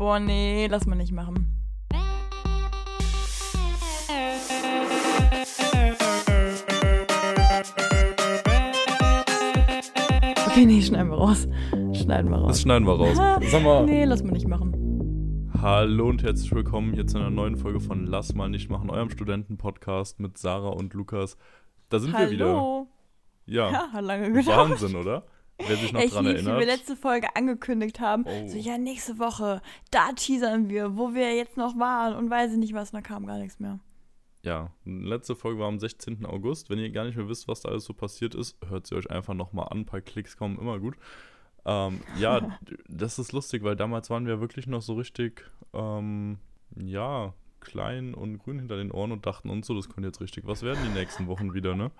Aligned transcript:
Boah, 0.00 0.18
nee, 0.18 0.66
lass 0.66 0.86
mal 0.86 0.96
nicht 0.96 1.12
machen. 1.12 1.54
Okay, 10.46 10.64
nee, 10.64 10.80
schneiden 10.80 11.10
wir 11.10 11.18
raus. 11.18 11.46
Schneiden 11.92 12.30
wir 12.30 12.38
raus. 12.38 12.48
Das 12.48 12.62
schneiden 12.62 12.86
wir 12.86 12.94
raus. 12.94 13.18
Sag 13.50 13.62
mal. 13.62 13.84
Nee, 13.84 14.06
lass 14.06 14.22
mal 14.22 14.32
nicht 14.32 14.48
machen. 14.48 15.50
Hallo 15.60 16.08
und 16.08 16.22
herzlich 16.22 16.50
willkommen 16.50 16.94
hier 16.94 17.06
zu 17.06 17.18
einer 17.18 17.28
neuen 17.28 17.56
Folge 17.56 17.80
von 17.80 18.06
Lass 18.06 18.34
mal 18.34 18.48
nicht 18.48 18.70
machen, 18.70 18.88
eurem 18.88 19.10
Studentenpodcast 19.10 20.18
mit 20.18 20.38
Sarah 20.38 20.70
und 20.70 20.94
Lukas. 20.94 21.36
Da 21.90 21.98
sind 21.98 22.14
Hallo. 22.14 22.24
wir 22.24 22.30
wieder. 22.30 22.86
Ja, 23.44 23.70
Ja, 23.70 23.92
hat 23.92 24.04
lange 24.04 24.32
gedauert. 24.32 24.70
Wahnsinn, 24.70 24.96
oder? 24.96 25.24
Wer 25.66 25.76
sich 25.76 25.92
noch 25.92 26.00
ich 26.00 26.12
dran 26.12 26.24
lieb, 26.24 26.38
wie 26.38 26.44
wir 26.44 26.52
erinnert. 26.52 26.78
letzte 26.78 26.96
Folge 26.96 27.34
angekündigt 27.36 28.00
haben. 28.00 28.24
Oh. 28.26 28.48
So, 28.48 28.56
ja, 28.56 28.78
nächste 28.78 29.18
Woche, 29.18 29.62
da 29.90 30.12
teasern 30.12 30.68
wir, 30.68 30.96
wo 30.96 31.14
wir 31.14 31.34
jetzt 31.34 31.56
noch 31.56 31.78
waren 31.78 32.14
und 32.14 32.30
weiß 32.30 32.52
ich 32.52 32.58
nicht 32.58 32.74
was, 32.74 32.90
und 32.90 32.96
da 32.96 33.02
kam 33.02 33.26
gar 33.26 33.38
nichts 33.38 33.58
mehr. 33.60 33.78
Ja, 34.42 34.70
letzte 34.84 35.36
Folge 35.36 35.60
war 35.60 35.68
am 35.68 35.78
16. 35.78 36.24
August. 36.24 36.70
Wenn 36.70 36.78
ihr 36.78 36.90
gar 36.90 37.04
nicht 37.04 37.16
mehr 37.16 37.28
wisst, 37.28 37.46
was 37.46 37.60
da 37.60 37.68
alles 37.68 37.84
so 37.84 37.92
passiert 37.92 38.34
ist, 38.34 38.56
hört 38.66 38.86
sie 38.86 38.94
euch 38.94 39.10
einfach 39.10 39.34
nochmal 39.34 39.68
an. 39.70 39.80
Ein 39.80 39.86
paar 39.86 40.00
Klicks 40.00 40.36
kommen 40.36 40.58
immer 40.58 40.78
gut. 40.78 40.96
Ähm, 41.66 42.00
ja, 42.18 42.58
das 42.88 43.18
ist 43.18 43.32
lustig, 43.32 43.62
weil 43.62 43.76
damals 43.76 44.08
waren 44.08 44.26
wir 44.26 44.40
wirklich 44.40 44.66
noch 44.66 44.80
so 44.80 44.94
richtig, 44.94 45.44
ähm, 45.74 46.38
ja, 46.74 47.34
klein 47.60 48.14
und 48.14 48.38
grün 48.38 48.58
hinter 48.58 48.76
den 48.76 48.90
Ohren 48.90 49.12
und 49.12 49.26
dachten 49.26 49.50
uns 49.50 49.66
so, 49.66 49.74
das 49.74 49.90
könnte 49.90 50.08
jetzt 50.08 50.22
richtig 50.22 50.46
was 50.46 50.62
werden 50.62 50.80
die 50.82 50.98
nächsten 50.98 51.26
Wochen 51.26 51.52
wieder, 51.52 51.76
ne? 51.76 51.90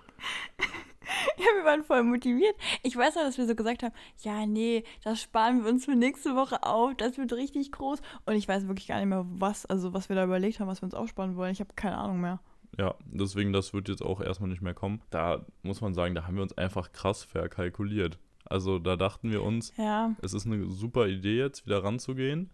Ja, 1.37 1.45
wir 1.55 1.65
waren 1.65 1.83
voll 1.83 2.03
motiviert. 2.03 2.55
Ich 2.83 2.95
weiß 2.95 3.15
noch, 3.15 3.23
dass 3.23 3.37
wir 3.37 3.47
so 3.47 3.55
gesagt 3.55 3.83
haben, 3.83 3.93
ja, 4.19 4.45
nee, 4.45 4.83
das 5.03 5.21
sparen 5.21 5.63
wir 5.63 5.69
uns 5.71 5.85
für 5.85 5.95
nächste 5.95 6.35
Woche 6.35 6.63
auf, 6.63 6.93
das 6.95 7.17
wird 7.17 7.33
richtig 7.33 7.71
groß. 7.71 8.01
Und 8.25 8.35
ich 8.35 8.47
weiß 8.47 8.67
wirklich 8.67 8.87
gar 8.87 8.99
nicht 8.99 9.09
mehr, 9.09 9.25
was, 9.27 9.65
also 9.65 9.93
was 9.93 10.09
wir 10.09 10.15
da 10.15 10.23
überlegt 10.23 10.59
haben, 10.59 10.67
was 10.67 10.81
wir 10.81 10.85
uns 10.85 10.93
aufsparen 10.93 11.35
wollen. 11.35 11.51
Ich 11.51 11.59
habe 11.59 11.73
keine 11.75 11.97
Ahnung 11.97 12.21
mehr. 12.21 12.39
Ja, 12.77 12.95
deswegen, 13.05 13.51
das 13.51 13.73
wird 13.73 13.89
jetzt 13.89 14.03
auch 14.03 14.21
erstmal 14.21 14.49
nicht 14.49 14.61
mehr 14.61 14.73
kommen. 14.73 15.01
Da 15.09 15.45
muss 15.63 15.81
man 15.81 15.93
sagen, 15.93 16.15
da 16.15 16.25
haben 16.25 16.35
wir 16.35 16.43
uns 16.43 16.57
einfach 16.57 16.91
krass 16.91 17.23
verkalkuliert. 17.23 18.17
Also 18.45 18.79
da 18.79 18.95
dachten 18.95 19.31
wir 19.31 19.43
uns, 19.43 19.73
Ja, 19.77 20.15
es 20.21 20.33
ist 20.33 20.45
eine 20.45 20.69
super 20.69 21.07
Idee 21.07 21.37
jetzt 21.37 21.65
wieder 21.65 21.83
ranzugehen. 21.83 22.49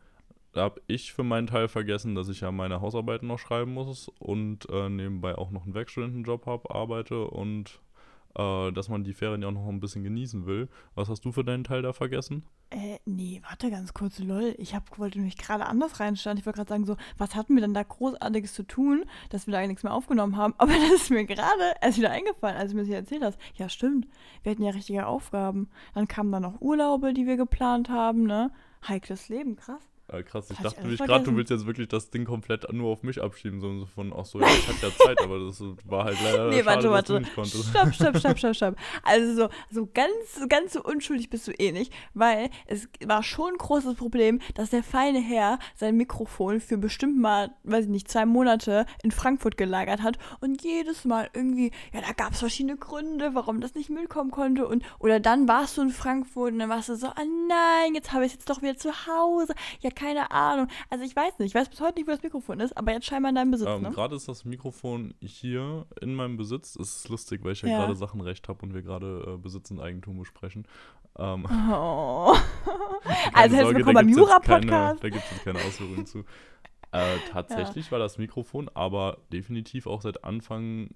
Da 0.53 0.63
habe 0.63 0.81
ich 0.87 1.13
für 1.13 1.23
meinen 1.23 1.47
Teil 1.47 1.67
vergessen, 1.67 2.15
dass 2.15 2.29
ich 2.29 2.41
ja 2.41 2.51
meine 2.51 2.81
Hausarbeiten 2.81 3.27
noch 3.27 3.37
schreiben 3.37 3.73
muss 3.73 4.09
und 4.19 4.67
äh, 4.69 4.89
nebenbei 4.89 5.37
auch 5.37 5.51
noch 5.51 5.65
einen 5.65 5.75
Werkstudentenjob 5.75 6.45
habe, 6.47 6.73
arbeite 6.73 7.25
und 7.25 7.79
äh, 8.37 8.71
dass 8.71 8.89
man 8.89 9.03
die 9.03 9.13
Ferien 9.13 9.41
ja 9.41 9.47
auch 9.47 9.53
noch 9.53 9.67
ein 9.67 9.79
bisschen 9.79 10.03
genießen 10.03 10.45
will. 10.45 10.69
Was 10.95 11.09
hast 11.09 11.25
du 11.25 11.31
für 11.31 11.43
deinen 11.43 11.63
Teil 11.63 11.81
da 11.81 11.93
vergessen? 11.93 12.43
äh, 12.69 12.99
nee, 13.05 13.41
warte 13.47 13.71
ganz 13.71 13.93
kurz, 13.93 14.19
lol. 14.19 14.53
Ich 14.57 14.75
hab, 14.75 14.99
wollte 14.99 15.19
nämlich 15.19 15.37
gerade 15.37 15.65
anders 15.65 15.99
reinstarten. 15.99 16.39
Ich 16.39 16.45
wollte 16.45 16.57
gerade 16.57 16.69
sagen, 16.69 16.85
so, 16.85 16.97
was 17.17 17.35
hatten 17.35 17.55
wir 17.55 17.61
denn 17.61 17.73
da 17.73 17.83
Großartiges 17.83 18.53
zu 18.53 18.63
tun, 18.63 19.05
dass 19.29 19.47
wir 19.47 19.53
da 19.53 19.65
nichts 19.65 19.83
mehr 19.83 19.93
aufgenommen 19.93 20.35
haben? 20.35 20.53
Aber 20.57 20.73
das 20.73 21.03
ist 21.03 21.11
mir 21.11 21.25
gerade 21.25 21.75
erst 21.81 21.97
wieder 21.97 22.11
eingefallen, 22.11 22.57
als 22.57 22.71
du 22.71 22.75
mir 22.75 22.81
das 22.81 22.89
hier 22.89 22.97
erzählt 22.97 23.23
hast. 23.23 23.39
Ja, 23.55 23.69
stimmt. 23.69 24.07
Wir 24.43 24.51
hatten 24.51 24.63
ja 24.63 24.71
richtige 24.71 25.07
Aufgaben. 25.07 25.69
Dann 25.93 26.07
kamen 26.07 26.31
da 26.31 26.39
noch 26.39 26.61
Urlaube, 26.61 27.13
die 27.13 27.25
wir 27.25 27.37
geplant 27.37 27.89
haben, 27.89 28.23
ne? 28.23 28.51
Heikles 28.87 29.29
Leben, 29.29 29.55
krass. 29.55 29.81
Äh, 30.09 30.23
krass, 30.23 30.49
ich 30.49 30.57
ich 30.57 30.63
dachte 30.63 30.81
nämlich 30.81 30.99
gerade, 31.01 31.25
du 31.25 31.35
willst 31.35 31.51
jetzt 31.51 31.65
wirklich 31.65 31.89
das 31.89 32.09
Ding 32.09 32.23
komplett 32.23 32.71
nur 32.71 32.91
auf 32.91 33.03
mich 33.03 33.21
abschieben. 33.21 33.59
So, 33.59 33.79
so 33.79 33.85
von, 33.87 34.13
ach 34.15 34.23
so, 34.23 34.39
ja, 34.39 34.47
ich 34.47 34.67
hatte 34.67 34.87
ja 34.87 35.05
Zeit, 35.05 35.21
aber 35.21 35.39
das 35.39 35.61
war 35.85 36.05
halt 36.05 36.17
leider 36.23 36.47
Nee, 36.47 36.63
schade, 36.63 36.65
warte, 36.65 36.75
dass 36.75 36.83
du 36.83 37.13
warte. 37.13 37.19
nicht 37.19 37.35
konntest. 37.35 37.69
Stopp, 37.69 37.93
stopp, 37.93 38.17
stopp, 38.17 38.37
stopp, 38.37 38.55
stopp. 38.55 38.75
Also 39.03 39.35
so, 39.35 39.49
so 39.69 39.89
ganz, 39.93 40.13
ganz 40.47 40.73
so 40.73 40.83
unschuldig 40.83 41.29
bist 41.29 41.45
du 41.47 41.51
eh 41.51 41.73
nicht, 41.73 41.91
weil 42.13 42.49
es 42.67 42.87
war 43.05 43.21
schon 43.21 43.53
ein 43.53 43.57
großes 43.57 43.95
Problem, 43.95 44.39
dass 44.55 44.69
der 44.69 44.81
feine 44.81 45.19
Herr 45.19 45.59
sein 45.75 45.97
Mikrofon 45.97 46.61
für 46.61 46.77
bestimmt 46.77 47.19
mal, 47.19 47.51
weiß 47.63 47.85
ich 47.85 47.91
nicht, 47.91 48.09
zwei 48.09 48.25
Monate 48.25 48.85
in 49.03 49.11
Frankfurt 49.11 49.57
gelagert 49.57 50.03
hat 50.03 50.17
und 50.39 50.63
jedes 50.63 51.03
Mal 51.03 51.29
irgendwie, 51.33 51.71
ja, 51.93 51.99
da 51.99 52.13
gab 52.13 52.31
es 52.31 52.39
verschiedene 52.39 52.77
Gründe, 52.77 53.31
warum 53.33 53.59
das 53.59 53.75
nicht 53.75 53.89
mitkommen 53.89 54.31
konnte 54.31 54.67
und 54.67 54.85
oder 54.99 55.19
dann 55.19 55.49
warst 55.49 55.75
du 55.75 55.81
in 55.81 55.89
Frankfurt 55.89 56.53
und 56.53 56.59
dann 56.59 56.69
warst 56.69 56.87
du 56.87 56.95
so, 56.95 57.07
ah 57.07 57.25
nein, 57.49 57.93
jetzt 57.93 58.13
habe 58.13 58.23
ich 58.23 58.31
es 58.31 58.37
jetzt 58.37 58.49
doch 58.49 58.61
wieder 58.61 58.77
zu 58.77 58.91
Hause. 59.05 59.53
Ja, 59.81 59.89
keine 59.97 60.31
Ahnung. 60.31 60.67
Also 60.89 61.03
ich 61.03 61.15
weiß 61.15 61.39
nicht, 61.39 61.49
ich 61.49 61.55
weiß 61.55 61.69
bis 61.69 61.81
heute 61.81 61.95
nicht, 61.95 62.07
wo 62.07 62.11
das 62.11 62.21
Mikrofon 62.23 62.59
ist, 62.59 62.77
aber 62.77 62.91
jetzt 62.91 63.05
scheinbar 63.07 63.29
in 63.29 63.35
deinem 63.35 63.51
Besitz, 63.51 63.67
Ähm, 63.67 63.81
ne? 63.81 63.91
Gerade 63.91 64.15
ist 64.15 64.27
das 64.27 64.45
Mikrofon 64.45 65.13
hier 65.21 65.85
in 66.01 66.13
meinem 66.15 66.37
Besitz. 66.37 66.75
Es 66.75 66.97
ist 66.97 67.09
lustig, 67.09 67.43
weil 67.43 67.53
ich 67.53 67.61
ja, 67.61 67.69
Ja. 67.69 67.77
gerade 67.79 67.95
Sachenrecht 67.95 68.47
habe 68.47 68.61
und 68.65 68.73
wir 68.73 68.81
gerade 68.81 69.33
äh, 69.35 69.37
Besitz 69.37 69.71
und 69.71 69.79
Eigentum 69.79 70.19
besprechen. 70.19 70.67
Ähm, 71.17 71.45
Oh. 71.71 72.35
Also 73.33 73.55
herzlich 73.55 73.77
willkommen 73.77 73.95
beim 73.95 74.09
Jura-Podcast. 74.09 75.03
Da 75.03 75.09
gibt 75.09 75.23
es 75.31 75.43
keine 75.43 75.59
Ausführungen 75.59 76.05
zu. 76.05 76.23
Äh, 76.93 77.17
tatsächlich 77.29 77.91
war 77.91 77.99
das 77.99 78.17
Mikrofon 78.17 78.69
aber 78.73 79.17
definitiv 79.33 79.87
auch 79.87 80.01
seit 80.01 80.23
Anfang 80.23 80.91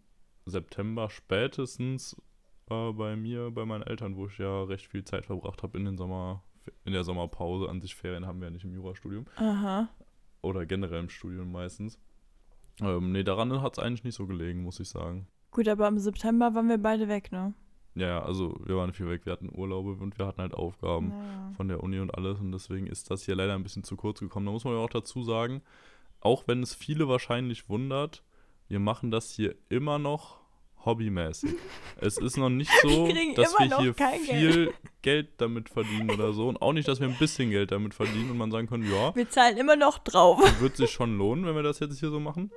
September 0.45 1.09
spätestens 1.09 2.15
äh, 2.69 2.93
bei 2.93 3.17
mir, 3.17 3.51
bei 3.51 3.65
meinen 3.65 3.83
Eltern, 3.83 4.15
wo 4.15 4.27
ich 4.27 4.37
ja 4.37 4.63
recht 4.63 4.87
viel 4.87 5.03
Zeit 5.03 5.25
verbracht 5.25 5.63
habe 5.63 5.77
in 5.77 5.83
den 5.83 5.97
Sommer, 5.97 6.43
in 6.85 6.93
der 6.93 7.03
Sommerpause. 7.03 7.69
An 7.69 7.81
sich 7.81 7.95
Ferien 7.95 8.25
haben 8.25 8.39
wir 8.39 8.47
ja 8.47 8.51
nicht 8.51 8.63
im 8.65 8.73
Jurastudium. 8.73 9.25
Aha. 9.37 9.89
Oder 10.41 10.65
generell 10.65 10.99
im 11.01 11.09
Studium 11.09 11.51
meistens. 11.51 11.99
Ähm, 12.81 13.11
nee, 13.11 13.23
daran 13.23 13.61
hat 13.61 13.73
es 13.77 13.83
eigentlich 13.83 14.03
nicht 14.03 14.15
so 14.15 14.25
gelegen, 14.27 14.63
muss 14.63 14.79
ich 14.79 14.89
sagen. 14.89 15.27
Gut, 15.51 15.67
aber 15.67 15.87
im 15.87 15.99
September 15.99 16.55
waren 16.55 16.69
wir 16.69 16.77
beide 16.77 17.07
weg, 17.07 17.31
ne? 17.31 17.53
Ja, 17.93 18.23
also 18.23 18.57
wir 18.65 18.77
waren 18.77 18.93
viel 18.93 19.09
weg, 19.09 19.25
wir 19.25 19.33
hatten 19.33 19.49
Urlaube 19.53 19.91
und 20.01 20.17
wir 20.17 20.25
hatten 20.25 20.41
halt 20.41 20.53
Aufgaben 20.53 21.09
Naja. 21.09 21.51
von 21.57 21.67
der 21.67 21.83
Uni 21.83 21.99
und 21.99 22.15
alles 22.15 22.39
und 22.39 22.51
deswegen 22.53 22.87
ist 22.87 23.11
das 23.11 23.23
hier 23.25 23.35
leider 23.35 23.53
ein 23.53 23.63
bisschen 23.63 23.83
zu 23.83 23.97
kurz 23.97 24.21
gekommen. 24.21 24.45
Da 24.45 24.53
muss 24.53 24.63
man 24.63 24.73
ja 24.75 24.79
auch 24.79 24.89
dazu 24.89 25.23
sagen, 25.23 25.61
auch 26.21 26.47
wenn 26.47 26.63
es 26.63 26.73
viele 26.73 27.09
wahrscheinlich 27.09 27.67
wundert, 27.67 28.23
wir 28.69 28.79
machen 28.79 29.11
das 29.11 29.31
hier 29.31 29.55
immer 29.67 29.99
noch 29.99 30.39
hobbymäßig. 30.85 31.51
es 31.97 32.17
ist 32.17 32.37
noch 32.37 32.49
nicht 32.49 32.71
so, 32.81 33.07
Wir 33.07 33.33
dass 33.35 33.53
wir 33.57 33.77
hier 33.79 33.93
viel 33.93 34.73
Geld 35.01 35.29
damit 35.37 35.69
verdienen 35.69 36.11
oder 36.11 36.33
so 36.33 36.47
und 36.47 36.61
auch 36.61 36.73
nicht, 36.73 36.87
dass 36.87 36.99
wir 36.99 37.07
ein 37.07 37.17
bisschen 37.17 37.49
Geld 37.49 37.71
damit 37.71 37.93
verdienen 37.93 38.31
und 38.31 38.37
man 38.37 38.51
sagen 38.51 38.67
können, 38.67 38.89
ja, 38.89 39.15
Wir 39.15 39.29
zahlen 39.29 39.57
immer 39.57 39.75
noch 39.75 39.97
drauf. 39.99 40.39
wird 40.59 40.77
sich 40.77 40.91
schon 40.91 41.17
lohnen, 41.17 41.45
wenn 41.45 41.55
wir 41.55 41.63
das 41.63 41.79
jetzt 41.79 41.99
hier 41.99 42.09
so 42.09 42.19
machen. 42.19 42.51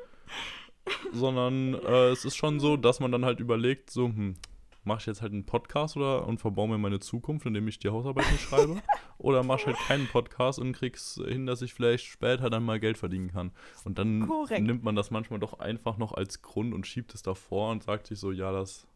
Sondern 1.12 1.74
äh, 1.74 2.08
es 2.10 2.24
ist 2.24 2.36
schon 2.36 2.60
so, 2.60 2.76
dass 2.76 3.00
man 3.00 3.10
dann 3.10 3.24
halt 3.24 3.40
überlegt, 3.40 3.90
so, 3.90 4.06
hm, 4.06 4.36
mache 4.84 5.00
ich 5.00 5.06
jetzt 5.06 5.22
halt 5.22 5.32
einen 5.32 5.46
Podcast 5.46 5.96
oder 5.96 6.26
und 6.26 6.38
verbaue 6.38 6.68
mir 6.68 6.78
meine 6.78 7.00
Zukunft, 7.00 7.46
indem 7.46 7.66
ich 7.68 7.78
die 7.78 7.88
Hausarbeit 7.88 8.30
nicht 8.30 8.42
schreibe? 8.42 8.82
oder 9.18 9.42
mache 9.42 9.60
ich 9.60 9.66
halt 9.66 9.78
keinen 9.86 10.06
Podcast 10.06 10.58
und 10.58 10.72
krieg's 10.72 11.20
hin, 11.26 11.46
dass 11.46 11.62
ich 11.62 11.74
vielleicht 11.74 12.04
später 12.04 12.50
dann 12.50 12.64
mal 12.64 12.80
Geld 12.80 12.98
verdienen 12.98 13.30
kann. 13.32 13.52
Und 13.84 13.98
dann 13.98 14.26
Korrekt. 14.26 14.66
nimmt 14.66 14.84
man 14.84 14.96
das 14.96 15.10
manchmal 15.10 15.40
doch 15.40 15.58
einfach 15.58 15.96
noch 15.96 16.12
als 16.12 16.42
Grund 16.42 16.74
und 16.74 16.86
schiebt 16.86 17.14
es 17.14 17.22
davor 17.22 17.70
und 17.70 17.82
sagt 17.82 18.06
sich 18.06 18.18
so, 18.18 18.32
ja, 18.32 18.52
das 18.52 18.86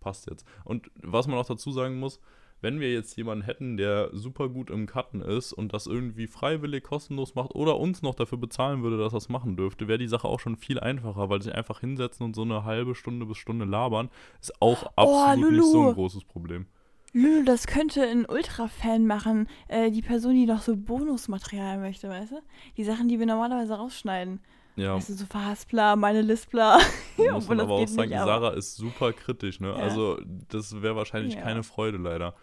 passt 0.00 0.28
jetzt. 0.28 0.46
Und 0.64 0.90
was 1.02 1.26
man 1.26 1.38
auch 1.38 1.46
dazu 1.46 1.72
sagen 1.72 1.98
muss, 1.98 2.20
wenn 2.64 2.80
wir 2.80 2.92
jetzt 2.92 3.16
jemanden 3.16 3.44
hätten, 3.44 3.76
der 3.76 4.08
super 4.12 4.48
gut 4.48 4.70
im 4.70 4.86
Cutten 4.86 5.20
ist 5.20 5.52
und 5.52 5.72
das 5.74 5.86
irgendwie 5.86 6.26
freiwillig 6.26 6.82
kostenlos 6.82 7.34
macht 7.34 7.54
oder 7.54 7.78
uns 7.78 8.00
noch 8.02 8.14
dafür 8.14 8.38
bezahlen 8.38 8.82
würde, 8.82 8.98
dass 8.98 9.12
er 9.12 9.18
es 9.18 9.28
machen 9.28 9.54
dürfte, 9.56 9.86
wäre 9.86 9.98
die 9.98 10.08
Sache 10.08 10.26
auch 10.26 10.40
schon 10.40 10.56
viel 10.56 10.80
einfacher, 10.80 11.28
weil 11.28 11.42
sich 11.42 11.54
einfach 11.54 11.80
hinsetzen 11.80 12.24
und 12.24 12.34
so 12.34 12.42
eine 12.42 12.64
halbe 12.64 12.94
Stunde 12.94 13.26
bis 13.26 13.36
Stunde 13.36 13.66
labern, 13.66 14.08
ist 14.40 14.60
auch 14.60 14.90
absolut 14.96 15.52
nicht 15.52 15.62
so 15.62 15.74
Lulu. 15.74 15.88
ein 15.90 15.94
großes 15.94 16.24
Problem. 16.24 16.66
Lül, 17.12 17.44
das 17.44 17.66
könnte 17.68 18.02
ein 18.02 18.24
Ultra-Fan 18.26 19.06
machen. 19.06 19.46
Äh, 19.68 19.92
die 19.92 20.02
Person, 20.02 20.34
die 20.34 20.46
noch 20.46 20.62
so 20.62 20.74
Bonusmaterial 20.76 21.78
möchte, 21.78 22.08
weißt 22.08 22.32
du? 22.32 22.40
Die 22.76 22.82
Sachen, 22.82 23.08
die 23.08 23.20
wir 23.20 23.26
normalerweise 23.26 23.74
rausschneiden. 23.74 24.40
Ja, 24.76 24.96
Weißt 24.96 25.10
du, 25.10 25.12
so 25.12 25.26
Verhaspler, 25.26 25.94
meine 25.94 26.22
Lispler. 26.22 26.78
muss 27.16 27.28
obwohl 27.44 27.56
man 27.56 27.60
aber 27.66 27.74
auch 27.74 27.86
sagen, 27.86 28.10
nicht, 28.10 28.18
Sarah 28.18 28.50
ist 28.54 28.74
super 28.74 29.12
kritisch, 29.12 29.60
ne? 29.60 29.68
Ja. 29.68 29.74
Also 29.74 30.18
das 30.48 30.82
wäre 30.82 30.96
wahrscheinlich 30.96 31.34
Ja. 31.34 31.42
keine 31.42 31.62
Freude 31.62 31.98
leider. 31.98 32.34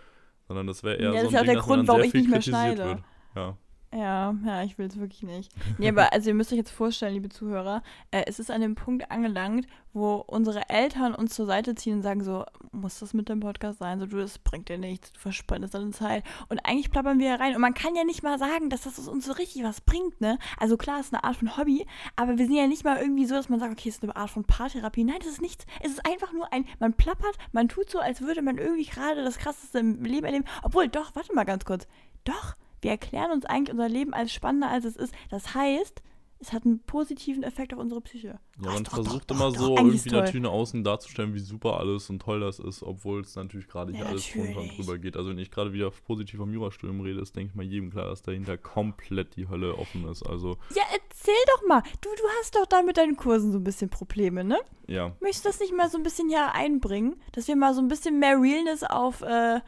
Sondern 0.52 0.68
das 0.68 0.84
wäre 0.84 0.96
eher 0.98 1.14
Ja, 1.14 1.22
so 1.22 1.28
ist 1.30 1.36
ein 1.36 1.46
Ding, 1.46 1.46
der 1.46 1.56
dass 1.56 1.68
man 1.68 1.78
Grund, 1.78 1.88
dann 1.88 1.88
warum 1.88 2.02
sehr 2.02 2.06
ich 2.06 2.12
viel 2.12 2.22
nicht 2.22 2.30
mehr 2.30 2.40
kritisiert 2.40 2.78
schneide. 2.78 2.86
wird. 2.86 3.04
Ja. 3.36 3.58
Ja, 3.94 4.34
ja, 4.46 4.64
ich 4.64 4.78
will 4.78 4.86
es 4.86 4.98
wirklich 4.98 5.24
nicht. 5.24 5.52
Nee, 5.78 5.90
aber 5.90 6.14
also 6.14 6.30
ihr 6.30 6.34
müsst 6.34 6.52
euch 6.52 6.58
jetzt 6.58 6.72
vorstellen, 6.72 7.14
liebe 7.14 7.30
Zuhörer, 7.30 7.84
äh, 8.12 8.24
es 8.28 8.40
ist 8.40 8.52
an 8.52 8.62
dem 8.62 8.76
Punkt 8.76 9.12
angelangt, 9.12 9.68
wo 9.94 10.16
unsere 10.16 10.70
Eltern 10.70 11.14
uns 11.14 11.34
zur 11.34 11.46
Seite 11.46 11.76
ziehen 11.76 11.96
und 11.96 12.02
sagen 12.04 12.24
so, 12.24 12.46
muss 12.72 13.00
das 13.00 13.14
mit 13.14 13.28
dem 13.28 13.42
Podcast 13.42 13.80
sein? 13.80 14.00
So, 14.00 14.06
du, 14.06 14.18
das 14.18 14.40
bringt 14.40 14.70
dir 14.70 14.78
nichts, 14.78 15.12
du 15.12 15.20
verspannst 15.20 15.74
deine 15.74 15.92
Zeit. 15.92 16.24
Und 16.48 16.60
eigentlich 16.60 16.92
plappern 16.92 17.20
wir 17.20 17.40
rein. 17.40 17.56
Und 17.56 17.62
man 17.62 17.74
kann 17.74 17.96
ja 17.96 18.04
nicht 18.04 18.24
mal 18.24 18.40
sagen, 18.40 18.70
dass 18.70 18.84
das 18.84 19.08
uns 19.08 19.26
so 19.26 19.34
richtig 19.34 19.64
was 19.64 19.82
bringt, 19.82 20.22
ne? 20.22 20.38
Also 20.58 20.78
klar, 20.78 21.00
es 21.00 21.08
ist 21.08 21.14
eine 21.14 21.24
Art 21.26 21.36
von 21.36 21.58
Hobby, 21.58 21.86
aber 22.16 22.38
wir 22.38 22.46
sind 22.46 22.56
ja 22.56 22.68
nicht 22.68 22.86
mal 22.86 22.98
irgendwie 22.98 23.26
so, 23.26 23.36
dass 23.36 23.50
man 23.50 23.60
sagt, 23.60 23.74
okay, 23.74 23.90
es 23.90 23.96
ist 23.96 24.04
eine 24.04 24.16
Art 24.16 24.30
von 24.30 24.46
Paartherapie. 24.46 25.04
Nein, 25.04 25.20
das 25.20 25.28
ist 25.28 25.42
nichts. 25.42 25.66
Es 25.82 25.92
ist 25.92 26.06
einfach 26.06 26.32
nur 26.32 26.52
ein, 26.54 26.66
man 26.80 26.94
plappert, 26.94 27.38
man 27.52 27.68
tut 27.68 27.90
so, 27.90 28.00
als 28.00 28.22
würde 28.22 28.42
man 28.42 28.58
irgendwie 28.58 28.86
gerade 28.86 29.24
das 29.24 29.38
Krasseste 29.38 29.80
im 29.80 30.04
Leben 30.04 30.26
erleben. 30.26 30.46
Obwohl, 30.64 30.88
doch, 30.88 31.16
warte 31.16 31.34
mal 31.34 31.44
ganz 31.44 31.66
kurz. 31.66 31.88
Doch, 32.24 32.56
wir 32.82 32.92
erklären 32.92 33.32
uns 33.32 33.46
eigentlich 33.46 33.72
unser 33.72 33.90
Leben 33.90 34.14
als 34.14 34.34
spannender, 34.34 34.70
als 34.70 34.86
es 34.86 34.96
ist. 34.96 35.14
Das 35.30 35.54
heißt, 35.54 36.02
es 36.42 36.52
hat 36.54 36.66
einen 36.66 36.80
positiven 36.80 37.44
Effekt 37.44 37.74
auf 37.74 37.80
unsere 37.80 38.02
Psyche. 38.02 38.40
Ja, 38.64 38.72
man 38.74 38.84
doch, 38.84 38.94
versucht 38.94 39.30
doch, 39.30 39.36
immer 39.36 39.52
doch, 39.52 39.60
so 39.60 39.78
irgendwie 39.78 40.10
natürlich 40.10 40.42
nach 40.42 40.52
außen 40.52 40.84
darzustellen, 40.84 41.34
wie 41.36 41.40
super 41.40 41.78
alles 41.78 42.10
und 42.10 42.20
toll 42.20 42.40
das 42.40 42.60
ist, 42.60 42.82
obwohl 42.84 43.22
es 43.22 43.36
natürlich 43.36 43.68
gerade 43.68 43.92
hier 43.94 44.02
Ja, 44.02 44.08
alles 44.08 44.32
drunter 44.32 44.64
drüber 44.76 44.98
geht. 44.98 45.16
Also 45.16 45.30
wenn 45.30 45.38
ich 45.38 45.52
gerade 45.52 45.72
wieder 45.72 45.92
positiv 45.92 46.40
vom 46.40 46.52
Jurastudium 46.52 47.02
rede, 47.02 47.22
ist, 47.22 47.36
denke 47.36 47.52
ich 47.52 47.56
mal 47.56 47.66
jedem 47.66 47.92
klar, 47.92 48.06
dass 48.08 48.24
dahinter 48.24 48.58
komplett 48.58 49.36
die 49.36 49.48
Hölle 49.50 49.78
offen 49.78 50.08
ist. 50.10 50.24
Also 50.24 50.58
Ja, 50.76 50.84
erzähl 50.92 51.34
doch 51.56 51.68
mal. 51.68 51.84
Du, 52.02 52.10
du 52.10 52.24
hast 52.40 52.56
doch 52.56 52.66
da 52.66 52.82
mit 52.82 52.98
deinen 52.98 53.18
Kursen 53.18 53.52
so 53.52 53.60
ein 53.60 53.64
bisschen 53.64 53.90
Probleme, 53.90 54.44
ne? 54.44 54.58
ja, 54.88 55.16
Möchtest 55.22 55.46
du 55.46 55.50
das 55.50 55.60
nicht 55.60 55.74
mal 55.76 55.90
so 55.90 55.98
ein 55.98 56.04
bisschen 56.04 56.28
hier 56.28 56.54
einbringen? 56.54 57.16
Dass 57.32 57.48
wir 57.48 57.56
mal 57.56 57.74
so 57.74 57.82
ein 57.82 57.88
bisschen 57.88 58.20
mehr 58.20 58.36
Realness 58.42 58.84
auf 58.84 59.22
äh, 59.22 59.62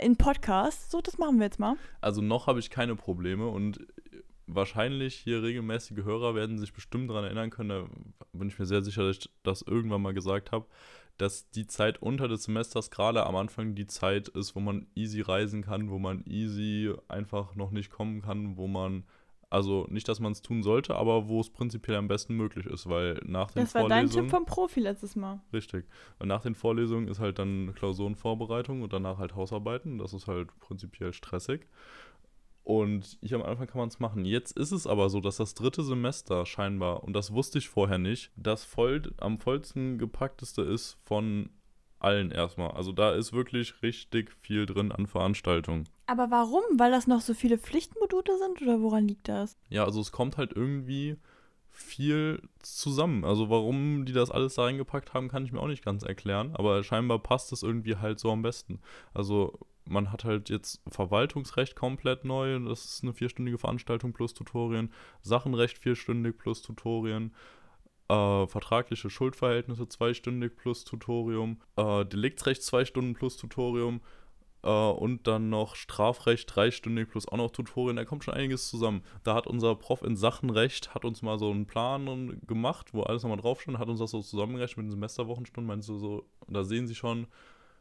in 0.00 0.16
Podcasts. 0.16 0.90
So, 0.90 1.00
das 1.00 1.18
machen 1.18 1.38
wir 1.38 1.44
jetzt 1.44 1.60
mal. 1.60 1.76
also 2.00 2.22
noch 2.22 2.46
habe 2.46 2.58
ich 2.58 2.70
keine 2.70 2.96
Probleme 2.96 3.46
und 3.48 3.86
wahrscheinlich 4.48 5.14
hier 5.14 5.42
regelmäßige 5.42 6.04
Hörer 6.04 6.34
werden 6.34 6.58
sich 6.58 6.72
bestimmt 6.72 7.10
daran 7.10 7.24
erinnern 7.24 7.50
können, 7.50 7.68
da 7.68 8.26
bin 8.32 8.48
ich 8.48 8.58
mir 8.58 8.66
sehr 8.66 8.82
sicher, 8.82 9.06
dass 9.06 9.18
ich 9.18 9.30
das 9.42 9.62
irgendwann 9.62 10.02
mal 10.02 10.14
gesagt 10.14 10.52
habe, 10.52 10.66
dass 11.18 11.50
die 11.50 11.66
Zeit 11.66 12.00
unter 12.00 12.28
des 12.28 12.44
Semesters 12.44 12.90
gerade 12.90 13.26
am 13.26 13.36
Anfang 13.36 13.74
die 13.74 13.86
Zeit 13.86 14.28
ist, 14.28 14.54
wo 14.54 14.60
man 14.60 14.86
easy 14.94 15.20
reisen 15.20 15.62
kann, 15.62 15.90
wo 15.90 15.98
man 15.98 16.24
easy 16.24 16.94
einfach 17.08 17.54
noch 17.56 17.70
nicht 17.70 17.90
kommen 17.90 18.22
kann, 18.22 18.56
wo 18.56 18.68
man, 18.68 19.04
also 19.50 19.86
nicht, 19.90 20.08
dass 20.08 20.20
man 20.20 20.32
es 20.32 20.42
tun 20.42 20.62
sollte, 20.62 20.94
aber 20.94 21.28
wo 21.28 21.40
es 21.40 21.50
prinzipiell 21.50 21.96
am 21.96 22.06
besten 22.06 22.34
möglich 22.34 22.66
ist, 22.66 22.88
weil 22.88 23.20
nach 23.24 23.50
den 23.50 23.64
Das 23.64 23.74
war 23.74 23.88
dein 23.88 24.04
Tipp 24.04 24.12
Vorlesungen, 24.12 24.30
vom 24.30 24.46
Profi 24.46 24.80
letztes 24.80 25.16
Mal. 25.16 25.40
richtig, 25.52 25.86
weil 26.18 26.28
nach 26.28 26.42
den 26.42 26.54
Vorlesungen 26.54 27.08
ist 27.08 27.18
halt 27.18 27.40
dann 27.40 27.74
Klausurenvorbereitung 27.74 28.82
und 28.82 28.92
danach 28.92 29.18
halt 29.18 29.34
Hausarbeiten, 29.34 29.98
das 29.98 30.12
ist 30.12 30.28
halt 30.28 30.56
prinzipiell 30.60 31.12
stressig. 31.12 31.66
Und 32.68 33.16
ich 33.22 33.32
am 33.32 33.42
Anfang 33.42 33.66
kann 33.66 33.78
man 33.78 33.88
es 33.88 33.98
machen. 33.98 34.26
Jetzt 34.26 34.54
ist 34.58 34.72
es 34.72 34.86
aber 34.86 35.08
so, 35.08 35.20
dass 35.20 35.38
das 35.38 35.54
dritte 35.54 35.82
Semester 35.82 36.44
scheinbar, 36.44 37.02
und 37.02 37.14
das 37.14 37.32
wusste 37.32 37.56
ich 37.56 37.70
vorher 37.70 37.96
nicht, 37.96 38.30
das 38.36 38.62
voll, 38.62 39.10
am 39.16 39.38
vollsten 39.38 39.96
gepackteste 39.96 40.60
ist 40.60 40.98
von 41.02 41.48
allen 41.98 42.30
erstmal. 42.30 42.72
Also 42.72 42.92
da 42.92 43.12
ist 43.12 43.32
wirklich 43.32 43.82
richtig 43.82 44.36
viel 44.42 44.66
drin 44.66 44.92
an 44.92 45.06
Veranstaltungen. 45.06 45.88
Aber 46.04 46.30
warum? 46.30 46.60
Weil 46.76 46.90
das 46.90 47.06
noch 47.06 47.22
so 47.22 47.32
viele 47.32 47.56
Pflichtmodule 47.56 48.36
sind 48.36 48.60
oder 48.60 48.82
woran 48.82 49.08
liegt 49.08 49.28
das? 49.28 49.56
Ja, 49.70 49.84
also 49.84 50.02
es 50.02 50.12
kommt 50.12 50.36
halt 50.36 50.52
irgendwie 50.52 51.16
viel 51.70 52.42
zusammen. 52.60 53.24
Also 53.24 53.48
warum 53.48 54.04
die 54.04 54.12
das 54.12 54.30
alles 54.30 54.56
da 54.56 54.64
reingepackt 54.64 55.14
haben, 55.14 55.28
kann 55.28 55.46
ich 55.46 55.52
mir 55.52 55.60
auch 55.60 55.68
nicht 55.68 55.86
ganz 55.86 56.02
erklären. 56.02 56.54
Aber 56.54 56.84
scheinbar 56.84 57.18
passt 57.18 57.50
es 57.50 57.62
irgendwie 57.62 57.96
halt 57.96 58.20
so 58.20 58.30
am 58.30 58.42
besten. 58.42 58.78
Also 59.14 59.58
man 59.88 60.12
hat 60.12 60.24
halt 60.24 60.50
jetzt 60.50 60.80
Verwaltungsrecht 60.88 61.74
komplett 61.76 62.24
neu. 62.24 62.58
Das 62.60 62.84
ist 62.84 63.02
eine 63.02 63.14
vierstündige 63.14 63.58
Veranstaltung 63.58 64.12
plus 64.12 64.34
Tutorien. 64.34 64.92
Sachenrecht 65.22 65.78
vierstündig 65.78 66.36
plus 66.38 66.62
Tutorien. 66.62 67.34
Äh, 68.08 68.46
vertragliche 68.46 69.10
Schuldverhältnisse 69.10 69.88
zweistündig 69.88 70.56
plus 70.56 70.84
Tutorium. 70.84 71.60
Äh, 71.76 72.04
Deliktsrecht 72.06 72.62
zwei 72.62 72.84
Stunden 72.84 73.14
plus 73.14 73.36
Tutorium. 73.36 74.00
Äh, 74.62 74.68
und 74.68 75.26
dann 75.26 75.50
noch 75.50 75.76
Strafrecht 75.76 76.54
dreistündig 76.54 77.08
plus 77.08 77.28
auch 77.28 77.36
noch 77.36 77.50
Tutorien. 77.50 77.96
Da 77.96 78.04
kommt 78.04 78.24
schon 78.24 78.34
einiges 78.34 78.68
zusammen. 78.68 79.02
Da 79.24 79.34
hat 79.34 79.46
unser 79.46 79.74
Prof 79.74 80.02
in 80.02 80.16
Sachenrecht 80.16 80.94
hat 80.94 81.04
uns 81.04 81.22
mal 81.22 81.38
so 81.38 81.50
einen 81.50 81.66
Plan 81.66 82.40
gemacht, 82.46 82.92
wo 82.92 83.02
alles 83.02 83.22
nochmal 83.22 83.38
drauf 83.38 83.60
stand, 83.62 83.78
hat 83.78 83.88
uns 83.88 84.00
das 84.00 84.10
so 84.10 84.20
zusammengerechnet 84.20 84.78
mit 84.78 84.86
den 84.86 84.90
Semesterwochenstunden. 84.90 85.68
Meinst 85.68 85.88
du 85.88 85.98
so, 85.98 86.24
da 86.48 86.64
sehen 86.64 86.86
Sie 86.86 86.94
schon 86.94 87.26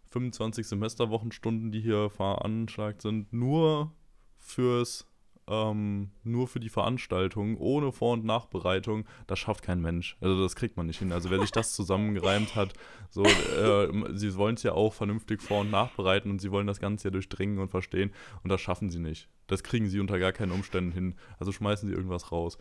25 0.10 0.68
Semesterwochenstunden, 0.68 1.72
die 1.72 1.82
hier 1.82 2.10
veranschlagt 2.10 3.02
sind, 3.02 3.32
nur 3.34 3.92
fürs 4.38 5.08
ähm, 5.50 6.12
nur 6.24 6.48
für 6.48 6.60
die 6.60 6.70
Veranstaltung, 6.70 7.58
ohne 7.58 7.92
Vor- 7.92 8.14
und 8.14 8.26
Nachbereitung, 8.26 9.06
das 9.28 9.40
schafft 9.40 9.64
kein 9.64 9.82
Mensch. 9.82 10.18
Also 10.20 10.42
das 10.42 10.56
kriegt 10.56 10.76
man 10.76 10.88
nicht 10.88 11.00
hin. 11.00 11.12
Also 11.12 11.30
wer 11.30 11.40
sich 11.40 11.52
das 11.52 11.74
zusammengereimt 11.74 12.56
hat, 12.56 12.74
so, 13.10 13.24
äh, 13.24 14.18
sie 14.18 14.36
wollen 14.36 14.56
es 14.56 14.64
ja 14.64 14.74
auch 14.74 14.94
vernünftig 14.94 15.42
vor- 15.42 15.62
und 15.62 15.72
nachbereiten 15.72 16.30
und 16.32 16.42
sie 16.42 16.52
wollen 16.52 16.68
das 16.68 16.80
Ganze 16.80 17.08
ja 17.08 17.12
durchdringen 17.12 17.60
und 17.60 17.70
verstehen 17.70 18.12
und 18.44 18.50
das 18.52 18.60
schaffen 18.60 18.90
sie 18.90 19.00
nicht. 19.00 19.30
Das 19.48 19.64
kriegen 19.64 19.88
sie 19.88 20.02
unter 20.02 20.20
gar 20.20 20.34
keinen 20.34 20.52
Umständen 20.52 20.92
hin. 20.92 21.16
Also 21.40 21.54
schmeißen 21.54 21.88
sie 21.88 21.96
irgendwas 21.96 22.32
raus. 22.34 22.58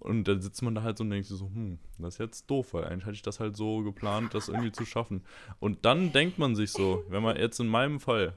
Und 0.00 0.24
dann 0.24 0.40
sitzt 0.40 0.62
man 0.62 0.74
da 0.74 0.82
halt 0.82 0.96
so 0.98 1.04
und 1.04 1.10
denkt 1.10 1.26
sich 1.28 1.36
so, 1.38 1.46
hm, 1.46 1.78
das 1.98 2.14
ist 2.14 2.18
jetzt 2.18 2.50
doof, 2.50 2.72
weil 2.72 2.84
eigentlich 2.86 3.04
hatte 3.04 3.14
ich 3.14 3.22
das 3.22 3.38
halt 3.38 3.54
so 3.56 3.82
geplant, 3.82 4.34
das 4.34 4.48
irgendwie 4.48 4.72
zu 4.72 4.84
schaffen. 4.86 5.22
Und 5.58 5.84
dann 5.84 6.10
denkt 6.12 6.38
man 6.38 6.56
sich 6.56 6.72
so, 6.72 7.04
wenn 7.08 7.22
man 7.22 7.36
jetzt 7.36 7.60
in 7.60 7.68
meinem 7.68 8.00
Fall 8.00 8.34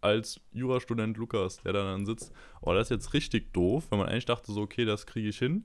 als 0.00 0.40
Jurastudent 0.52 1.16
Lukas, 1.16 1.62
der 1.62 1.72
da 1.72 1.84
dann 1.84 2.06
sitzt, 2.06 2.32
oh, 2.60 2.72
das 2.74 2.88
ist 2.88 2.90
jetzt 2.90 3.14
richtig 3.14 3.52
doof, 3.52 3.86
wenn 3.90 3.98
man 3.98 4.08
eigentlich 4.08 4.24
dachte 4.26 4.52
so, 4.52 4.60
okay, 4.62 4.84
das 4.84 5.06
kriege 5.06 5.28
ich 5.28 5.38
hin. 5.38 5.64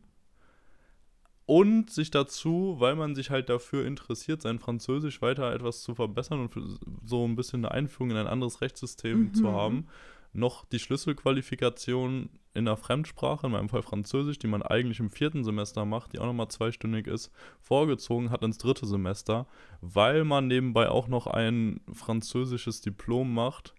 Und 1.48 1.90
sich 1.90 2.12
dazu, 2.12 2.76
weil 2.80 2.96
man 2.96 3.14
sich 3.16 3.30
halt 3.30 3.50
dafür 3.50 3.86
interessiert, 3.86 4.42
sein 4.42 4.60
Französisch 4.60 5.22
weiter 5.22 5.54
etwas 5.54 5.82
zu 5.82 5.96
verbessern 5.96 6.40
und 6.42 6.80
so 7.04 7.28
ein 7.28 7.36
bisschen 7.36 7.66
eine 7.66 7.74
Einführung 7.74 8.12
in 8.12 8.18
ein 8.18 8.28
anderes 8.28 8.62
Rechtssystem 8.62 9.24
Mhm. 9.24 9.34
zu 9.34 9.52
haben, 9.52 9.88
noch 10.34 10.66
die 10.66 10.80
Schlüsselqualifikation 10.80 12.30
in 12.54 12.66
der 12.66 12.78
Fremdsprache, 12.78 13.48
in 13.48 13.54
meinem 13.54 13.70
Fall 13.70 13.82
Französisch, 13.82 14.40
die 14.40 14.48
man 14.48 14.62
eigentlich 14.62 15.00
im 15.00 15.10
vierten 15.10 15.44
Semester 15.44 15.86
macht, 15.86 16.14
die 16.14 16.20
auch 16.20 16.26
nochmal 16.26 16.50
zweistündig 16.50 17.08
ist, 17.08 17.32
vorgezogen 17.62 18.30
hat 18.30 18.44
ins 18.44 18.58
dritte 18.58 18.86
Semester, 18.86 19.48
weil 19.82 20.24
man 20.24 20.48
nebenbei 20.48 20.90
auch 20.90 21.08
noch 21.08 21.28
ein 21.28 21.82
französisches 21.94 22.82
Diplom 22.82 23.34
macht, 23.34 23.74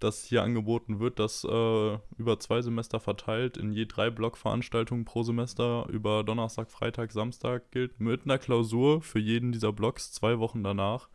das 0.00 0.24
hier 0.24 0.42
angeboten 0.42 0.98
wird, 0.98 1.18
das 1.18 1.44
äh, 1.44 1.98
über 2.16 2.38
zwei 2.40 2.62
Semester 2.62 3.00
verteilt 3.00 3.56
in 3.58 3.72
je 3.72 3.84
drei 3.84 4.10
Blockveranstaltungen 4.10 5.04
pro 5.04 5.22
Semester 5.22 5.86
über 5.90 6.24
Donnerstag, 6.24 6.70
Freitag, 6.70 7.12
Samstag 7.12 7.70
gilt, 7.70 8.00
mit 8.00 8.24
einer 8.24 8.38
Klausur 8.38 9.02
für 9.02 9.18
jeden 9.18 9.52
dieser 9.52 9.72
Blocks 9.72 10.12
zwei 10.12 10.38
Wochen 10.38 10.62
danach. 10.62 11.08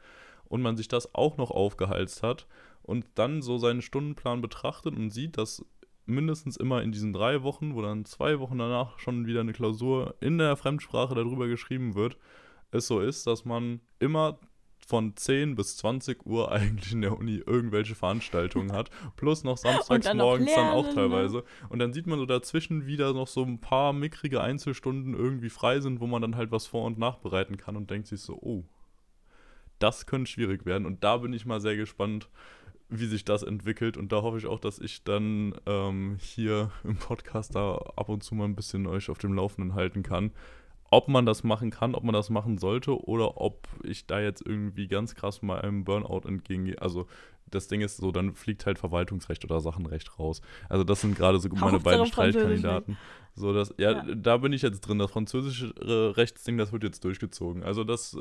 Und 0.48 0.62
man 0.62 0.78
sich 0.78 0.88
das 0.88 1.16
auch 1.16 1.38
noch 1.38 1.50
aufgeheizt 1.50 2.22
hat 2.22 2.46
und 2.86 3.06
dann 3.16 3.42
so 3.42 3.58
seinen 3.58 3.82
Stundenplan 3.82 4.42
betrachtet 4.42 4.96
und 4.96 5.10
sieht, 5.10 5.38
dass 5.38 5.66
mindestens 6.06 6.56
immer 6.56 6.84
in 6.84 6.92
diesen 6.92 7.14
drei 7.14 7.42
Wochen, 7.42 7.76
wo 7.76 7.82
dann 7.82 8.06
zwei 8.06 8.40
Wochen 8.40 8.60
danach 8.60 9.00
schon 9.00 9.26
wieder 9.26 9.42
eine 9.42 9.54
Klausur 9.54 10.16
in 10.22 10.38
der 10.38 10.56
Fremdsprache 10.56 11.16
darüber 11.16 11.48
geschrieben 11.48 11.96
wird, 11.96 12.18
es 12.72 12.88
so 12.88 13.00
ist, 13.00 13.26
dass 13.26 13.44
man 13.44 13.82
immer 14.00 14.40
von 14.86 15.16
10 15.16 15.56
bis 15.56 15.78
20 15.78 16.28
Uhr 16.28 16.52
eigentlich 16.52 16.92
in 16.92 17.02
der 17.02 17.18
Uni 17.18 17.42
irgendwelche 17.44 17.96
Veranstaltungen 17.96 18.72
hat, 18.72 18.92
plus 19.16 19.44
noch 19.44 19.58
samstags 19.58 20.06
dann 20.06 20.18
noch 20.18 20.26
morgens 20.26 20.54
dann 20.54 20.70
auch 20.70 20.86
ne? 20.86 20.94
teilweise. 20.94 21.44
Und 21.70 21.80
dann 21.80 21.92
sieht 21.92 22.06
man 22.06 22.20
so 22.20 22.28
dazwischen 22.28 22.86
wieder 22.86 23.14
noch 23.14 23.28
so 23.28 23.44
ein 23.44 23.60
paar 23.60 23.94
mickrige 23.94 24.42
Einzelstunden 24.42 25.16
irgendwie 25.16 25.50
frei 25.50 25.80
sind, 25.80 26.02
wo 26.02 26.08
man 26.08 26.22
dann 26.22 26.36
halt 26.36 26.52
was 26.52 26.68
vor- 26.68 26.86
und 26.86 27.00
nachbereiten 27.00 27.58
kann 27.58 27.76
und 27.76 27.90
denkt 27.90 28.08
sich 28.08 28.22
so, 28.22 28.36
oh, 28.36 28.64
das 29.80 30.06
könnte 30.06 30.30
schwierig 30.32 30.66
werden. 30.66 30.86
Und 30.86 31.04
da 31.04 31.18
bin 31.18 31.34
ich 31.34 31.46
mal 31.46 31.60
sehr 31.60 31.76
gespannt, 31.76 32.30
wie 32.90 33.06
sich 33.08 33.26
das 33.26 33.44
entwickelt. 33.44 33.98
Und 33.98 34.12
da 34.12 34.22
hoffe 34.22 34.38
ich 34.38 34.46
auch, 34.46 34.60
dass 34.60 34.80
ich 34.80 35.04
dann 35.04 35.56
ähm, 35.66 36.18
hier 36.20 36.72
im 36.84 36.98
Podcast 36.98 37.56
da 37.56 37.76
ab 37.96 38.10
und 38.10 38.24
zu 38.24 38.36
mal 38.36 38.46
ein 38.46 38.56
bisschen 38.56 38.88
euch 38.88 39.10
auf 39.10 39.18
dem 39.18 39.34
Laufenden 39.34 39.74
halten 39.76 40.04
kann. 40.04 40.32
Ob 40.92 41.08
man 41.08 41.26
das 41.26 41.44
machen 41.44 41.72
kann, 41.72 41.96
ob 41.96 42.04
man 42.04 42.14
das 42.14 42.30
machen 42.30 42.58
sollte 42.60 43.04
oder 43.06 43.42
ob 43.42 43.68
ich 43.84 44.06
da 44.06 44.20
jetzt 44.20 44.46
irgendwie 44.46 44.88
ganz 44.88 45.16
krass 45.16 45.42
mal 45.42 45.60
einem 45.62 45.84
Burnout 45.84 46.28
entgegengehe. 46.28 46.80
Also 46.80 47.08
das 47.50 47.68
Ding 47.68 47.82
ist 47.82 47.98
so, 47.98 48.12
dann 48.12 48.34
fliegt 48.34 48.66
halt 48.66 48.78
Verwaltungsrecht 48.80 49.44
oder 49.46 49.60
Sachenrecht 49.62 50.18
raus. 50.20 50.42
Also 50.70 50.84
das 50.84 51.02
sind 51.02 51.16
gerade 51.18 51.40
so 51.40 51.50
meine 51.50 51.62
Hauptsache 51.62 51.80
beiden 51.84 52.06
Französisch 52.06 52.34
Streitkandidaten. 52.60 52.98
So, 53.34 53.52
das, 53.54 53.74
ja, 53.78 53.92
Ja. 53.92 54.16
da 54.16 54.38
bin 54.38 54.54
ich 54.54 54.62
jetzt 54.62 54.82
drin. 54.82 55.00
Das 55.00 55.12
französische 55.12 55.74
äh, 55.82 56.14
Rechtsding, 56.16 56.58
das 56.58 56.72
wird 56.72 56.84
jetzt 56.84 57.04
durchgezogen. 57.04 57.64
Also 57.64 57.84
das 57.84 58.14
äh, 58.14 58.20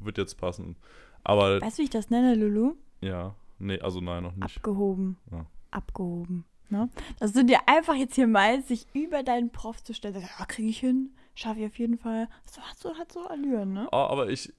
wird 0.00 0.18
jetzt 0.18 0.34
passen. 0.38 0.76
Aber 1.22 1.60
Weißt 1.60 1.78
du, 1.78 1.82
wie 1.82 1.84
ich 1.84 1.90
das 1.90 2.10
nenne, 2.10 2.34
Lulu? 2.34 2.74
ja, 3.02 3.34
nee, 3.60 3.78
also 3.80 4.00
nein, 4.00 4.22
noch 4.22 4.34
nicht. 4.34 4.56
Abgehoben. 4.56 5.16
Ja. 5.30 5.46
Abgehoben. 5.70 6.44
Ne? 6.68 6.88
Dass 7.18 7.32
du 7.32 7.44
dir 7.44 7.58
einfach 7.66 7.94
jetzt 7.94 8.14
hier 8.14 8.28
meinst, 8.28 8.68
sich 8.68 8.86
über 8.92 9.22
deinen 9.22 9.50
Prof 9.50 9.82
zu 9.82 9.92
stellen. 9.92 10.14
Ja, 10.38 10.44
kriege 10.46 10.68
ich 10.68 10.78
hin. 10.78 11.10
Schaffe 11.34 11.60
ich 11.60 11.66
auf 11.66 11.78
jeden 11.78 11.98
Fall. 11.98 12.28
So 12.44 12.60
hat 12.62 12.78
so, 12.78 12.94
hat 12.96 13.12
so 13.12 13.26
Allüren, 13.26 13.72
ne? 13.72 13.88
Ah, 13.92 14.06
aber 14.06 14.30
ich, 14.30 14.52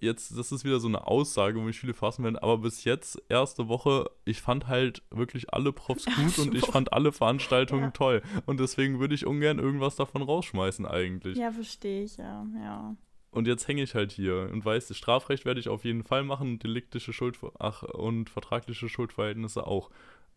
jetzt, 0.00 0.36
das 0.38 0.52
ist 0.52 0.64
wieder 0.64 0.80
so 0.80 0.88
eine 0.88 1.06
Aussage, 1.06 1.58
wo 1.58 1.62
mich 1.64 1.78
viele 1.78 1.94
fassen 1.94 2.24
werden, 2.24 2.36
aber 2.36 2.58
bis 2.58 2.84
jetzt, 2.84 3.22
erste 3.28 3.68
Woche, 3.68 4.10
ich 4.24 4.40
fand 4.40 4.68
halt 4.68 5.02
wirklich 5.10 5.52
alle 5.52 5.72
Profs 5.72 6.06
gut 6.06 6.38
und 6.38 6.54
ich 6.54 6.64
fand 6.66 6.92
alle 6.92 7.12
Veranstaltungen 7.12 7.84
Ja. 7.84 7.90
toll. 7.90 8.22
Und 8.46 8.60
deswegen 8.60 9.00
würde 9.00 9.14
ich 9.14 9.26
ungern 9.26 9.58
irgendwas 9.58 9.96
davon 9.96 10.22
rausschmeißen 10.22 10.86
eigentlich. 10.86 11.36
Ja, 11.36 11.50
verstehe 11.50 12.04
ich, 12.04 12.16
ja. 12.16 12.46
ja. 12.62 12.96
Und 13.34 13.46
jetzt 13.48 13.66
hänge 13.68 13.82
ich 13.82 13.94
halt 13.94 14.12
hier 14.12 14.48
und 14.52 14.64
weiß, 14.64 14.88
das 14.88 14.96
Strafrecht 14.96 15.44
werde 15.44 15.60
ich 15.60 15.68
auf 15.68 15.84
jeden 15.84 16.02
Fall 16.04 16.22
machen 16.24 16.52
und 16.52 16.62
deliktische 16.62 17.12
Schuld, 17.12 17.38
ach, 17.58 17.82
und 17.82 18.30
vertragliche 18.30 18.88
Schuldverhältnisse 18.88 19.66
auch. 19.66 19.90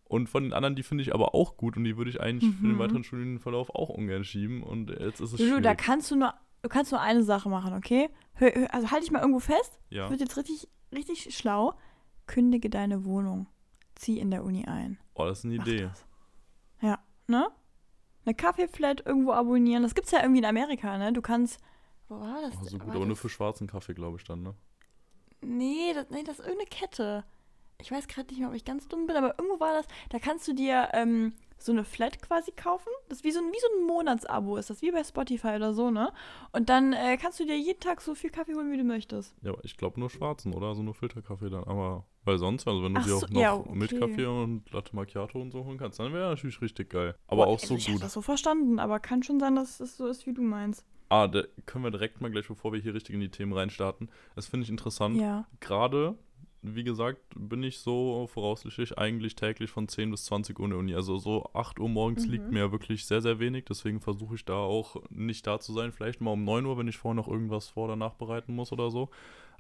Und 0.05 0.29
von 0.29 0.43
den 0.43 0.53
anderen, 0.53 0.75
die 0.75 0.83
finde 0.83 1.01
ich 1.03 1.13
aber 1.13 1.35
auch 1.35 1.57
gut 1.57 1.75
und 1.77 1.83
die 1.83 1.97
würde 1.97 2.09
ich 2.09 2.21
eigentlich 2.21 2.53
für 2.55 2.61
den 2.63 2.73
Mhm. 2.75 2.79
weiteren 2.79 3.03
Studienverlauf 3.03 3.69
auch 3.75 3.89
ungern 3.89 4.23
schieben. 4.23 4.63
Und 4.63 4.89
jetzt 4.89 5.19
ist 5.19 5.33
es 5.33 5.39
Lulu, 5.39 5.59
da 5.59 5.75
kannst 5.75 6.09
du 6.11 6.15
nur, 6.15 6.33
du 6.61 6.69
kannst 6.69 6.91
nur 6.91 7.01
eine 7.01 7.23
Sache 7.23 7.49
machen, 7.49 7.73
okay? 7.73 8.09
Hör, 8.33 8.51
hör, 8.55 8.73
also 8.73 8.89
halt 8.91 9.03
dich 9.03 9.11
mal 9.11 9.19
irgendwo 9.19 9.39
fest. 9.39 9.79
Ja. 9.89 10.09
Wird 10.09 10.21
jetzt 10.21 10.37
richtig, 10.37 10.67
richtig 10.95 11.35
schlau. 11.35 11.73
Kündige 12.25 12.69
deine 12.69 13.03
Wohnung. 13.05 13.47
Zieh 13.95 14.19
in 14.19 14.31
der 14.31 14.43
Uni 14.43 14.65
ein. 14.65 14.97
Oh, 15.15 15.25
das 15.25 15.39
ist 15.39 15.45
eine 15.45 15.55
Mach 15.57 15.67
Idee. 15.67 15.81
das. 15.83 16.05
Ja, 16.81 16.99
ne? 17.27 17.47
eine 18.25 18.35
Kaffeeflat 18.35 19.05
irgendwo 19.05 19.31
abonnieren. 19.31 19.83
Das 19.83 19.95
gibt's 19.95 20.11
ja 20.11 20.19
irgendwie 20.21 20.39
in 20.39 20.45
Amerika, 20.45 20.97
ne? 20.97 21.13
Du 21.13 21.21
kannst. 21.21 21.59
Wo 22.07 22.19
war 22.19 22.41
das? 22.41 22.53
Oh, 22.61 22.63
so 22.65 22.77
gut, 22.77 22.87
war 22.87 22.95
aber 22.95 23.05
nur 23.05 23.15
das? 23.15 23.19
für 23.19 23.29
schwarzen 23.29 23.67
Kaffee, 23.67 23.93
glaube 23.93 24.17
ich 24.17 24.23
dann, 24.23 24.43
ne? 24.43 24.55
Nee, 25.41 25.93
das, 25.93 26.09
nee, 26.09 26.23
das 26.23 26.39
ist 26.39 26.45
irgendeine 26.45 26.69
Kette. 26.69 27.23
Ich 27.79 27.91
weiß 27.91 28.07
gerade 28.07 28.29
nicht 28.29 28.39
mehr, 28.39 28.49
ob 28.49 28.55
ich 28.55 28.65
ganz 28.65 28.87
dumm 28.87 29.05
bin, 29.05 29.15
aber 29.15 29.35
irgendwo 29.37 29.59
war 29.59 29.73
das. 29.73 29.85
Da 30.09 30.17
kannst 30.17 30.47
du 30.47 30.53
dir 30.53 30.89
ähm, 30.93 31.33
so 31.59 31.71
eine 31.71 31.83
Flat 31.83 32.21
quasi 32.21 32.51
kaufen. 32.51 32.89
Das 33.07 33.19
ist 33.19 33.23
wie 33.23 33.31
so, 33.31 33.39
ein, 33.39 33.51
wie 33.51 33.59
so 33.59 33.67
ein 33.79 33.85
Monatsabo 33.85 34.57
ist 34.57 34.69
das, 34.71 34.81
wie 34.81 34.91
bei 34.91 35.03
Spotify 35.03 35.49
oder 35.49 35.73
so, 35.73 35.91
ne? 35.91 36.11
Und 36.53 36.69
dann 36.69 36.93
äh, 36.93 37.17
kannst 37.17 37.39
du 37.39 37.45
dir 37.45 37.57
jeden 37.57 37.79
Tag 37.79 38.01
so 38.01 38.15
viel 38.15 38.31
Kaffee 38.31 38.55
holen, 38.55 38.71
wie 38.71 38.77
du 38.77 38.83
möchtest. 38.83 39.35
Ja, 39.43 39.51
aber 39.51 39.63
ich 39.63 39.77
glaube 39.77 39.99
nur 39.99 40.09
schwarzen, 40.09 40.53
oder? 40.53 40.67
Also 40.67 40.81
nur 40.81 40.95
Filterkaffee 40.95 41.49
dann. 41.51 41.65
Aber, 41.65 42.05
weil 42.23 42.39
sonst, 42.39 42.67
also 42.67 42.83
wenn 42.83 42.95
du 42.95 43.01
Ach 43.01 43.05
dir 43.05 43.15
auch 43.15 43.27
so, 43.27 43.33
noch 43.33 43.41
ja, 43.41 43.63
mit 43.69 43.93
okay. 43.93 43.99
Kaffee 43.99 44.25
und 44.25 44.71
Latte 44.71 44.95
Macchiato 44.95 45.39
und 45.39 45.51
so 45.51 45.63
holen 45.63 45.77
kannst, 45.77 45.99
dann 45.99 46.13
wäre 46.13 46.29
natürlich 46.29 46.61
richtig 46.61 46.89
geil. 46.89 47.15
Aber 47.27 47.45
Boah, 47.45 47.51
auch 47.53 47.59
so 47.59 47.75
also 47.75 47.75
Ich 47.75 47.85
gut. 47.93 48.03
das 48.03 48.13
so 48.13 48.21
verstanden, 48.23 48.79
aber 48.79 48.99
kann 48.99 49.21
schon 49.21 49.39
sein, 49.39 49.55
dass 49.55 49.79
es 49.79 49.97
so 49.97 50.07
ist, 50.07 50.25
wie 50.25 50.33
du 50.33 50.41
meinst. 50.41 50.83
Ah, 51.09 51.27
da 51.27 51.43
können 51.65 51.83
wir 51.85 51.91
direkt 51.91 52.19
mal 52.21 52.29
gleich, 52.31 52.47
bevor 52.47 52.73
wir 52.73 52.79
hier 52.81 52.93
richtig 52.93 53.13
in 53.15 53.21
die 53.21 53.29
Themen 53.29 53.53
reinstarten. 53.53 54.09
Das 54.35 54.47
finde 54.47 54.65
ich 54.65 54.69
interessant. 54.69 55.15
Ja. 55.21 55.45
Gerade, 55.61 56.15
wie 56.61 56.83
gesagt, 56.83 57.19
bin 57.35 57.63
ich 57.63 57.79
so 57.79 58.27
voraussichtlich 58.27 58.97
eigentlich 58.97 59.35
täglich 59.35 59.71
von 59.71 59.87
10 59.87 60.11
bis 60.11 60.25
20 60.25 60.59
Uhr 60.59 60.65
in 60.65 60.71
der 60.71 60.79
Uni. 60.79 60.95
Also 60.95 61.17
so 61.17 61.49
8 61.53 61.79
Uhr 61.79 61.87
morgens 61.87 62.25
Mhm. 62.25 62.31
liegt 62.33 62.51
mir 62.51 62.71
wirklich 62.73 63.05
sehr, 63.05 63.21
sehr 63.21 63.39
wenig. 63.39 63.65
Deswegen 63.65 64.01
versuche 64.01 64.35
ich 64.35 64.43
da 64.43 64.55
auch 64.57 64.97
nicht 65.09 65.47
da 65.47 65.59
zu 65.59 65.71
sein. 65.71 65.93
Vielleicht 65.93 66.19
mal 66.19 66.31
um 66.31 66.43
9 66.43 66.65
Uhr, 66.65 66.77
wenn 66.77 66.87
ich 66.89 66.97
vorher 66.97 67.15
noch 67.15 67.27
irgendwas 67.29 67.69
vor- 67.69 67.85
oder 67.85 67.95
nachbereiten 67.95 68.53
muss 68.53 68.73
oder 68.73 68.91
so. 68.91 69.09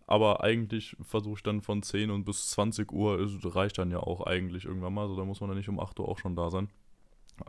Aber 0.05 0.41
eigentlich 0.43 0.95
versuche 1.01 1.35
ich 1.37 1.43
dann 1.43 1.61
von 1.61 1.81
10 1.83 2.11
und 2.11 2.23
bis 2.25 2.49
20 2.49 2.91
Uhr, 2.93 3.19
es 3.19 3.33
reicht 3.55 3.77
dann 3.77 3.91
ja 3.91 3.99
auch 3.99 4.21
eigentlich 4.25 4.65
irgendwann 4.65 4.93
mal. 4.93 5.03
Also 5.03 5.15
da 5.15 5.23
muss 5.25 5.39
man 5.41 5.49
dann 5.49 5.57
nicht 5.57 5.69
um 5.69 5.79
8 5.79 5.97
Uhr 5.99 6.07
auch 6.09 6.17
schon 6.17 6.35
da 6.35 6.49
sein. 6.49 6.69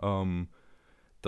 Ähm, 0.02 0.48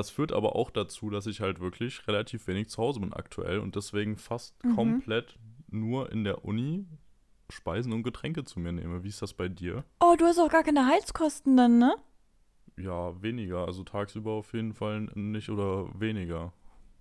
das 0.01 0.11
führt 0.11 0.33
aber 0.33 0.57
auch 0.57 0.71
dazu, 0.71 1.11
dass 1.11 1.27
ich 1.27 1.41
halt 1.41 1.61
wirklich 1.61 2.07
relativ 2.09 2.47
wenig 2.47 2.69
zu 2.71 2.83
Hause 2.83 3.01
bin 3.01 3.13
aktuell 3.13 3.59
und 3.59 3.77
deswegen 3.77 4.17
fast 4.17 4.55
Mhm. 4.65 4.75
komplett 4.75 5.39
nur 5.69 6.11
in 6.11 6.25
der 6.25 6.45
Uni 6.45 6.87
Speisen 7.51 7.93
und 7.93 8.03
Getränke 8.03 8.45
zu 8.45 8.61
mir 8.61 8.73
nehme. 8.73 9.03
Wie 9.05 9.09
ist 9.09 9.23
das 9.23 9.35
bei 9.35 9.49
dir? 9.49 9.85
Oh, 10.01 10.15
du 10.19 10.25
hast 10.25 10.39
auch 10.39 10.49
gar 10.51 10.63
keine 10.63 10.87
Heizkosten 10.87 11.57
dann, 11.57 11.79
ne? 11.79 11.95
Ja, 12.79 13.21
weniger. 13.23 13.67
Also 13.67 13.85
tagsüber 13.85 14.31
auf 14.33 14.53
jeden 14.55 14.73
Fall 14.73 15.03
nicht 15.15 15.51
oder 15.51 15.89
weniger. 16.01 16.53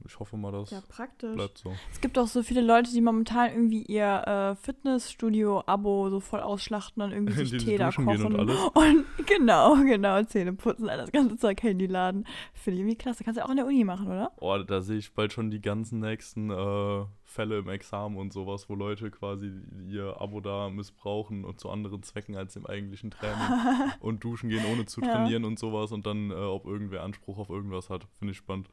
Ich 0.06 0.20
hoffe 0.20 0.38
mal, 0.38 0.52
das 0.52 0.72
Ja, 0.72 0.82
praktisch. 0.88 1.36
bleibt 1.36 1.58
so. 1.58 1.74
Es 1.92 2.00
gibt 2.02 2.18
auch 2.18 2.28
so 2.28 2.42
viele 2.44 2.62
Leute, 2.62 2.92
die 2.92 3.02
momentan 3.02 3.52
irgendwie 3.52 3.84
ihr 3.84 4.06
äh, 4.28 4.56
Fitnessstudio-Abo 4.56 6.10
so 6.10 6.20
voll 6.20 6.40
ausschlachten 6.42 7.02
und 7.04 7.12
irgendwie 7.12 7.34
sich 7.46 7.52
Die 7.52 7.58
Tee 7.58 7.78
da 7.78 7.90
kochen. 7.92 8.08
gehen 8.08 8.26
und 8.26 8.36
alles? 8.40 8.58
Und 8.76 9.06
genau, 9.28 9.76
genau, 9.84 10.24
Zähne 10.24 10.54
putzen, 10.54 10.90
all 10.90 10.98
das 10.98 11.12
ganze 11.12 11.38
Zeug, 11.38 11.62
Handy 11.64 11.86
laden. 11.88 12.26
Finde 12.54 12.76
ich 12.76 12.80
irgendwie 12.82 12.98
klasse. 12.98 13.24
Kannst 13.24 13.38
du 13.38 13.42
ja 13.42 13.46
auch 13.46 13.52
in 13.52 13.58
der 13.58 13.66
Uni 13.66 13.84
machen, 13.84 14.08
oder? 14.08 14.32
Oh, 14.40 14.58
da 14.58 14.82
sehe 14.82 14.98
ich 14.98 15.14
bald 15.14 15.34
schon 15.34 15.52
die 15.52 15.62
ganzen 15.62 16.00
nächsten 16.00 16.50
äh, 16.50 17.06
Fälle 17.24 17.60
im 17.60 17.70
Examen 17.70 18.18
und 18.18 18.34
sowas, 18.34 18.70
wo 18.70 18.76
Leute 18.76 19.12
quasi 19.12 19.52
ihr 19.88 20.20
Abo 20.20 20.40
da 20.42 20.70
missbrauchen 20.70 21.44
und 21.46 21.60
zu 21.60 21.70
anderen 21.70 22.04
Zwecken 22.04 22.36
als 22.36 22.56
im 22.56 22.66
eigentlichen 22.66 23.12
Training 23.12 23.38
und 24.00 24.24
duschen 24.24 24.50
gehen, 24.50 24.66
ohne 24.72 24.86
zu 24.86 25.02
Ja. 25.02 25.12
trainieren 25.12 25.46
und 25.46 25.60
sowas 25.60 25.92
und 25.92 26.06
dann, 26.06 26.32
äh, 26.32 26.34
ob 26.36 26.66
irgendwer 26.66 27.04
Anspruch 27.04 27.38
auf 27.38 27.50
irgendwas 27.50 27.90
hat. 27.90 28.08
Finde 28.18 28.32
ich 28.32 28.38
spannend. 28.38 28.70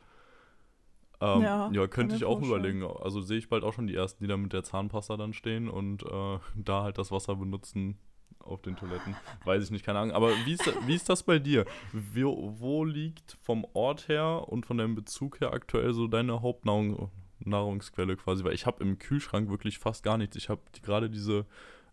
Ähm, 1.20 1.42
Ja, 1.42 1.70
ja, 1.72 1.86
könnte 1.86 2.14
ich 2.16 2.24
auch 2.24 2.42
überlegen. 2.42 2.84
Also 2.84 3.20
sehe 3.20 3.38
ich 3.38 3.48
bald 3.48 3.64
auch 3.64 3.72
schon 3.72 3.86
die 3.86 3.94
ersten, 3.94 4.22
die 4.22 4.28
da 4.28 4.36
mit 4.36 4.52
der 4.52 4.64
Zahnpasta 4.64 5.16
dann 5.16 5.32
stehen 5.32 5.68
und 5.68 6.02
äh, 6.02 6.38
da 6.56 6.82
halt 6.82 6.98
das 6.98 7.10
Wasser 7.10 7.36
benutzen 7.36 7.98
auf 8.40 8.62
den 8.62 8.76
Toiletten. 8.76 9.16
Weiß 9.44 9.64
ich 9.64 9.70
nicht, 9.70 9.84
keine 9.84 9.98
Ahnung. 9.98 10.14
Aber 10.14 10.30
wie 10.44 10.52
ist, 10.52 10.66
wie 10.86 10.94
ist 10.94 11.08
das 11.08 11.22
bei 11.24 11.38
dir? 11.38 11.64
Wie, 11.92 12.24
wo 12.24 12.84
liegt 12.84 13.36
vom 13.42 13.66
Ort 13.72 14.08
her 14.08 14.44
und 14.48 14.66
von 14.66 14.78
deinem 14.78 14.94
Bezug 14.94 15.40
her 15.40 15.52
aktuell 15.52 15.92
so 15.92 16.06
deine 16.06 16.42
Hauptnahrung, 16.42 17.10
Nahrungsquelle 17.40 18.16
quasi? 18.16 18.44
Weil 18.44 18.54
ich 18.54 18.66
habe 18.66 18.84
im 18.84 18.98
Kühlschrank 18.98 19.50
wirklich 19.50 19.78
fast 19.78 20.04
gar 20.04 20.16
nichts. 20.16 20.36
Ich 20.36 20.48
habe 20.48 20.60
die, 20.76 20.82
gerade 20.82 21.10
diese 21.10 21.44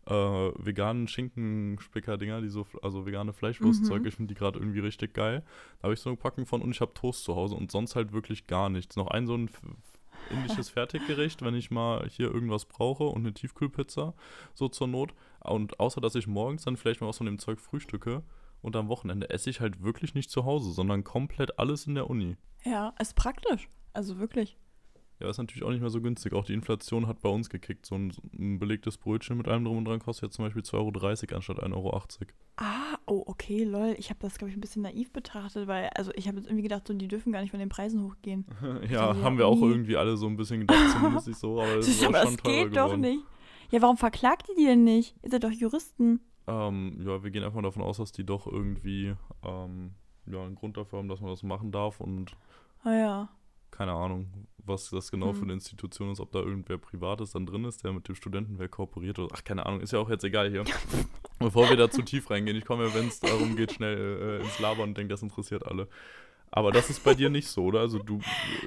äh, 0.05 0.11
veganen 0.13 1.07
Schinkenspicker-Dinger, 1.07 2.41
die 2.41 2.49
so, 2.49 2.65
also 2.81 3.05
vegane 3.05 3.33
Fleischwurstzeug, 3.33 4.01
Mhm. 4.01 4.07
ich 4.07 4.15
finde 4.15 4.33
die 4.33 4.37
gerade 4.39 4.59
irgendwie 4.59 4.79
richtig 4.79 5.13
geil. 5.13 5.43
Da 5.79 5.83
habe 5.83 5.93
ich 5.93 5.99
so 5.99 6.09
eine 6.09 6.17
Packung 6.17 6.45
von 6.45 6.61
und 6.61 6.71
ich 6.71 6.81
habe 6.81 6.93
Toast 6.93 7.23
zu 7.23 7.35
Hause 7.35 7.55
und 7.55 7.71
sonst 7.71 7.95
halt 7.95 8.11
wirklich 8.13 8.47
gar 8.47 8.69
nichts. 8.69 8.95
Noch 8.95 9.07
ein 9.07 9.27
so 9.27 9.35
ein 9.35 9.49
indisches 10.29 10.69
Fertiggericht, 10.69 11.41
wenn 11.41 11.55
ich 11.55 11.71
mal 11.71 12.07
hier 12.09 12.31
irgendwas 12.33 12.65
brauche 12.65 13.03
und 13.05 13.21
eine 13.21 13.33
Tiefkühlpizza, 13.33 14.13
so 14.53 14.67
zur 14.67 14.87
Not. 14.87 15.13
Und 15.41 15.79
außer, 15.79 16.01
dass 16.01 16.15
ich 16.15 16.27
morgens 16.27 16.63
dann 16.63 16.77
vielleicht 16.77 17.01
mal 17.01 17.07
was 17.07 17.17
von 17.17 17.25
dem 17.25 17.39
Zeug 17.39 17.59
frühstücke 17.59 18.23
und 18.61 18.75
am 18.75 18.87
Wochenende 18.87 19.29
esse 19.29 19.49
ich 19.49 19.59
halt 19.59 19.83
wirklich 19.83 20.13
nicht 20.15 20.29
zu 20.29 20.45
Hause, 20.45 20.71
sondern 20.71 21.03
komplett 21.03 21.59
alles 21.59 21.85
in 21.87 21.95
der 21.95 22.09
Uni. 22.09 22.37
Ja, 22.63 22.93
ist 22.99 23.15
praktisch. 23.15 23.69
Also 23.93 24.19
wirklich. 24.19 24.57
Ja, 25.19 25.29
ist 25.29 25.37
natürlich 25.37 25.63
auch 25.63 25.69
nicht 25.69 25.81
mehr 25.81 25.89
so 25.89 26.01
günstig. 26.01 26.33
Auch 26.33 26.43
die 26.43 26.53
Inflation 26.53 27.07
hat 27.07 27.21
bei 27.21 27.29
uns 27.29 27.49
gekickt. 27.49 27.85
So 27.85 27.95
ein, 27.95 28.11
so 28.11 28.21
ein 28.37 28.59
belegtes 28.59 28.97
Brötchen 28.97 29.37
mit 29.37 29.47
allem 29.47 29.63
drum 29.63 29.77
und 29.77 29.85
dran 29.85 29.99
kostet 29.99 30.23
jetzt 30.23 30.35
zum 30.35 30.45
Beispiel 30.45 30.63
2,30 30.63 30.73
Euro 30.75 31.35
anstatt 31.35 31.63
1,80 31.63 31.73
Euro. 31.73 32.01
Ah, 32.57 32.97
oh, 33.05 33.23
okay, 33.27 33.63
lol. 33.63 33.95
Ich 33.97 34.09
habe 34.09 34.19
das, 34.21 34.37
glaube 34.37 34.49
ich, 34.51 34.57
ein 34.57 34.61
bisschen 34.61 34.81
naiv 34.81 35.11
betrachtet, 35.13 35.67
weil, 35.67 35.89
also 35.95 36.11
ich 36.15 36.27
habe 36.27 36.37
jetzt 36.37 36.47
irgendwie 36.47 36.63
gedacht, 36.63 36.87
so, 36.87 36.93
die 36.93 37.07
dürfen 37.07 37.31
gar 37.31 37.41
nicht 37.41 37.51
von 37.51 37.59
den 37.59 37.69
Preisen 37.69 38.03
hochgehen. 38.03 38.45
ja, 38.89 39.15
haben 39.21 39.37
wir 39.37 39.47
auch 39.47 39.59
Uni. 39.61 39.71
irgendwie 39.71 39.95
alle 39.97 40.17
so 40.17 40.27
ein 40.27 40.35
bisschen 40.35 40.61
gedacht, 40.61 40.91
zumindest 40.91 41.27
nicht 41.27 41.39
so, 41.39 41.61
aber 41.61 41.75
es 41.77 41.87
ist 41.87 42.03
auch 42.03 42.09
aber 42.09 42.23
schon 42.23 42.35
das 42.35 42.43
geht 42.43 42.75
doch 42.75 42.85
geworden. 42.85 43.01
nicht. 43.01 43.23
Ja, 43.71 43.81
warum 43.81 43.97
verklagt 43.97 44.49
ihr 44.49 44.55
die 44.55 44.65
denn 44.65 44.83
nicht? 44.83 45.15
Ihr 45.23 45.29
seid 45.31 45.43
doch 45.43 45.51
Juristen. 45.51 46.19
Ähm, 46.47 46.97
ja, 46.99 47.23
wir 47.23 47.31
gehen 47.31 47.43
einfach 47.43 47.61
davon 47.61 47.81
aus, 47.81 47.97
dass 47.97 48.11
die 48.11 48.25
doch 48.25 48.45
irgendwie 48.45 49.15
ähm, 49.43 49.91
ja, 50.25 50.43
einen 50.43 50.55
Grund 50.55 50.75
dafür 50.77 50.99
haben, 50.99 51.07
dass 51.07 51.21
man 51.21 51.29
das 51.29 51.41
machen 51.43 51.71
darf 51.71 51.99
und 52.01 52.35
Ah 52.83 52.93
ja. 52.93 53.29
keine 53.71 53.93
Ahnung, 53.93 54.27
was 54.65 54.89
das 54.89 55.11
genau 55.11 55.29
Hm. 55.29 55.35
für 55.35 55.43
eine 55.43 55.53
Institution 55.53 56.11
ist, 56.11 56.19
ob 56.19 56.31
da 56.31 56.39
irgendwer 56.39 56.77
Privates 56.77 57.31
dann 57.31 57.45
drin 57.45 57.65
ist, 57.65 57.83
der 57.83 57.93
mit 57.93 58.07
dem 58.07 58.15
Studentenwerk 58.15 58.71
kooperiert 58.71 59.19
oder 59.19 59.33
ach, 59.35 59.43
keine 59.43 59.65
Ahnung, 59.65 59.81
ist 59.81 59.93
ja 59.93 59.99
auch 59.99 60.09
jetzt 60.09 60.23
egal 60.23 60.49
hier. 60.49 60.63
Bevor 61.39 61.69
wir 61.69 61.77
da 61.77 61.89
zu 61.89 62.01
tief 62.01 62.29
reingehen, 62.29 62.57
ich 62.57 62.65
komme 62.65 62.85
ja, 62.85 62.93
wenn 62.93 63.07
es 63.07 63.19
darum 63.19 63.55
geht, 63.55 63.73
schnell 63.73 64.39
äh, 64.39 64.43
ins 64.43 64.59
Labern 64.59 64.89
und 64.89 64.97
denke, 64.97 65.13
das 65.13 65.21
interessiert 65.23 65.65
alle. 65.65 65.87
Aber 66.55 66.71
das 66.71 66.91
ist 66.91 67.03
bei 67.03 67.15
dir 67.15 67.31
nicht 67.31 67.47
so, 67.47 67.63
oder? 67.63 67.79
Also 67.79 67.97
du 67.97 68.17
äh, 68.17 68.21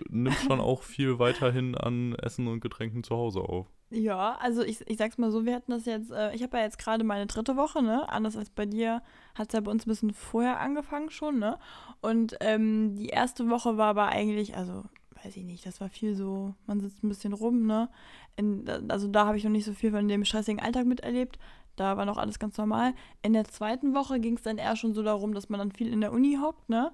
nimmst 0.09 0.43
schon 0.45 0.61
auch 0.61 0.83
viel 0.83 1.19
weiterhin 1.21 1.77
an 1.77 2.17
Essen 2.17 2.49
und 2.49 2.61
Getränken 2.61 3.05
zu 3.05 3.15
Hause 3.17 3.41
auf. 3.41 3.67
Ja, 3.91 4.37
also 4.41 4.63
ich, 4.65 4.81
ich 4.89 4.97
sag's 4.97 5.17
mal 5.17 5.31
so, 5.31 5.45
wir 5.47 5.55
hatten 5.55 5.71
das 5.71 5.87
jetzt, 5.87 6.11
äh, 6.11 6.35
ich 6.35 6.43
habe 6.43 6.57
ja 6.57 6.65
jetzt 6.65 6.79
gerade 6.79 7.05
meine 7.05 7.27
dritte 7.27 7.57
Woche, 7.57 7.85
ne? 7.85 8.09
Anders 8.09 8.37
als 8.37 8.51
bei 8.51 8.67
dir 8.67 9.03
hat 9.37 9.49
es 9.49 9.53
ja 9.55 9.61
bei 9.61 9.71
uns 9.71 9.87
ein 9.87 9.91
bisschen 9.91 10.13
vorher 10.13 10.59
angefangen 10.59 11.11
schon, 11.11 11.39
ne? 11.39 11.61
Und 12.01 12.37
ähm, 12.41 12.97
die 12.97 13.11
erste 13.11 13.49
Woche 13.49 13.77
war 13.77 13.87
aber 13.91 14.09
eigentlich, 14.09 14.57
also 14.57 14.83
weiß 15.27 15.37
ich 15.37 15.45
nicht, 15.45 15.67
das 15.67 15.81
war 15.81 15.89
viel 15.89 16.15
so, 16.15 16.55
man 16.67 16.81
sitzt 16.81 17.03
ein 17.03 17.09
bisschen 17.09 17.33
rum, 17.33 17.67
ne? 17.67 17.89
In, 18.37 18.65
also 18.89 19.09
da 19.09 19.27
habe 19.27 19.37
ich 19.37 19.45
noch 19.45 19.51
nicht 19.51 19.65
so 19.65 19.73
viel 19.73 19.91
von 19.91 20.07
dem 20.07 20.25
stressigen 20.25 20.61
Alltag 20.61 20.87
miterlebt. 20.87 21.39
Da 21.75 21.97
war 21.97 22.07
noch 22.07 22.17
alles 22.17 22.39
ganz 22.39 22.57
normal. 22.57 22.95
In 23.23 23.33
der 23.33 23.45
zweiten 23.45 23.95
Woche 23.95 24.21
ging 24.21 24.37
es 24.37 24.43
dann 24.43 24.59
eher 24.59 24.77
schon 24.77 24.95
so 24.95 25.03
darum, 25.03 25.35
dass 25.35 25.49
man 25.49 25.59
dann 25.59 25.73
viel 25.73 25.93
in 25.93 26.01
der 26.01 26.13
Uni 26.13 26.39
hockt, 26.41 26.69
ne? 26.69 26.93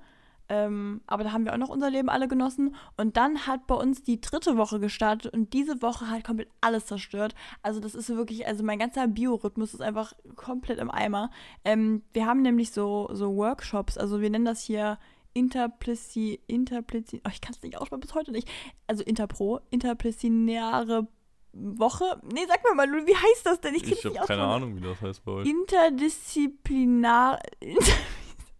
Ähm, 0.48 1.02
aber 1.06 1.24
da 1.24 1.32
haben 1.32 1.44
wir 1.44 1.52
auch 1.52 1.58
noch 1.58 1.68
unser 1.68 1.88
Leben 1.88 2.08
alle 2.08 2.26
genossen. 2.26 2.74
Und 2.96 3.16
dann 3.16 3.46
hat 3.46 3.66
bei 3.66 3.74
uns 3.74 4.02
die 4.02 4.20
dritte 4.20 4.56
Woche 4.56 4.80
gestartet 4.80 5.32
und 5.32 5.52
diese 5.52 5.80
Woche 5.82 6.10
hat 6.10 6.24
komplett 6.24 6.48
alles 6.60 6.86
zerstört. 6.86 7.34
Also 7.62 7.80
das 7.80 7.94
ist 7.94 8.08
wirklich, 8.08 8.46
also 8.46 8.64
mein 8.64 8.78
ganzer 8.78 9.06
Biorhythmus 9.06 9.74
ist 9.74 9.82
einfach 9.82 10.14
komplett 10.36 10.78
im 10.78 10.90
Eimer. 10.90 11.30
Ähm, 11.64 12.02
wir 12.12 12.26
haben 12.26 12.42
nämlich 12.42 12.72
so, 12.72 13.08
so 13.12 13.36
Workshops, 13.36 13.96
also 13.96 14.20
wir 14.20 14.30
nennen 14.30 14.44
das 14.44 14.62
hier 14.62 14.98
Interplici, 15.34 16.40
Interplici, 16.46 17.20
oh, 17.26 17.30
ich 17.32 17.40
kann 17.40 17.54
es 17.54 17.62
nicht 17.62 17.76
aussprechen, 17.78 18.00
bis 18.00 18.14
heute 18.14 18.32
nicht. 18.32 18.48
Also 18.86 19.02
Interpro, 19.04 19.60
interpliciniäre 19.70 21.06
Woche. 21.52 22.20
Nee, 22.32 22.46
sag 22.48 22.62
mir 22.64 22.74
mal, 22.74 22.86
wie 23.06 23.14
heißt 23.14 23.44
das 23.44 23.60
denn? 23.60 23.74
Ich, 23.74 23.90
Ich 23.90 24.04
habe 24.04 24.26
keine. 24.26 24.42
Ahnung, 24.42 24.76
wie 24.76 24.80
das 24.80 25.00
heißt 25.00 25.24
bei 25.24 25.32
euch. 25.32 25.48
Interdisziplinar. 25.48 27.38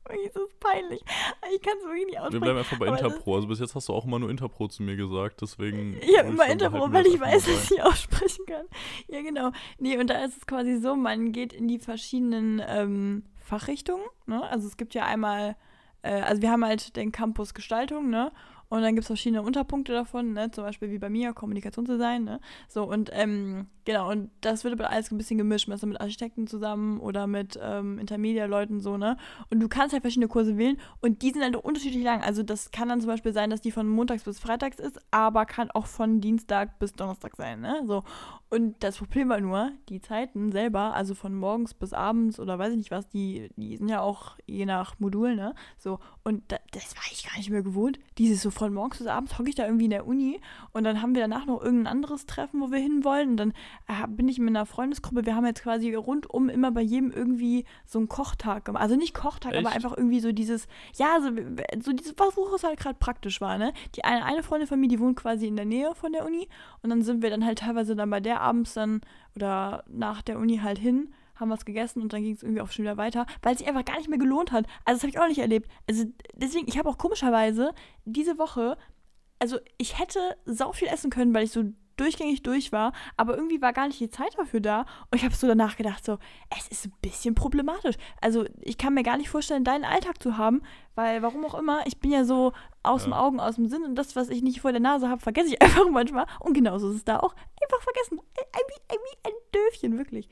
Das 0.05 0.43
ist 0.43 0.61
peinlich. 0.61 1.01
Ich 1.55 1.63
kann 1.63 1.75
es 1.79 1.85
wirklich 1.85 2.05
nicht 2.07 2.15
Wir 2.17 2.23
aussprechen. 2.23 2.41
bleiben 2.43 2.59
einfach 2.59 2.79
bei 2.79 2.87
Interpro. 2.89 3.37
Also 3.37 3.47
bis 3.47 3.61
jetzt 3.61 3.75
hast 3.75 3.89
du 3.89 3.95
auch 3.95 4.05
immer 4.05 4.19
nur 4.19 4.31
Interpro 4.31 4.69
zu 4.69 4.83
mir 4.83 4.97
gesagt, 4.97 5.41
deswegen. 5.41 5.97
Ich 6.03 6.19
habe 6.19 6.29
immer 6.29 6.39
sagen, 6.39 6.53
Interpro, 6.53 6.93
weil 6.93 7.05
wir 7.05 7.15
ich 7.15 7.21
weiß, 7.21 7.45
dass 7.47 7.71
ich 7.71 7.83
aussprechen 7.83 8.45
kann. 8.45 8.67
Ja, 9.09 9.23
genau. 9.23 9.53
Nee, 9.79 9.97
und 9.99 10.09
da 10.11 10.23
ist 10.25 10.37
es 10.37 10.47
quasi 10.47 10.81
so, 10.81 10.97
man 10.97 11.33
geht 11.33 11.53
in 11.55 11.67
die 11.69 11.79
verschiedenen 11.79 12.61
ähm, 12.67 13.25
Fachrichtungen. 13.37 14.05
Ne? 14.27 14.43
Also 14.43 14.67
es 14.67 14.77
gibt 14.77 14.93
ja 14.95 15.07
einmal, 15.07 15.57
äh, 16.03 16.21
also 16.21 16.43
wir 16.43 16.51
haben 16.51 16.65
halt 16.65 16.97
den 16.97 17.13
Campus 17.13 17.55
Gestaltung, 17.55 18.11
ne? 18.11 18.33
Und 18.73 18.81
dann 18.81 18.95
gibt 18.95 19.03
es 19.03 19.09
verschiedene 19.09 19.43
Unterpunkte 19.43 19.93
davon, 19.93 20.33
ne? 20.33 20.51
zum 20.51 20.65
Beispiel 20.65 20.91
wie 20.91 20.99
bei 20.99 21.11
mir, 21.11 21.35
Kommunikationsdesign. 21.35 22.25
Ne? 22.25 22.41
So, 22.69 22.85
und 22.85 23.11
ähm, 23.13 23.67
genau, 23.85 24.11
und 24.11 24.31
das 24.41 24.65
wird 24.65 24.73
aber 24.73 24.89
alles 24.89 25.11
ein 25.11 25.19
bisschen 25.19 25.37
gemischt, 25.37 25.69
meistens 25.69 25.91
mit 25.91 26.01
Architekten 26.01 26.47
zusammen 26.47 26.99
oder 26.99 27.27
mit 27.27 27.61
ähm, 27.63 27.99
Intermedia-Leuten 27.99 28.81
so, 28.81 28.97
ne? 28.97 29.19
Und 29.51 29.61
du 29.61 29.69
kannst 29.69 29.93
halt 29.93 30.03
verschiedene 30.03 30.29
Kurse 30.29 30.57
wählen 30.57 30.79
und 31.03 31.21
die 31.21 31.33
sind 31.33 31.43
halt 31.43 31.55
unterschiedlich 31.55 32.03
lang. 32.03 32.23
Also 32.23 32.43
das 32.43 32.71
kann 32.71 32.89
dann 32.89 33.03
zum 33.03 33.09
Beispiel 33.09 33.35
sein, 33.35 33.51
dass 33.51 33.61
die 33.61 33.73
von 33.73 33.87
montags 33.87 34.25
bis 34.25 34.39
freitags 34.39 34.79
ist, 34.79 34.99
aber 35.11 35.45
kann 35.45 35.71
auch 35.73 35.87
von 35.87 36.23
Dienstag 36.23 36.79
bis 36.79 36.95
Donnerstag 36.95 37.37
sein, 37.37 37.61
ne? 37.61 37.83
So. 37.87 38.05
Und 38.49 38.83
das 38.83 38.99
Problem 38.99 39.29
war 39.29 39.41
nur, 39.41 39.73
die 39.89 40.01
Zeiten 40.01 40.53
selber, 40.53 40.95
also 40.95 41.15
von 41.15 41.35
morgens 41.35 41.75
bis 41.75 41.93
abends 41.93 42.39
oder 42.39 42.59
weiß 42.59 42.73
ich 42.73 42.79
nicht 42.79 42.91
was, 42.91 43.09
die, 43.09 43.51
die 43.57 43.77
sind 43.77 43.89
ja 43.89 44.01
auch 44.01 44.37
je 44.47 44.67
nach 44.67 44.99
Modul, 44.99 45.37
ne? 45.37 45.55
So. 45.79 45.99
Und 46.25 46.51
da, 46.53 46.57
das 46.71 46.97
war 46.97 47.05
ich 47.11 47.27
gar 47.27 47.37
nicht 47.37 47.51
mehr 47.51 47.63
gewohnt. 47.63 47.99
Dieses 48.19 48.43
so 48.43 48.51
von 48.63 48.75
morgens 48.75 48.99
bis 48.99 49.09
abends 49.09 49.37
hocke 49.37 49.49
ich 49.49 49.57
da 49.57 49.65
irgendwie 49.65 49.87
in 49.87 49.91
der 49.91 50.07
Uni 50.07 50.41
und 50.73 50.85
dann 50.85 51.03
haben 51.03 51.17
wir 51.17 51.23
danach 51.23 51.47
noch 51.47 51.61
irgendein 51.61 51.89
anderes 51.89 52.27
Treffen, 52.27 52.61
wo 52.61 52.71
wir 52.71 52.79
hinwollen. 52.79 53.31
Und 53.31 53.37
dann 53.37 53.53
äh, 53.89 54.07
bin 54.07 54.29
ich 54.29 54.39
mit 54.39 54.51
einer 54.51 54.67
Freundesgruppe. 54.67 55.27
Wir 55.27 55.35
haben 55.35 55.45
jetzt 55.45 55.65
quasi 55.65 55.93
rundum 55.93 56.49
immer 56.49 56.71
bei 56.71 56.81
jedem 56.81 57.11
irgendwie 57.11 57.65
so 57.87 57.99
einen 57.99 58.09
Kochtag 58.09 58.65
gemacht. 58.65 58.81
Also 58.81 58.95
nicht 58.95 59.15
Kochtag, 59.15 59.55
Echt? 59.55 59.67
aber 59.67 59.75
einfach 59.75 59.97
irgendwie 59.97 60.21
so 60.21 60.31
dieses, 60.31 60.69
ja, 60.95 61.19
so, 61.21 61.31
so 61.83 61.93
dieses, 61.93 62.15
was 62.17 62.37
es 62.55 62.63
halt 62.63 62.79
gerade 62.79 62.97
praktisch 63.01 63.41
war, 63.41 63.59
ne? 63.59 63.73
Die 63.97 64.05
eine, 64.05 64.25
eine 64.25 64.45
Freundin 64.45 64.69
von 64.69 64.79
mir, 64.79 64.87
die 64.87 65.01
wohnt 65.01 65.17
quasi 65.17 65.49
in 65.49 65.57
der 65.57 65.65
Nähe 65.65 65.93
von 65.97 66.13
der 66.13 66.25
Uni 66.25 66.47
und 66.83 66.91
dann 66.91 67.03
sind 67.03 67.21
wir 67.21 67.31
dann 67.31 67.45
halt 67.45 67.59
teilweise 67.59 67.97
dann 67.97 68.11
bei 68.11 68.21
der 68.21 68.43
abends 68.43 68.75
dann 68.75 69.01
oder 69.35 69.83
nach 69.89 70.23
der 70.23 70.39
Uni 70.39 70.59
halt 70.59 70.79
hin 70.79 71.13
haben 71.35 71.51
was 71.51 71.65
gegessen 71.65 72.03
und 72.03 72.13
dann 72.13 72.23
ging 72.23 72.35
es 72.35 72.43
irgendwie 72.43 72.61
auch 72.61 72.71
schon 72.71 72.85
wieder 72.85 72.97
weiter, 72.97 73.27
weil 73.43 73.53
es 73.53 73.59
sich 73.59 73.69
einfach 73.69 73.85
gar 73.85 73.97
nicht 73.97 74.09
mehr 74.09 74.19
gelohnt 74.19 74.53
hat. 74.53 74.67
Also 74.85 74.99
das 74.99 75.03
habe 75.03 75.11
ich 75.11 75.19
auch 75.19 75.29
nicht 75.29 75.39
erlebt. 75.41 75.69
Also 75.89 76.05
deswegen, 76.35 76.69
ich 76.69 76.79
habe 76.79 76.89
auch 76.89 76.99
komischerweise 76.99 77.73
diese 78.05 78.39
Woche, 78.39 78.77
also 79.39 79.59
ich 79.79 79.99
hätte 79.99 80.37
sau 80.45 80.73
viel 80.73 80.89
essen 80.89 81.11
können, 81.11 81.35
weil 81.35 81.45
ich 81.45 81.53
so 81.53 81.65
durchgängig 81.97 82.43
durch 82.43 82.73
war, 82.73 82.93
aber 83.17 83.37
irgendwie 83.37 83.61
war 83.61 83.73
gar 83.73 83.87
nicht 83.87 84.01
die 84.01 84.09
Zeit 84.09 84.37
dafür 84.39 84.61
da 84.61 84.81
und 85.11 85.17
ich 85.17 85.25
habe 85.25 85.35
so 85.35 85.47
danach 85.47 85.77
gedacht, 85.77 86.05
so, 86.05 86.19
es 86.57 86.69
ist 86.69 86.87
ein 86.87 86.95
bisschen 87.03 87.35
problematisch. 87.35 87.97
Also 88.21 88.45
ich 88.61 88.79
kann 88.79 88.95
mir 88.95 89.03
gar 89.03 89.17
nicht 89.17 89.29
vorstellen, 89.29 89.65
deinen 89.65 89.85
Alltag 89.85 90.23
zu 90.23 90.39
haben, 90.39 90.63
weil 90.95 91.23
warum 91.23 91.45
auch 91.45 91.55
immer, 91.55 91.87
ich 91.87 92.01
bin 92.01 92.11
ja 92.11 92.25
so 92.25 92.53
aus 92.83 93.05
dem 93.05 93.13
Ja. 93.13 93.21
Augen, 93.21 93.41
aus 93.41 93.57
dem 93.57 93.67
Sinn 93.67 93.85
und 93.85 93.95
das, 93.95 94.17
was 94.17 94.31
ich 94.31 94.43
nicht 94.43 94.61
vor 94.61 94.73
der 94.73 94.81
Nase 94.81 95.09
habe, 95.09 95.21
vergesse 95.21 95.49
ich 95.49 95.63
einfach 95.63 95.89
manchmal 95.91 96.27
und 96.41 96.55
genauso 96.55 96.89
ist 96.91 96.97
es 96.97 97.05
da 97.05 97.21
auch. 97.21 97.35
Einfach 97.63 97.83
vergessen. 97.83 98.21
Ein, 98.39 98.61
ein, 98.91 98.99
wie 98.99 99.29
ein 99.29 99.35
Döfchen, 99.53 99.99
wirklich. 99.99 100.29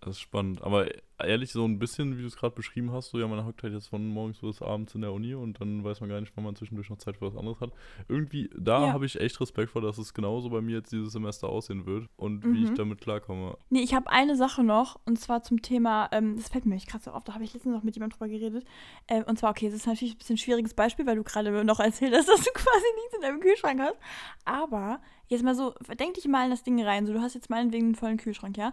Das 0.00 0.10
ist 0.10 0.20
spannend. 0.20 0.62
Aber 0.62 0.86
ehrlich, 1.18 1.50
so 1.50 1.64
ein 1.64 1.80
bisschen, 1.80 2.16
wie 2.16 2.20
du 2.22 2.28
es 2.28 2.36
gerade 2.36 2.54
beschrieben 2.54 2.92
hast, 2.92 3.10
so 3.10 3.18
ja, 3.18 3.26
man 3.26 3.44
hockt 3.44 3.64
halt 3.64 3.72
jetzt 3.74 3.88
von 3.88 4.06
morgens 4.06 4.38
bis 4.38 4.62
abends 4.62 4.94
in 4.94 5.00
der 5.00 5.12
Uni 5.12 5.34
und 5.34 5.60
dann 5.60 5.82
weiß 5.82 6.00
man 6.00 6.08
gar 6.08 6.20
nicht, 6.20 6.32
wann 6.36 6.44
man 6.44 6.54
zwischendurch 6.54 6.88
noch 6.88 6.98
Zeit 6.98 7.16
für 7.16 7.26
was 7.26 7.36
anderes 7.36 7.60
hat. 7.60 7.72
Irgendwie, 8.06 8.48
da 8.56 8.86
Ja. 8.86 8.92
habe 8.92 9.06
ich 9.06 9.20
echt 9.20 9.40
Respekt 9.40 9.70
vor, 9.70 9.82
dass 9.82 9.98
es 9.98 10.14
genauso 10.14 10.50
bei 10.50 10.60
mir 10.60 10.76
jetzt 10.76 10.92
dieses 10.92 11.12
Semester 11.12 11.48
aussehen 11.48 11.84
wird 11.84 12.06
und 12.16 12.44
wie 12.44 12.62
ich 12.62 12.70
Mhm. 12.70 12.74
damit 12.76 13.00
klarkomme. 13.00 13.56
Nee, 13.70 13.80
ich 13.80 13.92
habe 13.92 14.08
eine 14.08 14.36
Sache 14.36 14.62
noch, 14.62 15.00
und 15.04 15.18
zwar 15.18 15.42
zum 15.42 15.62
Thema, 15.62 16.08
ähm, 16.12 16.36
das 16.36 16.48
fällt 16.48 16.64
mir 16.64 16.76
nicht 16.76 16.88
gerade 16.88 17.02
so 17.02 17.10
auf, 17.10 17.24
da 17.24 17.34
habe 17.34 17.42
ich 17.42 17.52
letztens 17.52 17.74
noch 17.74 17.82
mit 17.82 17.96
jemandem 17.96 18.16
drüber 18.18 18.28
geredet. 18.28 18.64
Ähm, 19.08 19.24
und 19.26 19.36
zwar, 19.36 19.50
okay, 19.50 19.66
es 19.66 19.74
ist 19.74 19.86
natürlich 19.88 20.14
ein 20.14 20.18
bisschen 20.18 20.34
ein 20.34 20.38
schwieriges 20.38 20.74
Beispiel, 20.74 21.06
weil 21.06 21.16
du 21.16 21.24
gerade 21.24 21.64
noch 21.64 21.80
erzählt 21.80 22.14
hast, 22.14 22.28
dass 22.28 22.44
du 22.44 22.50
quasi 22.52 22.86
nichts 22.94 23.14
in 23.16 23.22
deinem 23.22 23.40
Kühlschrank 23.40 23.80
hast. 23.80 23.96
Aber 24.44 25.00
jetzt 25.26 25.42
mal 25.42 25.56
so, 25.56 25.74
denk 25.98 26.14
dich 26.14 26.28
mal 26.28 26.44
in 26.44 26.50
das 26.50 26.62
Ding 26.62 26.80
rein. 26.82 27.06
So, 27.06 27.12
du 27.12 27.20
hast 27.20 27.34
jetzt 27.34 27.50
meinetwegen 27.50 27.86
einen 27.86 27.94
vollen 27.96 28.16
Kühlschrank, 28.16 28.56
ja? 28.56 28.72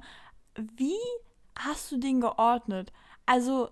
Wie 0.55 0.97
hast 1.57 1.91
du 1.91 1.97
den 1.97 2.21
geordnet? 2.21 2.91
Also, 3.25 3.69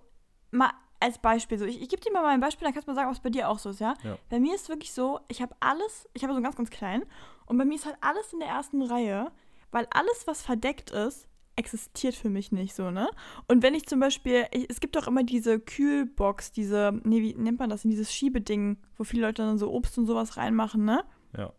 mal 0.51 0.71
als 0.99 1.17
Beispiel, 1.17 1.59
so, 1.59 1.65
ich, 1.65 1.81
ich 1.81 1.89
gebe 1.89 2.01
dir 2.01 2.13
mal 2.13 2.25
ein 2.25 2.39
Beispiel, 2.39 2.65
dann 2.65 2.73
kannst 2.73 2.87
du 2.87 2.91
mal 2.91 2.95
sagen, 2.95 3.09
ob 3.09 3.15
es 3.15 3.21
bei 3.21 3.29
dir 3.29 3.49
auch 3.49 3.59
so 3.59 3.71
ist, 3.71 3.81
ja? 3.81 3.93
Ja. 4.03 4.17
Bei 4.29 4.39
mir 4.39 4.55
ist 4.55 4.69
wirklich 4.69 4.93
so, 4.93 5.19
ich 5.27 5.41
habe 5.41 5.53
alles, 5.59 6.07
ich 6.13 6.23
habe 6.23 6.31
so 6.31 6.37
einen 6.37 6.45
ganz, 6.45 6.55
ganz 6.55 6.69
kleinen, 6.69 7.03
und 7.45 7.57
bei 7.57 7.65
mir 7.65 7.75
ist 7.75 7.85
halt 7.85 7.97
alles 7.99 8.31
in 8.31 8.39
der 8.39 8.47
ersten 8.47 8.81
Reihe, 8.81 9.31
weil 9.71 9.85
alles, 9.91 10.27
was 10.27 10.41
verdeckt 10.41 10.91
ist, 10.91 11.27
existiert 11.55 12.15
für 12.15 12.29
mich 12.29 12.51
nicht 12.51 12.73
so, 12.73 12.89
ne? 12.89 13.09
Und 13.47 13.63
wenn 13.63 13.75
ich 13.75 13.85
zum 13.85 13.99
Beispiel, 13.99 14.45
ich, 14.51 14.69
es 14.69 14.79
gibt 14.79 14.95
doch 14.95 15.07
immer 15.07 15.23
diese 15.23 15.59
Kühlbox, 15.59 16.51
diese, 16.51 16.99
nee, 17.03 17.21
wie 17.21 17.35
nennt 17.35 17.59
man 17.59 17.69
das, 17.69 17.81
dieses 17.81 18.13
Schiebeding, 18.13 18.77
wo 18.97 19.03
viele 19.03 19.23
Leute 19.23 19.43
dann 19.43 19.57
so 19.57 19.71
Obst 19.71 19.97
und 19.97 20.05
sowas 20.05 20.37
reinmachen, 20.37 20.85
ne? 20.85 21.03
Ja. 21.37 21.51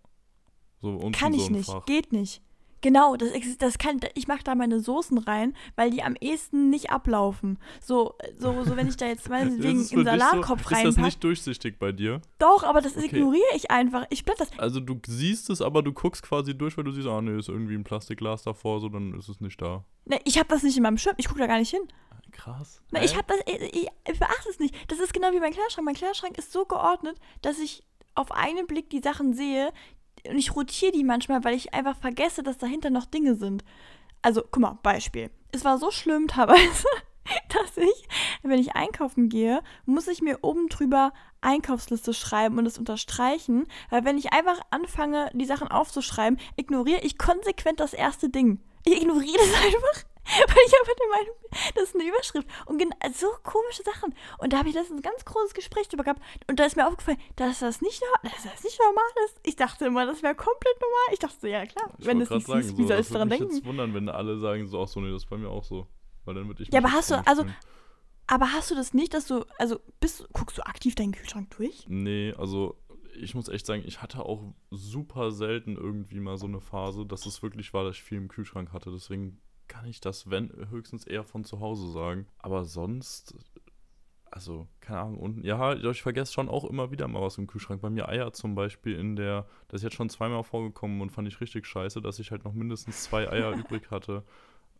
So, 0.80 0.88
und 0.88 1.14
Kann 1.14 1.32
so 1.32 1.38
ich 1.38 1.50
nicht, 1.50 1.70
Fach. 1.70 1.84
geht 1.86 2.12
nicht. 2.12 2.42
Genau, 2.84 3.16
das, 3.16 3.30
das 3.56 3.78
kann, 3.78 3.98
ich 4.12 4.28
mache 4.28 4.44
da 4.44 4.54
meine 4.54 4.78
Soßen 4.78 5.16
rein, 5.16 5.56
weil 5.74 5.90
die 5.90 6.02
am 6.02 6.16
ehesten 6.20 6.68
nicht 6.68 6.90
ablaufen. 6.90 7.58
So, 7.80 8.14
so, 8.36 8.62
so 8.62 8.76
wenn 8.76 8.88
ich 8.88 8.98
da 8.98 9.06
jetzt 9.06 9.30
meinetwegen 9.30 9.78
einen 9.92 10.04
Salatkopf 10.04 10.68
so, 10.68 10.74
Ist 10.76 10.84
das 10.84 10.96
nicht 10.98 11.24
durchsichtig 11.24 11.78
bei 11.78 11.92
dir? 11.92 12.20
Doch, 12.38 12.62
aber 12.62 12.82
das 12.82 12.94
Okay. 12.94 13.06
ignoriere 13.06 13.56
ich 13.56 13.70
einfach. 13.70 14.04
Ich 14.10 14.26
blätter 14.26 14.44
das. 14.44 14.58
Also 14.58 14.80
du 14.80 15.00
siehst 15.06 15.48
es, 15.48 15.62
aber 15.62 15.82
du 15.82 15.94
guckst 15.94 16.22
quasi 16.22 16.54
durch, 16.54 16.76
weil 16.76 16.84
du 16.84 16.92
siehst, 16.92 17.08
ah 17.08 17.22
nee, 17.22 17.38
ist 17.38 17.48
irgendwie 17.48 17.74
ein 17.74 17.84
Plastikglas 17.84 18.42
davor, 18.42 18.82
so 18.82 18.90
dann 18.90 19.18
ist 19.18 19.30
es 19.30 19.40
nicht 19.40 19.62
da. 19.62 19.86
Ne, 20.04 20.20
ich 20.26 20.36
habe 20.36 20.50
das 20.50 20.62
nicht 20.62 20.76
in 20.76 20.82
meinem 20.82 20.98
Schirm. 20.98 21.14
Ich 21.16 21.26
gucke 21.28 21.40
da 21.40 21.46
gar 21.46 21.58
nicht 21.58 21.70
hin. 21.70 21.88
Krass. 22.32 22.82
Na, 22.90 23.02
ich 23.02 23.16
habe 23.16 23.24
das, 23.28 23.38
ich, 23.46 23.62
ich, 23.62 23.88
ich 24.12 24.18
beachte 24.18 24.50
es 24.50 24.58
nicht. 24.58 24.74
Das 24.90 24.98
ist 24.98 25.14
genau 25.14 25.32
wie 25.32 25.40
mein 25.40 25.54
Kleiderschrank. 25.54 25.86
Mein 25.86 25.94
Kleiderschrank 25.94 26.36
ist 26.36 26.52
so 26.52 26.66
geordnet, 26.66 27.16
dass 27.40 27.58
ich 27.58 27.82
auf 28.14 28.30
einen 28.32 28.66
Blick 28.66 28.90
die 28.90 29.00
Sachen 29.00 29.34
sehe 29.34 29.72
und 30.28 30.38
ich 30.38 30.54
rotiere 30.54 30.92
die 30.92 31.04
manchmal, 31.04 31.44
weil 31.44 31.54
ich 31.54 31.74
einfach 31.74 31.96
vergesse, 31.96 32.42
dass 32.42 32.58
dahinter 32.58 32.90
noch 32.90 33.06
Dinge 33.06 33.34
sind. 33.34 33.64
Also, 34.22 34.42
guck 34.42 34.60
mal, 34.60 34.78
Beispiel. 34.82 35.30
Es 35.52 35.64
war 35.64 35.78
so 35.78 35.90
schlimm 35.90 36.28
teilweise, 36.28 36.86
dass 37.48 37.76
ich, 37.76 38.08
wenn 38.42 38.58
ich 38.58 38.74
einkaufen 38.74 39.28
gehe, 39.28 39.62
muss 39.86 40.08
ich 40.08 40.22
mir 40.22 40.38
oben 40.42 40.68
drüber 40.68 41.12
Einkaufsliste 41.40 42.14
schreiben 42.14 42.58
und 42.58 42.66
es 42.66 42.78
unterstreichen, 42.78 43.66
weil 43.90 44.04
wenn 44.04 44.18
ich 44.18 44.32
einfach 44.32 44.60
anfange, 44.70 45.30
die 45.34 45.44
Sachen 45.44 45.68
aufzuschreiben, 45.68 46.38
ignoriere 46.56 47.00
ich 47.02 47.18
konsequent 47.18 47.80
das 47.80 47.92
erste 47.92 48.30
Ding. 48.30 48.60
Ich 48.84 49.00
ignoriere 49.00 49.38
das 49.38 49.54
einfach, 49.64 50.04
weil 50.48 50.64
ich 50.66 50.74
einfach 50.80 50.94
der 50.94 51.08
Meinung 51.10 51.34
bin, 51.42 51.50
das 51.74 51.84
ist 51.84 51.94
eine 51.94 52.04
Überschrift. 52.08 52.48
Und 52.66 52.78
gen- 52.78 52.94
so 53.14 53.26
komische 53.42 53.82
Sachen. 53.82 54.14
Und 54.38 54.52
da 54.52 54.58
habe 54.58 54.68
ich 54.68 54.74
letztens 54.74 55.00
ein 55.00 55.02
ganz 55.02 55.24
großes 55.24 55.54
Gespräch 55.54 55.88
drüber 55.88 56.04
gehabt. 56.04 56.22
Und 56.48 56.58
da 56.58 56.64
ist 56.64 56.76
mir 56.76 56.86
aufgefallen, 56.88 57.18
dass 57.36 57.58
das 57.60 57.80
nicht, 57.82 58.02
dass 58.22 58.42
das 58.44 58.64
nicht 58.64 58.78
normal 58.80 59.04
ist. 59.26 59.40
Ich 59.44 59.56
dachte 59.56 59.86
immer, 59.86 60.06
das 60.06 60.22
wäre 60.22 60.34
komplett 60.34 60.80
normal. 60.80 61.12
Ich 61.12 61.18
dachte 61.18 61.36
so, 61.40 61.46
ja 61.46 61.66
klar, 61.66 61.90
Ich 61.98 62.06
wenn 62.06 62.20
es 62.20 62.30
nicht 62.30 62.46
siehst, 62.46 62.76
wie 62.78 62.82
so, 62.82 62.88
soll 62.88 62.98
ich 63.00 63.06
würde 63.06 63.12
daran 63.14 63.28
mich 63.28 63.38
denken? 63.38 63.54
jetzt 63.56 63.64
wundern, 63.66 63.94
wenn 63.94 64.08
alle 64.08 64.38
sagen 64.38 64.66
so, 64.66 64.82
ach 64.82 64.88
so, 64.88 65.00
nee, 65.00 65.10
das 65.12 65.22
ist 65.24 65.28
bei 65.30 65.36
mir 65.36 65.48
auch 65.50 65.64
so. 65.64 65.86
Weil 66.24 66.34
dann 66.34 66.46
würde 66.48 66.62
ich 66.62 66.70
Ja, 66.72 66.78
aber 66.80 66.92
hast 66.92 67.10
du- 67.10 67.26
also-. 67.26 67.44
Aber 68.26 68.52
hast 68.52 68.70
du 68.70 68.74
das 68.74 68.94
nicht, 68.94 69.12
dass 69.12 69.26
du, 69.26 69.44
also 69.58 69.78
bist, 70.00 70.26
guckst 70.32 70.56
du 70.56 70.62
aktiv 70.64 70.94
deinen 70.94 71.12
Kühlschrank 71.12 71.50
durch? 71.58 71.84
Nee, 71.88 72.32
also 72.38 72.80
ich 73.20 73.34
muss 73.34 73.48
echt 73.48 73.66
sagen, 73.66 73.82
ich 73.86 74.00
hatte 74.00 74.24
auch 74.24 74.42
super 74.70 75.30
selten 75.30 75.76
irgendwie 75.76 76.20
mal 76.20 76.38
so 76.38 76.46
eine 76.46 76.60
Phase, 76.62 77.04
dass 77.04 77.26
es 77.26 77.42
wirklich 77.42 77.74
war, 77.74 77.84
dass 77.84 77.96
ich 77.96 78.02
viel 78.02 78.16
im 78.16 78.28
Kühlschrank 78.28 78.72
hatte. 78.72 78.90
Deswegen 78.90 79.42
kann 79.68 79.86
ich 79.86 80.00
das, 80.00 80.30
wenn, 80.30 80.50
höchstens 80.70 81.06
eher 81.06 81.24
von 81.24 81.44
zu 81.44 81.60
Hause 81.60 81.90
sagen. 81.90 82.26
Aber 82.38 82.64
sonst, 82.64 83.34
also, 84.30 84.66
keine 84.80 85.00
Ahnung, 85.00 85.18
unten, 85.18 85.44
ja, 85.44 85.74
ich 85.74 86.02
vergesse 86.02 86.32
schon 86.32 86.48
auch 86.48 86.64
immer 86.64 86.90
wieder 86.90 87.06
mal 87.08 87.22
was 87.22 87.38
im 87.38 87.46
Kühlschrank. 87.46 87.80
Bei 87.82 87.90
mir 87.90 88.08
Eier 88.08 88.32
zum 88.32 88.54
Beispiel 88.54 88.98
in 88.98 89.16
der, 89.16 89.46
das 89.68 89.80
ist 89.80 89.84
jetzt 89.84 89.94
schon 89.96 90.10
zweimal 90.10 90.42
vorgekommen 90.44 91.00
und 91.00 91.10
fand 91.10 91.28
ich 91.28 91.40
richtig 91.40 91.66
scheiße, 91.66 92.00
dass 92.02 92.18
ich 92.18 92.30
halt 92.30 92.44
noch 92.44 92.52
mindestens 92.52 93.04
zwei 93.04 93.28
Eier 93.30 93.52
übrig 93.56 93.90
hatte 93.90 94.24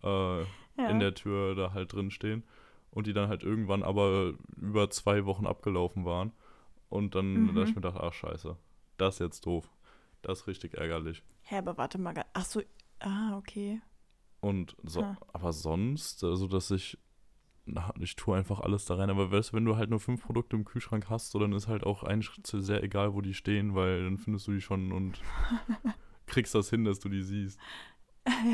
äh, 0.03 0.41
Ja. 0.43 0.47
in 0.89 0.99
der 1.01 1.15
Tür 1.15 1.55
da 1.55 1.73
halt 1.73 1.93
drin 1.93 2.11
stehen. 2.11 2.45
Und 2.91 3.09
die 3.09 3.13
dann 3.13 3.29
halt 3.29 3.43
irgendwann 3.43 3.83
aber 3.83 4.35
über 4.57 4.89
zwei 4.89 5.25
Wochen 5.25 5.47
abgelaufen 5.47 6.05
waren. 6.05 6.33
Und 6.89 7.17
dann, 7.17 7.45
Mhm. 7.47 7.55
da 7.57 7.63
ich 7.63 7.71
mir 7.71 7.83
gedacht, 7.83 7.99
ach 8.01 8.13
scheiße, 8.13 8.57
das 8.99 9.15
ist 9.17 9.21
jetzt 9.21 9.47
doof. 9.47 9.69
Das 10.23 10.41
ist 10.43 10.47
richtig 10.47 10.75
ärgerlich. 10.75 11.23
Hä, 11.43 11.57
aber 11.59 11.77
warte 11.77 11.99
mal. 11.99 12.15
Ach 12.35 12.45
so, 12.45 12.63
ah, 13.01 13.37
okay. 13.37 13.81
Und 14.45 14.77
so, 14.83 15.03
Ah. 15.03 15.17
aber 15.33 15.53
sonst, 15.55 16.23
also 16.23 16.47
dass 16.47 16.71
ich, 16.71 16.99
na, 17.65 17.93
ich 17.99 18.15
tue 18.15 18.37
einfach 18.37 18.61
alles 18.61 18.85
da 18.85 18.95
rein. 18.97 19.09
Aber 19.09 19.31
weißt, 19.33 19.53
du, 19.53 19.57
wenn 19.57 19.65
du 19.65 19.77
halt 19.77 19.89
nur 19.89 20.01
fünf 20.01 20.23
Produkte 20.23 20.55
im 20.57 20.65
Kühlschrank 20.67 21.09
hast, 21.09 21.31
so, 21.31 21.39
dann 21.39 21.53
ist 21.53 21.67
halt 21.67 21.85
auch 21.85 22.03
eigentlich 22.03 22.31
sehr 22.45 22.83
egal, 22.83 23.15
wo 23.15 23.23
die 23.23 23.33
stehen, 23.35 23.75
weil 23.75 24.05
dann 24.05 24.19
findest 24.19 24.47
du 24.47 24.53
die 24.53 24.61
schon 24.61 24.93
und 24.93 25.21
kriegst 26.27 26.55
das 26.55 26.69
hin, 26.69 26.85
dass 26.85 27.01
du 27.01 27.09
die 27.09 27.23
siehst. 27.23 27.59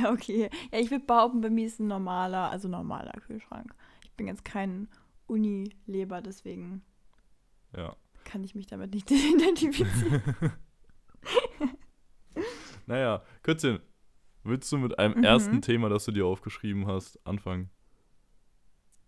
Ja, 0.03 0.11
okay. 0.12 0.50
Ja, 0.72 0.79
ich 0.81 0.90
würde 0.90 1.05
behaupten, 1.05 1.40
bei 1.40 1.48
mir 1.50 1.64
ist 1.66 1.79
ein 1.79 1.87
normaler, 1.87 2.50
also 2.50 2.66
normaler 2.68 3.12
Kühlschrank. 3.20 3.72
Ich 4.05 4.12
bin 4.14 4.26
jetzt 4.26 4.44
kein 4.44 4.88
Unileber, 5.29 6.20
deswegen 6.22 6.83
Ja. 7.76 7.94
kann 8.24 8.42
ich 8.42 8.57
mich 8.57 8.66
damit 8.66 8.92
nicht 8.94 9.09
identifizieren. 9.12 10.22
Naja, 12.87 13.22
Kürzchen, 13.42 13.79
willst 14.44 14.70
du 14.72 14.79
mit 14.79 14.98
einem 14.98 15.18
Mhm. 15.18 15.24
ersten 15.24 15.62
Thema, 15.62 15.88
das 15.88 16.05
du 16.05 16.12
dir 16.12 16.26
aufgeschrieben 16.26 16.87
hast, 16.87 17.18
anfangen? 17.26 17.70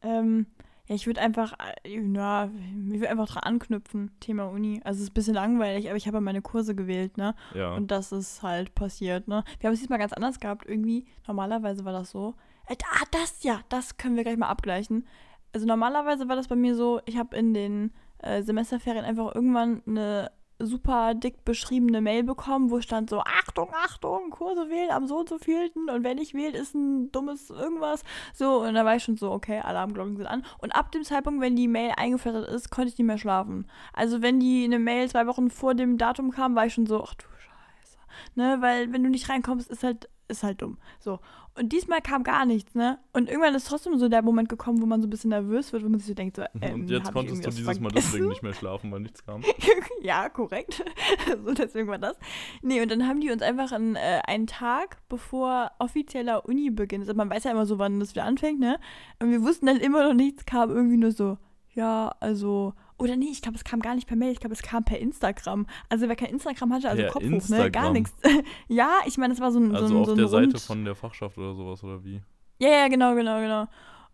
ähm, 0.03 0.47
ja, 0.89 0.97
ich 0.97 1.07
würde 1.07 1.21
einfach, 1.21 1.53
äh, 1.85 2.01
na, 2.01 2.51
ich 2.89 2.95
würde 2.95 3.11
einfach 3.11 3.29
dran 3.29 3.45
anknüpfen, 3.45 4.11
Thema 4.19 4.47
Uni. 4.47 4.81
Also 4.85 4.99
es 4.99 5.05
ist 5.05 5.11
ein 5.11 5.15
bisschen 5.15 5.35
langweilig, 5.35 5.87
aber 5.89 5.97
ich 5.97 6.07
habe 6.09 6.17
ja 6.17 6.21
meine 6.21 6.43
Kurse 6.43 6.75
gewählt, 6.75 7.17
ne? 7.17 7.37
Ja. 7.55 7.75
Und 7.75 7.91
das 7.93 8.11
ist 8.11 8.43
halt 8.43 8.75
passiert, 8.75 9.29
ne? 9.29 9.45
Wir 9.61 9.69
haben 9.69 9.75
es 9.75 9.81
diesmal 9.81 10.01
ganz 10.01 10.13
anders 10.13 10.41
gehabt, 10.41 10.67
irgendwie. 10.69 11.07
Normalerweise 11.29 11.85
war 11.85 11.93
das 11.93 12.11
so. 12.11 12.35
Äh, 12.67 12.75
ah, 12.85 13.05
das, 13.13 13.45
ja, 13.45 13.61
das 13.69 13.97
können 13.97 14.17
wir 14.17 14.25
gleich 14.25 14.37
mal 14.37 14.49
abgleichen. 14.49 15.07
Also 15.53 15.67
normalerweise 15.67 16.29
war 16.29 16.35
das 16.37 16.49
bei 16.49 16.57
mir 16.57 16.75
so, 16.75 17.01
ich 17.07 17.17
habe 17.17 17.37
in 17.37 17.55
den 17.55 17.93
äh, 18.19 18.43
Semesterferien 18.43 19.05
einfach 19.05 19.35
irgendwann 19.35 19.83
eine 19.87 20.33
super 20.67 21.15
dick 21.15 21.45
beschriebene 21.45 22.01
Mail 22.01 22.23
bekommen, 22.23 22.71
wo 22.71 22.81
stand 22.81 23.11
so, 23.11 23.21
Achtung, 23.21 23.71
Achtung, 23.85 24.31
Kurse 24.31 24.69
wählen 24.69 24.91
am 24.91 25.07
so 25.07 25.19
und 25.19 25.29
so 25.29 25.39
vielten 25.39 25.89
und 25.91 26.05
wer 26.05 26.15
nicht 26.15 26.35
wählt, 26.35 26.55
ist 26.55 26.75
ein 26.75 27.11
dummes 27.13 27.51
irgendwas. 27.51 28.03
So, 28.35 28.63
und 28.63 28.75
da 28.75 28.85
war 28.85 28.97
ich 28.97 29.05
schon 29.05 29.17
so, 29.17 29.31
okay, 29.31 29.61
Alarmglocken 29.61 30.17
sind 30.17 30.27
an. 30.27 30.45
Und 30.59 30.73
ab 30.73 30.93
dem 30.93 31.05
Zeitpunkt, 31.05 31.41
wenn 31.41 31.57
die 31.57 31.69
Mail 31.69 31.93
eingeflattert 31.97 32.49
ist, 32.49 32.71
konnte 32.71 32.89
ich 32.89 32.99
nicht 32.99 33.07
mehr 33.07 33.19
schlafen. 33.19 33.67
Also 33.93 34.23
wenn 34.23 34.41
die 34.41 34.65
eine 34.65 34.79
Mail 34.79 35.09
zwei 35.09 35.27
Wochen 35.27 35.51
vor 35.51 35.75
dem 35.75 35.99
Datum 35.99 36.31
kam, 36.31 36.55
war 36.55 36.67
ich 36.67 36.75
schon 36.75 36.87
so, 36.87 37.03
ach 37.03 37.15
du 37.15 37.27
Scheiße. 37.27 37.99
Ne, 38.35 38.59
weil 38.61 38.93
wenn 38.93 39.03
du 39.03 39.11
nicht 39.11 39.29
reinkommst, 39.29 39.71
ist 39.71 39.83
halt 39.83 40.09
ist 40.29 40.43
halt 40.43 40.63
dumm. 40.63 40.79
So. 40.99 41.21
Und 41.55 41.73
diesmal 41.73 42.01
kam 42.01 42.23
gar 42.23 42.47
nichts, 42.47 42.75
ne? 42.75 42.99
Und 43.13 43.29
irgendwann 43.29 43.55
ist 43.55 43.67
trotzdem 43.67 43.99
so 43.99 44.09
der 44.09 44.23
Moment 44.23 44.49
gekommen, 44.49 44.81
wo 44.81 44.87
man 44.87 45.03
so 45.03 45.07
ein 45.07 45.11
bisschen 45.11 45.31
nervös 45.31 45.73
wird, 45.73 45.85
wo 45.85 45.89
man 45.89 46.01
sich 46.01 46.09
so 46.09 46.15
denkt, 46.15 46.37
so, 46.37 46.45
ähm, 46.63 46.75
Und 46.75 46.91
jetzt 46.91 47.13
konntest 47.13 47.45
du 47.45 47.51
dieses 47.51 47.79
Mal 47.79 47.91
deswegen 47.91 48.29
nicht 48.29 48.43
mehr 48.43 48.55
schlafen, 48.55 48.91
weil 48.91 49.01
nichts 49.01 49.25
kam. 49.25 49.43
ja, 50.03 50.31
korrekt. 50.31 50.83
so, 51.45 51.53
deswegen 51.53 51.89
war 51.89 51.99
das. 51.99 52.17
Nee, 52.63 52.81
und 52.81 52.91
dann 52.91 53.07
haben 53.07 53.21
die 53.21 53.31
uns 53.31 53.43
einfach 53.43 53.71
einen, 53.73 53.97
äh, 53.97 54.23
einen 54.27 54.47
Tag, 54.47 54.97
bevor 55.11 55.73
offizieller 55.79 56.47
Uni-Beginn 56.47 57.03
ist, 57.03 57.09
also 57.09 57.19
man 57.19 57.29
weiß 57.29 57.45
ja 57.45 57.51
immer 57.51 57.67
so, 57.67 57.79
wann 57.79 58.01
das 58.01 58.13
wieder 58.13 58.25
anfängt, 58.25 58.59
ne? 58.59 58.81
Und 59.21 59.31
wir 59.31 59.43
wussten 59.43 59.67
dann 59.67 59.77
immer 59.77 60.09
noch 60.09 60.15
nichts, 60.15 60.47
kam 60.47 60.71
irgendwie 60.71 60.97
nur 60.97 61.13
so, 61.13 61.37
ja, 61.75 62.15
also 62.21 62.73
oder 62.99 63.17
nee, 63.17 63.29
ich 63.31 63.43
glaube, 63.43 63.57
es 63.57 63.65
kam 63.65 63.81
gar 63.81 63.95
nicht 63.95 64.07
per 64.07 64.17
Mail, 64.17 64.33
ich 64.33 64.41
glaube, 64.41 64.55
es 64.55 64.63
kam 64.63 64.85
per 64.85 64.99
Instagram. 64.99 65.67
Also 65.89 66.09
wer 66.09 66.17
kein 66.17 66.29
Instagram 66.31 66.73
hatte, 66.73 66.89
also 66.89 67.03
Per 67.03 67.11
Kopf 67.13 67.23
hoch, 67.25 67.29
ne? 67.29 67.35
Instagram. 67.37 67.73
Gar 67.73 67.93
nichts. 67.93 68.13
ja, 68.69 68.91
ich 69.07 69.19
meine, 69.19 69.33
das 69.35 69.41
war 69.41 69.51
so 69.53 69.59
ein, 69.59 69.75
Also 69.75 69.89
so 69.89 69.95
ein, 69.95 70.01
auf 70.01 70.07
so 70.07 70.13
ein 70.13 70.19
der 70.19 70.29
Seite 70.29 70.47
Rund- 70.53 70.61
von 70.61 70.85
der 70.85 70.95
Fachschaft 70.95 71.37
oder 71.39 71.55
sowas, 71.55 71.83
oder 71.85 72.05
wie? 72.05 72.21
Ja, 72.59 72.69
ja, 72.69 72.89
genau, 72.89 73.15
genau, 73.15 73.41
genau. 73.41 73.67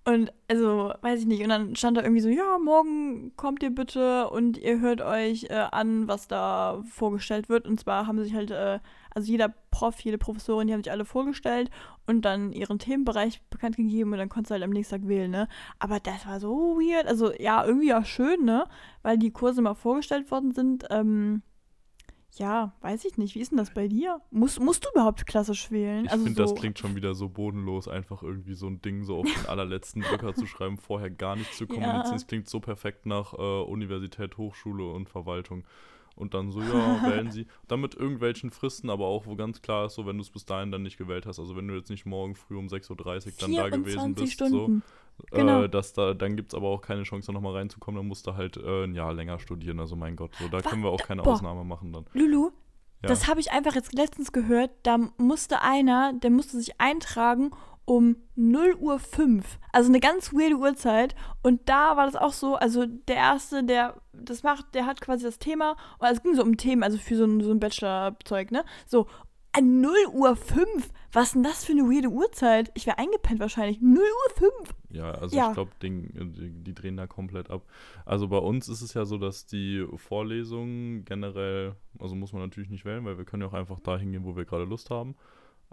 Und 0.09 0.33
also, 0.49 0.95
weiß 1.03 1.21
ich 1.21 1.27
nicht. 1.27 1.43
Und 1.43 1.51
dann 1.51 1.77
stand 1.77 1.99
da 1.99 2.03
irgendwie 2.03 2.23
so, 2.23 2.31
ja, 2.31 2.57
morgen 2.59 3.37
kommt 3.37 3.63
ihr 3.63 3.69
bitte 3.69 4.31
und 4.31 4.57
ihr 4.57 4.81
hört 4.81 5.03
euch 5.03 5.45
äh, 5.51 5.67
an, 5.71 6.09
was 6.09 6.29
da 6.29 6.83
vorgestellt 6.89 7.51
wird. 7.51 7.67
Und 7.67 7.79
zwar 7.79 8.07
haben 8.07 8.19
sich 8.25 8.33
halt, 8.33 8.51
äh, 8.51 8.79
also 9.15 9.31
jeder 9.31 9.53
Prof, 9.71 10.01
jede 10.01 10.17
Professorin, 10.17 10.67
die 10.67 10.73
haben 10.73 10.83
sich 10.83 10.91
alle 10.91 11.05
vorgestellt 11.05 11.69
und 12.07 12.23
dann 12.23 12.53
ihren 12.53 12.79
Themenbereich 12.79 13.43
bekannt 13.51 13.77
gegeben 13.77 14.13
und 14.13 14.19
dann 14.19 14.31
konntest 14.31 14.51
du 14.51 14.55
halt 14.55 14.65
am 14.65 14.71
nächsten 14.71 14.95
Tag 14.95 15.09
wählen, 15.09 15.31
ne? 15.31 15.47
Aber 15.79 16.01
das 16.01 16.27
war 16.27 16.41
so 16.41 16.79
weird. 16.79 17.07
Also, 17.07 17.35
ja, 17.39 17.63
irgendwie 17.67 17.93
auch 17.93 18.07
schön, 18.07 18.47
ne? 18.47 18.65
Weil 19.03 19.19
die 19.19 19.31
Kurse 19.31 19.61
mal 19.61 19.75
vorgestellt 19.75 20.31
worden 20.31 20.53
sind. 20.53 20.87
Ähm, 20.89 21.43
ja, 22.37 22.75
weiß 22.83 23.05
ich 23.05 23.17
nicht. 23.17 23.35
Wie 23.35 23.41
ist 23.41 23.51
denn 23.51 23.59
das 23.59 23.73
bei 23.73 23.89
dir? 23.89 24.21
Musst, 24.31 24.61
musst 24.61 24.85
du 24.85 24.91
überhaupt 24.91 25.27
klassisch 25.27 25.71
wählen? 25.71 26.05
Ich 26.05 26.13
also 26.13 26.25
finde, 26.25 26.47
so, 26.47 26.53
das 26.53 26.61
klingt 26.61 26.79
schon 26.79 26.95
wieder 26.95 27.15
so 27.15 27.29
bodenlos, 27.29 27.89
einfach 27.89 28.23
irgendwie 28.23 28.55
so 28.55 28.67
ein 28.67 28.81
Ding 28.83 29.05
so 29.05 29.19
auf 29.19 29.27
den 29.27 29.47
allerletzten 29.49 30.03
Drücker 30.03 30.35
zu 30.35 30.47
schreiben, 30.47 30.79
vorher 30.79 31.11
gar 31.11 31.37
nichts 31.37 31.57
zu 31.57 31.67
kommunizieren. 31.67 32.05
Ja. 32.05 32.15
Es 32.15 32.27
klingt 32.27 32.49
so 32.49 32.61
perfekt 32.61 33.07
nach 33.07 33.33
äh, 33.35 33.37
Universität, 33.37 34.37
Hochschule 34.37 34.85
und 34.85 35.09
Verwaltung. 35.09 35.65
Und 36.15 36.35
dann 36.35 36.51
so, 36.51 36.61
ja, 36.61 37.03
wählen 37.09 37.31
Sie. 37.31 37.47
Dann 37.69 37.81
mit 37.81 37.95
irgendwelchen 37.95 38.51
Fristen, 38.51 38.91
aber 38.91 39.07
auch, 39.07 39.27
wo 39.27 39.37
ganz 39.37 39.63
klar 39.63 39.87
ist, 39.87 39.95
so, 39.95 40.05
wenn 40.05 40.17
du 40.17 40.23
es 40.23 40.31
bis 40.31 40.45
dahin 40.45 40.73
dann 40.73 40.83
nicht 40.83 40.99
gewählt 40.99 41.27
hast, 41.27 41.39
also 41.39 41.57
wenn 41.57 41.69
du 41.69 41.75
jetzt 41.75 41.91
nicht 41.91 42.07
morgen 42.07 42.35
früh 42.35 42.57
um 42.57 42.67
6.30 42.67 42.91
Uhr 42.91 43.33
dann 43.39 43.55
da 43.55 43.69
gewesen 43.69 44.17
24 44.17 44.25
bist, 44.25 44.33
Stunden. 44.35 44.83
so, 44.85 45.08
Genau. 45.31 45.63
äh, 45.65 45.69
dass 45.69 45.93
da, 45.93 46.15
dann 46.15 46.37
gibt 46.37 46.53
es 46.53 46.55
aber 46.57 46.69
auch 46.69 46.81
keine 46.81 47.03
Chance, 47.03 47.27
da 47.29 47.33
nochmal 47.33 47.55
reinzukommen, 47.55 47.99
dann 48.01 48.07
musst 48.09 48.27
du 48.27 48.35
halt 48.35 48.57
äh, 48.57 48.85
ein 48.85 48.95
Jahr 48.95 49.13
länger 49.13 49.39
studieren. 49.39 49.81
Also 49.81 49.97
mein 49.97 50.17
Gott, 50.17 50.35
so, 50.39 50.49
da 50.49 50.61
können 50.61 50.83
wir 50.83 50.91
auch 50.91 51.03
keine 51.03 51.23
Boah. 51.23 51.35
Ausnahme 51.35 51.65
machen 51.65 51.93
dann. 51.93 52.07
Lulu, 52.13 52.51
Ja. 53.03 53.09
das 53.09 53.29
habe 53.29 53.41
ich 53.41 53.51
einfach 53.53 53.75
jetzt 53.75 53.93
letztens 53.95 54.33
gehört. 54.33 54.71
Da 54.83 54.99
musste 55.19 55.61
einer, 55.63 56.13
der 56.15 56.31
musste 56.31 56.57
sich 56.59 56.81
eintragen 56.81 57.51
um 57.85 58.17
0 58.37 58.75
Uhr 58.79 58.99
5. 58.99 59.59
Also 59.73 59.89
eine 59.89 59.99
ganz 59.99 60.35
weirde 60.35 60.57
Uhrzeit. 60.57 61.15
Und 61.43 61.71
da 61.71 61.97
war 61.97 62.05
das 62.05 62.17
auch 62.17 62.35
so, 62.35 62.55
also 62.55 62.85
der 62.85 63.17
Erste, 63.17 63.65
der 63.65 63.95
das 64.13 64.43
macht, 64.43 64.75
der 64.75 64.85
hat 64.85 65.01
quasi 65.01 65.25
das 65.25 65.39
Thema. 65.39 65.75
Also 65.99 66.17
es 66.19 66.23
ging 66.23 66.35
so 66.35 66.43
um 66.43 66.57
Themen, 66.59 66.83
also 66.83 66.99
für 66.99 67.17
so 67.17 67.25
ein, 67.25 67.41
so 67.41 67.51
ein 67.51 67.61
Bachelor-Zeug, 67.61 68.51
ne? 68.51 68.65
So, 68.87 69.07
0 69.61 69.91
Uhr 70.13 70.37
5. 70.37 70.91
Was 71.13 71.29
ist 71.29 71.35
denn 71.35 71.43
das 71.43 71.65
für 71.65 71.73
eine 71.73 71.83
weirde 71.83 72.09
Uhrzeit? 72.09 72.71
Ich 72.75 72.87
wäre 72.87 72.99
eingepennt 72.99 73.41
wahrscheinlich. 73.41 73.81
0 73.81 73.99
Uhr 73.99 74.35
5. 74.37 74.75
Ja, 74.91 75.13
also 75.13 75.37
Ja. 75.37 75.49
ich 75.49 75.55
glaube, 75.55 75.71
die, 75.83 76.09
die 76.63 76.75
drehen 76.75 76.97
da 76.97 77.07
komplett 77.07 77.51
ab. 77.51 77.65
Also 78.05 78.29
bei 78.29 78.39
uns 78.39 78.69
ist 78.69 78.83
es 78.83 78.95
ja 78.95 79.05
so, 79.05 79.19
dass 79.19 79.47
die 79.47 79.87
Vorlesungen 79.97 81.05
generell, 81.05 81.75
also 81.99 82.15
muss 82.15 82.33
man 82.33 82.43
natürlich 82.43 82.71
nicht 82.71 82.85
wählen, 82.85 83.05
weil 83.05 83.19
wir 83.19 83.25
können 83.25 83.43
ja 83.43 83.49
auch 83.49 83.55
einfach 83.55 83.81
da 83.81 83.97
hingehen, 83.99 84.25
wo 84.25 84.37
wir 84.37 84.45
gerade 84.45 84.65
Lust 84.65 84.91
haben. 84.91 85.17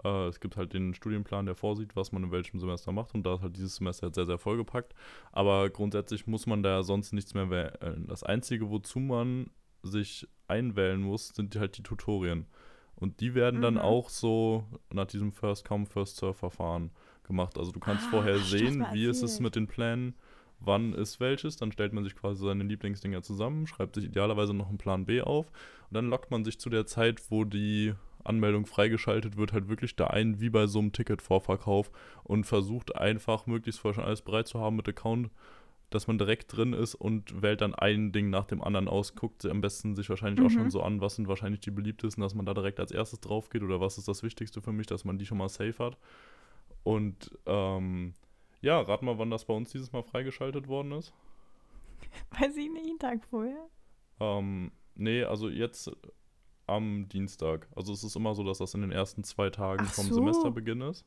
Äh, 0.04 0.26
es 0.28 0.40
gibt 0.40 0.56
halt 0.56 0.72
den 0.72 0.94
Studienplan, 0.94 1.46
der 1.46 1.54
vorsieht, 1.54 1.96
was 1.96 2.12
man 2.12 2.24
in 2.24 2.30
welchem 2.32 2.58
Semester 2.58 2.92
macht 2.92 3.14
und 3.14 3.24
da 3.24 3.34
ist 3.34 3.42
halt 3.42 3.56
dieses 3.56 3.76
Semester 3.76 4.06
jetzt 4.06 4.16
sehr, 4.16 4.26
sehr 4.26 4.38
vollgepackt. 4.38 4.94
Aber 5.32 5.68
grundsätzlich 5.70 6.26
muss 6.26 6.46
man 6.46 6.62
da 6.62 6.82
sonst 6.82 7.12
nichts 7.12 7.34
mehr 7.34 7.50
wählen. 7.50 8.06
Das 8.08 8.22
Einzige, 8.22 8.70
wozu 8.70 8.98
man 9.00 9.50
sich 9.82 10.26
einwählen 10.48 11.00
muss, 11.00 11.28
sind 11.28 11.54
halt 11.56 11.76
die 11.78 11.82
Tutorien. 11.82 12.46
Und 12.98 13.20
die 13.20 13.34
werden 13.34 13.60
dann 13.60 13.74
Mhm. 13.74 13.80
auch 13.80 14.08
so 14.08 14.64
nach 14.92 15.06
diesem 15.06 15.32
First-Come, 15.32 15.86
First-Serve-Verfahren 15.86 16.90
gemacht. 17.24 17.58
Also 17.58 17.72
du 17.72 17.80
kannst 17.80 18.06
Ah, 18.06 18.10
vorher 18.10 18.38
sehen, 18.40 18.86
wie 18.92 19.04
ist 19.06 19.22
es 19.22 19.22
erzählt. 19.22 19.40
mit 19.40 19.56
den 19.56 19.66
Plänen, 19.66 20.14
wann 20.60 20.94
ist 20.94 21.20
welches, 21.20 21.56
dann 21.56 21.72
stellt 21.72 21.92
man 21.92 22.04
sich 22.04 22.16
quasi 22.16 22.42
seine 22.44 22.64
Lieblingsdinger 22.64 23.22
zusammen, 23.22 23.66
schreibt 23.66 23.94
sich 23.96 24.04
idealerweise 24.06 24.54
noch 24.54 24.68
einen 24.68 24.78
Plan 24.78 25.04
B 25.04 25.20
auf 25.20 25.46
und 25.46 25.94
dann 25.94 26.08
lockt 26.08 26.30
man 26.30 26.44
sich 26.44 26.58
zu 26.58 26.70
der 26.70 26.86
Zeit, 26.86 27.30
wo 27.30 27.44
die 27.44 27.92
Anmeldung 28.24 28.64
freigeschaltet 28.66 29.36
wird, 29.36 29.52
halt 29.52 29.68
wirklich 29.68 29.94
da 29.96 30.06
ein, 30.08 30.40
wie 30.40 30.48
bei 30.50 30.66
so 30.66 30.78
einem 30.78 30.92
Ticketvorverkauf 30.92 31.90
und 32.24 32.44
versucht 32.44 32.96
einfach 32.96 33.46
möglichst 33.46 33.80
vorher 33.80 33.96
schon 33.96 34.04
alles 34.04 34.22
bereit 34.22 34.48
zu 34.48 34.58
haben 34.58 34.76
mit 34.76 34.88
Account, 34.88 35.30
dass 35.90 36.06
man 36.08 36.18
direkt 36.18 36.56
drin 36.56 36.72
ist 36.72 36.94
und 36.94 37.42
wählt 37.42 37.60
dann 37.60 37.74
ein 37.74 38.10
Ding 38.12 38.28
nach 38.30 38.44
dem 38.46 38.62
anderen 38.62 38.88
aus, 38.88 39.14
guckt 39.14 39.46
am 39.46 39.60
besten 39.60 39.94
sich 39.94 40.08
wahrscheinlich 40.10 40.40
auch 40.44 40.50
Mhm. 40.50 40.54
schon 40.54 40.70
so 40.70 40.82
an, 40.82 41.00
was 41.00 41.14
sind 41.16 41.28
wahrscheinlich 41.28 41.60
die 41.60 41.70
beliebtesten, 41.70 42.22
dass 42.22 42.34
man 42.34 42.44
da 42.46 42.54
direkt 42.54 42.80
als 42.80 42.90
erstes 42.90 43.20
drauf 43.20 43.50
geht 43.50 43.62
oder 43.62 43.80
was 43.80 43.96
ist 43.98 44.08
das 44.08 44.22
Wichtigste 44.22 44.60
für 44.60 44.72
mich, 44.72 44.86
dass 44.86 45.04
man 45.04 45.18
die 45.18 45.26
schon 45.26 45.38
mal 45.38 45.48
safe 45.48 45.78
hat. 45.78 45.96
Und 46.82 47.36
ähm, 47.46 48.14
ja, 48.62 48.80
rat 48.80 49.02
mal, 49.02 49.18
wann 49.18 49.30
das 49.30 49.44
bei 49.44 49.54
uns 49.54 49.70
dieses 49.70 49.92
Mal 49.92 50.02
freigeschaltet 50.02 50.66
worden 50.68 50.92
ist. 50.92 51.12
Weiß 52.38 52.56
ich 52.56 52.70
nicht, 52.70 52.88
einen 52.88 52.98
Tag 52.98 53.24
vorher. 53.24 53.68
Ähm, 54.20 54.72
nee, 54.94 55.22
also 55.24 55.48
jetzt 55.48 55.90
am 56.66 57.08
Dienstag. 57.08 57.68
Also 57.76 57.92
es 57.92 58.02
ist 58.02 58.16
immer 58.16 58.34
so, 58.34 58.42
dass 58.42 58.58
das 58.58 58.74
in 58.74 58.80
den 58.80 58.90
ersten 58.92 59.22
zwei 59.24 59.50
Tagen 59.50 59.84
Ach 59.86 59.94
vom 59.94 60.06
so. 60.06 60.14
Semesterbeginn 60.16 60.80
ist. 60.80 61.04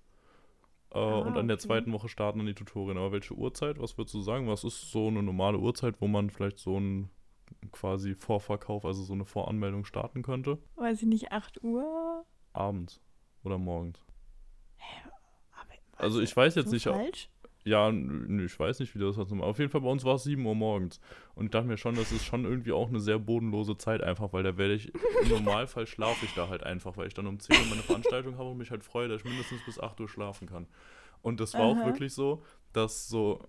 Äh, 0.92 0.98
Ah, 0.98 1.20
und 1.20 1.38
an 1.38 1.48
der 1.48 1.56
okay. 1.58 1.68
zweiten 1.68 1.94
Woche 1.94 2.10
starten 2.10 2.40
dann 2.40 2.48
die 2.48 2.56
Tutorien. 2.56 2.98
Aber 2.98 3.12
welche 3.12 3.34
Uhrzeit? 3.36 3.80
Was 3.80 3.98
würdest 3.98 4.16
du 4.16 4.22
sagen? 4.22 4.48
Was 4.48 4.64
ist 4.64 4.92
so 4.92 5.08
eine 5.08 5.22
normale 5.24 5.60
Uhrzeit, 5.60 6.02
wo 6.02 6.08
man 6.08 6.30
vielleicht 6.30 6.60
so 6.60 6.78
einen 6.78 7.10
quasi 7.72 8.16
Vorverkauf, 8.16 8.86
also 8.86 9.04
so 9.04 9.14
eine 9.14 9.26
Voranmeldung 9.26 9.86
starten 9.86 10.22
könnte? 10.24 10.58
Weiß 10.76 11.02
ich 11.02 11.08
nicht, 11.08 11.32
8 11.32 11.64
Uhr? 11.64 12.26
Abends 12.54 13.02
oder 13.44 13.58
morgens? 13.58 14.00
Aber, 15.52 15.74
Also 15.98 16.22
ich 16.22 16.36
weiß 16.36 16.56
jetzt 16.56 16.70
so 16.70 16.74
nicht, 16.74 16.84
falsch? 16.84 17.30
Ja, 17.70 17.92
nö, 17.92 18.46
ich 18.46 18.60
weiß 18.60 18.80
nicht, 18.80 18.96
wie 18.96 19.00
das 19.00 19.16
nochmal. 19.16 19.48
Auf 19.48 19.60
jeden 19.60 19.70
Fall 19.70 19.82
bei 19.82 19.90
uns 19.90 20.04
war 20.04 20.16
es 20.16 20.24
7 20.24 20.44
Uhr 20.44 20.56
morgens. 20.56 21.00
Und 21.36 21.46
ich 21.46 21.52
dachte 21.52 21.68
mir 21.68 21.78
schon, 21.78 21.96
das 21.96 22.12
ist 22.12 22.26
schon 22.26 22.44
irgendwie 22.44 22.72
auch 22.72 22.90
eine 22.90 23.00
sehr 23.00 23.20
bodenlose 23.20 23.78
Zeit 23.78 24.02
einfach, 24.02 24.34
weil 24.34 24.42
da 24.42 24.58
werde 24.58 24.74
ich, 24.74 24.92
im 25.22 25.30
Normalfall 25.30 25.86
schlafe 25.86 26.26
ich 26.26 26.34
da 26.34 26.50
halt 26.50 26.64
einfach, 26.64 26.98
weil 26.98 27.06
ich 27.06 27.14
dann 27.14 27.28
um 27.28 27.40
10 27.40 27.56
Uhr 27.56 27.66
meine 27.66 27.84
Veranstaltung 27.84 28.40
habe 28.40 28.50
und 28.50 28.58
mich 28.58 28.72
halt 28.72 28.84
freue, 28.84 29.08
dass 29.08 29.22
ich 29.22 29.26
mindestens 29.26 29.62
bis 29.62 29.80
8 29.80 30.02
Uhr 30.02 30.10
schlafen 30.10 30.48
kann. 30.48 30.66
Und 31.22 31.40
das 31.40 31.54
war 31.54 31.66
auch 31.66 31.78
Aha. 31.78 31.86
wirklich 31.86 32.12
so, 32.12 32.42
dass 32.74 33.08
so 33.08 33.48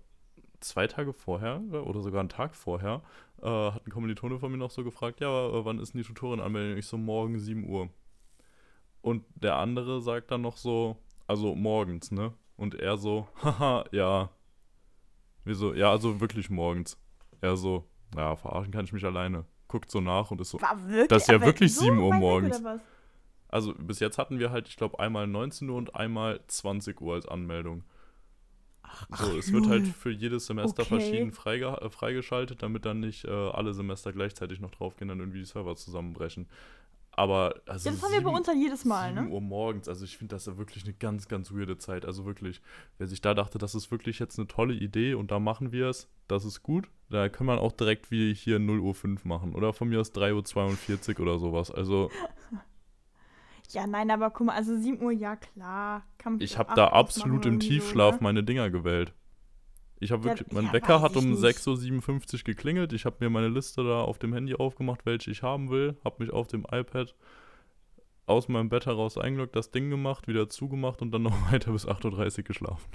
zwei 0.59 0.85
Tage 0.85 1.13
vorher 1.13 1.59
oder 1.71 2.01
sogar 2.01 2.19
einen 2.19 2.29
Tag 2.29 2.55
vorher 2.55 3.01
äh, 3.41 3.47
hat 3.47 3.87
ein 3.87 3.91
Kommilitone 3.91 4.37
von 4.37 4.51
mir 4.51 4.59
noch 4.59 4.69
so 4.69 4.83
gefragt, 4.83 5.19
ja, 5.19 5.47
äh, 5.47 5.65
wann 5.65 5.79
ist 5.79 5.95
denn 5.95 6.01
die 6.01 6.07
Tutorenanmeldung? 6.07 6.77
Ich 6.77 6.85
so, 6.85 6.97
morgen 6.97 7.39
7 7.39 7.67
Uhr. 7.67 7.89
Und 9.01 9.25
der 9.33 9.55
andere 9.55 9.99
sagt 9.99 10.29
dann 10.29 10.41
noch 10.41 10.57
so, 10.57 10.97
also 11.25 11.55
morgens, 11.55 12.11
ne? 12.11 12.33
Und 12.61 12.75
er 12.75 12.95
so, 12.95 13.27
haha, 13.43 13.85
ja. 13.91 14.29
Wir 15.43 15.55
so, 15.55 15.73
ja, 15.73 15.89
also 15.89 16.21
wirklich 16.21 16.51
morgens. 16.51 16.95
Er 17.41 17.57
so, 17.57 17.89
naja, 18.13 18.35
verarschen 18.35 18.71
kann 18.71 18.85
ich 18.85 18.93
mich 18.93 19.03
alleine. 19.03 19.45
Guckt 19.67 19.89
so 19.89 19.99
nach 19.99 20.29
und 20.29 20.39
ist 20.41 20.51
so. 20.51 20.59
Das 21.09 21.23
ist 21.23 21.27
ja 21.29 21.35
aber 21.37 21.47
wirklich 21.47 21.73
so 21.73 21.81
7 21.81 21.97
Uhr 21.97 22.13
morgens. 22.13 22.61
Also 23.47 23.73
bis 23.73 23.99
jetzt 23.99 24.19
hatten 24.19 24.37
wir 24.37 24.51
halt, 24.51 24.67
ich 24.67 24.75
glaube, 24.75 24.99
einmal 24.99 25.25
19 25.25 25.67
Uhr 25.69 25.75
und 25.75 25.95
einmal 25.95 26.39
20 26.45 27.01
Uhr 27.01 27.15
als 27.15 27.27
Anmeldung. 27.27 27.83
So, 29.09 29.35
es 29.37 29.51
wird 29.51 29.67
halt 29.67 29.87
für 29.87 30.11
jedes 30.11 30.45
Semester 30.45 30.83
Okay. 30.83 30.89
verschieden 30.89 31.31
freige, 31.31 31.75
freigeschaltet, 31.89 32.61
damit 32.61 32.85
dann 32.85 32.99
nicht 32.99 33.25
äh, 33.25 33.31
alle 33.31 33.73
Semester 33.73 34.13
gleichzeitig 34.13 34.59
noch 34.59 34.69
draufgehen, 34.69 35.07
dann 35.07 35.19
irgendwie 35.19 35.39
die 35.39 35.45
Server 35.45 35.75
zusammenbrechen. 35.75 36.47
Aber 37.13 37.55
also 37.65 37.89
Ja, 37.89 37.95
das 37.95 38.03
haben 38.03 38.13
wir 38.13 38.23
bei 38.23 38.29
uns 38.29 38.47
halt 38.47 38.57
jedes 38.57 38.85
Mal, 38.85 39.13
7 39.13 39.27
ne? 39.27 39.31
Uhr 39.33 39.41
morgens, 39.41 39.89
also 39.89 40.05
ich 40.05 40.17
finde 40.17 40.35
das 40.35 40.45
ja 40.45 40.57
wirklich 40.57 40.85
eine 40.85 40.93
ganz, 40.93 41.27
ganz 41.27 41.51
weirde 41.51 41.77
Zeit. 41.77 42.05
Also 42.05 42.25
wirklich, 42.25 42.61
wer 42.97 43.07
sich 43.07 43.21
da 43.21 43.33
dachte, 43.33 43.57
das 43.57 43.75
ist 43.75 43.91
wirklich 43.91 44.19
jetzt 44.19 44.39
eine 44.39 44.47
tolle 44.47 44.73
Idee 44.73 45.13
und 45.13 45.29
da 45.29 45.39
machen 45.39 45.71
wir 45.71 45.87
es, 45.87 46.07
das 46.27 46.45
ist 46.45 46.63
gut. 46.63 46.87
Da 47.09 47.27
kann 47.27 47.45
man 47.45 47.59
auch 47.59 47.73
direkt 47.73 48.11
wie 48.11 48.33
hier 48.33 48.59
0 48.59 48.79
Uhr 48.79 48.95
5 48.95 49.25
machen. 49.25 49.53
Oder 49.53 49.73
von 49.73 49.89
mir 49.89 49.99
aus 49.99 50.13
3 50.13 50.33
Uhr 50.33 50.45
42 50.45 51.19
oder 51.19 51.37
sowas. 51.37 51.69
Also 51.69 52.09
Ja, 53.73 53.87
nein, 53.87 54.11
aber 54.11 54.31
guck 54.31 54.47
mal, 54.47 54.55
also 54.55 54.77
7 54.77 55.01
Uhr, 55.01 55.11
ja 55.11 55.35
klar. 55.35 56.03
Kann 56.17 56.33
man 56.33 56.41
ich 56.41 56.57
habe 56.57 56.73
da 56.75 56.87
absolut 56.87 57.45
im 57.45 57.53
irgendwie 57.53 57.67
so, 57.67 57.73
Tiefschlaf 57.73 58.15
ne? 58.15 58.19
meine 58.21 58.43
Dinger 58.43 58.69
gewählt. 58.69 59.13
Ich 60.01 60.11
habe 60.11 60.23
wirklich, 60.23 60.51
mein 60.51 60.65
ja, 60.65 60.73
Wecker 60.73 60.99
hat 60.99 61.15
um 61.15 61.29
nicht. 61.29 61.43
6.57 61.43 62.33
Uhr 62.33 62.39
geklingelt. 62.43 62.91
Ich 62.91 63.05
habe 63.05 63.17
mir 63.19 63.29
meine 63.29 63.49
Liste 63.49 63.83
da 63.83 64.01
auf 64.01 64.17
dem 64.17 64.33
Handy 64.33 64.55
aufgemacht, 64.55 65.05
welche 65.05 65.29
ich 65.29 65.43
haben 65.43 65.69
will. 65.69 65.95
Habe 66.03 66.23
mich 66.23 66.33
auf 66.33 66.47
dem 66.47 66.65
iPad 66.69 67.13
aus 68.25 68.47
meinem 68.47 68.69
Bett 68.69 68.87
heraus 68.87 69.19
eingeloggt, 69.19 69.55
das 69.55 69.69
Ding 69.69 69.91
gemacht, 69.91 70.27
wieder 70.27 70.49
zugemacht 70.49 71.03
und 71.03 71.11
dann 71.11 71.21
noch 71.21 71.35
weiter 71.51 71.71
bis 71.71 71.87
8.30 71.87 72.39
Uhr 72.39 72.43
geschlafen. 72.43 72.89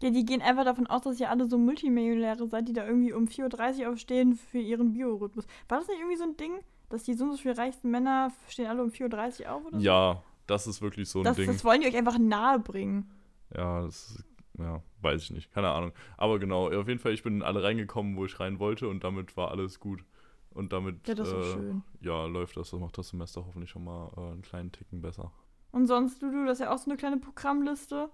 Ja, 0.00 0.10
die 0.10 0.24
gehen 0.24 0.42
einfach 0.42 0.64
davon 0.64 0.86
aus, 0.86 1.02
dass 1.02 1.18
ihr 1.18 1.28
alle 1.28 1.48
so 1.48 1.58
Multimillionäre 1.58 2.46
seid, 2.46 2.68
die 2.68 2.72
da 2.72 2.86
irgendwie 2.86 3.12
um 3.12 3.24
4.30 3.24 3.80
Uhr 3.86 3.92
aufstehen 3.92 4.34
für 4.34 4.58
ihren 4.58 4.92
Biorhythmus. 4.92 5.46
War 5.68 5.78
das 5.78 5.88
nicht 5.88 5.98
irgendwie 5.98 6.16
so 6.18 6.24
ein 6.24 6.36
Ding, 6.36 6.52
dass 6.88 7.02
die 7.02 7.14
so 7.14 7.24
und 7.24 7.32
so 7.32 7.38
viel 7.38 7.52
reichsten 7.52 7.90
Männer 7.90 8.30
stehen 8.48 8.66
alle 8.68 8.82
um 8.84 8.90
4.30 8.90 9.42
Uhr 9.46 9.52
auf 9.52 9.64
oder 9.64 9.78
so? 9.78 9.84
Ja, 9.84 10.22
das 10.46 10.68
ist 10.68 10.82
wirklich 10.82 11.08
so 11.08 11.18
ein 11.20 11.24
Das, 11.24 11.36
Ding. 11.36 11.46
das 11.46 11.64
wollen 11.64 11.80
die 11.80 11.88
euch 11.88 11.96
einfach 11.96 12.18
nahe 12.18 12.60
bringen. 12.60 13.10
Ja, 13.56 13.82
das 13.82 14.10
ist, 14.10 14.24
ja, 14.58 14.82
weiß 15.00 15.22
ich 15.22 15.30
nicht, 15.30 15.52
keine 15.52 15.70
Ahnung. 15.70 15.92
Aber 16.16 16.38
genau, 16.38 16.68
auf 16.68 16.88
jeden 16.88 16.98
Fall, 16.98 17.12
ich 17.12 17.22
bin 17.22 17.36
in 17.36 17.42
alle 17.42 17.62
reingekommen, 17.62 18.16
wo 18.16 18.24
ich 18.24 18.38
rein 18.40 18.58
wollte 18.58 18.88
und 18.88 19.04
damit 19.04 19.36
war 19.36 19.50
alles 19.50 19.80
gut. 19.80 20.04
Und 20.50 20.72
damit, 20.72 21.06
Ja, 21.08 21.14
äh, 21.14 21.74
ja, 22.02 22.26
läuft 22.26 22.56
das. 22.56 22.70
Das 22.70 22.80
macht 22.80 22.98
das 22.98 23.08
Semester 23.08 23.46
hoffentlich 23.46 23.70
schon 23.70 23.84
mal 23.84 24.10
äh, 24.16 24.32
einen 24.32 24.42
kleinen 24.42 24.70
Ticken 24.70 25.00
besser. 25.00 25.32
Und 25.70 25.86
sonst, 25.86 26.22
Dudu, 26.22 26.44
das 26.44 26.60
ist 26.60 26.66
ja 26.66 26.74
auch 26.74 26.78
so 26.78 26.90
eine 26.90 26.98
kleine 26.98 27.16
Programmliste. 27.16 28.10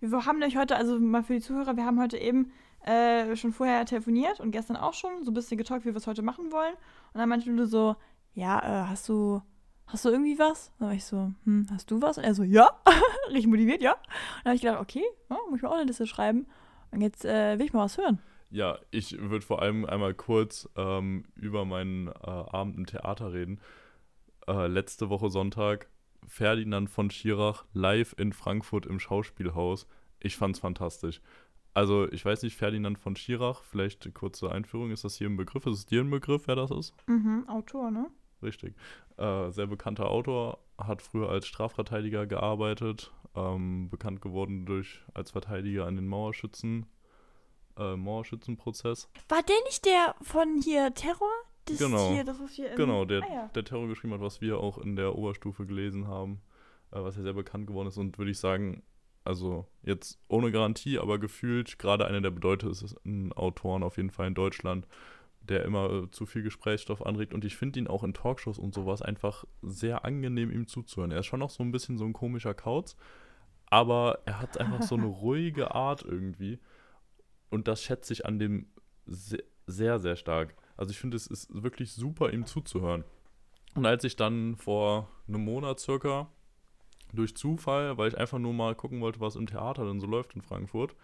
Wir 0.00 0.26
haben 0.26 0.38
nämlich 0.38 0.56
heute, 0.56 0.76
also 0.76 1.00
mal 1.00 1.24
für 1.24 1.34
die 1.34 1.40
Zuhörer, 1.40 1.76
wir 1.76 1.84
haben 1.84 2.00
heute 2.00 2.18
eben 2.18 2.52
äh, 2.84 3.34
schon 3.34 3.52
vorher 3.52 3.84
telefoniert 3.84 4.38
und 4.38 4.52
gestern 4.52 4.76
auch 4.76 4.94
schon 4.94 5.24
so 5.24 5.32
ein 5.32 5.34
bisschen 5.34 5.58
getalkt, 5.58 5.84
wie 5.84 5.90
wir 5.90 5.96
es 5.96 6.06
heute 6.06 6.22
machen 6.22 6.52
wollen. 6.52 6.74
Und 7.12 7.18
dann 7.18 7.28
meinte 7.28 7.50
Dudu 7.50 7.64
so, 7.66 7.96
ja, 8.34 8.60
äh, 8.60 8.86
hast 8.86 9.08
du, 9.08 9.42
hast 9.86 10.04
du 10.04 10.10
irgendwie 10.10 10.38
was? 10.38 10.72
Dann 10.78 10.88
war 10.88 10.94
ich 10.94 11.04
so, 11.04 11.32
hm, 11.44 11.66
hast 11.70 11.90
du 11.90 12.02
was? 12.02 12.18
Und 12.18 12.24
er 12.24 12.34
so, 12.34 12.42
ja, 12.42 12.70
richtig 13.28 13.46
motiviert, 13.46 13.82
ja. 13.82 13.92
Und 13.92 14.00
dann 14.44 14.50
habe 14.50 14.56
ich 14.56 14.62
gedacht, 14.62 14.80
okay, 14.80 15.04
ja, 15.30 15.36
muss 15.48 15.58
ich 15.58 15.62
mir 15.62 15.70
auch 15.70 15.74
eine 15.74 15.84
Liste 15.84 16.06
schreiben. 16.06 16.46
Und 16.90 17.00
jetzt 17.00 17.24
äh, 17.24 17.58
will 17.58 17.66
ich 17.66 17.72
mal 17.72 17.84
was 17.84 17.98
hören. 17.98 18.20
Ja, 18.50 18.78
ich 18.90 19.18
würde 19.18 19.44
vor 19.44 19.60
allem 19.60 19.84
einmal 19.84 20.14
kurz 20.14 20.68
ähm, 20.76 21.24
über 21.34 21.64
meinen 21.64 22.08
äh, 22.08 22.12
Abend 22.12 22.76
im 22.76 22.86
Theater 22.86 23.32
reden. 23.32 23.60
Äh, 24.46 24.68
letzte 24.68 25.10
Woche 25.10 25.30
Sonntag, 25.30 25.88
Ferdinand 26.26 26.88
von 26.88 27.10
Schirach 27.10 27.64
live 27.72 28.14
in 28.18 28.32
Frankfurt 28.32 28.86
im 28.86 29.00
Schauspielhaus. 29.00 29.86
Ich 30.20 30.36
fand's 30.36 30.60
fantastisch. 30.60 31.20
Also, 31.74 32.10
ich 32.10 32.24
weiß 32.24 32.42
nicht, 32.42 32.56
Ferdinand 32.56 32.98
von 32.98 33.16
Schirach, 33.16 33.62
vielleicht 33.62 34.04
eine 34.04 34.12
kurze 34.12 34.50
Einführung, 34.50 34.90
ist 34.90 35.04
das 35.04 35.16
hier 35.16 35.28
ein 35.28 35.36
Begriff? 35.36 35.66
Ist 35.66 35.78
es 35.78 35.86
dir 35.86 36.00
ein 36.00 36.10
Begriff, 36.10 36.46
wer 36.46 36.56
das 36.56 36.70
ist? 36.70 36.94
Mhm, 37.06 37.46
Autor, 37.48 37.90
ne? 37.90 38.06
Richtig. 38.46 38.74
Äh, 39.16 39.50
sehr 39.50 39.66
bekannter 39.66 40.08
Autor, 40.08 40.58
hat 40.78 41.02
früher 41.02 41.28
als 41.28 41.46
Strafverteidiger 41.46 42.26
gearbeitet, 42.26 43.12
ähm, 43.34 43.90
bekannt 43.90 44.22
geworden 44.22 44.64
durch 44.64 45.02
als 45.12 45.32
Verteidiger 45.32 45.86
an 45.86 45.96
den 45.96 46.06
Mauerschützen, 46.06 46.86
äh, 47.76 47.96
Mauerschützenprozess. 47.96 49.10
War 49.28 49.42
der 49.42 49.56
nicht 49.64 49.84
der 49.84 50.14
von 50.22 50.60
hier 50.62 50.94
Terror? 50.94 51.28
Das 51.66 51.78
Genau. 51.78 52.12
Hier, 52.12 52.24
das 52.24 52.36
Genau, 52.76 53.04
der, 53.04 53.22
Ah, 53.24 53.34
ja. 53.34 53.50
der 53.54 53.64
Terror 53.64 53.88
geschrieben 53.88 54.14
hat, 54.14 54.20
was 54.20 54.40
wir 54.40 54.58
auch 54.58 54.78
in 54.78 54.94
der 54.94 55.16
Oberstufe 55.16 55.66
gelesen 55.66 56.06
haben, 56.06 56.40
äh, 56.92 57.02
was 57.02 57.16
ja 57.16 57.22
sehr 57.22 57.32
bekannt 57.34 57.66
geworden 57.66 57.88
ist 57.88 57.98
und 57.98 58.16
würde 58.18 58.30
ich 58.30 58.38
sagen, 58.38 58.84
also 59.24 59.66
jetzt 59.82 60.20
ohne 60.28 60.52
Garantie, 60.52 61.00
aber 61.00 61.18
gefühlt 61.18 61.80
gerade 61.80 62.06
einer 62.06 62.20
der 62.20 62.30
bedeutendsten 62.30 63.32
Autoren 63.32 63.82
auf 63.82 63.96
jeden 63.96 64.10
Fall 64.10 64.28
in 64.28 64.34
Deutschland, 64.34 64.86
der 65.46 65.64
immer 65.64 65.90
äh, 65.90 66.10
zu 66.10 66.26
viel 66.26 66.42
Gesprächsstoff 66.42 67.04
anregt 67.04 67.34
und 67.34 67.44
ich 67.44 67.56
finde 67.56 67.78
ihn 67.80 67.86
auch 67.88 68.04
in 68.04 68.14
Talkshows 68.14 68.58
und 68.58 68.74
sowas 68.74 69.02
einfach 69.02 69.44
sehr 69.62 70.04
angenehm 70.04 70.50
ihm 70.50 70.66
zuzuhören. 70.66 71.10
Er 71.10 71.20
ist 71.20 71.26
schon 71.26 71.40
noch 71.40 71.50
so 71.50 71.62
ein 71.62 71.72
bisschen 71.72 71.98
so 71.98 72.04
ein 72.04 72.12
komischer 72.12 72.54
Kauz, 72.54 72.96
aber 73.66 74.20
er 74.26 74.40
hat 74.40 74.58
einfach 74.58 74.82
so 74.82 74.96
eine 74.96 75.06
ruhige 75.06 75.74
Art 75.74 76.02
irgendwie 76.02 76.58
und 77.50 77.68
das 77.68 77.82
schätze 77.82 78.12
ich 78.12 78.26
an 78.26 78.38
dem 78.38 78.66
se 79.06 79.38
sehr, 79.68 79.98
sehr 79.98 80.14
stark. 80.14 80.54
Also 80.76 80.92
ich 80.92 80.98
finde, 80.98 81.16
es 81.16 81.26
ist 81.26 81.48
wirklich 81.62 81.92
super, 81.92 82.32
ihm 82.32 82.46
zuzuhören. 82.46 83.02
Und 83.74 83.84
als 83.84 84.04
ich 84.04 84.14
dann 84.14 84.54
vor 84.54 85.10
einem 85.26 85.44
Monat 85.44 85.80
circa 85.80 86.30
durch 87.12 87.36
Zufall, 87.36 87.98
weil 87.98 88.08
ich 88.08 88.18
einfach 88.18 88.38
nur 88.38 88.52
mal 88.52 88.74
gucken 88.74 89.00
wollte, 89.00 89.20
was 89.20 89.36
im 89.36 89.46
Theater 89.46 89.84
denn 89.86 90.00
so 90.00 90.06
läuft 90.06 90.34
in 90.34 90.42
Frankfurt, 90.42 90.94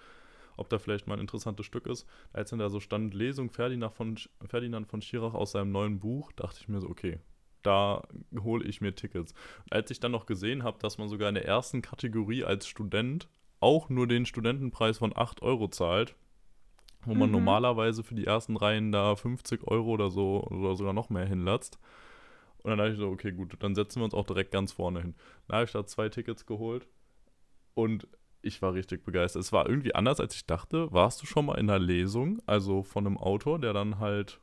ob 0.57 0.69
da 0.69 0.79
vielleicht 0.79 1.07
mal 1.07 1.15
ein 1.15 1.21
interessantes 1.21 1.67
Stück 1.67 1.87
ist, 1.87 2.07
als 2.33 2.51
dann 2.51 2.59
da 2.59 2.69
so 2.69 2.81
stand 2.81 3.15
Lesung 3.15 3.51
Ferdinand 3.51 3.95
von, 3.95 4.19
Ferdinand 4.47 4.87
von 4.87 5.03
Schirach 5.03 5.35
aus 5.35 5.53
seinem 5.53 5.73
neuen 5.73 5.99
Buch, 5.99 6.33
dachte 6.33 6.59
ich 6.61 6.69
mir 6.69 6.81
so, 6.81 6.89
okay, 6.89 7.19
da 7.63 8.03
hole 8.39 8.65
ich 8.65 8.81
mir 8.81 8.95
Tickets. 8.95 9.35
Als 9.71 9.91
ich 9.91 10.01
dann 10.01 10.13
noch 10.13 10.27
gesehen 10.27 10.65
habe, 10.65 10.79
dass 10.79 10.99
man 10.99 11.09
sogar 11.09 11.29
in 11.29 11.35
der 11.35 11.47
ersten 11.47 11.81
Kategorie 11.83 12.45
als 12.45 12.67
Student 12.67 13.29
auch 13.61 13.89
nur 13.89 14.09
den 14.09 14.27
Studentenpreis 14.27 14.99
von 14.99 15.17
8 15.17 15.43
Euro 15.43 15.69
zahlt, 15.69 16.17
wo 17.05 17.15
man 17.15 17.29
Mhm. 17.29 17.37
normalerweise 17.37 18.03
für 18.03 18.15
die 18.15 18.27
ersten 18.27 18.57
Reihen 18.57 18.91
da 18.93 19.15
50 19.15 19.67
Euro 19.69 19.91
oder 19.91 20.11
so 20.11 20.43
oder 20.45 20.77
sogar 20.77 20.93
noch 20.93 21.11
mehr 21.11 21.27
hinlatzt. 21.27 21.79
Und 22.63 22.71
dann 22.71 22.79
dachte 22.79 22.93
ich 22.93 22.99
so, 22.99 23.09
okay, 23.09 23.33
gut, 23.33 23.57
dann 23.61 23.75
setzen 23.75 24.01
wir 24.01 24.05
uns 24.05 24.15
auch 24.15 24.27
direkt 24.27 24.53
ganz 24.53 24.73
vorne 24.73 25.01
hin. 25.01 25.15
Dann 25.47 25.57
habe 25.57 25.65
ich 25.65 25.73
da 25.73 25.85
zwei 25.87 26.09
Tickets 26.09 26.47
geholt 26.47 26.87
und 27.75 28.07
ich 28.43 28.61
war 28.63 28.75
richtig 28.75 29.05
begeistert. 29.05 29.43
Es 29.43 29.53
war 29.53 29.69
irgendwie 29.69 29.95
anders, 29.95 30.21
als 30.21 30.35
ich 30.35 30.47
dachte. 30.47 30.93
Warst 30.93 31.23
du 31.23 31.27
schon 31.27 31.47
mal 31.47 31.59
in 31.59 31.71
einer 31.71 31.79
Lesung, 31.79 32.41
also 32.47 32.83
von 32.83 33.07
einem 33.07 33.17
Autor, 33.19 33.59
der 33.59 33.73
dann 33.73 33.99
halt 33.99 34.41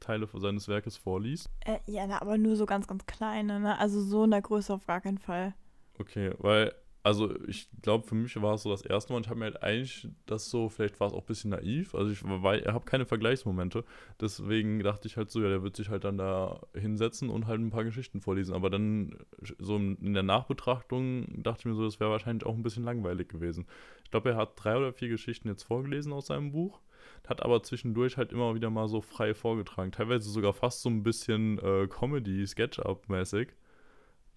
Teile 0.00 0.28
seines 0.34 0.68
Werkes 0.68 0.96
vorliest? 0.96 1.48
Äh, 1.60 1.78
ja, 1.86 2.06
na, 2.06 2.20
aber 2.20 2.38
nur 2.38 2.56
so 2.56 2.66
ganz, 2.66 2.86
ganz 2.86 3.06
kleine, 3.06 3.60
ne? 3.60 3.78
Also 3.78 4.00
so 4.00 4.24
in 4.24 4.30
der 4.30 4.42
Größe 4.42 4.74
auf 4.74 4.86
gar 4.86 5.00
keinen 5.00 5.18
Fall. 5.18 5.54
Okay, 5.98 6.32
weil, 6.38 6.74
also 7.04 7.34
ich 7.48 7.68
glaube, 7.82 8.06
für 8.06 8.14
mich 8.14 8.40
war 8.40 8.54
es 8.54 8.62
so 8.62 8.70
das 8.70 8.82
erste 8.82 9.12
Mal 9.12 9.16
und 9.16 9.26
ich 9.26 9.30
habe 9.30 9.40
mir 9.40 9.46
halt 9.46 9.62
eigentlich 9.62 10.08
das 10.26 10.48
so, 10.50 10.68
vielleicht 10.68 11.00
war 11.00 11.08
es 11.08 11.12
auch 11.12 11.22
ein 11.22 11.26
bisschen 11.26 11.50
naiv, 11.50 11.96
also 11.96 12.12
ich 12.12 12.22
habe 12.22 12.84
keine 12.84 13.06
Vergleichsmomente, 13.06 13.84
deswegen 14.20 14.80
dachte 14.80 15.08
ich 15.08 15.16
halt 15.16 15.30
so, 15.30 15.40
ja, 15.40 15.48
der 15.48 15.64
wird 15.64 15.74
sich 15.74 15.88
halt 15.88 16.04
dann 16.04 16.16
da 16.16 16.60
hinsetzen 16.74 17.28
und 17.28 17.46
halt 17.46 17.60
ein 17.60 17.70
paar 17.70 17.82
Geschichten 17.82 18.20
vorlesen, 18.20 18.54
aber 18.54 18.70
dann 18.70 19.16
so 19.58 19.76
in 19.76 20.14
der 20.14 20.22
Nachbetrachtung 20.22 21.42
dachte 21.42 21.60
ich 21.60 21.66
mir 21.66 21.74
so, 21.74 21.84
das 21.84 21.98
wäre 21.98 22.10
wahrscheinlich 22.10 22.46
auch 22.46 22.54
ein 22.54 22.62
bisschen 22.62 22.84
langweilig 22.84 23.28
gewesen. 23.28 23.66
Ich 24.04 24.10
glaube, 24.12 24.30
er 24.30 24.36
hat 24.36 24.52
drei 24.54 24.76
oder 24.76 24.92
vier 24.92 25.08
Geschichten 25.08 25.48
jetzt 25.48 25.64
vorgelesen 25.64 26.12
aus 26.12 26.28
seinem 26.28 26.52
Buch, 26.52 26.80
hat 27.26 27.42
aber 27.42 27.64
zwischendurch 27.64 28.16
halt 28.16 28.30
immer 28.30 28.54
wieder 28.54 28.70
mal 28.70 28.86
so 28.86 29.00
frei 29.00 29.34
vorgetragen, 29.34 29.90
teilweise 29.90 30.30
sogar 30.30 30.52
fast 30.52 30.82
so 30.82 30.88
ein 30.88 31.02
bisschen 31.02 31.58
äh, 31.58 31.88
Comedy-Sketch-Up-mäßig 31.88 33.48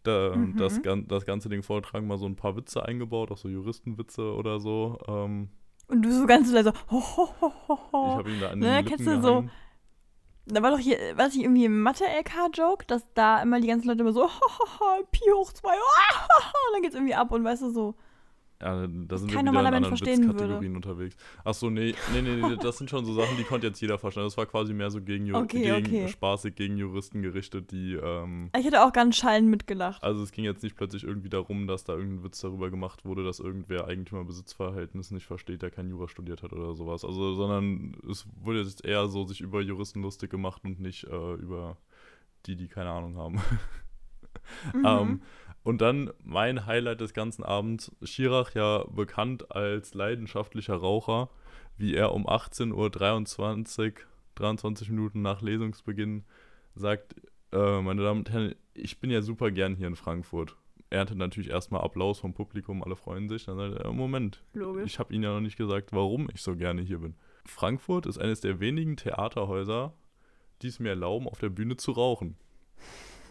da, 0.07 0.35
Mhm. 0.35 0.55
das, 0.57 0.81
das 1.07 1.25
ganze 1.25 1.49
Ding 1.49 1.63
vortragen, 1.63 2.07
mal 2.07 2.17
so 2.17 2.25
ein 2.25 2.35
paar 2.35 2.55
Witze 2.55 2.83
eingebaut, 2.85 3.31
auch 3.31 3.37
so 3.37 3.47
Juristenwitze 3.49 4.33
oder 4.33 4.59
so. 4.59 4.97
Ähm, 5.07 5.49
Und 5.87 6.01
du 6.03 6.11
so 6.11 6.25
ganz 6.25 6.51
leise, 6.51 6.73
ho, 6.91 6.99
ho, 7.01 7.29
ho, 7.41 7.51
ho, 7.67 7.79
ich 7.91 7.91
ho. 7.93 8.17
habe 8.17 8.31
ihn 8.31 8.39
da 8.39 8.49
an 8.49 8.59
Ne, 8.59 8.65
den 8.65 8.85
Lippen 8.85 8.87
kennst 8.89 9.05
du 9.07 9.21
so-. 9.21 9.43
Da 10.47 10.61
war 10.61 10.69
doch 10.71 10.77
hier, 10.79 10.97
weiß 11.17 11.33
ich, 11.35 11.41
irgendwie 11.41 11.65
im 11.65 11.81
Mathe-LK-Joke, 11.81 12.85
dass 12.85 13.01
da 13.15 13.41
immer 13.41 13.59
die 13.59 13.67
ganzen 13.67 13.87
Leute 13.87 14.01
immer 14.01 14.13
so, 14.13 14.25
ho, 14.25 14.27
ho, 14.29 14.79
ho, 14.79 15.03
Pi 15.11 15.21
hoch 15.33 15.51
2, 15.51 15.69
und 15.69 16.73
dann 16.73 16.81
geht's 16.83 16.93
irgendwie 16.95 17.15
ab 17.15 17.31
und 17.31 17.43
weißt 17.43 17.63
du 17.63 17.71
so. 17.71 17.95
Ja, 18.61 18.87
da 18.87 19.17
sind 19.17 19.29
wir 19.29 19.35
kein 19.35 19.45
wieder 19.51 19.59
in 19.59 19.65
anderen 19.73 19.91
Witzkategorien 19.99 20.75
unterwegs. 20.77 21.17
Ach 21.43 21.53
so, 21.53 21.69
nee, 21.69 21.93
nee, 22.13 22.21
nee, 22.21 22.35
nee, 22.37 22.55
das 22.55 22.77
sind 22.77 22.89
schon 22.89 23.03
so 23.03 23.13
Sachen, 23.13 23.35
die 23.37 23.43
konnte 23.43 23.67
jetzt 23.67 23.81
jeder 23.81 23.97
verstehen. 23.97 24.23
Das 24.23 24.37
war 24.37 24.45
quasi 24.45 24.73
mehr 24.73 24.89
so 24.89 25.01
gegen, 25.01 25.25
Ju 25.25 25.35
Okay, 25.35 25.61
gegen 25.81 25.85
okay. 25.85 26.07
spaßig 26.07 26.55
gegen 26.55 26.77
Juristen 26.77 27.21
gerichtet, 27.21 27.71
die, 27.71 27.95
ähm, 27.95 28.49
Ich 28.57 28.65
hätte 28.65 28.83
auch 28.85 28.93
ganz 28.93 29.17
schallend 29.17 29.49
mitgelacht. 29.49 30.01
also 30.03 30.23
es 30.23 30.31
ging 30.31 30.45
jetzt 30.45 30.63
nicht 30.63 30.77
plötzlich 30.77 31.03
irgendwie 31.03 31.29
darum, 31.29 31.67
dass 31.67 31.83
da 31.83 31.93
irgendein 31.93 32.23
Witz 32.23 32.39
darüber 32.39 32.69
gemacht 32.69 33.03
wurde, 33.03 33.25
dass 33.25 33.39
irgendwer 33.39 33.87
Eigentümer-Besitzverhältnis 33.87 35.11
nicht 35.11 35.25
versteht, 35.25 35.61
der 35.61 35.69
kein 35.69 35.89
Jura 35.89 36.07
studiert 36.07 36.41
hat 36.41 36.53
oder 36.53 36.75
sowas. 36.75 37.03
Also, 37.03 37.33
sondern 37.33 37.97
es 38.09 38.25
wurde 38.41 38.61
jetzt 38.61 38.85
eher 38.85 39.07
so 39.09 39.25
sich 39.25 39.41
über 39.41 39.61
Juristen 39.61 40.01
lustig 40.01 40.29
gemacht 40.29 40.61
und 40.63 40.79
nicht 40.79 41.03
äh, 41.05 41.33
über 41.33 41.77
die, 42.45 42.55
die 42.55 42.67
keine 42.69 42.91
Ahnung 42.91 43.17
haben. 43.17 43.41
Mhm. 44.73 44.85
Ähm, 44.85 45.21
und 45.65 45.81
dann 45.81 46.11
mein 46.23 46.67
Highlight 46.67 47.01
des 47.01 47.13
ganzen 47.13 47.43
Abends, 47.43 47.91
Schirach 48.03 48.53
ja 48.53 48.85
bekannt 48.85 49.51
als 49.51 49.95
leidenschaftlicher 49.95 50.75
Raucher, 50.75 51.29
wie 51.75 51.95
er 51.95 52.13
um 52.13 52.27
18.23 52.27 53.81
Uhr, 53.87 53.93
23 54.35 54.89
Minuten 54.91 55.23
nach 55.23 55.41
Lesungsbeginn 55.41 56.23
sagt, 56.75 57.15
äh, 57.51 57.81
meine 57.81 58.03
Damen 58.03 58.19
und 58.19 58.29
Herren, 58.29 58.53
ich 58.75 58.99
bin 58.99 59.09
ja 59.09 59.23
super 59.23 59.49
gern 59.49 59.75
hier 59.75 59.87
in 59.87 59.95
Frankfurt. 59.95 60.55
Er 60.91 60.99
hatte 60.99 61.15
natürlich 61.15 61.49
erstmal 61.49 61.81
Applaus 61.81 62.19
vom 62.19 62.35
Publikum, 62.35 62.83
alle 62.83 62.95
freuen 62.95 63.27
sich. 63.27 63.45
Dann 63.45 63.57
sagt 63.57 63.81
er, 63.81 63.91
Moment, 63.91 64.43
Logisch. 64.53 64.85
ich 64.85 64.99
habe 64.99 65.13
Ihnen 65.15 65.23
ja 65.23 65.33
noch 65.33 65.41
nicht 65.41 65.57
gesagt, 65.57 65.93
warum 65.93 66.29
ich 66.31 66.43
so 66.43 66.55
gerne 66.55 66.83
hier 66.83 66.99
bin. 66.99 67.15
Frankfurt 67.43 68.05
ist 68.05 68.19
eines 68.19 68.39
der 68.39 68.59
wenigen 68.59 68.97
Theaterhäuser, 68.97 69.93
die 70.61 70.67
es 70.67 70.79
mir 70.79 70.89
erlauben, 70.89 71.27
auf 71.27 71.39
der 71.39 71.49
Bühne 71.49 71.75
zu 71.75 71.91
rauchen. 71.91 72.37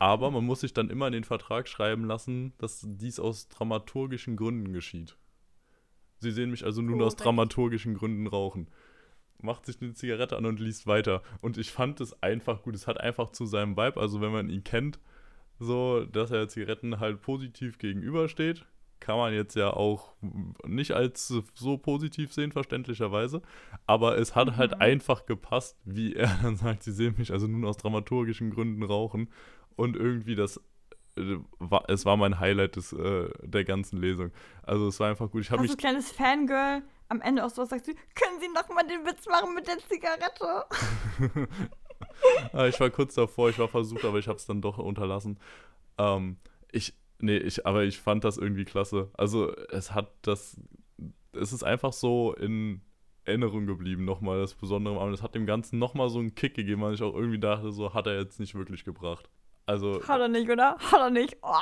Aber 0.05 0.31
man 0.31 0.45
muss 0.45 0.61
sich 0.61 0.75
dann 0.75 0.91
immer 0.91 1.07
in 1.07 1.15
den 1.15 1.25
Vertrag 1.25 1.67
schreiben 1.67 2.05
lassen, 2.05 2.53
dass 2.59 2.85
dies 2.87 3.19
aus 3.19 3.49
dramaturgischen 3.49 4.37
Gründen 4.37 4.75
geschieht. 4.75 5.17
Sie 6.19 6.31
sehen 6.31 6.51
mich 6.51 6.63
also 6.65 6.83
nun 6.83 7.01
aus 7.01 7.15
Korrekt. 7.15 7.25
dramaturgischen 7.25 7.95
Gründen 7.95 8.27
rauchen. 8.27 8.69
Macht 9.41 9.65
sich 9.65 9.81
eine 9.81 9.95
Zigarette 9.95 10.37
an 10.37 10.45
und 10.45 10.61
liest 10.61 10.87
weiter. 10.87 11.23
Und 11.41 11.57
ich 11.57 11.73
fand 11.73 12.03
es 12.03 12.23
einfach 12.23 12.63
gut. 12.63 12.75
Es 12.75 12.87
hat 12.87 13.01
einfach 13.01 13.31
zu 13.33 13.47
seinem 13.47 13.79
Vibe, 13.79 13.99
also 13.99 14.21
wenn 14.21 14.31
man 14.33 14.51
ihn 14.51 14.63
kennt, 14.63 15.01
so, 15.59 16.05
dass 16.05 16.31
er 16.31 16.49
Zigaretten 16.49 17.01
halt 17.01 17.23
positiv 17.23 17.79
gegenübersteht, 17.79 18.67
kann 19.01 19.17
man 19.19 19.33
jetzt 19.35 19.55
ja 19.55 19.71
auch 19.73 20.15
nicht 20.67 20.93
als 20.93 21.29
so 21.55 21.77
positiv 21.79 22.33
sehen, 22.33 22.53
verständlicherweise. 22.53 23.41
Aber 23.87 24.19
es 24.19 24.35
hat 24.35 24.57
halt 24.57 24.73
Mhm. 24.73 24.81
einfach 24.81 25.25
gepasst, 25.27 25.79
wie 25.85 26.15
er 26.15 26.29
dann 26.43 26.57
sagt, 26.57 26.83
sie 26.83 26.93
sehen 26.93 27.15
mich 27.17 27.31
also 27.33 27.47
nun 27.47 27.65
aus 27.65 27.77
dramaturgischen 27.79 28.51
Gründen 28.51 28.83
rauchen. 28.83 29.29
Und 29.77 29.97
irgendwie 29.97 30.35
das, 30.35 30.59
äh, 31.17 31.37
war, 31.59 31.85
es 31.89 32.05
war 32.05 32.17
mein 32.17 32.41
Highlight 32.41 32.77
des, 32.77 32.93
äh, 32.93 33.29
der 33.43 33.65
ganzen 33.65 34.01
Lesung. 34.01 34.31
Also 34.63 34.89
es 34.89 35.01
war 35.01 35.11
einfach 35.11 35.31
gut. 35.31 35.43
Ich 35.43 35.51
habe 35.51 35.63
mich 35.63 35.71
du 35.71 35.77
kleines 35.77 36.13
Fangirl 36.13 36.83
am 37.09 37.21
Ende 37.21 37.45
auch 37.45 37.51
so 37.51 37.63
was 37.63 37.71
sagst 37.71 37.87
du, 37.87 37.93
können 38.15 38.41
Sie 38.41 38.49
noch 38.49 38.69
mal 38.69 38.87
den 38.87 39.05
Witz 39.05 39.27
machen 39.27 39.55
mit 39.55 39.67
der 39.67 39.79
Zigarette? 39.79 40.65
Ah, 42.53 42.67
ich 42.67 42.79
war 42.81 42.91
kurz 42.91 43.15
davor, 43.15 43.51
ich 43.51 43.59
war 43.59 43.69
versucht, 43.69 44.05
aber 44.05 44.19
ich 44.19 44.29
habe 44.29 44.37
es 44.37 44.47
dann 44.47 44.61
doch 44.61 44.79
unterlassen. 44.79 45.39
Ähm, 45.99 46.37
ich, 46.71 46.95
nee, 47.19 47.37
ich, 47.37 47.67
aber 47.67 47.85
ich 47.85 47.99
fand 47.99 48.25
das 48.25 48.37
irgendwie 48.37 48.65
klasse. 48.65 49.11
Also 49.15 49.55
es 49.71 49.93
hat 49.93 50.13
das, 50.23 50.61
es 51.33 51.53
ist 51.53 51.63
einfach 51.63 51.93
so 51.93 52.35
in 52.35 52.83
Erinnerung 53.25 53.67
geblieben, 53.67 54.05
nochmal 54.05 54.41
das 54.41 54.55
Besondere. 54.55 55.01
Aber 55.01 55.11
es 55.11 55.23
hat 55.23 55.35
dem 55.35 55.47
Ganzen 55.47 55.79
nochmal 55.79 56.09
so 56.09 56.19
einen 56.19 56.35
Kick 56.35 56.55
gegeben, 56.55 56.83
weil 56.83 56.95
ich 56.95 57.03
auch 57.03 57.15
irgendwie 57.15 57.39
dachte, 57.41 57.73
so 57.73 57.95
hat 57.95 58.07
er 58.07 58.19
jetzt 58.19 58.41
nicht 58.41 58.55
wirklich 58.55 58.85
gebracht. 58.85 59.29
Also 59.67 60.07
Hat 60.07 60.21
er 60.21 60.29
nicht, 60.29 60.49
oder? 60.51 60.77
Hat 60.79 61.01
er 61.01 61.11
nicht. 61.11 61.37
Oh, 61.43 61.55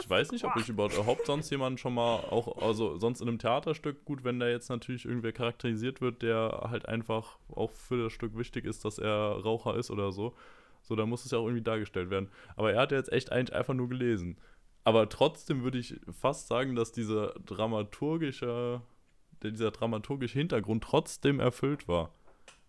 ich 0.00 0.08
weiß 0.08 0.32
nicht, 0.32 0.44
ob 0.44 0.56
ich 0.56 0.68
überhaupt 0.68 1.26
sonst 1.26 1.50
jemanden 1.50 1.78
schon 1.78 1.94
mal 1.94 2.16
auch, 2.30 2.62
also 2.62 2.96
sonst 2.98 3.20
in 3.20 3.28
einem 3.28 3.38
Theaterstück, 3.38 4.04
gut, 4.04 4.24
wenn 4.24 4.40
da 4.40 4.48
jetzt 4.48 4.70
natürlich 4.70 5.04
irgendwer 5.04 5.32
charakterisiert 5.32 6.00
wird, 6.00 6.22
der 6.22 6.66
halt 6.70 6.88
einfach 6.88 7.38
auch 7.54 7.70
für 7.72 8.04
das 8.04 8.12
Stück 8.12 8.36
wichtig 8.38 8.64
ist, 8.64 8.84
dass 8.84 8.98
er 8.98 9.40
Raucher 9.42 9.76
ist 9.76 9.90
oder 9.90 10.12
so. 10.12 10.34
So, 10.82 10.96
da 10.96 11.06
muss 11.06 11.24
es 11.24 11.32
ja 11.32 11.38
auch 11.38 11.46
irgendwie 11.46 11.62
dargestellt 11.62 12.10
werden. 12.10 12.30
Aber 12.56 12.72
er 12.72 12.80
hat 12.82 12.92
ja 12.92 12.98
jetzt 12.98 13.12
echt 13.12 13.32
eigentlich 13.32 13.54
einfach 13.54 13.74
nur 13.74 13.88
gelesen. 13.88 14.38
Aber 14.84 15.08
trotzdem 15.08 15.62
würde 15.64 15.78
ich 15.78 15.98
fast 16.12 16.46
sagen, 16.46 16.76
dass 16.76 16.92
dieser 16.92 17.34
dramaturgische, 17.46 18.80
dieser 19.42 19.70
dramaturgische 19.70 20.38
Hintergrund 20.38 20.84
trotzdem 20.84 21.40
erfüllt 21.40 21.88
war. 21.88 22.10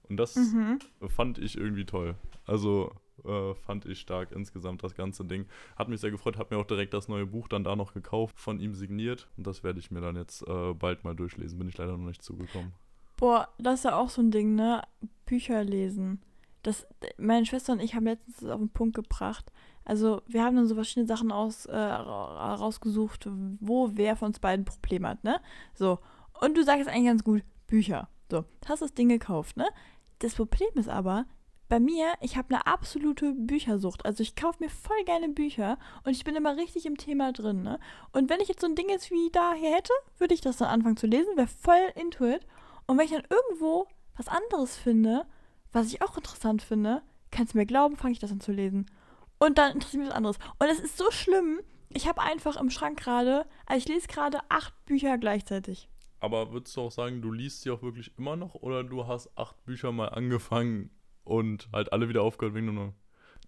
Und 0.10 0.18
das 0.18 0.36
Mhm. 0.36 0.80
fand 1.08 1.38
ich 1.40 1.58
irgendwie 1.58 1.86
toll. 1.86 2.16
Also 2.46 2.94
äh, 3.24 3.54
fand 3.54 3.86
ich 3.86 4.00
stark 4.00 4.32
insgesamt 4.32 4.84
das 4.84 4.96
ganze 4.96 5.24
Ding. 5.26 5.46
Hat 5.76 5.88
mich 5.88 6.02
sehr 6.02 6.12
gefreut, 6.12 6.38
habe 6.38 6.56
mir 6.56 6.62
auch 6.62 6.68
direkt 6.68 6.94
das 6.94 7.08
neue 7.08 7.26
Buch 7.26 7.48
dann 7.48 7.64
da 7.64 7.76
noch 7.76 7.94
gekauft, 7.94 8.40
von 8.40 8.60
ihm 8.60 8.74
signiert. 8.76 9.30
Und 9.38 9.48
das 9.48 9.64
werde 9.64 9.80
ich 9.80 9.92
mir 9.92 10.02
dann 10.02 10.16
jetzt 10.16 10.48
äh, 10.48 10.74
bald 10.74 11.04
mal 11.04 11.16
durchlesen. 11.16 11.58
Bin 11.58 11.70
ich 11.70 11.78
leider 11.78 11.98
noch 11.98 12.08
nicht 12.08 12.24
zugekommen. 12.24 12.74
Boah, 13.18 13.48
das 13.58 13.76
ist 13.76 13.84
ja 13.86 13.96
auch 13.98 14.10
so 14.10 14.22
ein 14.22 14.32
Ding, 14.32 14.56
ne? 14.56 14.82
Bücher 15.26 15.64
lesen. 15.64 16.22
Das, 16.64 16.88
meine 17.18 17.46
Schwester 17.46 17.74
und 17.74 17.80
ich 17.80 17.96
haben 17.96 18.06
letztens 18.06 18.38
das 18.38 18.50
auf 18.50 18.60
den 18.60 18.70
Punkt 18.70 18.96
gebracht. 18.96 19.52
Also, 19.86 20.22
wir 20.28 20.44
haben 20.44 20.56
dann 20.56 20.68
so 20.68 20.76
verschiedene 20.76 21.08
Sachen 21.08 21.32
aus, 21.32 21.68
äh, 21.68 21.76
ra- 21.76 22.56
rausgesucht, 22.56 23.30
wo 23.60 23.92
wer 23.94 24.16
von 24.16 24.30
uns 24.30 24.40
beiden 24.40 24.66
Probleme 24.66 25.08
hat, 25.10 25.24
ne? 25.24 25.40
So. 25.76 26.00
Und 26.42 26.58
du 26.58 26.64
sagst 26.64 26.90
eigentlich 26.90 27.06
ganz 27.06 27.24
gut, 27.24 27.44
Bücher. 27.68 28.10
So, 28.32 28.46
hast 28.66 28.82
das 28.82 28.96
Ding 28.96 29.10
gekauft, 29.10 29.58
ne? 29.58 29.68
Das 30.20 30.34
Problem 30.34 30.70
ist 30.74 30.90
aber, 30.90 31.26
bei 31.68 31.80
mir, 31.80 32.14
ich 32.22 32.38
habe 32.38 32.54
eine 32.54 32.68
absolute 32.68 33.34
Büchersucht. 33.34 34.06
Also 34.06 34.22
ich 34.22 34.36
kaufe 34.36 34.64
mir 34.64 34.70
voll 34.70 35.04
gerne 35.06 35.30
Bücher 35.30 35.78
und 36.04 36.12
ich 36.12 36.24
bin 36.24 36.36
immer 36.36 36.58
richtig 36.58 36.86
im 36.86 36.98
Thema 36.98 37.32
drin, 37.32 37.64
ne? 37.64 37.80
Und 38.12 38.30
wenn 38.30 38.40
ich 38.40 38.48
jetzt 38.48 38.62
so 38.62 38.68
ein 38.68 38.76
Ding 38.76 38.90
jetzt 38.90 39.12
wie 39.12 39.30
da 39.32 39.54
hier 39.54 39.74
hätte, 39.74 39.94
würde 40.18 40.34
ich 40.34 40.42
das 40.42 40.58
dann 40.58 40.70
anfangen 40.70 40.98
zu 40.98 41.08
lesen, 41.08 41.36
wäre 41.36 41.48
voll 41.48 41.92
into 41.96 42.26
it. 42.26 42.46
Und 42.86 42.98
wenn 42.98 43.06
ich 43.06 43.12
dann 43.12 43.28
irgendwo 43.30 43.88
was 44.16 44.28
anderes 44.28 44.78
finde, 44.78 45.26
was 45.72 45.88
ich 45.88 46.02
auch 46.02 46.16
interessant 46.16 46.62
finde, 46.62 47.02
kannst 47.32 47.54
du 47.54 47.58
mir 47.58 47.66
glauben, 47.66 47.98
fange 47.98 48.14
ich 48.14 48.20
das 48.20 48.32
an 48.32 48.40
zu 48.40 48.52
lesen. 48.52 48.86
Und 49.40 49.58
dann 49.58 49.74
interessiert 49.74 50.02
mich 50.02 50.10
was 50.10 50.18
anderes. 50.18 50.38
Und 50.60 50.68
es 50.68 50.80
ist 50.80 50.98
so 50.98 51.12
schlimm. 51.12 51.60
Ich 51.90 52.08
habe 52.08 52.22
einfach 52.22 52.58
im 52.58 52.70
Schrank 52.70 53.00
gerade, 53.00 53.46
also 53.66 53.78
ich 53.78 53.88
lese 53.88 54.08
gerade 54.08 54.40
acht 54.50 54.74
Bücher 54.86 55.18
gleichzeitig. 55.18 55.90
Aber 56.20 56.52
würdest 56.52 56.76
du 56.76 56.82
auch 56.82 56.92
sagen, 56.92 57.22
du 57.22 57.32
liest 57.32 57.62
sie 57.62 57.72
auch 57.72 57.82
wirklich 57.82 58.12
immer 58.18 58.36
noch 58.36 58.56
oder 58.56 58.84
du 58.84 59.06
hast 59.08 59.38
acht 59.38 59.64
Bücher 59.66 59.92
mal 59.92 60.10
angefangen 60.10 60.90
und 61.26 61.68
halt 61.74 61.92
alle 61.92 62.08
wieder 62.10 62.22
aufgehört 62.24 62.56
wegen 62.56 62.74
nur 62.74 62.94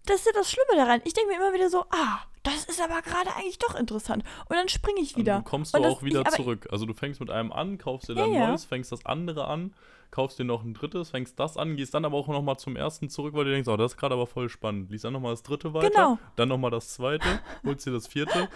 Das 0.06 0.16
ist 0.16 0.26
ja 0.26 0.32
das 0.34 0.50
Schlimme 0.50 0.76
daran. 0.76 1.00
Ich 1.04 1.14
denke 1.14 1.30
mir 1.30 1.36
immer 1.36 1.54
wieder 1.54 1.70
so, 1.70 1.84
ah, 1.90 2.18
das 2.42 2.64
ist 2.66 2.80
aber 2.80 3.00
gerade 3.02 3.34
eigentlich 3.36 3.58
doch 3.58 3.74
interessant. 3.74 4.22
Und 4.48 4.56
dann 4.56 4.68
springe 4.68 5.00
ich 5.00 5.16
wieder. 5.16 5.34
Dann 5.34 5.44
kommst 5.44 5.74
du 5.74 5.78
Und 5.78 5.86
auch 5.86 6.02
wieder 6.02 6.22
ich- 6.22 6.28
zurück. 6.34 6.68
Also 6.70 6.86
du 6.86 6.94
fängst 6.94 7.20
mit 7.20 7.30
einem 7.30 7.52
an, 7.52 7.78
kaufst 7.78 8.08
dir 8.08 8.14
dann 8.14 8.32
ja. 8.32 8.48
neues, 8.48 8.64
fängst 8.64 8.90
das 8.92 9.04
andere 9.06 9.46
an, 9.48 9.74
kaufst 10.10 10.38
dir 10.38 10.44
noch 10.44 10.62
ein 10.64 10.72
drittes, 10.74 11.10
fängst 11.10 11.38
das 11.38 11.56
an, 11.56 11.76
gehst 11.76 11.92
dann 11.94 12.04
aber 12.06 12.16
auch 12.16 12.28
nochmal 12.28 12.58
zum 12.58 12.76
ersten 12.76 13.10
zurück, 13.10 13.34
weil 13.34 13.44
du 13.44 13.50
denkst, 13.50 13.68
oh, 13.68 13.76
das 13.76 13.92
ist 13.92 13.98
gerade 13.98 14.14
aber 14.14 14.26
voll 14.26 14.48
spannend. 14.48 14.90
Lies 14.90 15.02
dann 15.02 15.12
nochmal 15.12 15.32
das 15.32 15.42
dritte 15.42 15.74
weiter, 15.74 15.90
Genau. 15.90 16.18
dann 16.36 16.48
nochmal 16.48 16.70
das 16.70 16.88
zweite, 16.94 17.40
holst 17.64 17.86
dir 17.86 17.92
das 17.92 18.06
vierte. 18.06 18.48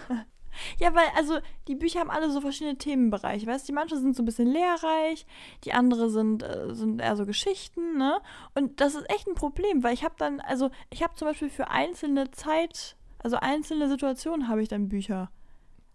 Ja, 0.79 0.93
weil, 0.95 1.05
also, 1.15 1.39
die 1.67 1.75
Bücher 1.75 1.99
haben 1.99 2.09
alle 2.09 2.29
so 2.31 2.41
verschiedene 2.41 2.77
Themenbereiche. 2.77 3.45
Weißt 3.47 3.67
du, 3.67 3.71
die 3.71 3.75
manche 3.75 3.97
sind 3.97 4.15
so 4.15 4.23
ein 4.23 4.25
bisschen 4.25 4.47
lehrreich, 4.51 5.25
die 5.63 5.73
andere 5.73 6.09
sind, 6.09 6.43
äh, 6.43 6.73
sind 6.73 6.99
eher 6.99 7.15
so 7.15 7.25
Geschichten, 7.25 7.97
ne? 7.97 8.21
Und 8.55 8.79
das 8.81 8.95
ist 8.95 9.09
echt 9.09 9.27
ein 9.27 9.35
Problem, 9.35 9.83
weil 9.83 9.93
ich 9.93 10.03
habe 10.03 10.15
dann, 10.17 10.39
also, 10.39 10.69
ich 10.89 11.03
habe 11.03 11.13
zum 11.15 11.27
Beispiel 11.27 11.49
für 11.49 11.69
einzelne 11.69 12.31
Zeit, 12.31 12.95
also 13.19 13.37
einzelne 13.37 13.87
Situationen 13.89 14.47
habe 14.47 14.61
ich 14.61 14.69
dann 14.69 14.89
Bücher. 14.89 15.31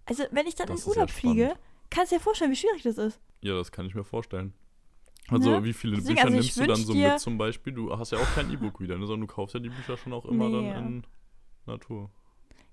Also, 0.07 0.25
wenn 0.31 0.47
ich 0.47 0.55
dann 0.55 0.69
Das 0.69 0.85
in 0.85 0.91
ist 0.91 0.97
ja 0.97 1.03
Urlaub 1.03 1.11
fliege, 1.11 1.55
kannst 1.91 2.13
du 2.13 2.17
dir 2.17 2.23
vorstellen, 2.23 2.51
wie 2.51 2.57
schwierig 2.57 2.83
das 2.83 2.99
ist. 2.99 3.21
Ja, 3.43 3.55
das 3.55 3.71
kann 3.73 3.87
ich 3.87 3.95
mir 3.95 4.05
vorstellen. 4.05 4.55
Also, 5.31 5.51
Ne? 5.51 5.65
wie 5.65 5.75
viele 5.75 5.97
Deswegen, 5.97 6.15
Bücher 6.15 6.25
also 6.27 6.37
nimmst 6.37 6.57
du 6.59 6.67
dann 6.67 6.77
so 6.77 6.95
mit 6.95 7.21
zum 7.21 7.37
Beispiel? 7.37 7.73
Du 7.75 7.97
hast 7.99 8.13
ja 8.13 8.19
auch 8.19 8.35
kein 8.35 8.51
E-Book 8.51 8.81
wieder, 8.81 8.97
ne, 8.97 9.07
sondern 9.07 9.29
du 9.29 9.35
kaufst 9.35 9.55
ja 9.55 9.61
die 9.61 9.69
Bücher 9.69 9.97
schon 9.99 10.15
auch 10.15 10.25
immer 10.25 10.49
Nee. 10.49 10.73
dann 10.73 10.87
in 10.87 11.07
Natur. 11.67 12.11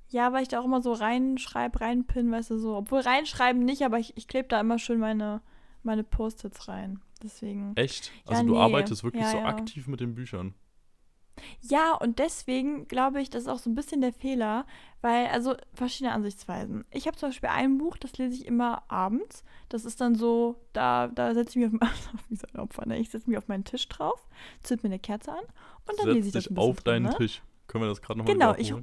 Ja, 0.10 0.32
weil 0.34 0.44
ich 0.44 0.48
da 0.50 0.60
auch 0.60 0.66
immer 0.66 0.82
so 0.82 0.94
reinschreibe, 0.94 1.82
reinpin, 1.82 2.32
weißt 2.32 2.52
du, 2.52 2.58
so. 2.60 2.76
Obwohl 2.76 3.00
reinschreiben 3.02 3.64
nicht, 3.66 3.82
aber 3.84 4.00
ich, 4.00 4.16
ich 4.18 4.28
klebe 4.28 4.48
da 4.48 4.60
immer 4.62 4.78
schön 4.80 5.00
meine, 5.00 5.42
meine 5.84 6.04
Post-its 6.04 6.68
rein. 6.68 7.02
Deswegen. 7.24 7.74
Echt? 7.76 8.12
Ja, 8.26 8.32
Also 8.32 8.44
du 8.44 8.54
nee. 8.54 8.60
arbeitest 8.60 9.04
wirklich 9.04 9.24
Ja, 9.24 9.32
so 9.32 9.38
ja. 9.38 9.46
aktiv 9.46 9.88
mit 9.88 10.00
den 10.00 10.14
Büchern. 10.16 10.54
Ja, 11.62 11.94
und 11.96 12.20
deswegen 12.20 12.88
glaube 12.88 13.20
ich, 13.22 13.30
das 13.30 13.44
ist 13.44 13.50
auch 13.50 13.58
so 13.60 13.70
ein 13.70 13.76
bisschen 13.76 14.00
der 14.00 14.14
Fehler, 14.14 14.66
weil, 15.02 15.28
also 15.28 15.56
verschiedene 15.74 16.14
Ansichtsweisen. 16.14 16.86
Ich 16.92 17.08
habe 17.08 17.18
zum 17.18 17.30
Beispiel 17.30 17.50
ein 17.50 17.78
Buch, 17.78 17.98
das 17.98 18.18
lese 18.18 18.36
ich 18.36 18.46
immer 18.46 18.84
abends. 18.90 19.44
Das 19.68 19.84
ist 19.84 20.00
dann 20.00 20.16
so, 20.16 20.56
da, 20.72 21.08
da 21.08 21.34
setze 21.34 21.60
ich 21.60 21.70
mich 21.72 21.82
auf, 21.82 21.90
wie 22.30 22.36
so 22.38 22.48
ein 22.54 22.60
Opfer, 22.60 22.86
ne? 22.88 23.00
Ich 23.00 23.10
setze 23.10 23.30
mich 23.30 23.38
auf 23.38 23.50
meinen 23.50 23.66
Tisch 23.66 23.88
drauf, 23.90 24.28
zünd 24.64 24.84
mir 24.84 24.90
eine 24.90 25.00
Kerze 25.00 25.32
an 25.34 25.44
und 25.88 26.00
dann 26.00 26.08
lese 26.08 26.24
Setz 26.24 26.28
ich 26.28 26.34
das 26.34 26.44
dich 26.46 26.58
auf 26.58 26.82
deinen 26.82 27.04
drin, 27.06 27.12
ne? 27.12 27.18
Tisch. 27.18 27.42
Können 27.68 27.84
wir 27.84 27.90
das 27.90 28.02
gerade 28.02 28.20
nochmal 28.20 28.34
Genau, 28.34 28.56
ich- 28.56 28.74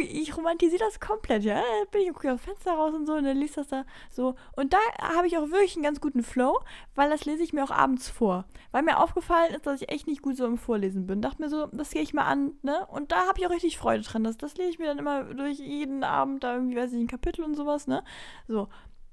ich 0.00 0.36
romantisiere 0.36 0.80
das 0.84 0.98
komplett, 0.98 1.44
ja. 1.44 1.54
Da 1.56 1.90
bin 1.90 2.02
ich 2.02 2.12
gucke 2.12 2.32
aus 2.32 2.40
dem 2.40 2.44
Fenster 2.44 2.72
raus 2.72 2.94
und 2.94 3.06
so 3.06 3.14
und 3.14 3.24
dann 3.24 3.36
liest 3.36 3.56
das 3.56 3.68
da 3.68 3.84
so. 4.10 4.34
Und 4.56 4.72
da 4.72 4.78
habe 5.00 5.26
ich 5.26 5.38
auch 5.38 5.50
wirklich 5.50 5.76
einen 5.76 5.84
ganz 5.84 6.00
guten 6.00 6.22
Flow, 6.22 6.60
weil 6.94 7.10
das 7.10 7.24
lese 7.24 7.42
ich 7.42 7.52
mir 7.52 7.62
auch 7.64 7.70
abends 7.70 8.08
vor. 8.08 8.44
Weil 8.72 8.82
mir 8.82 8.98
aufgefallen 8.98 9.54
ist, 9.54 9.66
dass 9.66 9.82
ich 9.82 9.90
echt 9.90 10.06
nicht 10.06 10.22
gut 10.22 10.36
so 10.36 10.46
im 10.46 10.58
Vorlesen 10.58 11.06
bin. 11.06 11.22
Dachte 11.22 11.42
mir 11.42 11.48
so, 11.48 11.66
das 11.66 11.90
gehe 11.90 12.02
ich 12.02 12.14
mal 12.14 12.24
an, 12.24 12.52
ne? 12.62 12.86
Und 12.88 13.12
da 13.12 13.26
habe 13.26 13.38
ich 13.38 13.46
auch 13.46 13.50
richtig 13.50 13.78
Freude 13.78 14.02
dran. 14.02 14.24
Das, 14.24 14.36
das 14.36 14.56
lese 14.56 14.70
ich 14.70 14.78
mir 14.78 14.86
dann 14.86 14.98
immer 14.98 15.24
durch 15.24 15.58
jeden 15.58 16.02
Abend, 16.04 16.42
da 16.42 16.54
irgendwie, 16.54 16.76
weiß 16.76 16.92
ich, 16.92 17.00
ein 17.00 17.06
Kapitel 17.06 17.44
und 17.44 17.54
sowas, 17.54 17.86
ne? 17.86 18.02
So. 18.48 18.68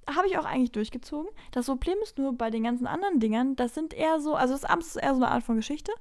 Habe 0.09 0.27
ich 0.27 0.37
auch 0.37 0.45
eigentlich 0.45 0.71
durchgezogen. 0.71 1.29
Das 1.51 1.65
Problem 1.65 1.97
ist 2.01 2.17
nur 2.17 2.31
bei 2.31 2.49
den 2.49 2.63
ganzen 2.63 2.87
anderen 2.87 3.19
Dingern, 3.19 3.57
das 3.57 3.75
sind 3.75 3.93
eher 3.93 4.21
so, 4.21 4.35
also 4.35 4.53
das 4.53 4.63
abends 4.63 4.87
ist 4.87 4.95
eher 4.95 5.13
so 5.13 5.21
eine 5.21 5.31
Art 5.31 5.43
von 5.43 5.57
Geschichte. 5.57 5.91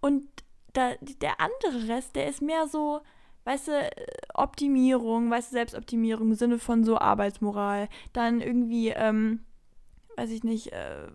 Und 0.00 0.24
da, 0.72 0.92
der 1.00 1.40
andere 1.40 1.88
Rest, 1.88 2.14
der 2.14 2.28
ist 2.28 2.42
mehr 2.42 2.68
so, 2.68 3.00
weißt 3.46 3.68
du, 3.68 3.90
Optimierung, 4.34 5.30
weißt 5.30 5.52
du, 5.52 5.54
Selbstoptimierung 5.54 6.28
im 6.28 6.34
Sinne 6.34 6.58
von 6.58 6.84
so 6.84 6.98
Arbeitsmoral, 6.98 7.88
dann 8.12 8.40
irgendwie, 8.40 8.88
ähm, 8.88 9.44
weiß 10.16 10.30
ich 10.30 10.42
nicht, 10.42 10.72
äh, 10.72 11.06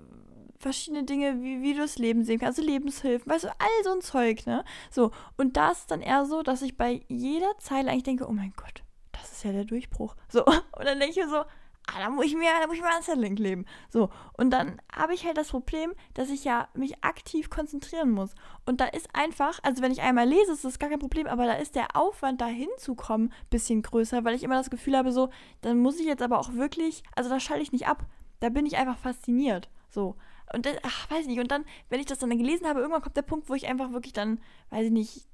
verschiedene 0.57 1.03
Dinge, 1.03 1.41
wie, 1.41 1.61
wie 1.61 1.73
du 1.73 1.81
das 1.81 1.97
Leben 1.97 2.23
sehen 2.23 2.39
kannst, 2.39 2.57
also 2.59 2.71
Lebenshilfen, 2.71 3.29
weißt 3.29 3.45
du, 3.45 3.49
all 3.49 3.83
so 3.83 3.91
ein 3.91 4.01
Zeug, 4.01 4.45
ne? 4.45 4.63
So, 4.89 5.11
und 5.35 5.57
da 5.57 5.71
ist 5.71 5.91
dann 5.91 6.01
eher 6.01 6.25
so, 6.25 6.41
dass 6.41 6.61
ich 6.61 6.77
bei 6.77 7.01
jeder 7.09 7.57
Zeile 7.57 7.91
eigentlich 7.91 8.03
denke, 8.03 8.27
oh 8.27 8.31
mein 8.31 8.53
Gott, 8.55 8.83
das 9.11 9.31
ist 9.33 9.43
ja 9.43 9.51
der 9.51 9.65
Durchbruch. 9.65 10.15
So, 10.29 10.45
und 10.45 10.85
dann 10.85 10.99
denke 10.99 11.11
ich 11.11 11.17
mir 11.17 11.29
so, 11.29 11.43
ah, 11.93 11.99
da 11.99 12.09
muss 12.09 12.25
ich 12.25 12.35
mir, 12.35 12.49
da 12.59 12.67
muss 12.67 12.75
ich 12.75 12.81
mir 12.81 12.89
einen 12.89 13.03
Zettel 13.03 13.35
kleben. 13.35 13.65
So, 13.89 14.09
und 14.37 14.51
dann 14.51 14.81
habe 14.95 15.13
ich 15.13 15.25
halt 15.25 15.37
das 15.37 15.49
Problem, 15.49 15.93
dass 16.13 16.29
ich 16.29 16.43
ja 16.43 16.67
mich 16.73 17.03
aktiv 17.03 17.49
konzentrieren 17.49 18.11
muss. 18.11 18.33
Und 18.65 18.81
da 18.81 18.85
ist 18.85 19.09
einfach, 19.13 19.59
also 19.63 19.81
wenn 19.81 19.91
ich 19.91 20.01
einmal 20.01 20.27
lese, 20.27 20.53
ist 20.53 20.65
das 20.65 20.79
gar 20.79 20.89
kein 20.89 20.99
Problem, 20.99 21.27
aber 21.27 21.45
da 21.45 21.53
ist 21.53 21.75
der 21.75 21.95
Aufwand, 21.95 22.41
da 22.41 22.47
hinzukommen, 22.47 23.27
ein 23.27 23.49
bisschen 23.49 23.81
größer, 23.81 24.23
weil 24.23 24.35
ich 24.35 24.43
immer 24.43 24.57
das 24.57 24.69
Gefühl 24.69 24.97
habe, 24.97 25.11
so, 25.11 25.29
dann 25.61 25.79
muss 25.79 25.99
ich 25.99 26.05
jetzt 26.05 26.21
aber 26.21 26.39
auch 26.39 26.53
wirklich, 26.53 27.03
also 27.15 27.29
da 27.29 27.39
schalte 27.39 27.63
ich 27.63 27.71
nicht 27.71 27.87
ab. 27.87 28.05
Da 28.39 28.49
bin 28.49 28.65
ich 28.65 28.77
einfach 28.77 28.97
fasziniert. 28.97 29.69
So. 29.89 30.15
Und 30.53 30.67
ach, 30.83 31.09
weiß 31.09 31.27
nicht. 31.27 31.39
Und 31.39 31.51
dann, 31.51 31.65
wenn 31.89 31.99
ich 31.99 32.05
das 32.05 32.19
dann 32.19 32.29
gelesen 32.37 32.67
habe, 32.67 32.81
irgendwann 32.81 33.01
kommt 33.01 33.15
der 33.15 33.21
Punkt, 33.21 33.49
wo 33.49 33.55
ich 33.55 33.67
einfach 33.67 33.91
wirklich 33.91 34.13
dann, 34.13 34.39
weiß 34.69 34.85
ich 34.85 34.91
nicht, 34.91 35.27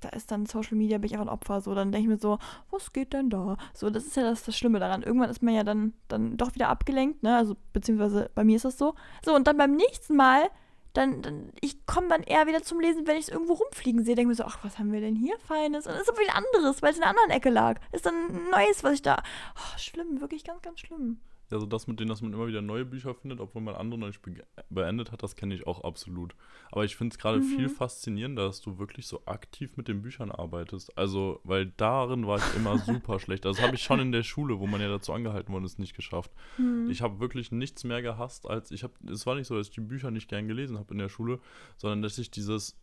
da 0.00 0.10
ist 0.10 0.30
dann 0.30 0.46
Social 0.46 0.76
Media, 0.76 0.98
bin 0.98 1.06
ich 1.06 1.14
einfach 1.14 1.26
ein 1.26 1.32
Opfer. 1.32 1.60
So, 1.60 1.74
dann 1.74 1.92
denke 1.92 2.04
ich 2.04 2.08
mir 2.08 2.18
so, 2.18 2.38
was 2.70 2.92
geht 2.92 3.12
denn 3.12 3.30
da? 3.30 3.56
So, 3.74 3.90
das 3.90 4.06
ist 4.06 4.16
ja 4.16 4.22
das, 4.22 4.44
das 4.44 4.56
Schlimme 4.56 4.78
daran. 4.80 5.02
Irgendwann 5.02 5.30
ist 5.30 5.42
man 5.42 5.54
ja 5.54 5.64
dann, 5.64 5.94
dann 6.08 6.36
doch 6.36 6.54
wieder 6.54 6.68
abgelenkt, 6.68 7.22
ne? 7.22 7.36
Also, 7.36 7.56
beziehungsweise 7.72 8.30
bei 8.34 8.44
mir 8.44 8.56
ist 8.56 8.64
das 8.64 8.78
so. 8.78 8.94
So, 9.24 9.34
und 9.34 9.46
dann 9.46 9.56
beim 9.56 9.74
nächsten 9.74 10.16
Mal, 10.16 10.50
dann, 10.92 11.22
dann 11.22 11.52
ich 11.60 11.86
komme 11.86 12.08
dann 12.08 12.22
eher 12.22 12.46
wieder 12.46 12.62
zum 12.62 12.80
Lesen, 12.80 13.06
wenn 13.06 13.16
ich 13.16 13.26
es 13.26 13.28
irgendwo 13.28 13.54
rumfliegen 13.54 14.04
sehe. 14.04 14.14
Denke 14.14 14.28
mir 14.28 14.34
so, 14.34 14.44
ach, 14.44 14.58
was 14.62 14.78
haben 14.78 14.92
wir 14.92 15.00
denn 15.00 15.16
hier 15.16 15.38
Feines? 15.38 15.86
Und 15.86 15.92
das 15.92 16.02
ist 16.02 16.08
so 16.08 16.14
viel 16.14 16.30
anderes, 16.30 16.82
weil 16.82 16.90
es 16.90 16.96
in 16.96 17.02
einer 17.02 17.10
anderen 17.10 17.30
Ecke 17.30 17.50
lag. 17.50 17.80
Ist 17.92 18.06
dann 18.06 18.14
ein 18.14 18.50
neues, 18.50 18.82
was 18.84 18.94
ich 18.94 19.02
da. 19.02 19.22
Oh, 19.56 19.78
schlimm, 19.78 20.20
wirklich 20.20 20.44
ganz, 20.44 20.62
ganz 20.62 20.80
schlimm. 20.80 21.20
Also 21.50 21.66
das 21.66 21.86
mit 21.86 21.98
denen, 21.98 22.08
dass 22.08 22.22
man 22.22 22.32
immer 22.32 22.46
wieder 22.46 22.62
neue 22.62 22.84
Bücher 22.84 23.14
findet, 23.14 23.40
obwohl 23.40 23.62
man 23.62 23.74
andere 23.74 23.98
noch 24.00 24.06
nicht 24.08 24.22
be 24.22 24.44
beendet 24.70 25.12
hat, 25.12 25.22
das 25.22 25.36
kenne 25.36 25.54
ich 25.54 25.66
auch 25.66 25.82
absolut. 25.82 26.34
Aber 26.70 26.84
ich 26.84 26.96
finde 26.96 27.14
es 27.14 27.18
gerade 27.18 27.38
mhm. 27.38 27.56
viel 27.56 27.68
faszinierender, 27.68 28.46
dass 28.46 28.60
du 28.60 28.78
wirklich 28.78 29.06
so 29.06 29.22
aktiv 29.26 29.76
mit 29.76 29.88
den 29.88 30.02
Büchern 30.02 30.30
arbeitest. 30.30 30.96
Also, 30.98 31.40
weil 31.44 31.66
darin 31.76 32.26
war 32.26 32.38
ich 32.38 32.56
immer 32.56 32.78
super 32.86 33.18
schlecht. 33.18 33.46
Also, 33.46 33.58
das 33.58 33.66
habe 33.66 33.76
ich 33.76 33.82
schon 33.82 34.00
in 34.00 34.12
der 34.12 34.22
Schule, 34.22 34.58
wo 34.58 34.66
man 34.66 34.80
ja 34.80 34.88
dazu 34.88 35.12
angehalten 35.12 35.52
wurde, 35.52 35.66
es 35.66 35.78
nicht 35.78 35.96
geschafft. 35.96 36.30
Mhm. 36.58 36.90
Ich 36.90 37.02
habe 37.02 37.20
wirklich 37.20 37.52
nichts 37.52 37.84
mehr 37.84 38.02
gehasst, 38.02 38.48
als 38.48 38.70
ich 38.70 38.82
habe, 38.82 38.94
es 39.10 39.26
war 39.26 39.34
nicht 39.34 39.46
so, 39.46 39.56
dass 39.56 39.68
ich 39.68 39.74
die 39.74 39.80
Bücher 39.80 40.10
nicht 40.10 40.28
gern 40.28 40.48
gelesen 40.48 40.78
habe 40.78 40.92
in 40.92 40.98
der 40.98 41.08
Schule, 41.08 41.40
sondern 41.76 42.02
dass 42.02 42.18
ich 42.18 42.30
dieses 42.30 42.76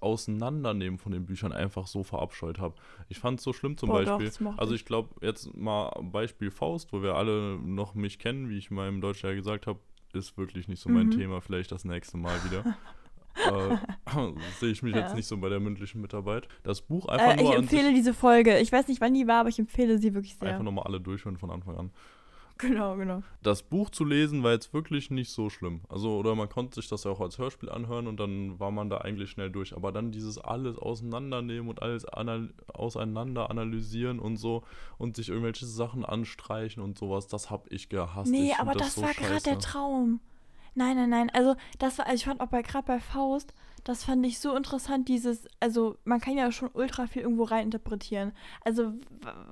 Auseinandernehmen 0.00 0.98
von 0.98 1.12
den 1.12 1.26
Büchern 1.26 1.52
einfach 1.52 1.86
so 1.86 2.02
verabscheut 2.02 2.58
habe. 2.58 2.74
Ich 3.08 3.18
fand 3.18 3.38
es 3.38 3.44
so 3.44 3.52
schlimm 3.52 3.76
zum 3.76 3.88
Boah, 3.88 4.04
Beispiel. 4.04 4.30
Doch, 4.46 4.58
also 4.58 4.74
ich 4.74 4.84
glaube, 4.84 5.14
jetzt 5.20 5.54
mal 5.56 5.90
Beispiel 6.02 6.50
Faust, 6.50 6.92
wo 6.92 7.02
wir 7.02 7.14
alle 7.14 7.58
noch 7.58 7.94
mich 7.94 8.18
kennen, 8.18 8.48
wie 8.48 8.58
ich 8.58 8.70
in 8.70 8.76
meinem 8.76 9.00
Deutsch 9.00 9.22
ja 9.24 9.34
gesagt 9.34 9.66
habe, 9.66 9.80
ist 10.12 10.36
wirklich 10.38 10.68
nicht 10.68 10.80
so 10.80 10.88
mein 10.88 11.06
mhm. 11.06 11.12
Thema. 11.12 11.40
Vielleicht 11.40 11.72
das 11.72 11.84
nächste 11.84 12.16
Mal 12.16 12.36
wieder. 12.44 12.76
äh, 13.34 13.76
sehe 14.60 14.70
ich 14.70 14.82
mich 14.82 14.94
ja. 14.94 15.02
jetzt 15.02 15.14
nicht 15.14 15.26
so 15.26 15.36
bei 15.38 15.48
der 15.48 15.60
mündlichen 15.60 16.00
Mitarbeit. 16.00 16.48
Das 16.62 16.82
Buch 16.82 17.06
einfach 17.06 17.32
äh, 17.32 17.42
nur. 17.42 17.52
Ich 17.52 17.58
empfehle 17.58 17.92
diese 17.92 18.14
Folge. 18.14 18.58
Ich 18.58 18.72
weiß 18.72 18.88
nicht, 18.88 19.00
wann 19.00 19.14
die 19.14 19.26
war, 19.26 19.40
aber 19.40 19.48
ich 19.48 19.58
empfehle 19.58 19.98
sie 19.98 20.14
wirklich 20.14 20.36
sehr. 20.36 20.50
Einfach 20.50 20.64
nochmal 20.64 20.84
alle 20.84 21.00
durchhören 21.00 21.36
von 21.36 21.50
Anfang 21.50 21.76
an. 21.76 21.90
Genau, 22.58 22.96
genau. 22.96 23.22
Das 23.42 23.62
Buch 23.64 23.90
zu 23.90 24.04
lesen 24.04 24.44
war 24.44 24.52
jetzt 24.52 24.72
wirklich 24.72 25.10
nicht 25.10 25.30
so 25.30 25.50
schlimm. 25.50 25.82
Also, 25.88 26.16
oder 26.16 26.34
man 26.36 26.48
konnte 26.48 26.76
sich 26.76 26.88
das 26.88 27.02
ja 27.02 27.10
auch 27.10 27.20
als 27.20 27.38
Hörspiel 27.38 27.68
anhören 27.68 28.06
und 28.06 28.18
dann 28.20 28.60
war 28.60 28.70
man 28.70 28.88
da 28.88 28.98
eigentlich 28.98 29.30
schnell 29.30 29.50
durch. 29.50 29.76
Aber 29.76 29.90
dann 29.90 30.12
dieses 30.12 30.38
alles 30.38 30.78
auseinandernehmen 30.78 31.68
und 31.68 31.82
alles 31.82 32.04
anal 32.04 32.54
auseinander 32.72 33.50
analysieren 33.50 34.20
und 34.20 34.36
so 34.36 34.62
und 34.98 35.16
sich 35.16 35.30
irgendwelche 35.30 35.66
Sachen 35.66 36.04
anstreichen 36.04 36.82
und 36.82 36.96
sowas, 36.96 37.26
das 37.26 37.50
habe 37.50 37.68
ich 37.70 37.88
gehasst. 37.88 38.30
Nee, 38.30 38.52
ich 38.52 38.58
aber 38.58 38.72
das, 38.72 38.82
das 38.82 38.94
so 38.94 39.02
war 39.02 39.14
gerade 39.14 39.42
der 39.42 39.58
Traum. 39.58 40.20
Nein, 40.74 40.96
nein, 40.96 41.10
nein. 41.10 41.30
Also, 41.30 41.56
das 41.78 41.98
war, 41.98 42.06
also 42.06 42.16
ich 42.16 42.24
fand 42.24 42.40
auch 42.40 42.48
bei 42.48 42.62
gerade 42.62 42.86
bei 42.86 43.00
Faust, 43.00 43.54
das 43.84 44.04
fand 44.04 44.24
ich 44.24 44.38
so 44.38 44.56
interessant, 44.56 45.08
dieses, 45.08 45.46
also 45.60 45.98
man 46.04 46.20
kann 46.20 46.36
ja 46.36 46.50
schon 46.50 46.70
ultra 46.72 47.06
viel 47.06 47.22
irgendwo 47.22 47.44
reininterpretieren. 47.44 48.32
Also 48.64 48.94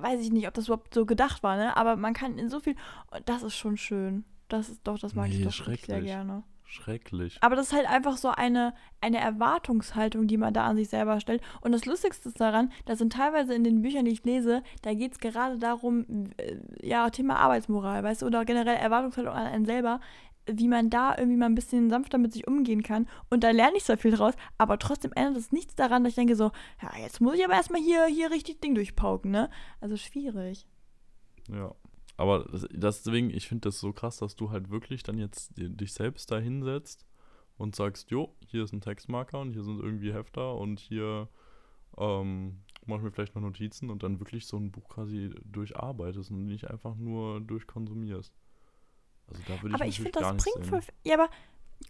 weiß 0.01 0.21
ich 0.23 0.33
nicht, 0.33 0.49
ob 0.49 0.55
das 0.55 0.67
überhaupt 0.67 0.95
so 0.95 1.05
gedacht 1.05 1.43
war, 1.43 1.57
ne? 1.57 1.77
Aber 1.77 1.97
man 1.97 2.15
kann 2.15 2.39
in 2.39 2.49
so 2.49 2.59
viel, 2.59 2.75
das 3.27 3.43
ist 3.43 3.57
schon 3.57 3.77
schön. 3.77 4.25
Das 4.49 4.71
ist 4.71 4.81
doch, 4.85 4.99
das 4.99 5.15
mag 5.15 5.29
nee, 5.29 5.37
ich 5.37 5.45
doch 5.45 5.53
sehr 5.53 6.01
gerne. 6.01 6.45
Schrecklich. 6.65 7.37
Aber 7.43 7.55
das 7.55 7.67
ist 7.67 7.73
halt 7.75 7.87
einfach 7.87 8.17
so 8.17 8.29
eine, 8.29 8.73
eine 9.03 9.19
Erwartungshaltung, 9.19 10.27
die 10.27 10.39
man 10.39 10.55
da 10.55 10.65
an 10.67 10.77
sich 10.77 10.89
selber 10.89 11.21
stellt. 11.21 11.43
Und 11.61 11.73
das 11.73 11.85
Lustigste 11.85 12.31
ist 12.31 12.41
daran, 12.41 12.73
dass 12.87 12.99
sind 12.99 13.13
teilweise 13.13 13.53
in 13.53 13.63
den 13.63 13.83
Büchern, 13.83 14.07
die 14.07 14.13
ich 14.13 14.25
lese, 14.25 14.63
da 14.81 14.95
geht 14.95 15.13
es 15.13 15.19
gerade 15.19 15.59
darum, 15.59 16.31
äh, 16.39 16.57
ja, 16.81 17.11
Thema 17.11 17.37
Arbeitsmoral, 17.37 18.03
weißt 18.03 18.23
du, 18.23 18.27
oder 18.27 18.47
generell 18.47 18.77
Erwartungshaltung 18.77 19.35
an 19.35 19.47
einen 19.47 19.67
selber 19.67 20.01
wie 20.47 20.69
man 20.69 20.91
da 20.91 21.17
irgendwie 21.17 21.37
mal 21.37 21.47
ein 21.47 21.55
bisschen 21.55 21.91
sanfter 21.91 22.19
mit 22.19 22.33
sich 22.33 22.47
umgehen 22.47 22.83
kann. 22.83 23.09
Und 23.31 23.45
da 23.45 23.51
lerne 23.51 23.77
ich 23.77 23.85
zwar 23.85 23.97
viel 23.97 24.13
draus, 24.13 24.35
aber 24.59 24.79
trotzdem 24.79 25.13
ändert 25.15 25.37
es 25.37 25.53
nichts 25.53 25.75
daran, 25.75 26.05
dass 26.05 26.13
ich 26.13 26.17
denke 26.17 26.37
so, 26.37 26.51
ja, 26.83 26.91
jetzt 27.01 27.21
muss 27.21 27.37
ich 27.37 27.45
aber 27.45 27.55
erstmal 27.55 27.81
hier, 27.81 28.07
hier 28.07 28.31
richtig 28.31 28.61
Ding 28.61 28.75
durchpauken, 28.75 29.31
ne? 29.31 29.51
Also 29.81 29.97
schwierig. 29.97 30.67
Ja. 31.49 31.75
Aber 32.17 32.47
deswegen, 32.71 33.31
ich 33.31 33.49
finde 33.49 33.69
das 33.69 33.81
so 33.81 33.93
krass, 33.93 34.19
dass 34.19 34.37
du 34.37 34.51
halt 34.51 34.71
wirklich 34.71 35.03
dann 35.03 35.19
jetzt 35.19 35.53
dich 35.57 35.93
selbst 35.93 36.31
da 36.31 36.39
hinsetzt 36.39 37.07
und 37.57 37.75
sagst, 37.75 38.11
jo, 38.11 38.35
hier 38.47 38.65
ist 38.65 38.73
ein 38.73 38.81
Textmarker 38.81 39.41
und 39.41 39.53
hier 39.53 39.65
sind 39.65 39.81
irgendwie 39.81 40.13
Hefter 40.13 40.57
und 40.57 40.79
hier 40.79 41.29
ähm, 41.99 42.61
mache 42.87 42.99
ich 42.99 43.05
mir 43.05 43.13
vielleicht 43.13 43.35
noch 43.35 43.43
Notizen 43.43 43.91
und 43.91 44.03
dann 44.03 44.21
wirklich 44.21 44.47
so 44.47 44.57
ein 44.57 44.71
Buch 44.71 44.89
quasi 44.89 45.31
durcharbeitest 45.45 46.31
und 46.31 46.47
nicht 46.47 46.71
einfach 46.71 46.97
nur 46.97 47.41
durchkonsumierst. 47.41 48.33
Also 49.33 49.43
da 49.47 49.63
würde 49.63 49.69
ich 49.69 49.75
Aber 49.75 49.87
ich 49.87 49.97
finde, 49.97 50.13
das 50.13 50.37
bringt 50.37 50.67
voll. 50.67 50.81
Ja, 51.05 51.15
aber 51.15 51.29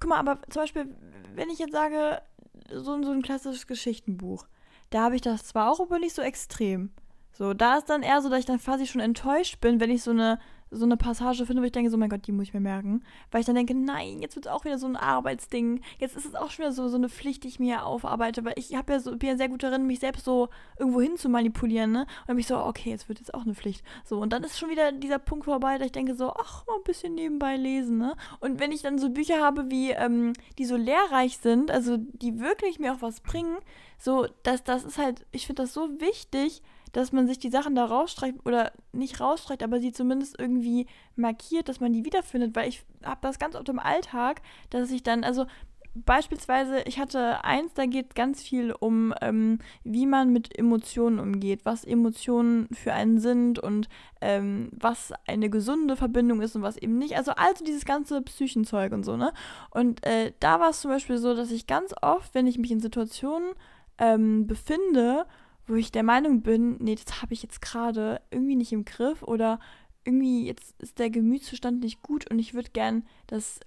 guck 0.01 0.11
mal, 0.11 0.19
aber 0.19 0.41
zum 0.49 0.63
Beispiel, 0.63 0.95
wenn 1.35 1.51
ich 1.51 1.59
jetzt 1.59 1.73
sage, 1.73 2.23
so, 2.71 3.03
so 3.03 3.11
ein 3.11 3.23
klassisches 3.23 3.67
Geschichtenbuch, 3.67 4.47
da 4.91 5.03
habe 5.03 5.17
ich 5.17 5.23
das 5.23 5.45
zwar 5.45 5.71
auch, 5.71 5.81
aber 5.81 5.99
nicht 5.99 6.15
so 6.15 6.23
extrem. 6.23 6.91
So, 7.33 7.55
da 7.55 7.79
ist 7.79 7.89
dann 7.89 8.03
eher 8.03 8.21
so, 8.21 8.29
dass 8.29 8.41
ich 8.41 8.45
dann 8.45 8.61
quasi 8.61 8.87
schon 8.87 9.01
enttäuscht 9.01 9.61
bin, 9.61 9.81
wenn 9.81 9.91
ich 9.91 10.03
so 10.03 10.11
eine 10.11 10.39
so 10.73 10.85
eine 10.85 10.97
Passage 10.97 11.47
finde, 11.47 11.63
wo 11.63 11.67
ich 11.67 11.73
denke, 11.73 11.91
so 11.91 11.97
mein 11.97 12.09
Gott, 12.09 12.27
die 12.27 12.33
muss 12.33 12.49
ich 12.49 12.55
mir 12.55 12.61
merken. 12.61 13.05
Weil 13.31 13.41
ich 13.41 13.47
dann 13.47 13.55
denke, 13.55 13.75
nein, 13.75 14.21
jetzt 14.21 14.35
wird 14.37 14.47
es 14.47 14.53
auch 14.53 14.65
wieder 14.65 14.79
so 14.79 14.87
ein 14.87 14.97
Arbeitsding. 14.97 15.83
Jetzt 15.99 16.17
ist 16.17 16.25
es 16.25 16.35
auch 16.35 16.51
schon 16.51 16.65
wieder 16.65 16.73
so, 16.73 16.89
so 16.89 16.97
eine 16.97 17.09
Pflicht, 17.09 17.45
die 17.45 17.49
ich 17.49 17.61
mir 17.61 17.85
aufarbeite. 17.85 18.45
Weil 18.45 18.55
ich 18.57 18.71
ja 18.71 18.83
so, 18.99 19.17
bin 19.17 19.29
ja 19.29 19.37
sehr 19.37 19.49
gut 19.49 19.63
darin, 19.63 19.87
mich 19.87 20.01
selbst 20.01 20.25
so 20.25 20.49
irgendwo 20.79 21.01
hin 21.01 21.17
zu 21.17 21.29
manipulieren, 21.29 21.93
ne? 21.93 22.01
Und 22.01 22.09
dann 22.29 22.37
bin 22.37 22.41
ich 22.41 22.47
so, 22.47 22.59
okay, 22.59 22.91
jetzt 22.91 23.09
wird 23.09 23.19
jetzt 23.19 23.35
auch 23.35 23.43
eine 23.43 23.55
Pflicht. 23.55 23.85
So, 24.05 24.19
und 24.19 24.33
dann 24.33 24.45
ist 24.45 24.59
schon 24.59 24.71
wieder 24.71 24.93
dieser 24.93 25.19
Punkt 25.19 25.45
vorbei, 25.45 25.79
dass 25.79 25.87
ich 25.87 25.93
denke 25.93 26.15
so, 26.15 26.33
ach, 26.33 26.67
mal 26.67 26.77
ein 26.77 26.85
bisschen 26.85 27.15
nebenbei 27.15 27.57
lesen, 27.57 27.99
ne? 27.99 28.17
Und 28.41 28.59
wenn 28.59 28.73
ich 28.73 28.83
dann 28.83 28.99
so 28.99 29.11
Bücher 29.11 29.41
habe, 29.41 29.71
wie, 29.71 29.91
ähm, 29.91 30.33
die 30.59 30.65
so 30.65 30.77
lehrreich 30.77 31.39
sind, 31.39 31.71
also 31.71 31.97
die 31.99 32.41
wirklich 32.41 32.79
mir 32.79 32.95
auch 32.95 33.03
was 33.03 33.21
bringen, 33.21 33.57
so, 33.99 34.27
das, 34.43 34.65
das 34.65 34.85
ist 34.85 34.99
halt, 34.99 35.27
ich 35.31 35.47
finde 35.47 35.63
das 35.63 35.73
so 35.73 36.01
wichtig, 36.01 36.63
dass 36.93 37.13
man 37.13 37.27
sich 37.27 37.39
die 37.39 37.51
Sachen 37.51 37.75
da 37.75 37.85
rausstreicht 37.85 38.37
oder 38.45 38.73
nicht 38.93 39.21
rausstreicht, 39.21 39.63
aber 39.63 39.81
sie 39.81 39.93
zumindest 39.93 40.39
irgendwie 40.39 40.87
markiert, 41.17 41.69
dass 41.69 41.81
man 41.81 41.93
die 41.93 42.05
wiederfindet, 42.05 42.55
weil 42.55 42.69
ich 42.69 42.85
habe 43.03 43.21
das 43.23 43.39
ganz 43.39 43.57
oft 43.57 43.69
im 43.69 43.79
Alltag, 43.79 44.43
dass 44.71 44.91
ich 44.91 45.03
dann, 45.03 45.25
also 45.25 45.47
beispielsweise, 45.95 46.83
ich 46.83 46.99
hatte 46.99 47.45
eins, 47.45 47.75
da 47.75 47.87
geht 47.87 48.15
ganz 48.15 48.43
viel 48.43 48.73
um, 48.73 49.13
ähm, 49.21 49.59
wie 49.85 50.07
man 50.07 50.33
mit 50.33 50.57
Emotionen 50.59 51.19
umgeht, 51.19 51.65
was 51.65 51.85
Emotionen 51.85 52.69
für 52.73 52.95
einen 52.95 53.19
sind 53.19 53.59
und 53.59 53.89
ähm, 54.21 54.71
was 54.73 55.13
eine 55.27 55.51
gesunde 55.51 55.97
Verbindung 55.97 56.41
ist 56.41 56.57
und 56.57 56.63
was 56.63 56.77
eben 56.77 56.99
nicht. 56.99 57.17
Also 57.17 57.33
also 57.33 57.65
dieses 57.65 57.85
ganze 57.85 58.23
Psychenzeug 58.23 58.93
und 58.93 59.05
so, 59.05 59.17
ne? 59.17 59.33
Und 59.71 60.05
äh, 60.07 60.33
da 60.41 60.61
war 60.61 60.71
es 60.71 60.81
zum 60.81 60.91
Beispiel 60.91 61.19
so, 61.19 61.35
dass 61.35 61.51
ich 61.51 61.67
ganz 61.67 61.95
oft, 62.01 62.35
wenn 62.35 62.47
ich 62.47 62.59
mich 62.59 62.71
in 62.71 62.81
Situationen 62.81 63.51
ähm, 63.99 64.47
befinde, 64.47 65.27
wo 65.67 65.75
ich 65.75 65.93
der 65.93 66.03
Meinung 66.03 66.43
bin, 66.43 66.77
nee, 66.81 66.95
das 66.95 67.23
habe 67.23 67.35
ich 67.35 67.43
jetzt 67.43 67.63
gerade 67.63 68.21
irgendwie 68.31 68.57
nicht 68.57 68.73
im 68.73 68.85
Griff 68.85 69.23
oder 69.23 69.61
irgendwie 70.05 70.47
jetzt 70.47 70.75
ist 70.81 70.99
der 70.99 71.11
Gemütszustand 71.11 71.81
nicht 71.81 72.03
gut 72.03 72.31
und 72.31 72.39
ich 72.39 72.55
würde 72.55 72.71
gern 72.71 73.05
das 73.27 73.61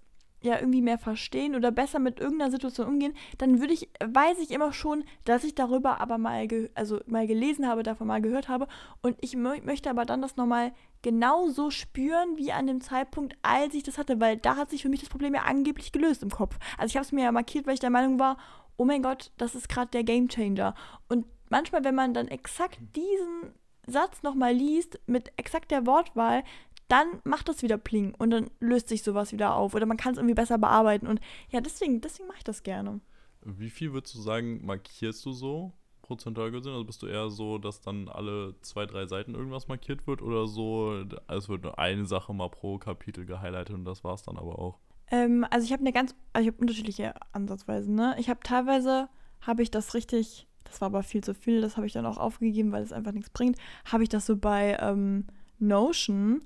ja 0.45 0.59
irgendwie 0.59 0.81
mehr 0.81 0.97
verstehen 0.97 1.55
oder 1.55 1.71
besser 1.71 1.99
mit 1.99 2.19
irgendeiner 2.19 2.51
Situation 2.51 2.87
umgehen, 2.87 3.13
dann 3.37 3.59
würde 3.59 3.73
ich, 3.73 3.89
weiß 4.03 4.39
ich 4.39 4.51
immer 4.51 4.71
schon, 4.71 5.03
dass 5.25 5.43
ich 5.43 5.55
darüber 5.55 5.99
aber 5.99 6.17
mal, 6.17 6.47
also 6.75 6.99
mal 7.07 7.27
gelesen 7.27 7.67
habe, 7.67 7.83
davon 7.83 8.07
mal 8.07 8.21
gehört 8.21 8.47
habe 8.47 8.67
und 9.01 9.17
ich 9.21 9.35
mö 9.35 9.55
möchte 9.63 9.89
aber 9.89 10.05
dann 10.05 10.21
das 10.21 10.37
nochmal 10.37 10.71
genauso 11.01 11.71
spüren 11.71 12.37
wie 12.37 12.51
an 12.51 12.67
dem 12.67 12.81
Zeitpunkt, 12.81 13.35
als 13.41 13.73
ich 13.73 13.83
das 13.83 13.97
hatte, 13.97 14.19
weil 14.19 14.37
da 14.37 14.55
hat 14.55 14.69
sich 14.69 14.83
für 14.83 14.89
mich 14.89 15.01
das 15.01 15.09
Problem 15.09 15.33
ja 15.33 15.43
angeblich 15.43 15.91
gelöst 15.91 16.23
im 16.23 16.29
Kopf. 16.29 16.57
Also 16.77 16.91
ich 16.91 16.95
habe 16.95 17.05
es 17.05 17.11
mir 17.11 17.25
ja 17.25 17.31
markiert, 17.31 17.67
weil 17.67 17.73
ich 17.73 17.79
der 17.79 17.89
Meinung 17.89 18.19
war, 18.19 18.37
oh 18.77 18.85
mein 18.85 19.03
Gott, 19.03 19.31
das 19.37 19.55
ist 19.55 19.69
gerade 19.69 19.91
der 19.91 20.03
Gamechanger 20.03 20.75
und 21.09 21.25
manchmal, 21.55 21.85
wenn 21.85 21.95
man 21.95 22.13
dann 22.13 22.27
exakt 22.27 22.79
diesen 22.97 23.53
Satz 23.87 24.23
nochmal 24.23 24.53
liest, 24.53 24.99
mit 25.07 25.31
exakt 25.37 25.71
der 25.71 25.85
Wortwahl, 25.85 26.43
dann 26.89 27.07
macht 27.23 27.47
das 27.47 27.63
wieder 27.63 27.77
Pling 27.77 28.13
und 28.13 28.31
dann 28.31 28.51
löst 28.59 28.89
sich 28.89 29.03
sowas 29.03 29.31
wieder 29.31 29.55
auf 29.55 29.73
oder 29.73 29.85
man 29.85 29.95
kann 29.95 30.11
es 30.11 30.17
irgendwie 30.17 30.35
besser 30.35 30.57
bearbeiten. 30.57 31.07
Und 31.07 31.21
ja, 31.49 31.61
deswegen, 31.61 32.01
deswegen 32.01 32.27
mache 32.27 32.39
ich 32.39 32.43
das 32.43 32.63
gerne. 32.63 32.99
Wie 33.41 33.69
viel 33.69 33.93
würdest 33.93 34.15
du 34.15 34.21
sagen, 34.21 34.65
markierst 34.65 35.25
du 35.25 35.31
so 35.31 35.71
prozentual 36.01 36.51
gesehen? 36.51 36.73
Also 36.73 36.83
bist 36.83 37.01
du 37.01 37.07
eher 37.07 37.29
so, 37.29 37.57
dass 37.57 37.79
dann 37.79 38.09
alle 38.09 38.59
zwei, 38.61 38.85
drei 38.85 39.05
Seiten 39.07 39.33
irgendwas 39.33 39.69
markiert 39.69 40.05
wird 40.07 40.21
oder 40.21 40.47
so, 40.47 41.05
es 41.29 41.47
wird 41.47 41.63
nur 41.63 41.79
eine 41.79 42.05
Sache 42.05 42.33
mal 42.33 42.49
pro 42.49 42.79
Kapitel 42.79 43.25
gehighlightet 43.25 43.75
und 43.75 43.85
das 43.85 44.03
war 44.03 44.13
es 44.13 44.23
dann 44.23 44.37
aber 44.37 44.59
auch? 44.59 44.77
Ähm, 45.09 45.45
also 45.49 45.65
ich 45.65 45.71
habe 45.71 45.81
eine 45.81 45.93
ganz, 45.93 46.15
also 46.33 46.47
ich 46.47 46.53
habe 46.53 46.61
unterschiedliche 46.61 47.13
Ansatzweisen, 47.31 47.95
ne? 47.95 48.15
Ich 48.19 48.29
habe 48.29 48.41
teilweise, 48.43 49.07
habe 49.39 49.63
ich 49.63 49.71
das 49.71 49.93
richtig 49.93 50.47
das 50.65 50.81
war 50.81 50.87
aber 50.87 51.03
viel 51.03 51.23
zu 51.23 51.33
viel, 51.33 51.61
das 51.61 51.77
habe 51.77 51.87
ich 51.87 51.93
dann 51.93 52.05
auch 52.05 52.17
aufgegeben, 52.17 52.71
weil 52.71 52.83
es 52.83 52.91
einfach 52.91 53.13
nichts 53.13 53.29
bringt. 53.29 53.57
Habe 53.85 54.03
ich 54.03 54.09
das 54.09 54.25
so 54.25 54.35
bei 54.35 54.77
ähm, 54.81 55.25
Notion 55.59 56.41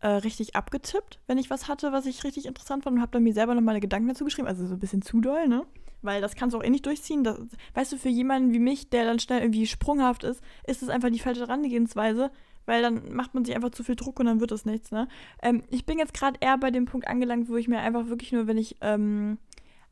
äh, 0.00 0.08
richtig 0.08 0.56
abgetippt, 0.56 1.20
wenn 1.26 1.38
ich 1.38 1.50
was 1.50 1.68
hatte, 1.68 1.92
was 1.92 2.06
ich 2.06 2.24
richtig 2.24 2.46
interessant 2.46 2.84
fand 2.84 2.96
und 2.96 3.02
habe 3.02 3.12
dann 3.12 3.22
mir 3.22 3.34
selber 3.34 3.54
noch 3.54 3.62
meine 3.62 3.80
Gedanken 3.80 4.08
dazu 4.08 4.24
geschrieben. 4.24 4.48
Also 4.48 4.66
so 4.66 4.74
ein 4.74 4.80
bisschen 4.80 5.02
zu 5.02 5.20
doll, 5.20 5.48
ne? 5.48 5.64
Weil 6.02 6.20
das 6.20 6.36
kannst 6.36 6.54
du 6.54 6.58
auch 6.58 6.64
eh 6.64 6.70
nicht 6.70 6.86
durchziehen. 6.86 7.24
Das, 7.24 7.38
weißt 7.74 7.92
du, 7.92 7.96
für 7.96 8.08
jemanden 8.08 8.52
wie 8.52 8.58
mich, 8.58 8.90
der 8.90 9.04
dann 9.04 9.18
schnell 9.18 9.40
irgendwie 9.40 9.66
sprunghaft 9.66 10.24
ist, 10.24 10.42
ist 10.66 10.82
es 10.82 10.88
einfach 10.88 11.10
die 11.10 11.18
falsche 11.18 11.40
Herangehensweise, 11.40 12.30
weil 12.66 12.82
dann 12.82 13.12
macht 13.14 13.34
man 13.34 13.44
sich 13.44 13.54
einfach 13.54 13.70
zu 13.70 13.82
viel 13.82 13.96
Druck 13.96 14.20
und 14.20 14.26
dann 14.26 14.40
wird 14.40 14.52
es 14.52 14.64
nichts, 14.64 14.90
ne? 14.90 15.08
Ähm, 15.42 15.62
ich 15.70 15.86
bin 15.86 15.98
jetzt 15.98 16.14
gerade 16.14 16.38
eher 16.40 16.58
bei 16.58 16.70
dem 16.70 16.84
Punkt 16.84 17.08
angelangt, 17.08 17.48
wo 17.48 17.56
ich 17.56 17.68
mir 17.68 17.80
einfach 17.80 18.06
wirklich 18.08 18.32
nur, 18.32 18.46
wenn 18.46 18.58
ich 18.58 18.76
ähm, 18.82 19.38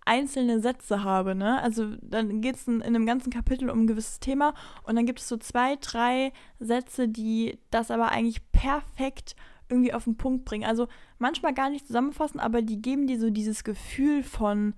einzelne 0.05 0.61
Sätze 0.61 1.05
habe. 1.05 1.35
Ne? 1.35 1.61
Also 1.63 1.97
dann 2.03 2.41
geht 2.41 2.57
es 2.57 2.69
in, 2.69 2.81
in, 2.81 2.95
einem 2.95 3.07
ganzen 3.07 3.31
Kapitel 3.31 3.71
um 3.71 3.81
ein 3.81 3.87
gewisses 3.87 4.21
Thema 4.21 4.55
und 4.85 4.97
dann 4.97 5.07
gibt 5.07 5.21
es 5.21 5.29
so 5.29 5.37
zwei, 5.37 5.77
drei 5.77 6.33
Sätze, 6.59 7.09
die 7.09 7.59
das 7.71 7.91
aber 7.91 8.11
eigentlich 8.11 8.51
perfekt 8.53 9.35
irgendwie 9.69 9.95
auf 9.95 10.05
den 10.05 10.17
Punkt 10.17 10.45
bringen. 10.45 10.65
Also 10.65 10.89
manchmal 11.19 11.55
gar 11.55 11.71
nicht 11.71 11.87
zusammenfassen, 11.87 12.41
aber 12.41 12.63
die 12.63 12.83
geben 12.83 13.07
dir 13.07 13.19
so 13.19 13.31
dieses 13.31 13.65
Gefühl 13.65 14.23
von, 14.23 14.75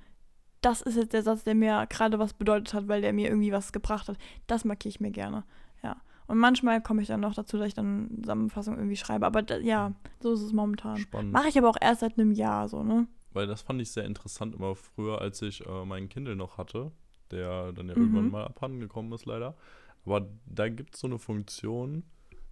das 0.61 0.81
ist 0.81 0.97
jetzt 0.97 1.13
der 1.13 1.23
Satz, 1.23 1.45
der 1.45 1.55
mir 1.55 1.87
gerade 1.89 2.19
was 2.19 2.33
bedeutet 2.33 2.73
hat, 2.75 2.89
weil 2.89 3.01
der 3.01 3.13
mir 3.13 3.29
irgendwie 3.29 3.53
was 3.53 3.73
gebracht 3.73 4.09
hat. 4.09 4.17
Das 4.47 4.65
markiere 4.65 4.91
ich 4.91 5.01
mir 5.01 5.11
gerne. 5.11 5.45
Ja. 5.83 5.97
Und 6.29 6.39
manchmal 6.39 6.81
komme 6.81 7.03
ich 7.03 7.09
dann 7.09 7.21
noch 7.21 7.35
dazu, 7.35 7.57
dass 7.57 7.69
ich 7.69 7.75
dann 7.75 8.09
eine 8.11 8.23
Zusammenfassung 8.23 8.77
irgendwie 8.77 8.97
schreibe. 8.97 9.27
Aber 9.27 9.61
ja, 9.61 9.93
so 10.21 10.33
ist 10.33 10.43
es 10.43 10.53
momentan. 10.53 10.97
Spannend. 10.97 11.33
Mache 11.33 11.49
ich 11.49 11.59
aber 11.59 11.69
auch 11.69 11.77
erst 11.81 12.01
seit 12.01 12.19
einem 12.19 12.33
Jahr 12.33 12.69
so, 12.69 12.83
ne? 12.83 13.07
Weil 13.37 13.47
das 13.47 13.63
fand 13.63 13.81
ich 13.83 13.91
sehr 13.91 14.05
interessant 14.05 14.55
immer 14.55 14.75
früher, 14.75 15.21
als 15.21 15.43
ich 15.43 15.65
äh, 15.67 15.85
meinen 15.85 16.09
Kindle 16.09 16.37
noch 16.37 16.59
hatte, 16.59 16.91
der 17.31 17.73
dann 17.73 17.89
ja 17.89 17.95
Mhm. 17.95 18.01
irgendwann 18.01 18.31
mal 18.31 18.45
abhanden 18.47 18.81
gekommen 18.81 19.13
ist, 19.13 19.27
leider. 19.27 19.57
Aber 20.05 20.29
da 20.47 20.69
gibt 20.69 20.95
es 20.95 21.01
so 21.01 21.07
eine 21.09 21.19
Funktion, 21.19 22.05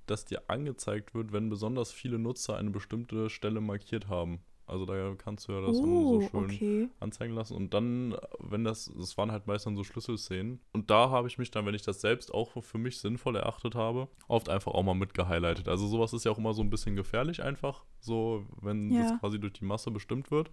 dass 0.07 0.25
dir 0.27 0.43
angezeigt 0.49 1.15
wird, 1.15 1.33
wenn 1.33 1.49
besonders 1.49 1.93
viele 1.93 2.19
Nutzer 2.19 2.57
eine 2.57 2.71
bestimmte 2.71 3.31
Stelle 3.31 3.61
markiert 3.63 4.09
haben. 4.09 4.41
Also 4.67 4.87
da 4.87 5.15
kannst 5.17 5.47
du 5.47 5.53
ja 5.53 5.61
das 5.61 5.81
dann 5.81 6.07
so 6.09 6.17
Oh, 6.17 6.21
schön 6.21 6.45
okay. 6.45 6.89
anzeigen 7.01 7.35
lassen. 7.35 7.55
Und 7.55 7.75
dann, 7.75 8.17
wenn 8.39 8.65
das, 8.65 8.91
das 8.97 9.17
waren 9.19 9.31
halt 9.31 9.47
meist 9.47 9.67
dann 9.67 9.77
so 9.77 9.85
Schlüsselszenen. 9.85 10.61
Und 10.73 10.91
da 10.91 11.11
habe 11.11 11.29
ich 11.29 11.37
mich 11.37 11.51
dann, 11.51 11.67
wenn 11.67 11.75
ich 11.75 11.83
das 11.83 12.01
selbst 12.01 12.33
auch 12.33 12.63
für 12.63 12.79
mich 12.79 12.99
sinnvoll 12.99 13.37
erachtet 13.37 13.75
habe, 13.75 14.09
oft 14.27 14.49
einfach 14.49 14.73
auch 14.73 14.83
mal 14.83 14.95
mitgehighlightet. 14.95 15.69
Also 15.69 15.87
sowas 15.87 16.13
ist 16.15 16.25
ja 16.25 16.31
auch 16.33 16.39
immer 16.39 16.55
so 16.55 16.63
ein 16.63 16.71
bisschen 16.71 16.97
gefährlich 16.97 17.43
einfach, 17.43 17.85
so 18.01 18.47
wenn 18.63 18.91
Ja. 18.91 19.03
das 19.03 19.21
quasi 19.21 19.39
durch 19.39 19.53
die 19.53 19.65
Masse 19.67 19.91
bestimmt 19.91 20.31
wird. 20.31 20.51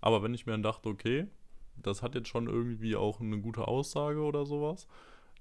Aber 0.00 0.22
wenn 0.22 0.34
ich 0.34 0.46
mir 0.46 0.52
dann 0.52 0.62
dachte, 0.62 0.88
okay, 0.88 1.26
das 1.76 2.02
hat 2.02 2.14
jetzt 2.14 2.28
schon 2.28 2.46
irgendwie 2.46 2.96
auch 2.96 3.20
eine 3.20 3.40
gute 3.40 3.68
Aussage 3.68 4.20
oder 4.22 4.46
sowas, 4.46 4.86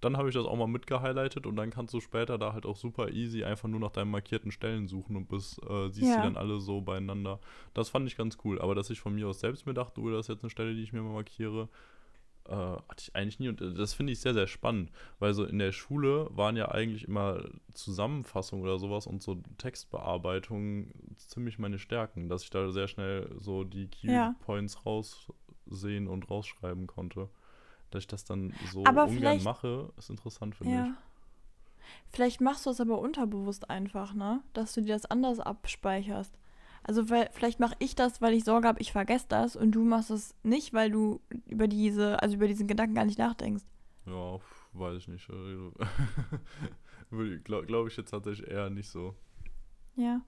dann 0.03 0.17
habe 0.17 0.29
ich 0.29 0.35
das 0.35 0.45
auch 0.45 0.55
mal 0.57 0.67
mitgehighlightet 0.67 1.45
und 1.45 1.55
dann 1.55 1.69
kannst 1.69 1.93
du 1.93 1.99
später 1.99 2.37
da 2.37 2.53
halt 2.53 2.65
auch 2.65 2.75
super 2.75 3.09
easy 3.11 3.43
einfach 3.43 3.69
nur 3.69 3.79
nach 3.79 3.91
deinen 3.91 4.11
markierten 4.11 4.51
Stellen 4.51 4.87
suchen 4.87 5.15
und 5.15 5.27
bis, 5.29 5.57
äh, 5.69 5.89
siehst 5.89 6.09
Ja. 6.11 6.15
die 6.17 6.21
dann 6.23 6.37
alle 6.37 6.59
so 6.59 6.81
beieinander. 6.81 7.39
Das 7.73 7.89
fand 7.89 8.07
ich 8.07 8.17
ganz 8.17 8.37
cool. 8.43 8.59
Aber 8.61 8.75
dass 8.75 8.89
ich 8.89 8.99
von 8.99 9.15
mir 9.15 9.27
aus 9.27 9.39
selbst 9.39 9.65
mir 9.65 9.73
dachte, 9.73 10.01
oh, 10.01 10.09
das 10.09 10.21
ist 10.21 10.27
jetzt 10.29 10.43
eine 10.43 10.49
Stelle, 10.49 10.73
die 10.75 10.83
ich 10.83 10.93
mir 10.93 11.01
mal 11.01 11.13
markiere, 11.13 11.69
äh, 12.45 12.51
hatte 12.53 12.99
ich 12.99 13.15
eigentlich 13.15 13.39
nie. 13.39 13.47
Und 13.49 13.61
äh, 13.61 13.73
das 13.73 13.93
finde 13.93 14.11
ich 14.13 14.19
sehr, 14.19 14.33
sehr 14.33 14.47
spannend. 14.47 14.91
Weil 15.19 15.33
so 15.33 15.45
in 15.45 15.59
der 15.59 15.71
Schule 15.71 16.27
waren 16.31 16.57
ja 16.57 16.69
eigentlich 16.69 17.07
immer 17.07 17.43
Zusammenfassungen 17.73 18.63
oder 18.65 18.77
sowas 18.79 19.07
und 19.07 19.23
so 19.23 19.41
Textbearbeitung 19.57 20.91
ziemlich 21.15 21.59
meine 21.59 21.79
Stärken, 21.79 22.29
dass 22.29 22.43
ich 22.43 22.49
da 22.49 22.69
sehr 22.71 22.87
schnell 22.87 23.29
so 23.39 23.63
die 23.63 23.89
Ja. 24.01 24.33
Keypoints 24.39 24.85
raussehen 24.85 26.07
und 26.07 26.29
rausschreiben 26.29 26.87
konnte. 26.87 27.29
Dass 27.93 28.03
ich 28.03 28.07
das 28.07 28.23
dann 28.25 28.53
so 28.71 28.83
Aber 28.85 29.05
ungern 29.05 29.43
mache, 29.43 29.93
ist 29.97 30.09
interessant 30.09 30.55
für 30.55 30.63
mich. 30.63 30.73
Ja. 30.73 30.95
Vielleicht 32.09 32.41
machst 32.41 32.65
du 32.65 32.71
es 32.71 32.81
aber 32.81 32.97
unterbewusst 32.99 33.69
einfach, 33.69 34.13
ne? 34.15 34.41
Dass 34.53 34.73
du 34.73 34.81
dir 34.81 34.93
das 34.93 35.05
anders 35.05 35.39
abspeicherst. 35.39 36.33
Also 36.81 37.09
weil, 37.09 37.29
vielleicht 37.31 37.59
mache 37.59 37.75
ich 37.79 37.95
das, 37.95 38.19
weil 38.19 38.33
ich 38.33 38.43
Sorge 38.43 38.67
habe, 38.67 38.81
ich 38.81 38.91
vergesse 38.91 39.27
das 39.29 39.55
und 39.55 39.71
du 39.71 39.83
machst 39.83 40.09
es 40.09 40.35
nicht, 40.43 40.73
weil 40.73 40.89
du 40.89 41.21
über 41.45 41.67
diese, 41.67 42.21
also 42.21 42.35
über 42.35 42.47
diesen 42.47 42.67
Gedanken 42.67 42.95
gar 42.95 43.05
nicht 43.05 43.19
nachdenkst. 43.19 43.63
Ja, 44.05 44.39
weiß 44.73 44.97
ich 44.97 45.07
nicht. 45.07 45.27
Glaube 47.43 47.67
glaub 47.67 47.87
ich 47.87 47.95
jetzt 47.95 48.09
tatsächlich 48.09 48.49
eher 48.49 48.69
nicht 48.69 48.89
so. 48.89 49.15
Ja. 49.95 50.21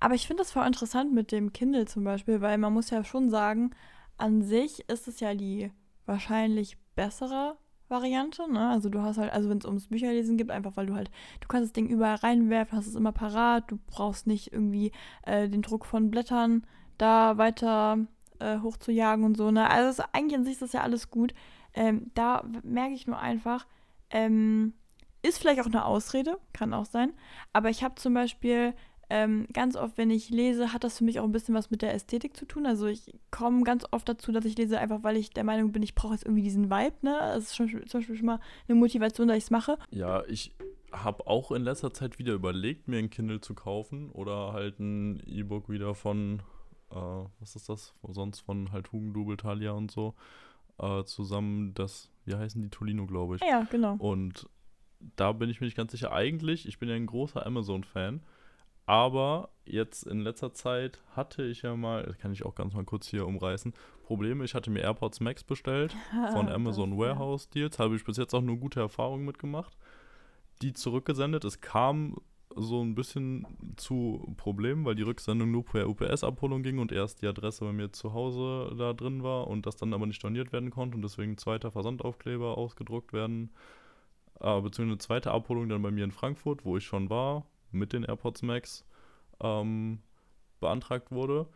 Aber 0.00 0.14
ich 0.14 0.26
finde 0.26 0.42
das 0.42 0.52
voll 0.52 0.66
interessant 0.66 1.12
mit 1.12 1.32
dem 1.32 1.52
Kindle 1.52 1.86
zum 1.86 2.04
Beispiel, 2.04 2.40
weil 2.40 2.58
man 2.58 2.72
muss 2.72 2.90
ja 2.90 3.02
schon 3.04 3.28
sagen, 3.28 3.70
an 4.16 4.42
sich 4.42 4.88
ist 4.88 5.08
es 5.08 5.20
ja 5.20 5.34
die 5.34 5.72
wahrscheinlich 6.06 6.78
bessere 6.98 7.56
Variante, 7.88 8.52
ne? 8.52 8.70
Also 8.70 8.88
du 8.88 9.00
hast 9.00 9.18
halt, 9.18 9.32
also 9.32 9.48
wenn 9.48 9.58
es 9.58 9.64
ums 9.64 9.86
Bücherlesen 9.86 10.36
geht, 10.36 10.50
einfach 10.50 10.76
weil 10.76 10.86
du 10.86 10.96
halt, 10.96 11.12
du 11.40 11.46
kannst 11.46 11.68
das 11.68 11.72
Ding 11.72 11.86
überall 11.86 12.16
reinwerfen, 12.16 12.76
hast 12.76 12.88
es 12.88 12.96
immer 12.96 13.12
parat, 13.12 13.70
du 13.70 13.78
brauchst 13.86 14.26
nicht 14.26 14.52
irgendwie 14.52 14.90
äh, 15.22 15.48
den 15.48 15.62
Druck 15.62 15.86
von 15.86 16.10
Blättern 16.10 16.66
da 16.98 17.38
weiter 17.38 17.98
äh, 18.40 18.58
hochzujagen 18.58 19.24
und 19.24 19.36
so, 19.36 19.52
ne? 19.52 19.70
Also 19.70 20.02
es, 20.02 20.08
eigentlich 20.12 20.36
an 20.36 20.44
sich 20.44 20.54
ist 20.54 20.62
das 20.62 20.72
ja 20.72 20.82
alles 20.82 21.08
gut. 21.08 21.34
Ähm, 21.72 22.10
da 22.14 22.42
merke 22.64 22.94
ich 22.94 23.06
nur 23.06 23.20
einfach, 23.20 23.68
ähm, 24.10 24.74
ist 25.22 25.38
vielleicht 25.38 25.60
auch 25.60 25.66
eine 25.66 25.84
Ausrede, 25.84 26.38
kann 26.52 26.74
auch 26.74 26.84
sein, 26.84 27.12
aber 27.52 27.70
ich 27.70 27.84
habe 27.84 27.94
zum 27.94 28.12
Beispiel 28.12 28.74
ähm, 29.10 29.46
ganz 29.52 29.76
oft, 29.76 29.96
wenn 29.96 30.10
ich 30.10 30.30
lese, 30.30 30.72
hat 30.72 30.84
das 30.84 30.98
für 30.98 31.04
mich 31.04 31.18
auch 31.18 31.24
ein 31.24 31.32
bisschen 31.32 31.54
was 31.54 31.70
mit 31.70 31.82
der 31.82 31.94
Ästhetik 31.94 32.36
zu 32.36 32.44
tun. 32.44 32.66
Also 32.66 32.86
ich 32.86 33.14
komme 33.30 33.62
ganz 33.62 33.84
oft 33.90 34.08
dazu, 34.08 34.32
dass 34.32 34.44
ich 34.44 34.56
lese, 34.58 34.78
einfach 34.78 35.02
weil 35.02 35.16
ich 35.16 35.30
der 35.30 35.44
Meinung 35.44 35.72
bin, 35.72 35.82
ich 35.82 35.94
brauche 35.94 36.14
jetzt 36.14 36.24
irgendwie 36.24 36.42
diesen 36.42 36.70
Vibe. 36.70 36.96
Ne? 37.02 37.16
Das 37.18 37.44
ist 37.44 37.56
schon, 37.56 37.68
zum 37.68 38.00
Beispiel 38.00 38.16
schon 38.16 38.26
mal 38.26 38.40
eine 38.68 38.78
Motivation, 38.78 39.28
dass 39.28 39.38
ich 39.38 39.44
es 39.44 39.50
mache. 39.50 39.78
Ja, 39.90 40.24
ich 40.26 40.54
habe 40.92 41.26
auch 41.26 41.52
in 41.52 41.62
letzter 41.62 41.92
Zeit 41.92 42.18
wieder 42.18 42.34
überlegt, 42.34 42.88
mir 42.88 42.98
ein 42.98 43.10
Kindle 43.10 43.40
zu 43.40 43.54
kaufen 43.54 44.10
oder 44.10 44.52
halt 44.52 44.78
ein 44.78 45.22
E-Book 45.26 45.68
wieder 45.68 45.94
von, 45.94 46.42
äh, 46.90 47.24
was 47.40 47.56
ist 47.56 47.68
das? 47.68 47.94
Sonst 48.02 48.40
von 48.40 48.72
halt 48.72 48.92
Hugendubel, 48.92 49.36
Thalia 49.36 49.72
und 49.72 49.90
so 49.90 50.14
äh, 50.78 51.04
zusammen. 51.04 51.72
Das, 51.74 52.10
wie 52.24 52.34
heißen 52.34 52.60
die? 52.60 52.68
Tolino, 52.68 53.06
glaube 53.06 53.36
ich. 53.36 53.42
Ja, 53.42 53.66
genau. 53.70 53.96
Und 53.98 54.48
da 55.16 55.32
bin 55.32 55.48
ich 55.48 55.60
mir 55.60 55.66
nicht 55.66 55.76
ganz 55.76 55.92
sicher. 55.92 56.12
Eigentlich, 56.12 56.66
ich 56.66 56.78
bin 56.78 56.88
ja 56.88 56.94
ein 56.94 57.06
großer 57.06 57.44
Amazon-Fan, 57.46 58.20
aber 58.88 59.50
jetzt 59.66 60.04
in 60.04 60.20
letzter 60.20 60.54
Zeit 60.54 61.02
hatte 61.14 61.42
ich 61.44 61.60
ja 61.60 61.76
mal, 61.76 62.04
das 62.04 62.16
kann 62.16 62.32
ich 62.32 62.46
auch 62.46 62.54
ganz 62.54 62.72
mal 62.72 62.84
kurz 62.84 63.06
hier 63.06 63.26
umreißen, 63.26 63.74
Probleme. 64.02 64.46
Ich 64.46 64.54
hatte 64.54 64.70
mir 64.70 64.80
AirPods 64.80 65.20
Max 65.20 65.44
bestellt 65.44 65.94
von 66.32 66.48
Amazon 66.48 66.92
Das, 66.92 66.98
Warehouse 66.98 67.50
Deals. 67.50 67.78
Habe 67.78 67.96
ich 67.96 68.04
bis 68.04 68.16
jetzt 68.16 68.32
auch 68.32 68.40
nur 68.40 68.56
gute 68.56 68.80
Erfahrungen 68.80 69.26
mitgemacht. 69.26 69.76
Die 70.62 70.72
zurückgesendet. 70.72 71.44
Es 71.44 71.60
kam 71.60 72.16
so 72.56 72.82
ein 72.82 72.94
bisschen 72.94 73.46
zu 73.76 74.32
Problemen, 74.38 74.86
weil 74.86 74.94
die 74.94 75.02
Rücksendung 75.02 75.50
nur 75.50 75.66
per 75.66 75.86
UPS-Abholung 75.86 76.62
ging 76.62 76.78
und 76.78 76.90
erst 76.90 77.20
die 77.20 77.26
Adresse 77.26 77.66
bei 77.66 77.74
mir 77.74 77.92
zu 77.92 78.14
Hause 78.14 78.74
da 78.78 78.94
drin 78.94 79.22
war 79.22 79.48
und 79.48 79.66
das 79.66 79.76
dann 79.76 79.92
aber 79.92 80.06
nicht 80.06 80.16
storniert 80.16 80.50
werden 80.50 80.70
konnte 80.70 80.96
und 80.96 81.02
deswegen 81.02 81.36
zweiter 81.36 81.70
Versandaufkleber 81.70 82.56
ausgedruckt 82.56 83.12
werden. 83.12 83.50
Äh, 84.40 84.62
beziehungsweise 84.62 84.82
eine 84.82 84.98
zweite 84.98 85.30
Abholung 85.30 85.68
dann 85.68 85.82
bei 85.82 85.90
mir 85.90 86.04
in 86.04 86.10
Frankfurt, 86.10 86.64
wo 86.64 86.78
ich 86.78 86.84
schon 86.84 87.10
war, 87.10 87.44
mit 87.72 87.92
den 87.92 88.04
AirPods 88.04 88.42
Max 88.42 88.84
ähm, 89.40 90.00
beantragt 90.60 91.10
wurde. 91.10 91.46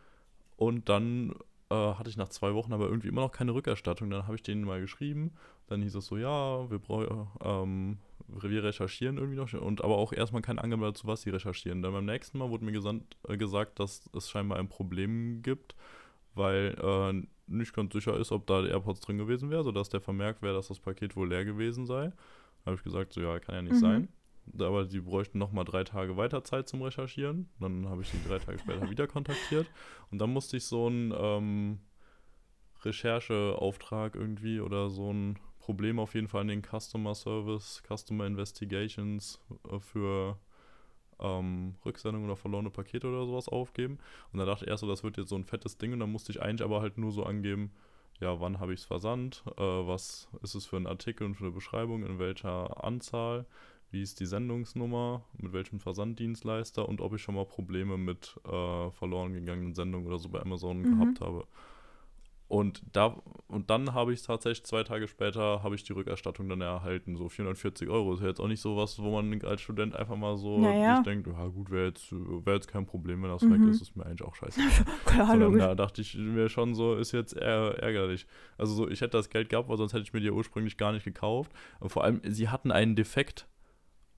Und 0.56 0.88
dann 0.88 1.34
äh, 1.70 1.74
hatte 1.74 2.10
ich 2.10 2.16
nach 2.16 2.28
zwei 2.28 2.54
Wochen 2.54 2.72
aber 2.72 2.86
irgendwie 2.86 3.08
immer 3.08 3.22
noch 3.22 3.32
keine 3.32 3.54
Rückerstattung. 3.54 4.10
Dann 4.10 4.26
habe 4.26 4.36
ich 4.36 4.42
denen 4.42 4.64
mal 4.64 4.80
geschrieben. 4.80 5.32
Dann 5.66 5.82
hieß 5.82 5.94
es 5.96 6.06
so, 6.06 6.16
ja, 6.16 6.70
wir, 6.70 6.78
brau- 6.78 7.28
ähm, 7.42 7.98
wir 8.28 8.62
recherchieren 8.62 9.16
irgendwie 9.16 9.36
noch. 9.36 9.52
Und 9.54 9.82
aber 9.82 9.96
auch 9.96 10.12
erstmal 10.12 10.42
keine 10.42 10.62
Angabe 10.62 10.84
dazu, 10.84 11.06
was 11.06 11.22
sie 11.22 11.30
recherchieren. 11.30 11.82
Dann 11.82 11.92
beim 11.92 12.04
nächsten 12.04 12.38
Mal 12.38 12.50
wurde 12.50 12.64
mir 12.64 12.72
gesandt, 12.72 13.16
äh, 13.28 13.36
gesagt, 13.36 13.80
dass 13.80 14.08
es 14.14 14.30
scheinbar 14.30 14.58
ein 14.58 14.68
Problem 14.68 15.42
gibt, 15.42 15.74
weil 16.34 16.76
äh, 16.80 17.26
nicht 17.46 17.74
ganz 17.74 17.92
sicher 17.92 18.16
ist, 18.16 18.32
ob 18.32 18.46
da 18.46 18.62
die 18.62 18.68
AirPods 18.68 19.00
drin 19.00 19.18
gewesen 19.18 19.50
wäre, 19.50 19.64
sodass 19.64 19.88
der 19.88 20.00
Vermerk 20.00 20.42
wäre, 20.42 20.54
dass 20.54 20.68
das 20.68 20.78
Paket 20.78 21.16
wohl 21.16 21.28
leer 21.28 21.44
gewesen 21.44 21.86
sei. 21.86 22.06
Da 22.64 22.66
habe 22.66 22.76
ich 22.76 22.84
gesagt, 22.84 23.12
so 23.12 23.20
ja, 23.20 23.38
kann 23.40 23.54
ja 23.56 23.62
nicht 23.62 23.74
Mhm. 23.74 23.78
sein. 23.80 24.08
Aber 24.58 24.84
die 24.84 25.00
bräuchten 25.00 25.38
nochmal 25.38 25.64
drei 25.64 25.84
Tage 25.84 26.16
weiter 26.16 26.44
Zeit 26.44 26.68
zum 26.68 26.82
Recherchieren. 26.82 27.48
Dann 27.60 27.88
habe 27.88 28.02
ich 28.02 28.10
die 28.10 28.22
drei 28.28 28.38
Tage 28.38 28.58
später 28.58 28.90
wieder 28.90 29.06
kontaktiert. 29.06 29.66
Und 30.10 30.18
dann 30.18 30.32
musste 30.32 30.56
ich 30.56 30.64
so 30.64 30.86
einen 30.86 31.12
ähm, 31.16 31.78
Rechercheauftrag 32.82 34.14
irgendwie 34.14 34.60
oder 34.60 34.90
so 34.90 35.12
ein 35.12 35.38
Problem 35.58 35.98
auf 35.98 36.14
jeden 36.14 36.28
Fall 36.28 36.42
an 36.42 36.48
den 36.48 36.62
Customer 36.62 37.14
Service, 37.14 37.82
Customer 37.86 38.26
Investigations 38.26 39.40
äh, 39.70 39.78
für 39.78 40.38
ähm, 41.20 41.76
Rücksendung 41.84 42.24
oder 42.24 42.36
verlorene 42.36 42.70
Pakete 42.70 43.06
oder 43.06 43.24
sowas 43.26 43.48
aufgeben. 43.48 43.98
Und 44.32 44.40
da 44.40 44.44
dachte 44.44 44.64
ich 44.64 44.70
erst 44.70 44.80
so, 44.80 44.88
das 44.88 45.04
wird 45.04 45.16
jetzt 45.16 45.28
so 45.28 45.36
ein 45.36 45.44
fettes 45.44 45.78
Ding. 45.78 45.92
Und 45.92 46.00
dann 46.00 46.10
musste 46.10 46.32
ich 46.32 46.42
eigentlich 46.42 46.64
aber 46.64 46.80
halt 46.80 46.98
nur 46.98 47.12
so 47.12 47.24
angeben, 47.24 47.70
ja, 48.20 48.40
wann 48.40 48.60
habe 48.60 48.72
ich 48.72 48.80
es 48.80 48.86
versandt, 48.86 49.42
äh, 49.56 49.62
was 49.62 50.28
ist 50.42 50.54
es 50.54 50.66
für 50.66 50.76
ein 50.76 50.86
Artikel 50.86 51.24
und 51.24 51.34
für 51.34 51.44
eine 51.44 51.52
Beschreibung, 51.52 52.04
in 52.04 52.18
welcher 52.18 52.84
Anzahl, 52.84 53.46
wie 53.92 54.02
ist 54.02 54.18
die 54.20 54.26
Sendungsnummer, 54.26 55.22
mit 55.38 55.52
welchem 55.52 55.78
Versanddienstleister 55.80 56.88
und 56.88 57.00
ob 57.00 57.14
ich 57.14 57.22
schon 57.22 57.34
mal 57.34 57.44
Probleme 57.46 57.96
mit 57.98 58.38
äh, 58.46 58.90
verloren 58.90 59.32
gegangenen 59.34 59.74
Sendungen 59.74 60.06
oder 60.06 60.18
so 60.18 60.28
bei 60.28 60.40
Amazon 60.40 60.78
Mhm. 60.78 60.84
gehabt 60.98 61.20
habe. 61.20 61.46
Und 62.48 62.82
da 62.92 63.16
und 63.48 63.70
dann 63.70 63.94
habe 63.94 64.12
ich 64.12 64.20
tatsächlich 64.22 64.64
zwei 64.66 64.82
Tage 64.82 65.08
später 65.08 65.62
habe 65.62 65.74
ich 65.74 65.84
die 65.84 65.94
Rückerstattung 65.94 66.50
dann 66.50 66.60
erhalten, 66.60 67.16
so 67.16 67.30
440 67.30 67.88
Euro. 67.88 68.12
Ist 68.12 68.20
ja 68.20 68.26
jetzt 68.26 68.40
auch 68.40 68.48
nicht 68.48 68.60
so 68.60 68.76
was, 68.76 68.98
wo 68.98 69.10
man 69.22 69.40
als 69.42 69.62
Student 69.62 69.96
einfach 69.96 70.16
mal 70.16 70.36
so 70.36 70.58
Naja. 70.60 70.96
sich 70.96 71.02
denkt, 71.02 71.26
ja 71.28 71.46
gut, 71.46 71.70
wäre 71.70 71.86
jetzt, 71.86 72.12
wär 72.12 72.52
jetzt 72.54 72.68
kein 72.68 72.84
Problem, 72.84 73.22
wenn 73.22 73.30
das 73.30 73.42
Mhm. 73.44 73.52
weg 73.54 73.64
ist, 73.70 73.80
ist 73.80 73.96
mir 73.96 74.04
eigentlich 74.04 74.22
auch 74.22 74.34
scheiße. 74.34 74.60
Klar, 75.06 75.26
Sondern 75.28 75.56
da 75.58 75.74
dachte 75.74 76.02
ich 76.02 76.14
mir 76.14 76.50
schon 76.50 76.74
so, 76.74 76.94
ist 76.94 77.12
jetzt 77.12 77.34
eher 77.34 77.78
ärgerlich. 77.82 78.26
Also 78.58 78.74
so, 78.74 78.86
ich 78.88 79.00
hätte 79.00 79.16
das 79.16 79.30
Geld 79.30 79.48
gehabt, 79.48 79.70
weil 79.70 79.78
sonst 79.78 79.94
hätte 79.94 80.02
ich 80.02 80.12
mir 80.12 80.20
die 80.20 80.30
ursprünglich 80.30 80.76
gar 80.76 80.92
nicht 80.92 81.04
gekauft. 81.04 81.52
Und 81.80 81.88
vor 81.88 82.04
allem, 82.04 82.20
sie 82.28 82.50
hatten 82.50 82.70
einen 82.70 82.96
Defekt. 82.96 83.46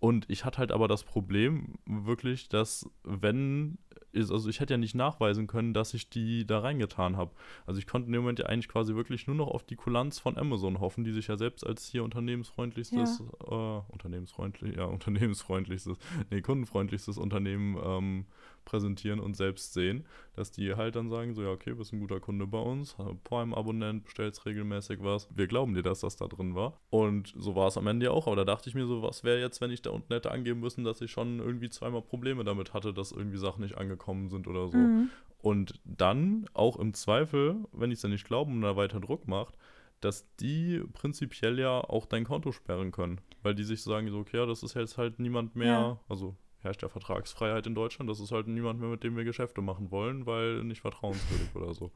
Und 0.04 0.28
ich 0.28 0.44
hatte 0.44 0.58
halt 0.58 0.70
aber 0.70 0.86
das 0.86 1.02
Problem 1.02 1.78
wirklich, 1.86 2.50
dass 2.50 2.86
wenn 3.04 3.78
also 4.14 4.50
ich 4.50 4.60
hätte 4.60 4.74
ja 4.74 4.78
nicht 4.78 4.94
nachweisen 4.94 5.46
können, 5.46 5.72
dass 5.72 5.94
ich 5.94 6.10
die 6.10 6.46
da 6.46 6.58
reingetan 6.58 7.16
habe. 7.16 7.30
Also 7.64 7.78
ich 7.78 7.86
konnte 7.86 8.08
in 8.08 8.12
dem 8.12 8.20
Moment 8.20 8.38
ja 8.38 8.44
eigentlich 8.44 8.68
quasi 8.68 8.94
wirklich 8.94 9.26
nur 9.26 9.34
noch 9.34 9.48
auf 9.48 9.64
die 9.64 9.76
Kulanz 9.76 10.18
von 10.18 10.36
Amazon 10.36 10.78
hoffen, 10.78 11.04
die 11.04 11.12
sich 11.12 11.28
ja 11.28 11.38
selbst 11.38 11.66
als 11.66 11.86
hier 11.86 12.04
unternehmensfreundlichstes, 12.04 13.22
ja. 13.48 13.78
äh, 13.78 13.82
unternehmensfreundlich, 13.88 14.76
ja, 14.76 14.84
unternehmensfreundlichstes, 14.98 15.96
nee, 16.30 16.42
kundenfreundlichstes 16.42 17.16
Unternehmen 17.16 17.78
ähm, 17.82 18.26
präsentieren 18.64 19.20
und 19.20 19.36
selbst 19.36 19.72
sehen, 19.72 20.04
dass 20.34 20.50
die 20.50 20.74
halt 20.74 20.96
dann 20.96 21.08
sagen, 21.08 21.34
so 21.34 21.42
ja, 21.42 21.50
okay, 21.50 21.74
bist 21.74 21.92
ein 21.92 22.00
guter 22.00 22.20
Kunde 22.20 22.46
bei 22.46 22.58
uns, 22.58 22.96
Prime-Abonnent, 23.24 24.04
bestellst 24.04 24.46
regelmäßig 24.46 25.02
was, 25.02 25.28
wir 25.34 25.46
glauben 25.46 25.74
dir, 25.74 25.82
dass 25.82 26.00
das 26.00 26.16
da 26.16 26.26
drin 26.26 26.54
war. 26.54 26.80
Und 26.90 27.34
so 27.36 27.54
war 27.54 27.68
es 27.68 27.76
am 27.76 27.86
Ende 27.86 28.06
ja 28.06 28.12
auch, 28.12 28.26
aber 28.26 28.36
da 28.36 28.44
dachte 28.44 28.68
ich 28.68 28.74
mir 28.74 28.86
so, 28.86 29.02
was 29.02 29.24
wäre 29.24 29.40
jetzt, 29.40 29.60
wenn 29.60 29.70
ich 29.70 29.82
da 29.82 29.90
unten 29.90 30.12
hätte 30.12 30.30
angeben 30.30 30.60
müssen, 30.60 30.84
dass 30.84 31.00
ich 31.00 31.10
schon 31.10 31.38
irgendwie 31.38 31.68
zweimal 31.68 32.02
Probleme 32.02 32.44
damit 32.44 32.74
hatte, 32.74 32.92
dass 32.92 33.12
irgendwie 33.12 33.38
Sachen 33.38 33.62
nicht 33.62 33.76
angekommen 33.76 34.28
sind 34.28 34.46
oder 34.46 34.68
so. 34.68 34.76
Mhm. 34.76 35.10
Und 35.38 35.80
dann 35.84 36.46
auch 36.54 36.78
im 36.78 36.94
Zweifel, 36.94 37.56
wenn 37.72 37.90
ich 37.90 37.98
es 37.98 38.02
ja 38.02 38.08
nicht 38.08 38.26
glaube 38.26 38.50
und 38.50 38.62
da 38.62 38.76
weiter 38.76 38.98
Druck 38.98 39.28
macht, 39.28 39.58
dass 40.00 40.26
die 40.36 40.82
prinzipiell 40.92 41.58
ja 41.58 41.80
auch 41.80 42.06
dein 42.06 42.24
Konto 42.24 42.52
sperren 42.52 42.92
können. 42.92 43.20
Weil 43.42 43.54
die 43.54 43.64
sich 43.64 43.82
sagen, 43.82 44.10
so, 44.10 44.18
okay, 44.18 44.46
das 44.46 44.62
ist 44.62 44.74
jetzt 44.74 44.98
halt 44.98 45.18
niemand 45.18 45.56
mehr, 45.56 45.66
ja. 45.66 46.00
also 46.08 46.36
herrscht 46.64 46.82
ja 46.82 46.88
Vertragsfreiheit 46.88 47.66
in 47.66 47.74
Deutschland. 47.74 48.10
Das 48.10 48.20
ist 48.20 48.32
halt 48.32 48.48
niemand 48.48 48.80
mehr, 48.80 48.88
mit 48.88 49.04
dem 49.04 49.16
wir 49.16 49.24
Geschäfte 49.24 49.62
machen 49.62 49.90
wollen, 49.90 50.26
weil 50.26 50.64
nicht 50.64 50.80
vertrauenswürdig 50.80 51.54
oder 51.54 51.74
so. 51.74 51.90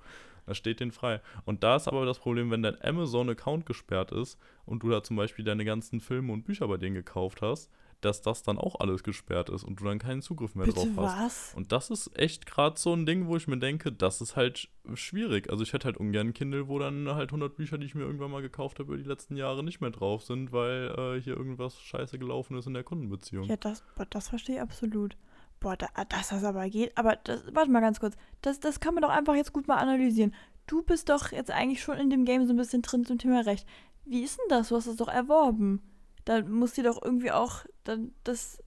Das 0.47 0.57
steht 0.57 0.81
denen 0.81 0.93
frei. 0.93 1.21
Und 1.45 1.63
da 1.63 1.77
ist 1.77 1.89
aber 1.89 2.07
das 2.07 2.19
Problem, 2.19 2.51
wenn 2.51 2.63
dein 2.63 2.81
Amazon-Account 2.83 3.67
gesperrt 3.67 4.13
ist 4.13 4.39
und 4.65 4.83
du 4.83 4.91
da 4.91 5.03
zum 5.03 5.17
Beispiel 5.17 5.45
deine 5.45 5.65
ganzen 5.65 6.01
Filme 6.01 6.33
und 6.33 6.45
Bücher 6.45 6.69
bei 6.69 6.77
denen 6.77 6.95
gekauft 6.95 7.43
hast, 7.43 7.71
dass 8.01 8.23
das 8.23 8.43
dann 8.43 8.59
auch 8.59 8.79
alles 8.79 9.03
gesperrt 9.03 9.51
ist 9.51 9.65
und 9.65 9.81
du 9.81 9.85
dann 9.85 9.99
keinen 9.99 10.23
Zugriff 10.23 10.55
mehr 10.55 10.67
Bitte 10.67 10.81
drauf 10.81 10.89
hast. 10.97 11.19
Was? 11.19 11.55
Und 11.55 11.73
das 11.73 11.91
ist 11.91 12.17
echt 12.17 12.47
gerade 12.47 12.79
so 12.79 12.93
ein 12.93 13.07
Ding, 13.07 13.27
wo 13.27 13.37
ich 13.37 13.49
mir 13.49 13.59
denke, 13.59 13.91
das 13.91 14.21
ist 14.21 14.37
halt 14.37 14.69
schwierig. 14.95 15.51
Also 15.51 15.63
ich 15.65 15.73
hätte 15.73 15.87
halt 15.87 15.97
ungern 15.97 16.29
ein 16.29 16.35
Kindle, 16.35 16.69
wo 16.69 16.79
dann 16.79 17.09
halt 17.09 17.31
100 17.31 17.57
Bücher, 17.57 17.77
die 17.77 17.87
ich 17.87 17.95
mir 17.95 18.03
irgendwann 18.03 18.31
mal 18.31 18.43
gekauft 18.43 18.79
habe, 18.79 18.95
über 18.95 19.03
die 19.03 19.09
letzten 19.09 19.37
Jahre 19.37 19.65
nicht 19.65 19.81
mehr 19.81 19.91
drauf 19.91 20.23
sind, 20.23 20.53
weil 20.53 20.95
äh, 20.97 21.21
hier 21.21 21.37
irgendwas 21.37 21.81
scheiße 21.81 22.19
gelaufen 22.19 22.57
ist 22.57 22.67
in 22.67 22.75
der 22.75 22.85
Kundenbeziehung. 22.85 23.45
Ja, 23.45 23.57
das, 23.57 23.83
das 24.11 24.29
verstehe 24.29 24.57
ich 24.57 24.63
absolut. 24.63 25.17
Boah, 25.61 25.77
da, 25.77 25.89
dass 26.09 26.29
das 26.29 26.45
aber 26.45 26.69
geht. 26.69 26.97
Aber 26.97 27.17
das, 27.17 27.43
warte 27.53 27.71
mal 27.71 27.81
ganz 27.81 27.99
kurz. 27.99 28.17
Das, 28.43 28.61
das 28.61 28.79
kann 28.79 28.95
man 28.95 29.03
doch 29.03 29.11
einfach 29.11 29.35
jetzt 29.35 29.53
gut 29.53 29.67
mal 29.67 29.79
analysieren. 29.79 30.35
Du 30.69 30.83
bist 30.83 31.09
doch 31.09 31.33
jetzt 31.33 31.51
eigentlich 31.51 31.83
schon 31.83 31.99
in 31.99 32.11
dem 32.11 32.25
Game 32.25 32.47
so 32.47 32.53
ein 32.53 32.57
bisschen 32.57 32.83
drin 32.83 33.05
zum 33.05 33.19
Thema 33.19 33.41
Recht. 33.41 33.67
Wie 34.05 34.23
ist 34.23 34.39
denn 34.39 34.47
das? 34.51 34.69
Du 34.69 34.77
hast 34.77 34.87
das 34.87 34.97
doch 34.97 35.09
erworben 35.09 35.83
da 36.29 36.43
muss 36.43 36.75
sie 36.75 36.83
doch 36.83 37.03
irgendwie 37.03 37.33
auch, 37.33 37.65
dann 37.85 38.13
das, 38.23 38.63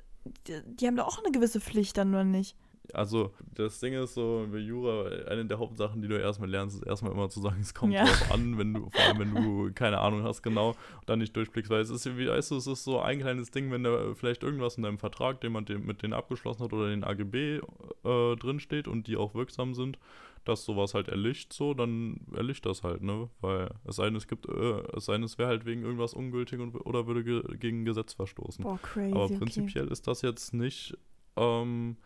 die, 0.47 0.61
die 0.65 0.87
haben 0.87 0.95
doch 0.95 1.07
auch 1.07 1.23
eine 1.23 1.31
gewisse 1.31 1.61
Pflicht 1.61 1.95
dann 1.95 2.09
nur 2.09 2.23
nicht. 2.23 2.55
Also, 2.93 3.31
das 3.53 3.79
Ding 3.79 3.93
ist 3.93 4.15
so, 4.15 4.47
bei 4.51 4.57
Jura, 4.57 5.05
eine 5.27 5.45
der 5.45 5.59
Hauptsachen, 5.59 6.01
die 6.01 6.07
du 6.07 6.19
erstmal 6.19 6.49
lernst, 6.49 6.77
ist 6.77 6.87
erstmal 6.87 7.11
immer 7.11 7.29
zu 7.29 7.39
sagen, 7.39 7.59
es 7.61 7.73
kommt 7.73 7.93
ja. 7.93 8.03
drauf 8.03 8.31
an, 8.31 8.57
wenn 8.57 8.73
du, 8.73 8.89
vor 8.89 9.01
allem 9.01 9.19
wenn 9.19 9.35
du 9.35 9.71
keine 9.73 9.99
Ahnung 9.99 10.23
hast, 10.23 10.41
genau, 10.41 10.69
und 10.69 10.77
dann 11.05 11.19
nicht 11.19 11.35
durchblickst, 11.35 11.69
weil 11.69 11.81
es 11.81 11.91
ist, 11.91 12.17
wie 12.17 12.27
weißt 12.27 12.49
du, 12.51 12.57
es 12.57 12.65
ist 12.65 12.83
so 12.83 12.99
ein 12.99 13.19
kleines 13.19 13.51
Ding, 13.51 13.71
wenn 13.71 13.83
da 13.83 14.15
vielleicht 14.15 14.41
irgendwas 14.41 14.75
in 14.75 14.83
deinem 14.83 14.97
Vertrag, 14.97 15.39
den 15.41 15.51
man 15.51 15.65
mit 15.85 16.01
denen 16.01 16.13
abgeschlossen 16.13 16.63
hat 16.63 16.73
oder 16.73 16.89
den 16.89 17.03
AGB 17.03 17.61
äh, 18.03 18.35
drinsteht 18.37 18.87
und 18.87 19.05
die 19.05 19.15
auch 19.15 19.35
wirksam 19.35 19.75
sind, 19.75 19.99
dass 20.45 20.65
sowas 20.65 20.93
halt 20.93 21.07
erlischt, 21.07 21.53
so, 21.53 21.73
dann 21.73 22.21
erlischt 22.33 22.65
das 22.65 22.83
halt, 22.83 23.03
ne? 23.03 23.29
Weil 23.41 23.69
es 23.85 23.97
sei 23.97 24.05
denn, 24.05 24.15
es 24.15 24.27
gibt, 24.27 24.47
äh, 24.47 24.83
es 24.95 25.05
sei 25.05 25.13
denn, 25.13 25.23
es 25.23 25.37
wäre 25.37 25.49
halt 25.49 25.65
wegen 25.65 25.83
irgendwas 25.83 26.13
ungültig 26.13 26.59
und, 26.59 26.75
oder 26.75 27.05
würde 27.05 27.23
ge 27.23 27.57
gegen 27.57 27.85
Gesetz 27.85 28.13
verstoßen. 28.13 28.63
Boah, 28.63 28.79
crazy. 28.81 29.13
Aber 29.13 29.27
prinzipiell 29.27 29.85
okay. 29.85 29.93
ist 29.93 30.07
das 30.07 30.21
jetzt 30.23 30.53
nicht, 30.53 30.97
ähm, 31.35 31.97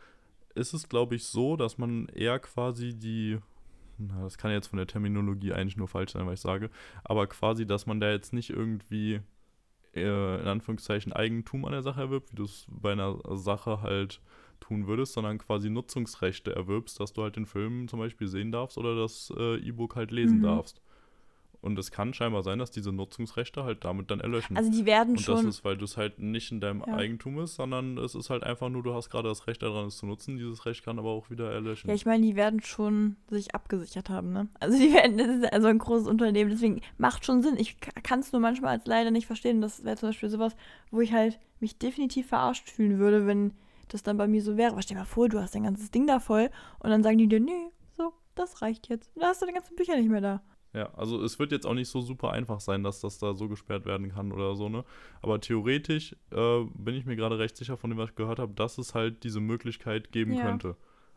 ist 0.53 0.73
es, 0.73 0.89
glaube 0.89 1.15
ich, 1.15 1.25
so, 1.25 1.55
dass 1.55 1.77
man 1.77 2.07
eher 2.07 2.39
quasi 2.39 2.93
die, 2.93 3.39
na, 3.97 4.23
das 4.23 4.38
kann 4.38 4.51
jetzt 4.51 4.67
von 4.67 4.77
der 4.77 4.88
Terminologie 4.88 5.53
eigentlich 5.53 5.77
nur 5.77 5.88
falsch 5.88 6.11
sein, 6.11 6.25
was 6.25 6.36
ich 6.36 6.41
sage, 6.41 6.69
aber 7.03 7.27
quasi, 7.27 7.65
dass 7.65 7.86
man 7.86 8.01
da 8.01 8.11
jetzt 8.11 8.33
nicht 8.33 8.49
irgendwie 8.49 9.21
äh, 9.93 10.41
in 10.41 10.47
Anführungszeichen 10.47 11.13
Eigentum 11.13 11.63
an 11.65 11.71
der 11.71 11.83
Sache 11.83 12.01
erwirbt, 12.01 12.31
wie 12.31 12.36
du 12.36 12.43
es 12.43 12.67
bei 12.69 12.91
einer 12.91 13.17
Sache 13.38 13.81
halt 13.81 14.21
tun 14.68 14.88
würdest, 14.88 15.13
sondern 15.13 15.38
quasi 15.38 15.70
Nutzungsrechte 15.70 16.55
erwirbst, 16.55 16.99
dass 16.99 17.13
du 17.13 17.24
halt 17.24 17.36
den 17.36 17.45
Film 17.45 17.88
zum 17.88 17.99
Beispiel 17.99 18.28
sehen 18.28 18.51
darfst 18.51 18.78
oder 18.78 18.95
das 18.95 19.32
äh, 19.38 19.57
E-Book 19.57 19.95
halt 19.95 20.11
lesen 20.11 20.39
mhm. 20.39 20.43
darfst. 20.43 20.82
Und 21.61 21.80
es 21.80 21.89
kann 21.89 22.13
scheinbar 22.13 22.43
sein, 22.43 22.59
dass 22.59 22.70
diese 22.70 22.91
Nutzungsrechte 22.91 23.63
halt 23.63 23.84
damit 23.86 24.11
dann 24.11 24.20
erlöschen. 24.20 24.55
Also 24.55 24.70
die 24.70 24.86
werden 24.86 25.16
und 25.16 25.22
schon. 25.22 25.38
Und 25.38 25.45
das 25.45 25.55
ist, 25.55 25.66
weil 25.66 25.76
du 25.76 25.86
es 25.86 25.97
halt 25.97 26.20
nicht 26.20 26.51
in 26.51 26.61
deinem 26.61 26.84
ja. 26.86 26.93
Eigentum 26.93 27.39
ist, 27.39 27.55
sondern 27.55 27.97
es 27.97 28.13
ist 28.13 28.30
halt 28.30 28.43
einfach 28.43 28.70
nur, 28.70 28.84
du 28.84 28.93
hast 28.93 29.09
gerade 29.09 29.30
das 29.30 29.47
Recht 29.47 29.63
daran, 29.63 29.88
es 29.88 29.97
zu 29.97 30.05
nutzen. 30.05 30.38
Dieses 30.38 30.68
Recht 30.68 30.86
kann 30.86 30.99
aber 30.99 31.09
auch 31.09 31.32
wieder 31.32 31.51
erlöschen. 31.51 31.89
Ja, 31.89 31.95
ich 31.95 32.05
meine, 32.05 32.24
die 32.24 32.36
werden 32.36 32.61
schon 32.61 33.16
sich 33.32 33.55
abgesichert 33.55 34.11
haben, 34.11 34.32
ne? 34.32 34.47
Also 34.59 34.78
die 34.78 34.93
werden, 34.93 35.18
das 35.18 35.28
ist 35.28 35.53
also 35.53 35.68
ein 35.68 35.80
großes 35.80 36.07
Unternehmen, 36.07 36.51
deswegen 36.51 36.82
macht 36.99 37.26
schon 37.26 37.41
Sinn. 37.41 37.55
Ich 37.57 37.78
kann 37.80 38.20
es 38.20 38.32
nur 38.32 38.41
manchmal 38.41 38.78
als 38.78 38.86
leider 38.86 39.09
nicht 39.09 39.26
verstehen. 39.26 39.59
Das 39.59 39.84
wäre 39.84 39.97
zum 39.97 40.09
Beispiel 40.09 40.30
sowas, 40.30 40.55
wo 40.91 41.01
ich 41.01 41.13
halt 41.13 41.39
mich 41.59 41.80
definitiv 41.80 42.28
verarscht 42.28 42.70
fühlen 42.70 42.99
würde, 42.99 43.26
wenn 43.26 43.53
das 43.89 44.03
dann 44.03 44.17
bei 44.17 44.27
mir 44.27 44.41
so 44.41 44.57
wäre. 44.57 44.71
Aber 44.71 44.81
stell 44.81 44.95
dir 44.95 45.01
mal 45.01 45.05
vor, 45.05 45.29
du 45.29 45.39
hast 45.39 45.55
dein 45.55 45.63
ganzes 45.63 45.91
Ding 45.91 46.07
da 46.07 46.19
voll 46.19 46.49
und 46.79 46.89
dann 46.89 47.03
sagen 47.03 47.17
die 47.17 47.27
dir, 47.27 47.39
nee, 47.39 47.71
so, 47.97 48.13
das 48.36 48.61
reicht 48.61 48.89
jetzt. 48.89 49.11
Da 49.15 49.27
hast 49.27 49.41
du 49.41 49.45
deine 49.45 49.57
ganzen 49.57 49.75
Bücher 49.75 49.95
nicht 49.95 50.09
mehr 50.09 50.21
da. 50.21 50.41
Ja, 50.73 50.93
also 50.95 51.23
es 51.23 51.39
wird 51.39 51.53
jetzt 51.53 51.65
auch 51.65 51.73
nicht 51.73 51.88
so 51.88 52.01
super 52.01 52.31
einfach 52.31 52.59
sein, 52.59 52.83
dass 52.83 52.99
das 52.99 53.17
da 53.17 53.33
so 53.33 53.47
gesperrt 53.47 53.86
werden 53.86 54.09
kann 54.11 54.33
oder 54.33 54.55
so, 54.55 54.67
ne? 54.67 54.83
Aber 55.21 55.39
theoretisch 55.39 56.17
äh, 56.31 56.63
bin 56.73 56.95
ich 56.95 57.05
mir 57.05 57.15
gerade 57.15 57.39
recht 57.39 57.55
sicher 57.55 57.77
von 57.77 57.89
dem, 57.89 57.97
was 57.97 58.09
ich 58.09 58.15
gehört 58.15 58.39
habe, 58.39 58.53
dass 58.53 58.77
es 58.77 58.93
halt 58.93 59.23
diese 59.23 59.39
Möglichkeit 59.39 60.11
geben 60.11 60.33
ja. 60.33 60.43
könnte. 60.43 60.75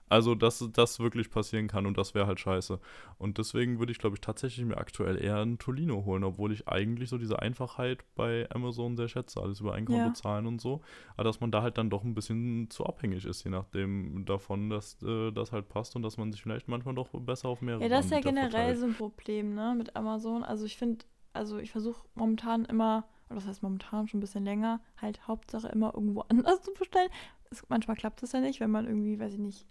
Also, 0.08 0.34
dass 0.34 0.66
das 0.72 1.00
wirklich 1.00 1.30
passieren 1.30 1.68
kann 1.68 1.86
und 1.86 1.98
das 1.98 2.14
wäre 2.14 2.26
halt 2.26 2.40
scheiße. 2.40 2.78
Und 3.18 3.38
deswegen 3.38 3.78
würde 3.78 3.92
ich, 3.92 3.98
glaube 3.98 4.16
ich, 4.16 4.20
tatsächlich 4.20 4.64
mir 4.64 4.78
aktuell 4.78 5.22
eher 5.22 5.38
ein 5.38 5.58
Tolino 5.58 6.04
holen, 6.04 6.24
obwohl 6.24 6.52
ich 6.52 6.68
eigentlich 6.68 7.08
so 7.08 7.18
diese 7.18 7.40
Einfachheit 7.40 8.04
bei 8.14 8.48
Amazon 8.50 8.96
sehr 8.96 9.08
schätze, 9.08 9.40
alles 9.40 9.60
über 9.60 9.74
Einkommen 9.74 9.98
ja. 9.98 10.08
bezahlen 10.08 10.46
und 10.46 10.60
so. 10.60 10.80
Aber 11.14 11.24
dass 11.24 11.40
man 11.40 11.50
da 11.50 11.62
halt 11.62 11.78
dann 11.78 11.90
doch 11.90 12.04
ein 12.04 12.14
bisschen 12.14 12.70
zu 12.70 12.86
abhängig 12.86 13.24
ist, 13.24 13.44
je 13.44 13.50
nachdem 13.50 14.24
davon, 14.24 14.70
dass 14.70 15.02
äh, 15.02 15.30
das 15.32 15.52
halt 15.52 15.68
passt 15.68 15.96
und 15.96 16.02
dass 16.02 16.16
man 16.16 16.32
sich 16.32 16.42
vielleicht 16.42 16.68
manchmal 16.68 16.94
doch 16.94 17.08
besser 17.12 17.48
auf 17.48 17.60
mehrere 17.60 17.82
Ja, 17.82 17.88
das 17.88 18.06
ist 18.06 18.10
ja 18.10 18.20
generell 18.20 18.50
verteilt. 18.50 18.78
so 18.78 18.86
ein 18.86 18.94
Problem, 18.94 19.54
ne, 19.54 19.74
mit 19.76 19.96
Amazon. 19.96 20.42
Also 20.42 20.64
ich 20.64 20.76
finde, 20.76 21.04
also 21.32 21.58
ich 21.58 21.70
versuche 21.70 22.06
momentan 22.14 22.64
immer, 22.64 23.04
oder 23.26 23.36
das 23.36 23.46
heißt 23.46 23.62
momentan 23.62 24.08
schon 24.08 24.18
ein 24.18 24.20
bisschen 24.20 24.44
länger, 24.44 24.80
halt 24.96 25.26
Hauptsache 25.26 25.68
immer 25.68 25.94
irgendwo 25.94 26.20
anders 26.28 26.62
zu 26.62 26.72
bestellen. 26.72 27.10
Es, 27.50 27.62
manchmal 27.68 27.96
klappt 27.96 28.22
es 28.22 28.32
ja 28.32 28.40
nicht, 28.40 28.60
wenn 28.60 28.70
man 28.70 28.86
irgendwie, 28.86 29.18
weiß 29.18 29.34
ich 29.34 29.38
nicht, 29.38 29.66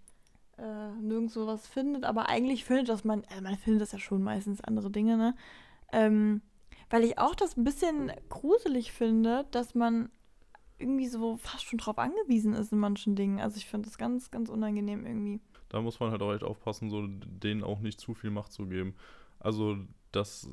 äh, 0.58 0.90
nirgendwo 1.00 1.46
was 1.46 1.66
findet, 1.66 2.04
aber 2.04 2.28
eigentlich 2.28 2.64
findet 2.64 2.88
das 2.88 3.04
man, 3.04 3.24
äh, 3.24 3.40
man 3.40 3.56
findet 3.56 3.82
das 3.82 3.92
ja 3.92 3.98
schon 3.98 4.22
meistens 4.22 4.60
andere 4.60 4.90
Dinge, 4.90 5.16
ne? 5.16 5.34
Ähm, 5.92 6.42
weil 6.90 7.04
ich 7.04 7.18
auch 7.18 7.34
das 7.34 7.56
ein 7.56 7.64
bisschen 7.64 8.12
gruselig 8.28 8.92
finde, 8.92 9.46
dass 9.50 9.74
man 9.74 10.10
irgendwie 10.78 11.06
so 11.06 11.36
fast 11.36 11.64
schon 11.64 11.78
drauf 11.78 11.98
angewiesen 11.98 12.54
ist 12.54 12.72
in 12.72 12.78
manchen 12.78 13.16
Dingen. 13.16 13.40
Also 13.40 13.56
ich 13.56 13.66
finde 13.66 13.88
das 13.88 13.98
ganz, 13.98 14.30
ganz 14.30 14.48
unangenehm 14.48 15.04
irgendwie. 15.04 15.40
Da 15.68 15.80
muss 15.80 16.00
man 16.00 16.10
halt 16.10 16.22
auch 16.22 16.32
echt 16.32 16.44
aufpassen, 16.44 16.88
so 16.88 17.06
denen 17.06 17.62
auch 17.62 17.80
nicht 17.80 18.00
zu 18.00 18.14
viel 18.14 18.30
Macht 18.30 18.52
zu 18.52 18.66
geben. 18.66 18.94
Also 19.40 19.76
das, 20.12 20.50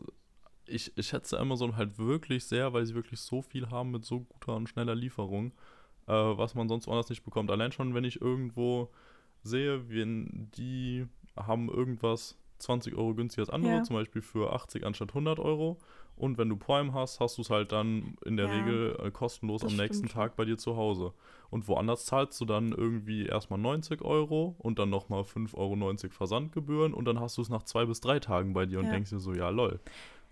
ich, 0.66 0.97
ich 0.97 1.08
schätze 1.08 1.39
Amazon 1.39 1.78
halt 1.78 1.97
wirklich 1.97 2.45
sehr, 2.45 2.74
weil 2.74 2.86
sie 2.86 2.95
wirklich 2.95 3.20
so 3.20 3.41
viel 3.41 3.70
haben 3.70 3.91
mit 3.91 4.03
so 4.03 4.22
guter 4.22 4.56
und 4.56 4.68
schneller 4.68 4.95
Lieferung, 4.95 5.53
äh, 6.08 6.14
was 6.14 6.56
man 6.56 6.68
sonst 6.68 6.88
woanders 6.88 7.10
nicht 7.10 7.24
bekommt. 7.24 7.51
Allein 7.51 7.72
schon, 7.72 7.93
wenn 7.93 8.03
ich 8.03 8.20
irgendwo 8.20 8.91
sehe, 9.46 9.89
wenn 9.89 10.50
die 10.58 11.06
haben 11.36 11.70
irgendwas 11.70 12.38
20 12.60 12.96
Euro 12.96 13.14
günstiger 13.14 13.43
als 13.43 13.50
andere, 13.50 13.74
ja. 13.74 13.84
zum 13.84 13.96
Beispiel 13.96 14.22
für 14.22 14.54
80 14.54 14.86
anstatt 14.86 15.10
100 15.10 15.39
Euro. 15.39 15.78
Und 16.18 16.38
wenn 16.38 16.48
du 16.48 16.56
Prime 16.56 16.93
hast, 16.93 17.20
hast 17.20 17.38
du 17.38 17.41
es 17.41 17.50
halt 17.50 17.74
dann 17.74 18.16
in 18.26 18.38
der 18.38 18.48
ja, 18.48 18.54
Regel 18.54 18.98
äh, 19.04 19.12
kostenlos 19.12 19.66
am 19.66 19.76
nächsten 19.76 20.08
Tag 20.08 20.38
bei 20.38 20.46
dir 20.46 20.58
zu 20.58 20.78
Hause. 20.78 21.12
Und 21.50 21.68
woanders 21.68 22.06
zahlst 22.06 22.39
du 22.39 22.46
dann 22.46 22.72
irgendwie 22.72 23.26
erstmal 23.26 23.60
90 23.60 24.02
Euro 24.02 24.56
und 24.60 24.80
dann 24.80 24.89
nochmal 24.89 25.24
5,90 25.24 25.56
Euro 25.56 26.12
Versandgebühren 26.12 26.93
und 26.93 27.06
dann 27.06 27.20
hast 27.20 27.38
du 27.38 27.41
es 27.41 27.50
nach 27.50 27.64
zwei 27.64 27.86
bis 27.86 28.00
drei 28.00 28.20
Tagen 28.20 28.54
bei 28.54 28.66
dir 28.66 28.80
und 28.80 28.86
ja. 28.86 28.91
denkst 28.91 29.10
dir 29.10 29.20
so, 29.20 29.34
ja 29.34 29.50
lol. 29.50 29.82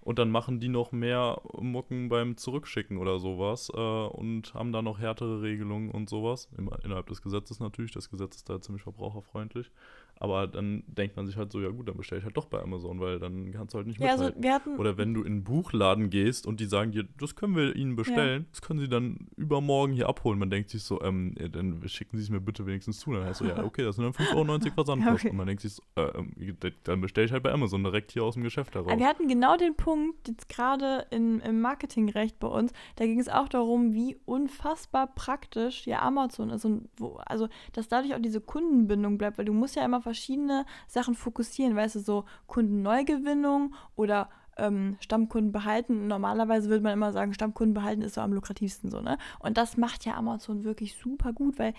Und 0.04 0.20
dann 0.20 0.30
machen 0.32 0.60
die 0.60 0.68
noch 0.68 0.92
mehr 0.92 1.42
Mucken 1.54 2.10
beim 2.10 2.36
Zurückschicken 2.36 2.98
oder 2.98 3.20
sowas 3.20 3.72
äh, 3.74 3.78
und 3.78 4.54
haben 4.54 4.74
da 4.74 4.82
noch 4.82 5.00
härtere 5.00 5.42
Regelungen 5.42 5.92
und 5.92 6.10
sowas. 6.10 6.50
innerhalb 6.58 7.08
des 7.08 7.22
Gesetzes 7.22 7.60
natürlich. 7.62 7.92
Das 7.92 8.10
Gesetz 8.10 8.36
ist 8.36 8.50
da 8.50 8.60
ziemlich 8.60 8.84
verbraucherfreundlich. 8.84 9.72
Aber 10.20 10.48
dann 10.48 10.84
denkt 10.88 11.16
man 11.16 11.26
sich 11.26 11.38
halt 11.38 11.52
so, 11.52 11.62
ja 11.62 11.70
gut, 11.70 11.88
dann 11.88 11.98
bestelle 11.98 12.20
ich 12.20 12.26
halt 12.26 12.38
doch 12.38 12.46
bei 12.46 12.62
Amazon, 12.62 13.00
weil 13.00 13.20
dann 13.20 13.52
kannst 13.52 13.74
du 13.74 13.78
halt 13.78 13.88
nicht 13.88 14.00
ja, 14.00 14.12
also 14.12 14.32
Oder 14.78 14.98
wenn 14.98 15.14
du 15.14 15.22
in 15.22 15.34
einen 15.34 15.44
Buchladen 15.44 16.10
gehst 16.10 16.48
und 16.48 16.60
die 16.60 16.66
sagen 16.66 16.92
dir, 16.92 17.06
das 17.20 17.36
können 17.36 17.56
wir 17.56 17.76
ihnen 17.76 17.96
bestellen, 17.96 18.44
ja. 18.44 18.48
das 18.52 18.62
können 18.62 18.80
sie 18.80 18.90
dann 18.90 19.28
übermorgen 19.36 19.94
hier 19.94 20.08
abholen. 20.08 20.40
Man 20.40 20.50
denkt 20.50 20.70
sich 20.70 20.84
so, 20.84 21.02
ähm, 21.02 21.36
ja, 21.40 21.48
dann 21.48 21.82
schicken 21.88 22.18
sie 22.18 22.24
es 22.24 22.30
mir 22.30 22.40
bitte 22.42 22.66
wenigstens 22.66 23.00
zu. 23.00 23.12
Dann 23.14 23.26
heißt 23.26 23.40
so, 23.40 23.46
ja, 23.46 23.64
okay, 23.64 23.84
das 23.84 23.96
sind 23.96 24.06
dann 24.06 24.14
5,90 24.14 24.36
Euro 24.36 24.74
Versandkosten. 24.74 25.14
okay. 25.14 25.30
Und 25.30 25.38
man 25.38 25.48
denkt 25.48 25.62
sich 25.62 25.74
so, 25.74 25.84
äh, 25.96 26.04
ähm, 26.18 26.34
dann 26.84 27.02
bestelle 27.02 27.26
ich 27.26 27.32
halt 27.32 27.44
bei 27.44 27.52
Amazon 27.52 27.84
direkt 27.84 28.12
hier 28.12 28.24
aus 28.24 28.36
dem 28.36 28.44
Geschäft 28.44 28.76
heraus. 28.76 28.92
Aber 28.92 29.00
wir 29.00 29.08
hatten 29.08 29.28
genau 29.28 29.58
den 29.58 29.76
Punkt, 29.76 29.94
Punkt, 29.94 30.28
jetzt 30.28 30.50
gerade 30.50 31.06
im 31.12 31.62
Marketingrecht 31.62 32.40
bei 32.40 32.48
uns, 32.48 32.72
da 32.96 33.06
ging 33.06 33.20
es 33.20 33.30
auch 33.30 33.48
darum, 33.48 33.94
wie 33.94 34.18
unfassbar 34.26 35.08
praktisch 35.08 35.86
ja 35.88 36.02
Amazon 36.02 36.50
ist 36.50 36.66
und 36.66 36.90
wo, 36.98 37.20
also, 37.26 37.48
dass 37.74 37.88
dadurch 37.88 38.16
auch 38.16 38.20
diese 38.20 38.42
Kundenbindung 38.42 39.18
bleibt, 39.18 39.38
weil 39.38 39.46
du 39.46 39.54
musst 39.54 39.76
ja 39.76 39.86
immer 39.86 40.02
verschiedene 40.04 40.66
Sachen 40.88 41.16
fokussieren, 41.16 41.76
weißt 41.76 41.96
du, 41.96 42.00
so 42.00 42.26
Kundenneugewinnung 42.48 43.74
oder 43.96 44.30
ähm, 44.58 44.98
Stammkunden 45.00 45.52
behalten. 45.52 46.08
Normalerweise 46.08 46.70
würde 46.70 46.84
man 46.84 46.94
immer 46.94 47.12
sagen, 47.12 47.34
Stammkunden 47.34 47.74
behalten 47.74 48.02
ist 48.02 48.16
so 48.16 48.22
am 48.22 48.34
lukrativsten 48.34 48.92
so, 48.92 49.02
ne? 49.02 49.18
Und 49.40 49.58
das 49.58 49.78
macht 49.78 50.06
ja 50.06 50.16
Amazon 50.16 50.64
wirklich 50.64 50.96
super 50.96 51.34
gut, 51.34 51.58
weil 51.58 51.74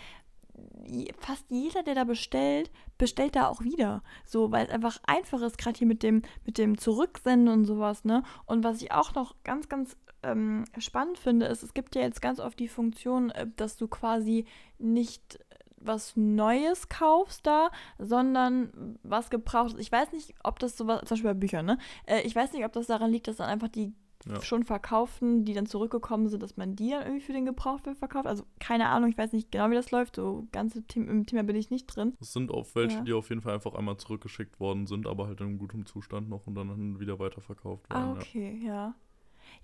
fast 1.18 1.50
jeder, 1.50 1.82
der 1.82 1.94
da 1.94 2.04
bestellt, 2.04 2.70
bestellt 2.98 3.36
da 3.36 3.48
auch 3.48 3.62
wieder. 3.62 4.02
So, 4.24 4.52
weil 4.52 4.66
es 4.66 4.72
einfach 4.72 4.98
einfach 5.06 5.40
ist, 5.42 5.58
gerade 5.58 5.78
hier 5.78 5.86
mit 5.86 6.02
dem, 6.02 6.22
mit 6.44 6.58
dem 6.58 6.78
Zurücksenden 6.78 7.52
und 7.52 7.64
sowas, 7.64 8.04
ne? 8.04 8.22
Und 8.46 8.64
was 8.64 8.82
ich 8.82 8.92
auch 8.92 9.14
noch 9.14 9.34
ganz, 9.44 9.68
ganz 9.68 9.96
ähm, 10.22 10.64
spannend 10.78 11.18
finde, 11.18 11.46
ist, 11.46 11.62
es 11.62 11.74
gibt 11.74 11.94
ja 11.94 12.02
jetzt 12.02 12.22
ganz 12.22 12.40
oft 12.40 12.58
die 12.58 12.68
Funktion, 12.68 13.30
äh, 13.30 13.46
dass 13.56 13.76
du 13.76 13.88
quasi 13.88 14.46
nicht 14.78 15.38
was 15.84 16.16
Neues 16.16 16.88
kaufst 16.88 17.46
da, 17.46 17.70
sondern 17.98 18.98
was 19.02 19.30
gebraucht 19.30 19.74
ist. 19.74 19.80
Ich 19.80 19.92
weiß 19.92 20.12
nicht, 20.12 20.34
ob 20.42 20.58
das 20.58 20.76
sowas, 20.76 21.00
zum 21.00 21.16
Beispiel 21.16 21.30
bei 21.30 21.38
Büchern, 21.38 21.66
ne? 21.66 21.78
Äh, 22.06 22.22
ich 22.22 22.34
weiß 22.34 22.52
nicht, 22.52 22.64
ob 22.64 22.72
das 22.72 22.86
daran 22.86 23.10
liegt, 23.10 23.28
dass 23.28 23.36
dann 23.36 23.48
einfach 23.48 23.68
die 23.68 23.92
ja. 24.26 24.40
schon 24.42 24.64
verkauften, 24.64 25.44
die 25.44 25.54
dann 25.54 25.66
zurückgekommen 25.66 26.28
sind, 26.28 26.42
dass 26.42 26.56
man 26.56 26.76
die 26.76 26.90
dann 26.90 27.02
irgendwie 27.02 27.20
für 27.20 27.32
den 27.32 27.44
Gebrauchtwert 27.44 27.98
verkauft. 27.98 28.26
Also 28.26 28.44
keine 28.58 28.88
Ahnung, 28.88 29.10
ich 29.10 29.18
weiß 29.18 29.32
nicht 29.32 29.52
genau, 29.52 29.70
wie 29.70 29.74
das 29.74 29.90
läuft. 29.90 30.16
So 30.16 30.46
ganz 30.52 30.76
im 30.94 31.26
Thema 31.26 31.42
bin 31.42 31.56
ich 31.56 31.70
nicht 31.70 31.86
drin. 31.86 32.16
Es 32.20 32.32
sind 32.32 32.50
auch 32.50 32.66
welche, 32.74 32.98
ja. 32.98 33.02
die 33.02 33.12
auf 33.12 33.28
jeden 33.28 33.42
Fall 33.42 33.54
einfach 33.54 33.74
einmal 33.74 33.96
zurückgeschickt 33.96 34.60
worden 34.60 34.86
sind, 34.86 35.06
aber 35.06 35.26
halt 35.26 35.40
in 35.40 35.58
gutem 35.58 35.86
Zustand 35.86 36.28
noch 36.28 36.46
und 36.46 36.54
dann 36.54 37.00
wieder 37.00 37.18
weiterverkauft 37.18 37.90
werden. 37.90 38.02
Ah, 38.02 38.12
okay, 38.12 38.60
ja. 38.62 38.66
ja. 38.66 38.94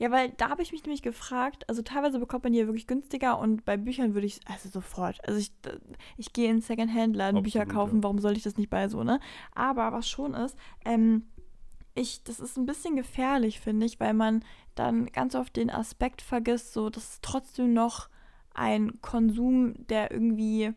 Ja, 0.00 0.10
weil 0.10 0.30
da 0.30 0.48
habe 0.48 0.62
ich 0.62 0.72
mich 0.72 0.82
nämlich 0.82 1.02
gefragt, 1.02 1.68
also 1.68 1.82
teilweise 1.82 2.18
bekommt 2.18 2.44
man 2.44 2.54
ja 2.54 2.64
wirklich 2.64 2.86
günstiger 2.86 3.38
und 3.38 3.66
bei 3.66 3.76
Büchern 3.76 4.14
würde 4.14 4.26
ich, 4.26 4.40
also 4.46 4.70
sofort, 4.70 5.20
also 5.28 5.38
ich, 5.38 5.52
ich 6.16 6.32
gehe 6.32 6.48
in 6.50 6.62
Secondhand-Laden 6.62 7.42
Bücher 7.42 7.66
kaufen, 7.66 7.96
ja. 7.96 8.02
warum 8.04 8.18
soll 8.18 8.34
ich 8.34 8.42
das 8.42 8.56
nicht 8.56 8.70
bei 8.70 8.88
so, 8.88 9.04
ne? 9.04 9.20
Aber 9.54 9.92
was 9.92 10.08
schon 10.08 10.32
ist, 10.32 10.56
ähm, 10.86 11.26
ich, 11.94 12.24
das 12.24 12.40
ist 12.40 12.56
ein 12.56 12.64
bisschen 12.64 12.96
gefährlich, 12.96 13.60
finde 13.60 13.84
ich, 13.84 14.00
weil 14.00 14.14
man 14.14 14.42
dann 14.74 15.04
ganz 15.04 15.34
oft 15.34 15.54
den 15.56 15.68
Aspekt 15.68 16.22
vergisst, 16.22 16.72
so, 16.72 16.88
dass 16.88 17.04
es 17.04 17.20
trotzdem 17.20 17.74
noch 17.74 18.08
ein 18.54 19.02
Konsum, 19.02 19.86
der 19.88 20.10
irgendwie 20.10 20.72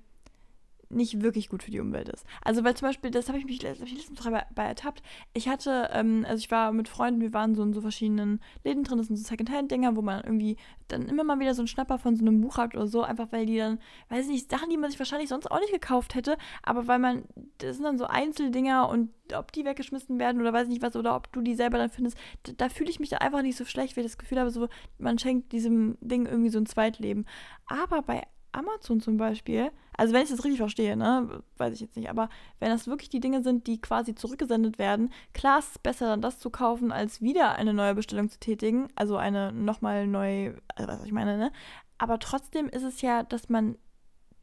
nicht 0.94 1.22
wirklich 1.22 1.50
gut 1.50 1.64
für 1.64 1.72
die 1.72 1.80
Umwelt 1.80 2.10
ist. 2.10 2.26
Also 2.44 2.64
weil 2.64 2.76
zum 2.76 2.88
Beispiel, 2.88 3.12
das 3.12 3.28
habe 3.28 3.38
ich 3.38 3.46
mich 3.46 3.60
hab 3.60 3.82
ich 3.82 3.96
letztens 3.96 4.24
bei, 4.24 4.46
bei 4.54 4.64
ertappt. 4.64 5.02
Ich 5.34 5.48
hatte, 5.48 5.90
ähm, 5.92 6.26
also 6.28 6.40
ich 6.40 6.52
war 6.52 6.72
mit 6.72 6.88
Freunden, 6.88 7.22
wir 7.22 7.34
waren 7.34 7.56
so 7.56 7.64
in 7.64 7.74
so 7.74 7.82
verschiedenen 7.82 8.42
Läden 8.64 8.84
drin, 8.84 8.98
das 8.98 9.08
sind 9.08 9.18
so 9.18 9.24
Secondhand-Dinger, 9.24 9.96
wo 9.96 10.02
man 10.02 10.24
irgendwie 10.24 10.58
dann 10.88 11.08
immer 11.08 11.24
mal 11.24 11.40
wieder 11.40 11.54
so 11.54 11.62
einen 11.62 11.68
Schnapper 11.68 11.98
von 11.98 12.16
so 12.16 12.22
einem 12.24 12.42
Buch 12.42 12.58
hat 12.58 12.76
oder 12.76 12.88
so, 12.88 13.04
einfach 13.04 13.32
weil 13.32 13.46
die 13.46 13.58
dann, 13.58 13.80
weiß 14.10 14.26
ich 14.26 14.32
nicht, 14.32 14.52
Sachen, 14.52 14.70
die 14.70 14.78
man 14.78 14.90
sich 14.90 15.00
wahrscheinlich 15.00 15.30
sonst 15.30 15.50
auch 15.50 15.60
nicht 15.60 15.74
gekauft 15.74 16.16
hätte, 16.16 16.38
aber 16.62 16.88
weil 16.88 17.00
man, 17.00 17.24
das 17.58 17.78
sind 17.78 17.86
dann 17.86 17.98
so 17.98 18.06
Einzeldinger 18.06 18.90
und 18.90 19.10
ob 19.34 19.52
die 19.52 19.66
weggeschmissen 19.66 20.20
werden 20.20 20.42
oder 20.42 20.54
weiß 20.54 20.64
ich 20.64 20.74
nicht 20.74 20.82
was, 20.82 20.96
oder 20.96 21.16
ob 21.16 21.32
du 21.32 21.42
die 21.42 21.56
selber 21.56 21.78
dann 21.78 21.90
findest, 21.90 22.18
da, 22.44 22.52
da 22.56 22.70
fühle 22.70 22.90
ich 22.90 23.00
mich 23.00 23.10
da 23.10 23.18
einfach 23.18 23.42
nicht 23.42 23.58
so 23.58 23.66
schlecht, 23.66 23.96
weil 23.96 24.06
ich 24.06 24.12
das 24.12 24.18
Gefühl 24.18 24.40
habe, 24.40 24.52
so, 24.52 24.68
man 24.98 25.18
schenkt 25.18 25.52
diesem 25.52 25.98
Ding 26.02 26.26
irgendwie 26.26 26.50
so 26.50 26.60
ein 26.60 26.66
Zweitleben. 26.66 27.26
Aber 27.66 28.02
bei 28.02 28.24
Amazon 28.52 29.02
zum 29.02 29.18
Beispiel, 29.18 29.72
also 29.98 30.14
wenn 30.14 30.24
ich 30.24 30.30
das 30.30 30.44
richtig 30.44 30.60
verstehe, 30.60 30.96
ne, 30.98 31.44
weiß 31.58 31.74
ich 31.74 31.82
jetzt 31.82 31.96
nicht, 31.96 32.10
aber 32.10 32.30
wenn 32.60 32.70
das 32.70 32.88
wirklich 32.88 33.10
die 33.10 33.20
Dinge 33.20 33.44
sind, 33.44 33.68
die 33.68 33.80
quasi 33.80 34.16
zurückgesendet 34.16 34.80
werden, 34.80 35.12
klar 35.34 35.60
ist 35.60 35.72
es 35.72 35.80
besser, 35.80 36.08
dann 36.08 36.22
das 36.22 36.40
zu 36.40 36.50
kaufen, 36.50 36.92
als 36.92 37.22
wieder 37.22 37.56
eine 37.56 37.74
neue 37.74 37.96
Bestellung 37.96 38.30
zu 38.30 38.40
tätigen, 38.40 38.88
also 38.96 39.18
eine 39.18 39.52
nochmal 39.52 40.08
neu, 40.08 40.54
also 40.76 40.92
was 40.92 41.04
ich 41.06 41.12
meine, 41.12 41.38
ne? 41.38 41.52
Aber 41.98 42.20
trotzdem 42.20 42.68
ist 42.68 42.84
es 42.84 43.02
ja, 43.02 43.24
dass 43.24 43.50
man 43.50 43.78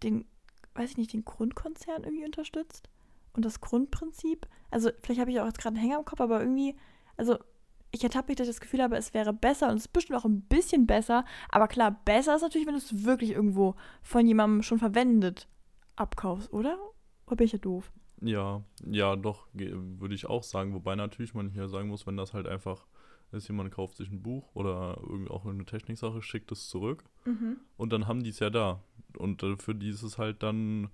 den, 0.02 0.24
weiß 0.74 0.90
ich 0.90 0.96
nicht, 0.96 1.12
den 1.12 1.24
Grundkonzern 1.24 2.04
irgendwie 2.04 2.24
unterstützt 2.24 2.88
und 3.34 3.44
das 3.44 3.60
Grundprinzip. 3.60 4.46
Also 4.70 4.90
vielleicht 5.02 5.20
habe 5.20 5.30
ich 5.30 5.40
auch 5.40 5.46
jetzt 5.46 5.58
gerade 5.58 5.76
einen 5.76 5.84
Hänger 5.84 5.98
im 5.98 6.04
Kopf, 6.04 6.20
aber 6.20 6.40
irgendwie, 6.40 6.76
also 7.16 7.38
ich 7.92 8.04
ertappe 8.04 8.28
mich, 8.28 8.36
dass 8.36 8.48
ich 8.48 8.54
das 8.54 8.60
Gefühl 8.60 8.82
habe, 8.82 8.96
es 8.96 9.14
wäre 9.14 9.32
besser 9.32 9.68
und 9.68 9.76
es 9.76 9.86
ist 9.86 9.92
bestimmt 9.92 10.18
auch 10.18 10.24
ein 10.24 10.42
bisschen 10.42 10.86
besser. 10.86 11.24
Aber 11.48 11.68
klar, 11.68 12.00
besser 12.04 12.36
ist 12.36 12.42
natürlich, 12.42 12.66
wenn 12.66 12.74
du 12.74 12.78
es 12.78 13.04
wirklich 13.04 13.30
irgendwo 13.30 13.74
von 14.02 14.26
jemandem 14.26 14.62
schon 14.62 14.78
verwendet 14.78 15.48
abkaufst, 15.96 16.52
oder? 16.52 16.78
Oder 17.26 17.36
bin 17.36 17.46
ich 17.46 17.52
ja 17.52 17.58
doof? 17.58 17.92
Ja, 18.20 18.62
ja, 18.84 19.16
doch, 19.16 19.46
würde 19.54 20.14
ich 20.14 20.26
auch 20.26 20.42
sagen. 20.42 20.74
Wobei 20.74 20.94
natürlich 20.94 21.34
man 21.34 21.48
hier 21.48 21.68
sagen 21.68 21.88
muss, 21.88 22.06
wenn 22.06 22.16
das 22.16 22.34
halt 22.34 22.46
einfach 22.46 22.86
ist, 23.32 23.48
jemand 23.48 23.70
kauft 23.70 23.96
sich 23.96 24.10
ein 24.10 24.22
Buch 24.22 24.50
oder 24.54 24.98
irgendwie 25.02 25.30
auch 25.30 25.46
eine 25.46 25.64
Techniksache, 25.64 26.20
schickt 26.20 26.50
es 26.52 26.68
zurück 26.68 27.04
mhm. 27.24 27.58
und 27.76 27.92
dann 27.92 28.06
haben 28.06 28.22
die 28.22 28.30
es 28.30 28.40
ja 28.40 28.50
da. 28.50 28.82
Und 29.16 29.42
äh, 29.42 29.56
für 29.56 29.74
die 29.74 29.88
ist 29.88 30.02
es 30.02 30.18
halt 30.18 30.42
dann 30.42 30.90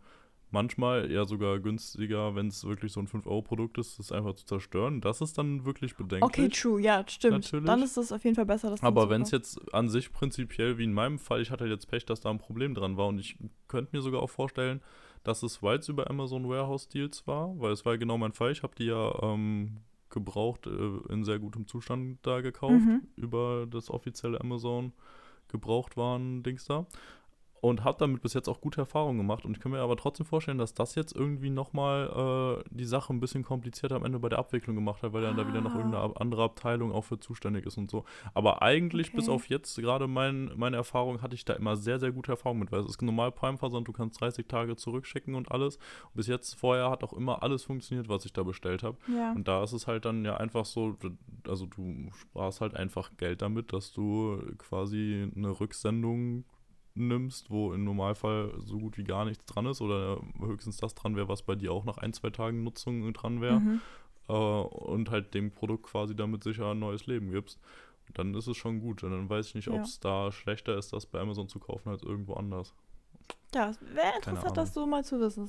manchmal 0.57 1.11
eher 1.11 1.27
sogar 1.27 1.61
günstiger, 1.61 2.35
wenn 2.35 2.47
es 2.49 2.65
wirklich 2.65 2.91
so 2.91 3.01
ein 3.01 3.09
5-Euro-Produkt 3.09 3.77
ist, 3.77 3.99
das 3.99 4.11
einfach 4.11 4.35
zu 4.35 4.47
zerstören. 4.47 5.03
Das 5.03 5.21
ist 5.21 5.37
dann 5.37 5.67
wirklich 5.67 5.97
bedenklich. 5.97 6.23
Okay, 6.23 6.49
true, 6.49 6.81
ja, 6.81 7.05
stimmt. 7.07 7.45
Natürlich. 7.45 7.67
Dann 7.67 7.83
ist 7.83 7.99
es 7.99 8.11
auf 8.11 8.25
jeden 8.25 8.37
Fall 8.37 8.47
besser, 8.47 8.71
das 8.71 8.83
Aber 8.83 9.11
wenn 9.11 9.21
es 9.21 9.33
jetzt 9.33 9.61
an 9.75 9.91
sich 9.91 10.11
prinzipiell, 10.13 10.79
wie 10.79 10.85
in 10.85 10.95
meinem 10.95 11.19
Fall, 11.19 11.43
ich 11.43 11.51
hatte 11.51 11.67
jetzt 11.67 11.89
Pech, 11.89 12.07
dass 12.07 12.21
da 12.21 12.31
ein 12.31 12.39
Problem 12.39 12.75
dran 12.75 12.97
war 12.97 13.09
und 13.09 13.19
ich 13.19 13.37
könnte 13.69 13.95
mir 13.95 14.01
sogar 14.01 14.23
auch 14.23 14.31
vorstellen, 14.31 14.81
dass 15.25 15.43
es, 15.43 15.63
weil 15.63 15.79
es 15.79 15.91
über 15.91 16.09
Amazon 16.09 16.49
Warehouse 16.49 16.89
Deals 16.89 17.27
war, 17.27 17.53
weil 17.61 17.73
es 17.73 17.85
war 17.85 17.99
genau 17.99 18.17
mein 18.17 18.33
Fall, 18.33 18.51
ich 18.51 18.63
habe 18.63 18.75
die 18.79 18.87
ja 18.87 19.15
ähm, 19.23 19.81
gebraucht, 20.09 20.67
äh, 20.67 21.13
in 21.13 21.25
sehr 21.25 21.39
gutem 21.39 21.67
Zustand 21.67 22.19
da 22.23 22.41
gekauft, 22.41 22.73
mhm. 22.81 23.03
über 23.17 23.67
das 23.69 23.91
offizielle 23.91 24.41
Amazon 24.41 24.95
gebraucht 25.49 25.97
waren 25.97 26.43
Dings 26.43 26.65
da 26.65 26.87
und 27.69 27.83
habe 27.83 27.99
damit 27.99 28.23
bis 28.23 28.33
jetzt 28.35 28.49
auch 28.49 28.61
gute 28.61 28.81
Erfahrungen 28.81 29.19
gemacht. 29.19 29.45
Und 29.45 29.57
ich 29.57 29.61
kann 29.61 29.73
mir 29.73 29.81
aber 29.81 29.97
trotzdem 29.97 30.25
vorstellen, 30.25 30.59
dass 30.59 30.73
das 30.73 30.95
jetzt 30.95 31.15
irgendwie 31.17 31.51
nochmal 31.51 32.61
äh, 32.61 32.65
die 32.71 32.85
Sache 32.85 33.13
ein 33.13 33.19
bisschen 33.19 33.43
komplizierter 33.43 33.97
am 33.97 34.05
Ende 34.05 34.21
bei 34.21 34.29
der 34.29 34.39
Abwicklung 34.39 34.77
gemacht 34.77 35.03
hat, 35.03 35.13
weil 35.13 35.23
dann 35.23 35.35
ah. 35.35 35.43
da 35.43 35.49
wieder 35.49 35.61
noch 35.61 35.75
irgendeine 35.75 36.05
ah. 36.05 36.13
andere 36.21 36.45
Abteilung 36.45 36.93
auch 36.93 37.03
für 37.03 37.19
zuständig 37.19 37.67
ist 37.67 37.77
und 37.77 37.91
so. 37.91 38.05
Aber 38.35 38.63
eigentlich, 38.63 39.09
okay. 39.09 39.17
bis 39.17 39.29
auf 39.29 39.49
jetzt, 39.49 39.77
gerade 39.77 40.07
mein, 40.07 40.53
meine 40.57 40.77
Erfahrung, 40.77 41.23
hatte 41.23 41.35
ich 41.35 41.45
da 41.45 41.55
immer 41.55 41.77
sehr, 41.77 41.99
sehr 41.99 42.13
gute 42.13 42.31
Erfahrungen 42.31 42.61
mit, 42.61 42.71
weil 42.71 42.81
es 42.81 42.87
ist 42.87 43.03
normal 43.03 43.33
Prime-Versand, 43.33 43.89
du 43.89 43.93
kannst 43.93 44.21
30 44.21 44.47
Tage 44.47 44.77
zurückschicken 44.77 45.35
und 45.35 45.51
alles. 45.51 45.77
Und 46.05 46.15
bis 46.15 46.29
jetzt 46.29 46.55
vorher 46.55 46.89
hat 46.89 47.03
auch 47.03 47.13
immer 47.13 47.43
alles 47.43 47.65
funktioniert, 47.65 48.09
was 48.09 48.25
ich 48.25 48.33
da 48.33 48.45
bestellt 48.45 48.85
habe. 48.85 48.97
Ja. 49.09 49.33
Und 49.33 49.49
da 49.49 49.65
ist 49.65 49.73
es 49.73 49.89
halt 49.89 50.05
dann 50.05 50.25
ja 50.25 50.37
einfach 50.37 50.65
so, 50.65 50.97
also 51.49 51.67
du 51.67 52.11
sparst 52.13 52.61
halt 52.61 52.77
einfach 52.77 53.11
Geld 53.17 53.43
damit, 53.43 53.73
dass 53.73 53.93
du 53.93 54.41
quasi 54.59 55.31
eine 55.35 55.59
Rücksendung 55.59 56.45
nimmst, 56.97 57.51
wo 57.51 57.73
im 57.73 57.85
Normalfall 57.85 58.53
so 58.65 58.79
gut 58.79 58.99
wie 58.99 59.05
gar 59.05 59.25
nichts 59.25 59.45
dran 59.47 59.67
ist 59.67 59.81
oder 59.81 60.21
höchstens 60.39 60.79
das 60.79 60.95
dran 60.95 61.17
wäre, 61.17 61.29
was 61.29 61.43
bei 61.43 61.55
dir 61.55 61.73
auch 61.73 61.85
nach 61.85 61.99
ein, 61.99 62.13
zwei 62.13 62.31
Tagen 62.31 62.65
Nutzung 62.65 63.13
dran 63.13 63.41
wäre 63.41 63.61
mhm. 63.61 63.81
äh, 64.29 64.33
und 64.33 65.11
halt 65.11 65.35
dem 65.35 65.51
Produkt 65.51 65.87
quasi 65.87 66.17
damit 66.17 66.43
sicher 66.43 66.71
ein 66.71 66.79
neues 66.79 67.07
Leben 67.07 67.31
gibst, 67.31 67.61
dann 68.15 68.35
ist 68.35 68.47
es 68.47 68.57
schon 68.57 68.81
gut. 68.81 69.03
Und 69.05 69.11
dann 69.11 69.29
weiß 69.29 69.49
ich 69.49 69.55
nicht, 69.55 69.69
ob 69.69 69.81
es 69.81 70.01
da 70.01 70.33
schlechter 70.33 70.77
ist, 70.77 70.93
das 70.93 71.07
bei 71.07 71.21
Amazon 71.21 71.49
zu 71.49 71.59
kaufen 71.59 71.89
als 71.89 72.03
irgendwo 72.03 72.35
anders. 72.35 72.75
Ja, 73.55 73.73
wäre 73.81 74.17
interessant, 74.17 74.57
das 74.57 74.75
so 74.75 74.87
mal 74.87 75.05
zu 75.05 75.21
wissen 75.21 75.49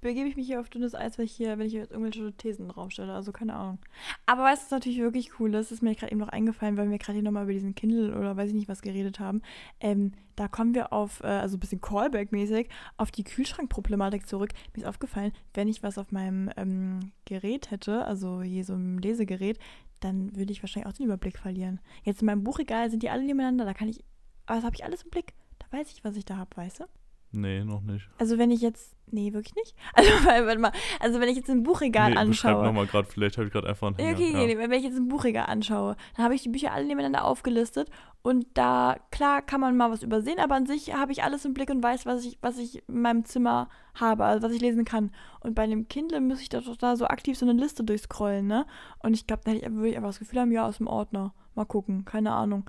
begebe 0.00 0.28
ich 0.28 0.36
mich 0.36 0.46
hier 0.46 0.60
auf 0.60 0.68
dünnes 0.68 0.94
Eis, 0.94 1.18
wenn 1.18 1.24
ich 1.24 1.32
hier, 1.32 1.58
wenn 1.58 1.66
ich 1.66 1.72
hier 1.72 1.90
irgendwelche 1.90 2.32
Thesen 2.32 2.68
draufstelle. 2.68 3.12
Also 3.12 3.32
keine 3.32 3.54
Ahnung. 3.54 3.78
Aber 4.26 4.44
was 4.44 4.70
natürlich 4.70 4.98
wirklich 4.98 5.38
cool 5.40 5.54
ist, 5.54 5.72
ist 5.72 5.82
mir 5.82 5.94
gerade 5.94 6.12
eben 6.12 6.20
noch 6.20 6.28
eingefallen, 6.28 6.76
weil 6.76 6.90
wir 6.90 6.98
gerade 6.98 7.14
hier 7.14 7.22
nochmal 7.22 7.44
über 7.44 7.52
diesen 7.52 7.74
Kindle 7.74 8.16
oder 8.16 8.36
weiß 8.36 8.48
ich 8.48 8.54
nicht 8.54 8.68
was 8.68 8.82
geredet 8.82 9.20
haben. 9.20 9.42
Ähm, 9.80 10.12
da 10.36 10.48
kommen 10.48 10.74
wir 10.74 10.92
auf, 10.92 11.20
äh, 11.22 11.26
also 11.26 11.56
ein 11.56 11.60
bisschen 11.60 11.80
Callback-mäßig, 11.80 12.68
auf 12.96 13.10
die 13.10 13.24
Kühlschrankproblematik 13.24 14.26
zurück. 14.26 14.50
Mir 14.74 14.82
ist 14.82 14.88
aufgefallen, 14.88 15.32
wenn 15.54 15.68
ich 15.68 15.82
was 15.82 15.98
auf 15.98 16.12
meinem 16.12 16.50
ähm, 16.56 17.12
Gerät 17.24 17.70
hätte, 17.70 18.04
also 18.04 18.42
hier 18.42 18.64
so 18.64 18.74
ein 18.74 18.98
Lesegerät, 18.98 19.58
dann 20.00 20.34
würde 20.36 20.52
ich 20.52 20.62
wahrscheinlich 20.62 20.88
auch 20.88 20.96
den 20.96 21.06
Überblick 21.06 21.38
verlieren. 21.38 21.80
Jetzt 22.02 22.22
in 22.22 22.26
meinem 22.26 22.44
Buchregal 22.44 22.90
sind 22.90 23.02
die 23.02 23.10
alle 23.10 23.22
nebeneinander, 23.22 23.64
da 23.64 23.74
kann 23.74 23.88
ich, 23.88 24.04
aber 24.46 24.56
das 24.56 24.64
habe 24.64 24.74
ich 24.74 24.84
alles 24.84 25.02
im 25.02 25.10
Blick. 25.10 25.34
Da 25.58 25.66
weiß 25.76 25.92
ich, 25.92 26.04
was 26.04 26.16
ich 26.16 26.24
da 26.24 26.36
habe, 26.36 26.56
weißt 26.56 26.80
du? 26.80 26.84
Nee, 27.32 27.64
noch 27.64 27.80
nicht. 27.80 28.08
Also 28.18 28.38
wenn 28.38 28.50
ich 28.50 28.60
jetzt. 28.60 28.94
Nee, 29.14 29.32
wirklich 29.34 29.54
nicht? 29.54 29.74
Also, 29.94 30.10
warte 30.46 30.58
mal. 30.58 30.72
Also 31.00 31.20
wenn 31.20 31.28
ich 31.28 31.36
jetzt 31.36 31.50
ein 31.50 31.62
Buchregal 31.62 32.12
nee, 32.12 32.16
anschaue. 32.16 32.64
nochmal 32.64 32.86
gerade, 32.86 33.08
vielleicht 33.08 33.36
habe 33.36 33.46
ich 33.46 33.52
gerade 33.52 33.68
einfach 33.68 33.88
einen 33.88 33.96
Hänger. 33.96 34.14
Okay, 34.14 34.30
okay, 34.30 34.52
ja. 34.54 34.58
wenn 34.58 34.72
ich 34.72 34.84
jetzt 34.84 34.96
ein 34.96 35.08
Buchregal 35.08 35.46
anschaue, 35.46 35.96
dann 36.16 36.24
habe 36.24 36.34
ich 36.34 36.42
die 36.42 36.48
Bücher 36.48 36.72
alle 36.72 36.86
nebeneinander 36.86 37.24
aufgelistet 37.24 37.90
und 38.22 38.46
da, 38.54 38.96
klar, 39.10 39.42
kann 39.42 39.60
man 39.60 39.76
mal 39.76 39.90
was 39.90 40.02
übersehen, 40.02 40.38
aber 40.38 40.54
an 40.54 40.66
sich 40.66 40.94
habe 40.94 41.12
ich 41.12 41.24
alles 41.24 41.44
im 41.44 41.54
Blick 41.54 41.70
und 41.70 41.82
weiß, 41.82 42.06
was 42.06 42.24
ich, 42.24 42.38
was 42.40 42.56
ich 42.56 42.86
in 42.88 43.02
meinem 43.02 43.24
Zimmer 43.24 43.68
habe, 43.94 44.24
also 44.24 44.46
was 44.46 44.52
ich 44.52 44.60
lesen 44.60 44.84
kann. 44.84 45.10
Und 45.40 45.54
bei 45.54 45.62
einem 45.62 45.88
Kindle 45.88 46.20
muss 46.20 46.40
ich 46.40 46.48
da 46.48 46.60
doch 46.60 46.76
da 46.76 46.96
so 46.96 47.06
aktiv 47.06 47.36
so 47.36 47.44
eine 47.44 47.60
Liste 47.60 47.84
durchscrollen, 47.84 48.46
ne? 48.46 48.64
Und 49.00 49.14
ich 49.14 49.26
glaube, 49.26 49.42
da 49.44 49.52
würde 49.52 49.88
ich 49.88 49.96
einfach 49.96 50.10
das 50.10 50.20
Gefühl 50.20 50.40
haben, 50.40 50.52
ja, 50.52 50.66
aus 50.66 50.78
dem 50.78 50.86
Ordner. 50.86 51.34
Mal 51.54 51.64
gucken, 51.64 52.04
keine 52.04 52.32
Ahnung 52.32 52.64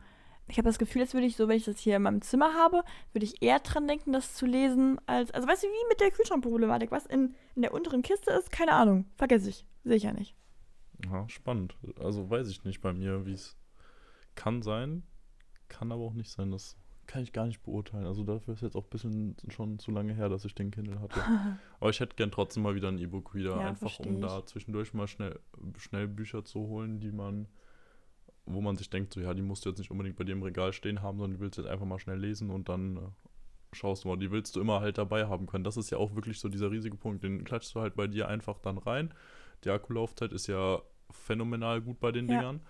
ich 0.48 0.58
habe 0.58 0.68
das 0.68 0.78
Gefühl, 0.78 1.02
als 1.02 1.14
würde 1.14 1.26
ich 1.26 1.36
so, 1.36 1.48
wenn 1.48 1.58
ich 1.58 1.66
das 1.66 1.80
hier 1.80 1.96
in 1.96 2.02
meinem 2.02 2.22
Zimmer 2.22 2.54
habe, 2.54 2.84
würde 3.14 3.26
ich 3.26 3.42
eher 3.42 3.60
dran 3.60 3.88
denken, 3.88 4.12
das 4.12 4.34
zu 4.36 4.46
lesen, 4.46 5.00
als, 5.06 5.32
also 5.32 5.48
weißt 5.48 5.64
du, 5.64 5.68
wie 5.68 5.90
mit 5.90 6.02
der 6.02 6.12
Kühlschrankproblematik, 6.12 6.92
was 6.92 7.06
in, 7.06 7.36
in 7.56 7.62
der 7.62 7.74
unteren 7.74 8.02
Kiste 8.02 8.32
ist, 8.32 8.52
keine 8.52 8.74
Ahnung, 8.74 9.06
vergesse 9.16 9.50
ich, 9.50 9.66
sehe 9.84 9.96
ich 9.96 10.04
ja 10.04 10.14
nicht. 10.14 10.36
Ja, 11.06 11.28
spannend. 11.30 11.76
Also 12.00 12.30
weiß 12.30 12.50
ich 12.50 12.64
nicht 12.64 12.82
bei 12.82 12.94
mir, 12.94 13.26
wie 13.26 13.34
es 13.34 13.58
kann 14.36 14.62
sein, 14.62 15.04
kann 15.70 15.92
aber 15.92 16.04
auch 16.04 16.14
nicht 16.14 16.32
sein. 16.32 16.52
Das 16.52 16.78
kann 17.06 17.24
ich 17.24 17.34
gar 17.34 17.46
nicht 17.46 17.64
beurteilen. 17.64 18.06
Also 18.06 18.24
dafür 18.24 18.54
ist 18.54 18.62
jetzt 18.62 18.76
auch 18.76 18.86
ein 18.86 18.90
bisschen 18.90 19.36
schon 19.50 19.80
zu 19.80 19.92
lange 19.92 20.14
her, 20.14 20.30
dass 20.30 20.46
ich 20.46 20.56
den 20.56 20.72
Kindle 20.72 21.00
hatte. 21.00 21.20
aber 21.80 21.90
ich 21.90 22.00
hätte 22.00 22.16
gern 22.16 22.32
trotzdem 22.32 22.64
mal 22.64 22.76
wieder 22.76 22.88
ein 22.90 22.98
E-Book 22.98 23.34
wieder, 23.34 23.58
Ja, 23.58 23.70
einfach 23.70 24.00
um 24.00 24.22
da 24.22 24.46
zwischendurch 24.46 24.94
mal 24.94 25.08
schnell, 25.08 25.40
schnell 25.78 26.08
Bücher 26.08 26.46
zu 26.46 26.62
holen, 26.62 27.00
die 27.00 27.12
man, 27.12 27.48
wo 28.46 28.62
man 28.62 28.76
sich 28.76 28.90
denkt, 28.90 29.14
so 29.14 29.22
ja, 29.22 29.34
die 29.34 29.42
musst 29.42 29.66
du 29.66 29.70
jetzt 29.70 29.80
nicht 29.80 29.92
unbedingt 29.92 30.16
bei 30.18 30.24
dir 30.24 30.34
im 30.34 30.44
Regal 30.44 30.74
stehen 30.74 31.02
haben, 31.02 31.18
sondern 31.18 31.38
die 31.38 31.42
willst 31.42 31.58
du 31.58 31.62
jetzt 31.62 31.72
einfach 31.72 31.86
mal 31.86 32.00
schnell 32.00 32.20
lesen 32.20 32.50
und 32.50 32.70
dann 32.70 32.98
äh, 32.98 33.00
schaust 33.74 34.04
du 34.04 34.10
mal, 34.10 34.18
die 34.18 34.32
willst 34.32 34.56
du 34.56 34.62
immer 34.62 34.82
halt 34.82 34.98
dabei 34.98 35.28
haben 35.28 35.48
können. 35.48 35.64
Das 35.64 35.78
ist 35.78 35.90
ja 35.90 35.98
auch 35.98 36.16
wirklich 36.16 36.40
so 36.40 36.50
dieser 36.50 36.72
riesige 36.72 36.98
Punkt. 36.98 37.24
Den 37.24 37.44
klatschst 37.44 37.76
du 37.76 37.80
halt 37.82 37.96
bei 37.96 38.08
dir 38.08 38.28
einfach 38.28 38.60
dann 38.60 38.78
rein. 38.78 39.14
Die 39.64 39.70
Akkulaufzeit 39.70 40.34
ist 40.34 40.48
ja 40.48 40.82
phänomenal 41.10 41.82
gut 41.82 42.00
bei 42.00 42.12
den 42.12 42.28
Ja. 42.28 42.36
Dingern. 42.40 42.62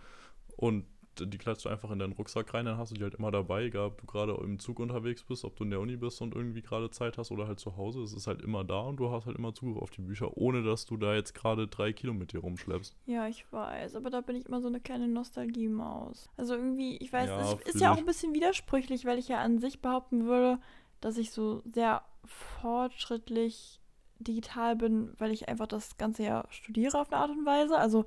Und 0.57 0.85
die 1.19 1.37
klatschst 1.37 1.65
du 1.65 1.69
einfach 1.69 1.91
in 1.91 1.99
deinen 1.99 2.13
Rucksack 2.13 2.53
rein, 2.53 2.65
dann 2.65 2.77
hast 2.77 2.91
du 2.91 2.95
die 2.95 3.03
halt 3.03 3.15
immer 3.15 3.31
dabei, 3.31 3.65
egal 3.65 3.87
ob 3.87 3.99
du 3.99 4.05
gerade 4.05 4.33
im 4.43 4.59
Zug 4.59 4.79
unterwegs 4.79 5.23
bist, 5.23 5.45
ob 5.45 5.55
du 5.55 5.63
in 5.63 5.69
der 5.69 5.79
Uni 5.79 5.95
bist 5.95 6.21
und 6.21 6.35
irgendwie 6.35 6.61
gerade 6.61 6.89
Zeit 6.89 7.17
hast 7.17 7.31
oder 7.31 7.47
halt 7.47 7.59
zu 7.59 7.77
Hause. 7.77 8.01
Es 8.01 8.13
ist 8.13 8.27
halt 8.27 8.41
immer 8.41 8.63
da 8.63 8.81
und 8.81 8.97
du 8.97 9.11
hast 9.11 9.25
halt 9.25 9.37
immer 9.37 9.53
Zugriff 9.53 9.81
auf 9.81 9.91
die 9.91 10.01
Bücher, 10.01 10.37
ohne 10.37 10.63
dass 10.63 10.85
du 10.85 10.97
da 10.97 11.13
jetzt 11.13 11.33
gerade 11.33 11.67
drei 11.67 11.93
Kilo 11.93 12.13
mit 12.13 12.33
dir 12.33 12.39
rumschleppst. 12.39 12.95
Ja, 13.05 13.27
ich 13.27 13.51
weiß, 13.51 13.95
aber 13.95 14.09
da 14.09 14.21
bin 14.21 14.35
ich 14.35 14.45
immer 14.45 14.61
so 14.61 14.67
eine 14.67 14.79
kleine 14.79 15.07
Nostalgie-Maus. 15.07 16.29
Also 16.37 16.55
irgendwie, 16.55 16.97
ich 16.97 17.13
weiß, 17.13 17.29
Ja, 17.29 17.53
es 17.65 17.75
ist 17.75 17.81
ja 17.81 17.93
auch 17.93 17.97
ein 17.97 18.05
bisschen 18.05 18.33
widersprüchlich, 18.33 19.05
weil 19.05 19.19
ich 19.19 19.27
ja 19.27 19.39
an 19.39 19.59
sich 19.59 19.81
behaupten 19.81 20.25
würde, 20.25 20.59
dass 21.01 21.17
ich 21.17 21.31
so 21.31 21.61
sehr 21.65 22.01
fortschrittlich 22.25 23.79
digital 24.19 24.75
bin, 24.75 25.13
weil 25.17 25.31
ich 25.31 25.49
einfach 25.49 25.67
das 25.67 25.97
Ganze 25.97 26.23
ja 26.23 26.45
studiere 26.49 26.99
auf 26.99 27.11
eine 27.11 27.21
Art 27.21 27.31
und 27.31 27.45
Weise. 27.45 27.77
Also 27.77 28.05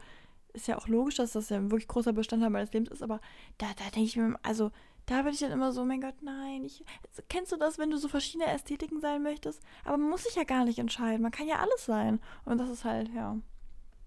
ist 0.57 0.67
ja 0.67 0.79
auch 0.79 0.89
logisch, 0.89 1.17
dass 1.17 1.33
das 1.33 1.51
ja 1.51 1.59
ein 1.59 1.71
wirklich 1.71 1.89
großer 1.89 2.13
Bestandteil 2.13 2.51
meines 2.51 2.73
Lebens 2.73 2.91
ist, 2.91 3.03
aber 3.03 3.21
da, 3.59 3.67
da 3.77 3.85
denke 3.85 4.09
ich 4.09 4.17
mir, 4.17 4.37
also 4.43 4.73
da 5.07 5.23
bin 5.23 5.33
ich 5.33 5.39
dann 5.39 5.53
immer 5.53 5.73
so, 5.73 5.85
mein 5.85 6.01
Gott, 6.01 6.21
nein, 6.21 6.65
ich, 6.65 6.85
kennst 7.29 7.53
du 7.53 7.57
das, 7.57 7.79
wenn 7.79 7.91
du 7.91 7.97
so 7.97 8.09
verschiedene 8.09 8.51
Ästhetiken 8.51 9.01
sein 9.01 9.23
möchtest? 9.23 9.63
Aber 9.85 9.97
man 9.97 10.11
muss 10.11 10.25
sich 10.25 10.35
ja 10.35 10.43
gar 10.43 10.65
nicht 10.65 10.81
entscheiden, 10.81 11.23
man 11.23 11.31
kann 11.31 11.47
ja 11.47 11.61
alles 11.61 11.85
sein. 11.87 12.19
Und 12.45 12.59
das 12.59 12.69
ist 12.69 12.85
halt, 12.85 13.09
ja, 13.15 13.37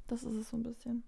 das 0.07 0.23
ist 0.23 0.33
es 0.33 0.49
so 0.49 0.57
ein 0.57 0.63
bisschen. 0.63 1.03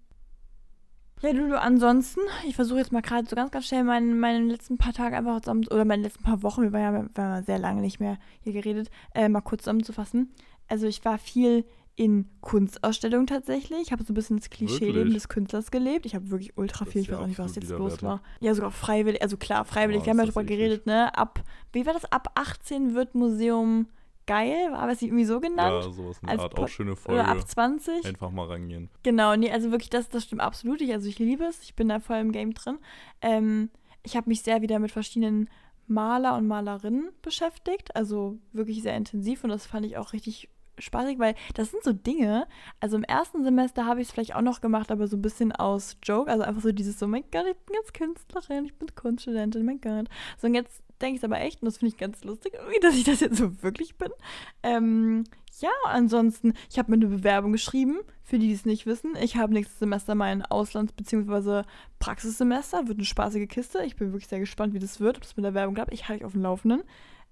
Ja, 1.20 1.32
du, 1.32 1.46
du, 1.46 1.60
ansonsten, 1.60 2.20
ich 2.46 2.56
versuche 2.56 2.78
jetzt 2.78 2.90
mal 2.90 3.02
gerade 3.02 3.28
so 3.28 3.36
ganz, 3.36 3.50
ganz 3.50 3.66
schnell 3.66 3.84
meine, 3.84 4.14
meine 4.14 4.44
letzten 4.46 4.78
paar 4.78 4.94
Tage 4.94 5.16
einfach 5.16 5.40
zusammen, 5.42 5.68
oder 5.68 5.84
meine 5.84 6.02
letzten 6.02 6.24
paar 6.24 6.42
Wochen, 6.42 6.62
wir 6.62 6.72
waren 6.72 6.94
ja, 6.94 7.08
wir 7.14 7.24
ja 7.36 7.42
sehr 7.42 7.58
lange 7.58 7.82
nicht 7.82 8.00
mehr 8.00 8.18
hier 8.40 8.54
geredet, 8.54 8.90
äh, 9.14 9.28
mal 9.28 9.42
kurz 9.42 9.64
zusammenzufassen. 9.64 10.32
Also 10.68 10.86
ich 10.86 11.04
war 11.04 11.18
viel 11.18 11.66
in 11.94 12.28
Kunstausstellungen 12.40 13.26
tatsächlich. 13.26 13.80
Ich 13.82 13.92
habe 13.92 14.02
so 14.02 14.12
ein 14.12 14.14
bisschen 14.14 14.38
das 14.38 14.48
Klischee-Leben 14.48 15.12
des 15.12 15.28
Künstlers 15.28 15.70
gelebt. 15.70 16.06
Ich 16.06 16.14
habe 16.14 16.30
wirklich 16.30 16.56
ultra 16.56 16.84
viel, 16.84 17.02
ich 17.02 17.08
weiß 17.08 17.18
ja 17.18 17.22
auch 17.22 17.26
nicht, 17.26 17.38
was 17.38 17.54
jetzt 17.54 17.68
los 17.68 17.94
widerwärtig. 17.94 18.02
war. 18.02 18.22
Ja, 18.40 18.54
sogar 18.54 18.70
freiwillig, 18.70 19.20
also 19.22 19.36
klar, 19.36 19.64
freiwillig. 19.64 20.02
Oh, 20.02 20.06
wir 20.06 20.10
haben 20.10 20.18
ja 20.18 20.24
eklig. 20.24 20.46
geredet, 20.46 20.86
ne? 20.86 21.16
Ab, 21.16 21.42
wie 21.72 21.84
war 21.84 21.92
das? 21.92 22.06
Ab 22.06 22.32
18 22.34 22.94
wird 22.94 23.14
Museum 23.14 23.88
geil, 24.26 24.72
war 24.72 24.88
es 24.88 25.02
irgendwie 25.02 25.24
so 25.24 25.40
genannt? 25.40 25.84
Ja, 25.84 25.90
sowas 25.90 26.18
in 26.22 26.28
der 26.28 26.40
Art. 26.40 26.58
Auch 26.58 26.68
schöne 26.68 26.92
Oder 26.92 27.26
ab 27.26 27.36
Folge. 27.36 27.46
20? 27.46 28.06
Einfach 28.06 28.30
mal 28.30 28.46
rangehen. 28.46 28.88
Genau, 29.02 29.36
nee, 29.36 29.50
also 29.50 29.70
wirklich, 29.70 29.90
das, 29.90 30.08
das 30.08 30.24
stimmt 30.24 30.40
absolut. 30.40 30.80
Ich, 30.80 30.92
also 30.92 31.08
ich 31.08 31.18
liebe 31.18 31.44
es. 31.44 31.62
Ich 31.62 31.74
bin 31.74 31.88
da 31.88 32.00
voll 32.00 32.18
im 32.18 32.32
Game 32.32 32.54
drin. 32.54 32.78
Ähm, 33.20 33.70
ich 34.02 34.16
habe 34.16 34.30
mich 34.30 34.42
sehr 34.42 34.62
wieder 34.62 34.78
mit 34.78 34.90
verschiedenen 34.90 35.50
Maler 35.86 36.36
und 36.36 36.46
Malerinnen 36.46 37.10
beschäftigt. 37.20 37.94
Also 37.94 38.38
wirklich 38.52 38.82
sehr 38.82 38.96
intensiv 38.96 39.44
und 39.44 39.50
das 39.50 39.66
fand 39.66 39.84
ich 39.84 39.96
auch 39.96 40.12
richtig 40.12 40.48
spaßig, 40.82 41.18
weil 41.18 41.34
das 41.54 41.70
sind 41.70 41.82
so 41.82 41.92
Dinge. 41.92 42.46
Also 42.80 42.96
im 42.96 43.04
ersten 43.04 43.44
Semester 43.44 43.86
habe 43.86 44.00
ich 44.00 44.08
es 44.08 44.12
vielleicht 44.12 44.34
auch 44.34 44.42
noch 44.42 44.60
gemacht, 44.60 44.90
aber 44.90 45.06
so 45.06 45.16
ein 45.16 45.22
bisschen 45.22 45.52
aus 45.52 45.96
Joke. 46.02 46.30
Also 46.30 46.44
einfach 46.44 46.62
so 46.62 46.72
dieses 46.72 46.98
so, 46.98 47.06
mein 47.06 47.24
Gott, 47.30 47.46
ich 47.50 47.56
bin 47.66 47.76
jetzt 47.80 47.94
Künstlerin, 47.94 48.66
ich 48.66 48.74
bin 48.74 48.94
Kunststudentin, 48.94 49.64
mein 49.64 49.80
Gott. 49.80 50.08
So 50.38 50.46
und 50.46 50.54
jetzt 50.54 50.82
denke 51.00 51.16
ich 51.16 51.20
es 51.20 51.24
aber 51.24 51.40
echt 51.40 51.60
und 51.60 51.66
das 51.66 51.78
finde 51.78 51.94
ich 51.94 51.98
ganz 51.98 52.24
lustig 52.24 52.54
irgendwie, 52.54 52.80
dass 52.82 52.94
ich 52.94 53.04
das 53.04 53.20
jetzt 53.20 53.36
so 53.36 53.62
wirklich 53.62 53.96
bin. 53.96 54.10
Ähm, 54.62 55.24
ja, 55.60 55.70
ansonsten, 55.84 56.54
ich 56.70 56.78
habe 56.78 56.90
mir 56.90 56.96
eine 56.96 57.06
Bewerbung 57.06 57.52
geschrieben, 57.52 57.98
für 58.24 58.38
die, 58.38 58.48
die 58.48 58.54
es 58.54 58.64
nicht 58.64 58.86
wissen. 58.86 59.14
Ich 59.20 59.36
habe 59.36 59.52
nächstes 59.52 59.78
Semester 59.78 60.14
mein 60.14 60.42
Auslands- 60.42 60.94
bzw. 60.94 61.62
Praxissemester. 61.98 62.88
Wird 62.88 62.98
eine 62.98 63.04
spaßige 63.04 63.48
Kiste. 63.48 63.84
Ich 63.84 63.96
bin 63.96 64.12
wirklich 64.12 64.28
sehr 64.28 64.40
gespannt, 64.40 64.72
wie 64.72 64.78
das 64.78 65.00
wird, 65.00 65.18
ob 65.18 65.24
es 65.24 65.36
mit 65.36 65.44
der 65.44 65.54
Werbung 65.54 65.74
klappt. 65.74 65.92
Ich 65.92 66.08
halte 66.08 66.22
euch 66.22 66.26
auf 66.26 66.32
dem 66.32 66.42
Laufenden. 66.42 66.82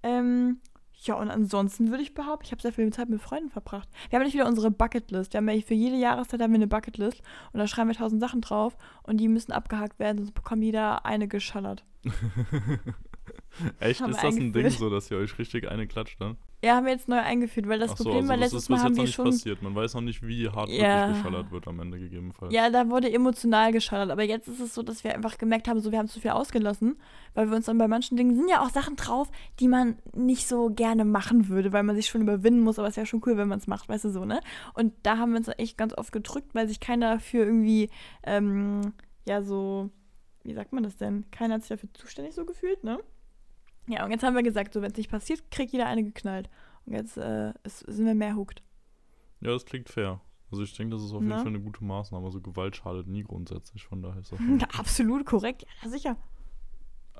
Ähm, 0.03 0.59
ja, 1.01 1.15
und 1.15 1.29
ansonsten 1.29 1.89
würde 1.89 2.03
ich 2.03 2.13
behaupten, 2.13 2.45
ich 2.45 2.51
habe 2.51 2.61
sehr 2.61 2.73
viel 2.73 2.91
Zeit 2.93 3.09
mit 3.09 3.21
Freunden 3.21 3.49
verbracht. 3.49 3.89
Wir 4.09 4.19
haben 4.19 4.25
nicht 4.25 4.35
wieder 4.35 4.47
unsere 4.47 4.69
Bucketlist. 4.69 5.33
Wir 5.33 5.39
haben 5.39 5.49
ja 5.49 5.59
für 5.61 5.73
jede 5.73 5.95
Jahreszeit 5.95 6.41
haben 6.41 6.51
wir 6.51 6.57
eine 6.57 6.67
Bucketlist 6.67 7.21
und 7.53 7.59
da 7.59 7.67
schreiben 7.67 7.89
wir 7.89 7.95
tausend 7.95 8.21
Sachen 8.21 8.41
drauf 8.41 8.77
und 9.03 9.17
die 9.17 9.27
müssen 9.27 9.51
abgehakt 9.51 9.99
werden, 9.99 10.19
sonst 10.19 10.33
bekommen 10.33 10.61
jeder 10.61 11.05
eine 11.05 11.27
geschallert. 11.27 11.83
Echt? 13.79 14.01
Ist 14.01 14.23
das 14.23 14.35
ein 14.35 14.53
Ding 14.53 14.69
so, 14.69 14.89
dass 14.89 15.09
ihr 15.09 15.17
euch 15.17 15.37
richtig 15.39 15.69
eine 15.69 15.87
klatscht 15.87 16.21
dann? 16.21 16.37
Ja, 16.63 16.75
haben 16.75 16.85
wir 16.85 16.93
jetzt 16.93 17.07
neu 17.07 17.17
eingeführt, 17.19 17.67
weil 17.67 17.79
das 17.79 17.91
so, 17.91 18.03
Problem 18.03 18.17
also 18.17 18.29
war, 18.29 18.37
das 18.37 18.45
letztes 18.45 18.63
ist 18.63 18.69
Mal 18.69 18.79
haben 18.81 18.89
jetzt 18.89 18.97
noch 18.97 19.03
die 19.03 19.07
nicht 19.07 19.15
schon 19.15 19.25
passiert. 19.25 19.61
Man 19.63 19.73
weiß 19.73 19.95
noch 19.95 20.01
nicht, 20.01 20.21
wie 20.27 20.47
hart 20.47 20.69
Ja. 20.69 21.07
wirklich 21.07 21.17
geschallert 21.17 21.51
wird 21.51 21.67
am 21.67 21.79
Ende 21.79 21.97
gegebenenfalls. 21.97 22.53
Ja, 22.53 22.69
da 22.69 22.87
wurde 22.87 23.11
emotional 23.11 23.71
geschallert. 23.71 24.11
Aber 24.11 24.21
jetzt 24.21 24.47
ist 24.47 24.59
es 24.59 24.75
so, 24.75 24.83
dass 24.83 25.03
wir 25.03 25.15
einfach 25.15 25.39
gemerkt 25.39 25.67
haben, 25.67 25.79
so 25.79 25.91
wir 25.91 25.97
haben 25.97 26.07
zu 26.07 26.19
viel 26.19 26.29
ausgelassen, 26.31 26.97
weil 27.33 27.49
wir 27.49 27.55
uns 27.55 27.65
dann 27.65 27.79
bei 27.79 27.87
manchen 27.87 28.15
Dingen 28.15 28.35
sind 28.35 28.47
ja 28.47 28.61
auch 28.61 28.69
Sachen 28.69 28.95
drauf, 28.95 29.31
die 29.59 29.67
man 29.67 29.97
nicht 30.13 30.47
so 30.47 30.69
gerne 30.69 31.03
machen 31.03 31.49
würde, 31.49 31.73
weil 31.73 31.81
man 31.81 31.95
sich 31.95 32.07
schon 32.07 32.21
überwinden 32.21 32.61
muss. 32.61 32.77
Aber 32.77 32.87
es 32.87 32.93
ist 32.93 32.97
ja 32.97 33.05
schon 33.07 33.23
cool, 33.25 33.37
wenn 33.37 33.47
man 33.47 33.57
es 33.57 33.65
macht, 33.65 33.89
weißt 33.89 34.05
du 34.05 34.09
so, 34.09 34.25
ne? 34.25 34.39
Und 34.75 34.93
da 35.01 35.17
haben 35.17 35.31
wir 35.31 35.37
uns 35.37 35.49
echt 35.57 35.79
ganz 35.79 35.97
oft 35.97 36.11
gedrückt, 36.11 36.53
weil 36.53 36.67
sich 36.67 36.79
keiner 36.79 37.13
dafür 37.13 37.43
irgendwie, 37.43 37.89
ähm, 38.23 38.93
ja, 39.27 39.41
so, 39.41 39.89
wie 40.43 40.53
sagt 40.53 40.73
man 40.73 40.83
das 40.83 40.95
denn? 40.95 41.25
Keiner 41.31 41.55
hat 41.55 41.61
sich 41.63 41.69
dafür 41.69 41.89
zuständig 41.93 42.35
so 42.35 42.45
gefühlt, 42.45 42.83
ne? 42.83 42.99
Ja, 43.91 44.05
und 44.05 44.11
jetzt 44.11 44.23
haben 44.23 44.35
wir 44.35 44.43
gesagt, 44.43 44.73
so, 44.73 44.81
wenn 44.81 44.91
es 44.91 44.97
nicht 44.97 45.11
passiert, 45.11 45.51
kriegt 45.51 45.73
jeder 45.73 45.85
eine 45.85 46.03
geknallt. 46.03 46.49
Und 46.85 46.93
jetzt 46.93 47.17
äh, 47.17 47.51
ist, 47.63 47.79
sind 47.79 48.05
wir 48.05 48.15
mehr 48.15 48.35
hooked. 48.37 48.63
Ja, 49.41 49.51
das 49.51 49.65
klingt 49.65 49.89
fair. 49.89 50.21
Also 50.49 50.63
ich 50.63 50.73
denke, 50.75 50.95
das 50.95 51.03
ist 51.03 51.11
auf 51.11 51.21
jeden 51.21 51.33
Fall 51.33 51.47
eine 51.47 51.59
gute 51.59 51.83
Maßnahme. 51.83 52.25
Also 52.25 52.39
Gewalt 52.39 52.77
schadet 52.77 53.07
nie 53.07 53.23
grundsätzlich, 53.23 53.83
von 53.83 54.01
daher 54.01 54.21
ist 54.21 54.31
das 54.31 54.39
Absolut 54.79 55.25
korrekt, 55.25 55.65
ja, 55.83 55.89
sicher. 55.89 56.17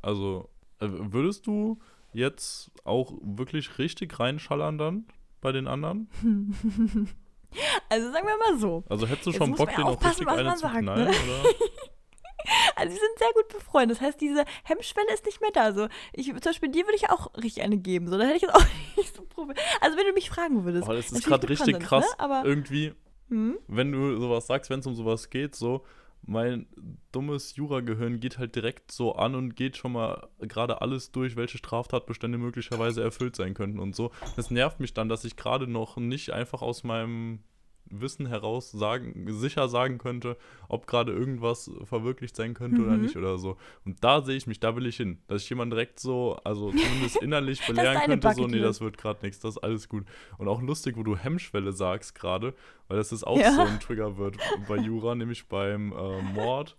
Also, 0.01 0.49
äh, 0.79 0.87
würdest 0.89 1.45
du 1.45 1.79
jetzt 2.13 2.71
auch 2.83 3.13
wirklich 3.21 3.77
richtig 3.77 4.19
reinschallern 4.19 4.77
dann 4.77 5.05
bei 5.41 5.51
den 5.51 5.67
anderen? 5.67 6.09
Also 7.89 8.09
sagen 8.13 8.25
wir 8.25 8.37
mal 8.37 8.59
so. 8.59 8.85
Also 8.87 9.05
hättest 9.05 9.27
du 9.27 9.33
schon 9.33 9.53
Bock, 9.55 9.69
den 9.75 9.83
auch 9.83 10.01
richtig 10.01 10.25
eine 10.25 10.43
man 10.43 10.55
zu 10.55 10.61
sagt, 10.61 10.77
knallen? 10.79 11.03
ne? 11.03 11.09
Oder? 11.09 11.49
Also 12.75 12.93
wir 12.93 12.99
sind 12.99 13.19
sehr 13.19 13.31
gut 13.33 13.47
befreundet. 13.49 13.97
Das 13.97 14.07
heißt, 14.07 14.21
diese 14.21 14.45
Hemmschwelle 14.63 15.13
ist 15.13 15.25
nicht 15.25 15.41
mehr 15.41 15.51
da. 15.53 15.73
So, 15.73 15.87
ich, 16.13 16.27
zum 16.27 16.39
Beispiel 16.39 16.69
dir 16.69 16.85
würde 16.85 16.95
ich 16.95 17.09
auch 17.09 17.31
richtig 17.35 17.63
eine 17.63 17.77
geben. 17.77 18.07
So, 18.07 18.17
da 18.17 18.23
hätte 18.23 18.37
ich 18.37 18.41
jetzt 18.41 18.55
auch 18.55 18.65
nicht 18.97 19.15
so 19.15 19.23
Problem. 19.23 19.57
Also 19.81 19.97
wenn 19.97 20.05
du 20.05 20.13
mich 20.13 20.29
fragen 20.29 20.63
würdest. 20.65 20.87
Oh, 20.87 20.93
das 20.93 21.11
ist 21.11 21.25
gerade 21.25 21.47
richtig 21.47 21.73
Konsens, 21.73 21.89
krass. 21.89 22.09
Ne? 22.09 22.19
Aber, 22.19 22.45
Irgendwie, 22.45 22.93
hm? 23.29 23.57
wenn 23.67 23.91
du 23.91 24.19
sowas 24.19 24.47
sagst, 24.47 24.69
wenn 24.69 24.79
es 24.79 24.87
um 24.87 24.95
sowas 24.95 25.29
geht, 25.29 25.55
so, 25.55 25.83
mein 26.23 26.67
dummes 27.11 27.55
Juragehirn 27.55 28.19
geht 28.19 28.37
halt 28.37 28.55
direkt 28.55 28.91
so 28.91 29.15
an 29.15 29.35
und 29.35 29.55
geht 29.55 29.77
schon 29.77 29.93
mal 29.93 30.27
gerade 30.39 30.81
alles 30.81 31.11
durch, 31.11 31.35
welche 31.35 31.57
Straftatbestände 31.57 32.37
möglicherweise 32.37 33.01
erfüllt 33.01 33.35
sein 33.35 33.53
könnten 33.53 33.79
und 33.79 33.95
so. 33.95 34.11
Das 34.35 34.51
nervt 34.51 34.79
mich 34.79 34.93
dann, 34.93 35.09
dass 35.09 35.23
ich 35.25 35.35
gerade 35.35 35.67
noch 35.67 35.97
nicht 35.97 36.31
einfach 36.31 36.61
aus 36.61 36.83
meinem 36.83 37.39
Wissen 37.91 38.25
heraus 38.25 38.71
sagen, 38.71 39.25
sicher 39.31 39.67
sagen 39.69 39.97
könnte, 39.97 40.37
ob 40.69 40.87
gerade 40.87 41.11
irgendwas 41.11 41.69
verwirklicht 41.83 42.35
sein 42.35 42.53
könnte 42.53 42.81
oder 42.81 42.95
Mhm. 42.95 43.01
nicht 43.03 43.17
oder 43.17 43.37
so. 43.37 43.57
Und 43.85 44.03
da 44.03 44.21
sehe 44.21 44.35
ich 44.37 44.47
mich, 44.47 44.59
da 44.59 44.75
will 44.75 44.85
ich 44.85 44.97
hin. 44.97 45.19
Dass 45.27 45.43
ich 45.43 45.49
jemanden 45.49 45.71
direkt 45.71 45.99
so, 45.99 46.39
also 46.43 46.71
zumindest 46.73 47.21
innerlich 47.21 47.65
belehren 47.67 48.01
könnte, 48.05 48.33
so, 48.33 48.47
nee, 48.47 48.59
das 48.59 48.81
wird 48.81 48.97
gerade 48.97 49.25
nichts, 49.25 49.39
das 49.39 49.55
ist 49.55 49.63
alles 49.63 49.89
gut. 49.89 50.05
Und 50.37 50.47
auch 50.47 50.61
lustig, 50.61 50.97
wo 50.97 51.03
du 51.03 51.15
Hemmschwelle 51.17 51.71
sagst 51.73 52.15
gerade, 52.15 52.53
weil 52.87 52.97
das 52.97 53.11
ist 53.11 53.23
auch 53.25 53.37
Ja. 53.39 53.51
so 53.51 53.61
ein 53.61 53.79
Triggerwort 53.79 54.37
bei 54.67 54.77
Jura, 54.77 55.15
nämlich 55.15 55.47
beim 55.47 55.91
äh, 55.91 56.21
Mord, 56.21 56.77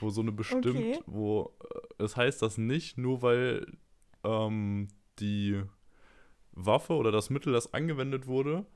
wo 0.00 0.10
so 0.10 0.20
eine 0.22 0.32
bestimmt, 0.32 0.66
Okay. 0.66 0.98
wo 1.06 1.54
äh, 1.98 2.04
es 2.04 2.16
heißt 2.16 2.40
das 2.42 2.58
nicht, 2.58 2.98
nur 2.98 3.22
weil 3.22 3.66
ähm, 4.24 4.88
die 5.18 5.62
Waffe 6.52 6.94
oder 6.94 7.12
das 7.12 7.30
Mittel, 7.30 7.52
das 7.52 7.72
angewendet 7.74 8.26
wurde, 8.26 8.66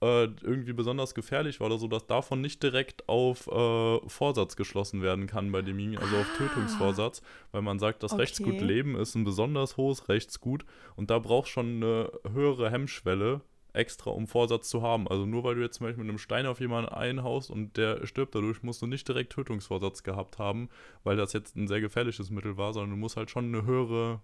äh, 0.00 0.24
irgendwie 0.24 0.72
besonders 0.72 1.14
gefährlich 1.14 1.60
war 1.60 1.66
oder 1.66 1.78
so, 1.78 1.88
dass 1.88 2.06
davon 2.06 2.40
nicht 2.40 2.62
direkt 2.62 3.08
auf 3.08 3.46
äh, 3.48 4.08
Vorsatz 4.08 4.56
geschlossen 4.56 5.02
werden 5.02 5.26
kann 5.26 5.50
bei 5.52 5.62
dem, 5.62 5.78
also 5.98 6.16
auf 6.16 6.26
Ah. 6.34 6.36
Tötungsvorsatz, 6.38 7.22
weil 7.52 7.62
man 7.62 7.78
sagt, 7.78 8.02
das 8.02 8.12
Okay. 8.12 8.22
Rechtsgut 8.22 8.60
Leben 8.60 8.96
ist 8.96 9.14
ein 9.14 9.24
besonders 9.24 9.76
hohes 9.76 10.08
Rechtsgut 10.08 10.64
und 10.96 11.10
da 11.10 11.18
braucht 11.18 11.48
schon 11.48 11.82
eine 11.82 12.12
höhere 12.32 12.70
Hemmschwelle 12.70 13.40
extra, 13.72 14.10
um 14.10 14.26
Vorsatz 14.26 14.68
zu 14.70 14.82
haben. 14.82 15.06
Also 15.08 15.26
nur 15.26 15.44
weil 15.44 15.54
du 15.54 15.60
jetzt 15.62 15.76
zum 15.76 15.86
Beispiel 15.86 16.02
mit 16.02 16.10
einem 16.10 16.18
Stein 16.18 16.46
auf 16.46 16.58
jemanden 16.60 16.90
einhaust 16.90 17.50
und 17.50 17.76
der 17.76 18.06
stirbt 18.06 18.34
dadurch, 18.34 18.62
musst 18.62 18.82
du 18.82 18.86
nicht 18.86 19.06
direkt 19.06 19.32
Tötungsvorsatz 19.32 20.02
gehabt 20.02 20.38
haben, 20.38 20.68
weil 21.04 21.16
das 21.16 21.32
jetzt 21.32 21.54
ein 21.56 21.68
sehr 21.68 21.80
gefährliches 21.80 22.30
Mittel 22.30 22.56
war, 22.56 22.72
sondern 22.72 22.90
du 22.90 22.96
musst 22.96 23.16
halt 23.16 23.30
schon 23.30 23.46
eine 23.46 23.64
höhere 23.66 24.20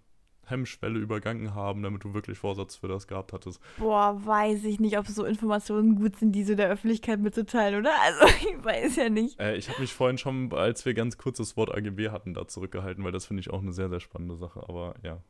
Hemmschwelle 0.51 0.99
übergangen 0.99 1.55
haben, 1.55 1.83
damit 1.83 2.05
du 2.05 2.15
wirklich 2.15 2.39
Vorsatz 2.39 2.77
für 2.77 2.89
das 2.89 3.07
gehabt 3.07 3.33
hattest. 3.33 3.61
Boah, 3.79 4.21
weiß 4.25 4.65
ich 4.65 4.81
nicht, 4.81 4.99
ob 4.99 5.07
so 5.07 5.25
Informationen 5.25 5.97
gut 5.97 6.17
sind, 6.17 6.33
diese 6.33 6.57
der 6.57 6.69
Öffentlichkeit 6.69 7.21
mitzuteilen, 7.21 7.81
oder? 7.81 7.91
Also, 8.05 8.27
ich 8.27 8.65
weiß 8.65 8.97
ja 8.97 9.09
nicht. 9.09 9.41
Äh, 9.41 9.57
ich 9.57 9.71
habe 9.71 9.81
mich 9.81 9.95
vorhin 9.95 10.19
schon, 10.19 10.53
als 10.53 10.85
wir 10.85 10.93
ganz 10.93 11.17
kurz 11.17 11.39
das 11.39 11.57
Wort 11.57 11.75
AGB 11.75 12.11
hatten, 12.11 12.35
da 12.35 12.47
zurückgehalten, 12.47 13.03
weil 13.03 13.13
das 13.13 13.25
finde 13.25 13.41
ich 13.41 13.51
auch 13.51 13.63
eine 13.63 13.73
sehr, 13.73 13.89
sehr 13.89 14.01
spannende 14.01 14.37
Sache. 14.37 14.63
Aber 14.69 14.95
ja. 15.03 15.21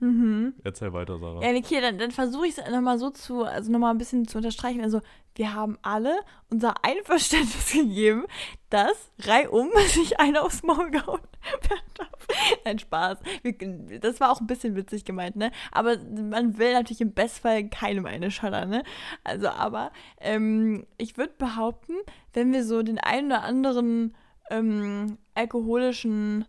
Mhm. 0.00 0.54
Erzähl 0.64 0.92
weiter, 0.92 1.18
Sarah. 1.18 1.42
Ja, 1.42 1.56
okay, 1.56 1.80
dann, 1.80 1.98
dann 1.98 2.10
versuche 2.10 2.46
ich 2.46 2.58
es 2.58 2.70
nochmal 2.70 2.98
so 2.98 3.10
zu, 3.10 3.44
also 3.44 3.70
nochmal 3.70 3.94
ein 3.94 3.98
bisschen 3.98 4.26
zu 4.26 4.38
unterstreichen. 4.38 4.82
Also, 4.82 5.00
wir 5.36 5.54
haben 5.54 5.78
alle 5.82 6.20
unser 6.50 6.74
Einverständnis 6.84 7.72
gegeben, 7.72 8.24
dass 8.70 9.10
reihum 9.20 9.70
sich 9.88 10.20
einer 10.20 10.42
aufs 10.42 10.62
Maul 10.62 10.90
gehauen 10.90 11.20
werden 11.68 11.90
darf. 11.94 12.26
Nein, 12.64 12.78
Spaß. 12.78 13.18
Wir, 13.42 14.00
das 14.00 14.20
war 14.20 14.30
auch 14.30 14.40
ein 14.40 14.46
bisschen 14.46 14.76
witzig 14.76 15.04
gemeint, 15.04 15.36
ne? 15.36 15.50
Aber 15.72 15.96
man 15.98 16.58
will 16.58 16.72
natürlich 16.72 17.00
im 17.00 17.12
Bestfall 17.12 17.68
keinem 17.68 18.06
eine 18.06 18.30
schallern, 18.30 18.70
ne? 18.70 18.82
Also, 19.22 19.48
aber 19.48 19.92
ähm, 20.20 20.86
ich 20.98 21.16
würde 21.16 21.34
behaupten, 21.38 21.94
wenn 22.32 22.52
wir 22.52 22.64
so 22.64 22.82
den 22.82 22.98
einen 22.98 23.28
oder 23.28 23.42
anderen 23.42 24.14
ähm, 24.50 25.18
alkoholischen 25.34 26.46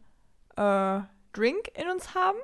äh, 0.58 1.00
Drink 1.34 1.72
in 1.76 1.90
uns 1.90 2.16
haben, 2.16 2.38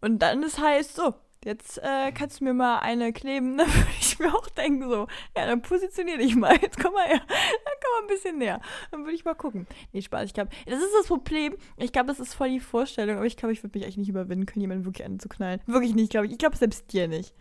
und 0.00 0.18
dann 0.20 0.42
ist 0.42 0.58
heißt 0.60 0.96
so, 0.96 1.14
jetzt 1.44 1.78
äh, 1.78 2.12
kannst 2.12 2.40
du 2.40 2.44
mir 2.44 2.54
mal 2.54 2.78
eine 2.80 3.12
kleben. 3.12 3.56
Dann 3.58 3.66
würde 3.68 3.90
ich 4.00 4.18
mir 4.18 4.34
auch 4.34 4.48
denken 4.50 4.88
so, 4.90 5.06
ja, 5.36 5.46
dann 5.46 5.62
positionier 5.62 6.18
dich 6.18 6.36
mal. 6.36 6.54
Jetzt 6.60 6.78
komm 6.78 6.92
mal 6.92 7.06
her. 7.06 7.20
Dann 7.28 7.28
komm 7.28 7.92
mal 7.96 8.02
ein 8.02 8.06
bisschen 8.08 8.36
näher. 8.38 8.60
Dann 8.90 9.00
würde 9.04 9.14
ich 9.14 9.24
mal 9.24 9.34
gucken. 9.34 9.66
Nee, 9.92 10.02
Spaß. 10.02 10.24
Ich 10.26 10.34
glaube, 10.34 10.50
das 10.66 10.82
ist 10.82 10.92
das 10.98 11.06
Problem. 11.06 11.56
Ich 11.78 11.92
glaube, 11.92 12.08
das 12.08 12.20
ist 12.20 12.34
voll 12.34 12.50
die 12.50 12.60
Vorstellung. 12.60 13.16
Aber 13.16 13.24
ich 13.26 13.38
glaube, 13.38 13.52
ich 13.54 13.62
würde 13.62 13.78
mich 13.78 13.86
echt 13.88 13.96
nicht 13.96 14.10
überwinden 14.10 14.44
können, 14.44 14.60
jemanden 14.60 14.84
wirklich 14.84 15.06
anzuknallen. 15.06 15.60
Wirklich 15.66 15.94
nicht, 15.94 16.10
glaube 16.10 16.26
ich. 16.26 16.32
Ich 16.32 16.38
glaube 16.38 16.56
selbst 16.58 16.92
dir 16.92 17.08
nicht. 17.08 17.34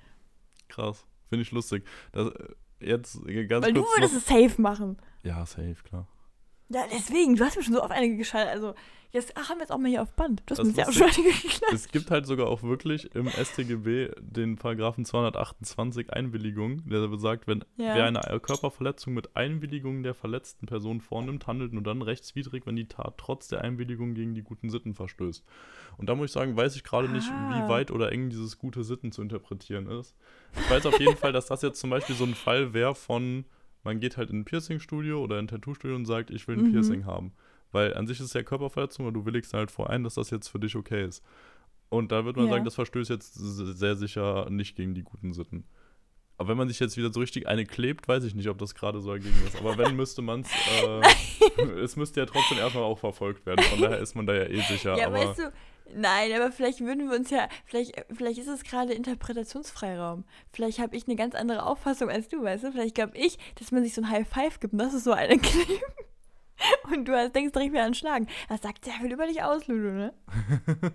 Krass. 0.70 1.05
Finde 1.28 1.41
ich 1.43 1.51
lustig. 1.51 1.86
Das, 2.14 2.30
äh, 2.30 2.55
jetzt 2.80 3.20
ganz 3.49 3.66
Weil 3.66 3.74
du 3.74 3.82
kurz 3.84 3.97
würdest 3.97 4.14
noch- 4.14 4.22
es 4.22 4.28
safe 4.49 4.62
machen. 4.62 4.97
Ja, 5.24 5.45
safe, 5.45 5.76
klar. 5.84 6.07
Ja, 6.70 6.86
deswegen. 6.91 7.36
Du 7.36 7.43
hast 7.43 7.57
mir 7.57 7.63
schon 7.63 7.74
so 7.74 7.82
auf 7.82 7.91
einige 7.91 8.15
geschaltet. 8.17 8.53
Also, 8.53 8.76
jetzt 9.11 9.32
ach, 9.36 9.49
haben 9.49 9.57
wir 9.57 9.63
jetzt 9.63 9.72
auch 9.72 9.80
mal 9.80 9.89
hier 9.89 10.03
auf 10.03 10.11
Band. 10.13 10.43
Du 10.45 10.51
hast 10.51 10.59
Das 10.59 10.67
mir 10.76 10.88
auch 10.88 10.91
schon 10.91 11.07
einige 11.07 11.30
geknallt. 11.32 11.74
Es 11.74 11.88
gibt 11.88 12.11
halt 12.11 12.28
sogar 12.28 12.45
auch 12.47 12.61
wirklich 12.61 13.09
im 13.15 13.28
StGB 13.28 14.11
den 14.20 14.55
Paragraphen 14.55 15.03
228 15.03 16.13
Einwilligung, 16.13 16.88
der 16.88 17.07
besagt, 17.07 17.47
wenn 17.47 17.65
Ja. 17.78 17.95
wer 17.95 18.05
eine 18.05 18.20
Körperverletzung 18.39 19.15
mit 19.15 19.36
Einwilligung 19.36 20.03
der 20.03 20.13
verletzten 20.13 20.67
Person 20.67 21.01
vornimmt, 21.01 21.47
handelt 21.47 21.74
nur 21.74 21.82
dann 21.82 22.03
rechtswidrig, 22.03 22.67
wenn 22.67 22.76
die 22.76 22.88
Tat 22.88 23.15
trotz 23.17 23.47
der 23.47 23.61
Einwilligung 23.61 24.13
gegen 24.13 24.36
die 24.36 24.43
guten 24.43 24.70
Sitten 24.70 24.93
verstößt. 24.93 25.43
Und 25.97 26.07
da 26.07 26.13
muss 26.13 26.28
ich 26.28 26.32
sagen, 26.34 26.55
weiß 26.55 26.76
ich 26.76 26.84
gerade 26.84 27.09
nicht, 27.09 27.28
Ah. 27.32 27.65
wie 27.65 27.70
weit 27.70 27.89
oder 27.89 28.11
eng 28.11 28.30
dieses 28.30 28.59
gute 28.59 28.84
Sitten 28.84 29.11
zu 29.11 29.24
interpretieren 29.24 29.89
ist. 29.89 30.15
Ich 30.59 30.70
weiß 30.70 30.86
auf 30.86 30.99
jeden 30.99 31.17
Fall, 31.17 31.34
dass 31.34 31.47
das 31.47 31.63
jetzt 31.63 31.80
zum 31.80 31.89
Beispiel 31.89 32.15
so 32.15 32.26
ein 32.26 32.36
Fall 32.36 32.74
wäre 32.74 32.93
von, 32.93 33.45
man 33.84 33.99
geht 33.99 34.17
halt 34.17 34.30
in 34.30 34.39
ein 34.41 34.45
Piercing-Studio 34.45 35.21
oder 35.23 35.39
in 35.39 35.45
ein 35.45 35.47
Tattoo-Studio 35.47 35.95
und 35.95 36.05
sagt, 36.05 36.30
ich 36.32 36.47
will 36.47 36.57
ein 36.57 36.65
Mhm. 36.67 36.71
Piercing 36.71 37.05
haben. 37.05 37.34
Weil 37.71 37.93
an 37.93 38.07
sich 38.07 38.19
ist 38.19 38.25
es 38.27 38.34
ja 38.34 38.43
Körperverletzung 38.43 39.05
und 39.05 39.13
du 39.13 39.25
willigst 39.25 39.53
halt 39.53 39.69
vor 39.71 39.89
ein, 39.89 40.03
dass 40.03 40.15
das 40.15 40.30
jetzt 40.32 40.47
für 40.47 40.59
dich 40.59 40.75
okay 40.75 41.05
ist. 41.05 41.23
Und 41.89 42.11
da 42.11 42.25
wird 42.25 42.36
man 42.36 42.45
Ja. 42.47 42.51
sagen, 42.53 42.65
das 42.65 42.75
verstößt 42.75 43.09
jetzt 43.09 43.34
sehr 43.36 43.95
sicher 43.95 44.47
nicht 44.49 44.75
gegen 44.75 44.93
die 44.95 45.03
guten 45.03 45.34
Sitten. 45.34 45.65
Aber 46.38 46.49
wenn 46.49 46.57
man 46.57 46.67
sich 46.69 46.80
jetzt 46.80 46.95
wieder 46.97 47.11
so 47.11 47.19
richtig 47.19 47.47
eine 47.47 47.65
klebt, 47.65 48.07
weiß 48.07 48.23
ich 48.23 48.34
nicht, 48.34 48.47
ob 48.47 48.57
das 48.59 48.73
gerade 48.73 49.01
so 49.01 49.09
dagegen 49.11 49.36
ist. 49.45 49.57
Aber 49.59 49.77
wenn, 49.77 49.95
müsste 49.95 50.21
man 50.21 50.41
es. 50.41 50.49
Äh, 50.84 51.01
es 51.84 51.95
müsste 51.95 52.21
ja 52.21 52.25
trotzdem 52.25 52.57
erstmal 52.59 52.84
auch 52.84 52.97
verfolgt 52.97 53.45
werden. 53.45 53.63
Von 53.65 53.82
daher 53.82 53.99
ist 53.99 54.15
man 54.15 54.25
da 54.25 54.34
ja 54.34 54.45
eh 54.45 54.61
sicher. 54.61 54.97
Ja, 54.97 55.07
aber 55.07 55.17
weißt 55.17 55.39
du, 55.39 55.51
nein, 55.94 56.32
aber 56.34 56.52
vielleicht 56.52 56.82
würden 56.82 57.10
wir 57.10 57.18
uns 57.18 57.30
ja, 57.30 57.48
vielleicht, 57.66 58.06
vielleicht 58.12 58.40
ist 58.40 58.48
es 58.48 58.64
gerade 58.64 58.94
Interpretationsfreiraum. 58.94 60.24
Vielleicht 60.52 60.80
habe 60.80 60.96
ich 60.96 61.08
eine 61.08 61.16
ganz 61.16 61.36
andere 61.36 61.66
Auffassung 61.66 62.10
als 62.10 62.28
du, 62.28 62.44
weißt 62.44 62.64
du? 62.64 62.72
Vielleicht 62.72 62.96
glaube 62.96 63.18
ich, 63.18 63.38
dass 63.56 63.72
man 63.72 63.84
sich 63.84 63.94
so 63.94 64.02
ein 64.02 64.10
High 64.10 64.28
Five 64.28 64.60
gibt 64.60 64.74
und 64.74 64.80
das 64.80 64.94
ist 64.94 65.04
so 65.04 65.12
eine 65.12 65.38
Kleben. 65.40 65.82
Und 66.92 67.06
du 67.06 67.16
hast, 67.16 67.34
denkst 67.34 67.54
direkt 67.54 67.72
wieder 67.72 67.86
an 67.86 67.94
Schlagen. 67.94 68.28
Das 68.50 68.62
sagt 68.62 68.84
sehr 68.84 68.96
viel 68.96 69.14
über 69.14 69.28
dich 69.28 69.44
aus, 69.44 69.68
Ludo, 69.68 69.92
ne? 69.92 70.14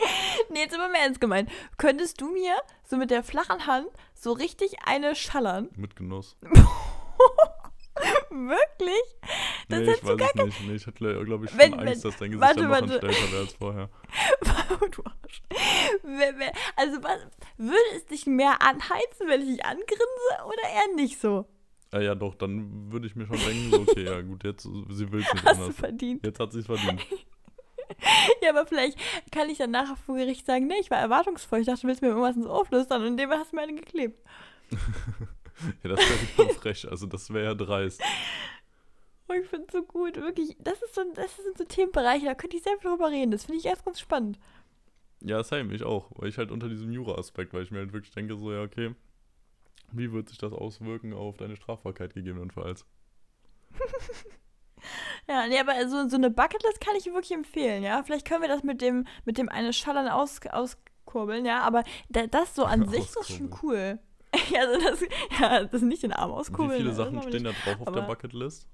nee, 0.50 0.60
jetzt 0.60 0.74
aber 0.74 0.88
mal 0.88 0.98
ernst 0.98 1.20
gemeint. 1.20 1.50
Könntest 1.76 2.20
du 2.20 2.30
mir 2.30 2.56
so 2.84 2.96
mit 2.96 3.10
der 3.10 3.22
flachen 3.22 3.66
Hand 3.66 3.88
so 4.14 4.32
richtig 4.32 4.76
eine 4.84 5.14
schallern? 5.14 5.68
mit 5.76 5.96
Genuss. 5.96 6.36
Wirklich? 8.30 9.02
Das 9.68 9.80
nee, 9.80 9.90
ich 9.92 10.00
du 10.00 10.06
weiß 10.08 10.16
gar 10.18 10.28
es 10.36 10.44
nicht. 10.46 10.66
Nee, 10.68 10.74
ich 10.74 10.86
hatte, 10.86 11.24
glaube 11.24 11.44
ich, 11.44 11.50
schon 11.50 11.60
Wenn- 11.60 11.74
Angst, 11.74 12.04
wenn- 12.04 12.10
dass 12.10 12.18
dein 12.18 12.30
Gesicht 12.30 12.40
warte, 12.40 12.60
dann 12.60 12.70
noch 12.70 12.80
warte. 12.80 12.92
entstellter 13.06 13.32
wäre 13.32 13.42
als 13.42 13.52
vorher. 13.54 13.88
du 14.90 15.02
Arsch. 15.04 15.42
Also, 16.76 17.02
was, 17.02 17.18
würde 17.56 17.78
es 17.96 18.06
dich 18.06 18.26
mehr 18.26 18.60
anheizen, 18.62 19.28
wenn 19.28 19.42
ich 19.42 19.48
dich 19.56 19.64
angrinse 19.64 20.44
oder 20.46 20.62
eher 20.62 20.94
nicht 20.96 21.20
so? 21.20 21.46
Ah, 21.92 21.98
ja, 22.00 22.14
doch, 22.14 22.34
dann 22.36 22.92
würde 22.92 23.06
ich 23.08 23.16
mir 23.16 23.26
schon 23.26 23.36
denken, 23.38 23.70
so, 23.70 23.80
okay, 23.80 24.04
ja 24.04 24.20
gut, 24.20 24.44
jetzt, 24.44 24.62
sie 24.62 25.10
will 25.10 25.20
es 25.22 25.32
nicht 25.32 25.44
Hast 25.44 25.58
du 25.58 25.62
anders. 25.64 25.76
verdient. 25.76 26.24
Jetzt 26.24 26.38
hat 26.40 26.52
sie 26.52 26.60
es 26.60 26.66
verdient. 26.66 27.00
Ja, 28.40 28.50
aber 28.50 28.66
vielleicht 28.66 28.96
kann 29.32 29.50
ich 29.50 29.58
dann 29.58 29.72
nachher 29.72 29.96
vor 29.96 30.14
Gericht 30.16 30.46
sagen, 30.46 30.68
nee, 30.68 30.78
ich 30.80 30.90
war 30.92 30.98
erwartungsvoll. 30.98 31.58
Ich 31.60 31.66
dachte, 31.66 31.82
du 31.82 31.88
willst 31.88 32.00
mir 32.02 32.08
irgendwas 32.08 32.36
ins 32.36 32.46
Ohr 32.46 32.64
flüstern 32.64 33.04
und 33.04 33.16
dem 33.16 33.28
hast 33.30 33.50
du 33.50 33.56
mir 33.56 33.62
eine 33.62 33.74
geklebt. 33.74 34.16
Ja, 35.82 35.90
das 35.90 36.00
wäre 36.00 36.26
schon 36.36 36.50
frech. 36.60 36.88
Also, 36.90 37.06
das 37.06 37.32
wäre 37.32 37.44
ja 37.44 37.54
dreist. 37.54 38.02
Oh, 39.28 39.32
ich 39.32 39.46
finde 39.46 39.66
es 39.68 39.72
so 39.72 39.82
gut, 39.82 40.16
wirklich. 40.16 40.56
Das, 40.58 40.82
ist 40.82 40.94
so, 40.94 41.02
das 41.14 41.36
sind 41.36 41.56
so 41.56 41.64
Themenbereiche, 41.64 42.26
da 42.26 42.34
könnte 42.34 42.56
ich 42.56 42.62
sehr 42.62 42.76
viel 42.78 42.90
drüber 42.90 43.10
reden. 43.10 43.30
Das 43.30 43.44
finde 43.44 43.58
ich 43.58 43.66
erst 43.66 43.84
ganz 43.84 44.00
spannend. 44.00 44.38
Ja, 45.20 45.42
same, 45.44 45.74
ich 45.74 45.84
auch. 45.84 46.10
Weil 46.16 46.28
ich 46.28 46.38
halt 46.38 46.50
unter 46.50 46.68
diesem 46.68 46.90
Jura-Aspekt, 46.90 47.52
weil 47.52 47.62
ich 47.62 47.70
mir 47.70 47.78
halt 47.78 47.92
wirklich 47.92 48.14
denke, 48.14 48.36
so, 48.36 48.52
ja, 48.52 48.62
okay, 48.62 48.94
wie 49.92 50.12
wird 50.12 50.28
sich 50.28 50.38
das 50.38 50.52
auswirken 50.52 51.12
auf 51.12 51.36
deine 51.36 51.56
Strafbarkeit 51.56 52.14
gegebenenfalls? 52.14 52.84
Ja, 55.28 55.46
nee, 55.46 55.58
aber 55.58 55.88
so, 55.88 56.08
so 56.08 56.16
eine 56.16 56.30
Bucketlist 56.30 56.80
kann 56.80 56.96
ich 56.96 57.06
wirklich 57.06 57.32
empfehlen, 57.32 57.82
ja. 57.82 58.02
Vielleicht 58.02 58.26
können 58.26 58.42
wir 58.42 58.48
das 58.48 58.62
mit 58.62 58.80
dem, 58.80 59.06
mit 59.24 59.38
dem 59.38 59.48
eine 59.48 59.72
Schallern 59.72 60.08
aus, 60.08 60.40
auskurbeln, 60.50 61.44
ja. 61.44 61.60
Aber 61.60 61.84
da, 62.08 62.26
das 62.26 62.54
so 62.54 62.64
an 62.64 62.88
sich 62.88 63.04
ist 63.04 63.36
schon 63.36 63.54
cool. 63.62 63.98
Ja, 64.50 64.60
also 64.60 64.80
das, 64.90 65.00
ja, 65.40 65.62
das 65.64 65.72
ist 65.74 65.82
nicht 65.82 66.02
den 66.02 66.12
Arm 66.12 66.30
Wie 66.30 66.34
auskurbeln. 66.34 66.78
viele 66.80 66.92
Sachen 66.92 67.22
stehen 67.22 67.44
da 67.44 67.50
drauf 67.50 67.80
auf 67.80 67.92
der 67.92 68.02
aber- 68.02 68.14
Bucketlist? 68.14 68.68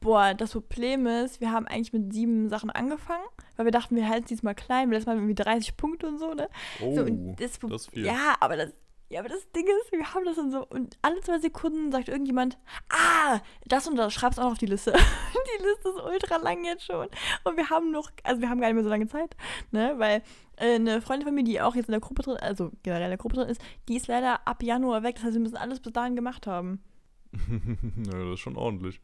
Boah, 0.00 0.34
das 0.34 0.50
Problem 0.52 1.06
ist, 1.06 1.40
wir 1.40 1.52
haben 1.52 1.66
eigentlich 1.68 1.92
mit 1.92 2.12
sieben 2.12 2.48
Sachen 2.48 2.70
angefangen, 2.70 3.22
weil 3.56 3.66
wir 3.66 3.70
dachten, 3.70 3.94
wir 3.94 4.08
halten 4.08 4.24
es 4.24 4.28
diesmal 4.30 4.56
klein, 4.56 4.90
weil 4.90 4.96
das 4.96 5.06
mal 5.06 5.14
irgendwie 5.14 5.36
30 5.36 5.76
Punkte 5.76 6.08
und 6.08 6.18
so, 6.18 6.34
ne? 6.34 6.48
Oh, 6.80 6.92
so, 6.96 7.04
das, 7.38 7.60
das 7.60 7.70
ist 7.82 7.90
viel. 7.92 8.04
Ja, 8.06 8.34
aber 8.40 8.56
das, 8.56 8.72
ja, 9.12 9.20
aber 9.20 9.28
das 9.28 9.50
Ding 9.52 9.66
ist, 9.66 9.92
wir 9.92 10.14
haben 10.14 10.24
das 10.24 10.36
dann 10.36 10.50
so 10.50 10.66
und 10.66 10.96
alle 11.02 11.20
zwei 11.20 11.38
Sekunden 11.38 11.92
sagt 11.92 12.08
irgendjemand, 12.08 12.56
ah, 12.88 13.40
das 13.66 13.86
und 13.86 13.96
das, 13.96 14.14
schreib's 14.14 14.38
auch 14.38 14.44
noch 14.44 14.52
auf 14.52 14.58
die 14.58 14.64
Liste. 14.64 14.92
die 14.92 15.62
Liste 15.62 15.90
ist 15.90 16.02
ultra 16.02 16.38
lang 16.38 16.64
jetzt 16.64 16.86
schon 16.86 17.08
und 17.44 17.56
wir 17.58 17.68
haben 17.68 17.90
noch, 17.90 18.10
also 18.22 18.40
wir 18.40 18.48
haben 18.48 18.58
gar 18.58 18.68
nicht 18.68 18.76
mehr 18.76 18.84
so 18.84 18.88
lange 18.88 19.08
Zeit, 19.08 19.36
ne, 19.70 19.96
weil 19.98 20.22
äh, 20.56 20.76
eine 20.76 21.02
Freundin 21.02 21.26
von 21.26 21.34
mir, 21.34 21.44
die 21.44 21.60
auch 21.60 21.74
jetzt 21.74 21.88
in 21.88 21.92
der 21.92 22.00
Gruppe 22.00 22.22
drin, 22.22 22.38
also 22.38 22.72
generell 22.82 23.04
in 23.04 23.10
der 23.10 23.18
Gruppe 23.18 23.36
drin 23.36 23.50
ist, 23.50 23.60
die 23.86 23.96
ist 23.96 24.06
leider 24.06 24.48
ab 24.48 24.62
Januar 24.62 25.02
weg, 25.02 25.16
das 25.16 25.24
heißt, 25.24 25.34
wir 25.34 25.42
müssen 25.42 25.58
alles 25.58 25.80
bis 25.80 25.92
dahin 25.92 26.16
gemacht 26.16 26.46
haben. 26.46 26.82
ja, 27.34 28.12
das 28.12 28.32
ist 28.32 28.40
schon 28.40 28.56
ordentlich. 28.56 28.98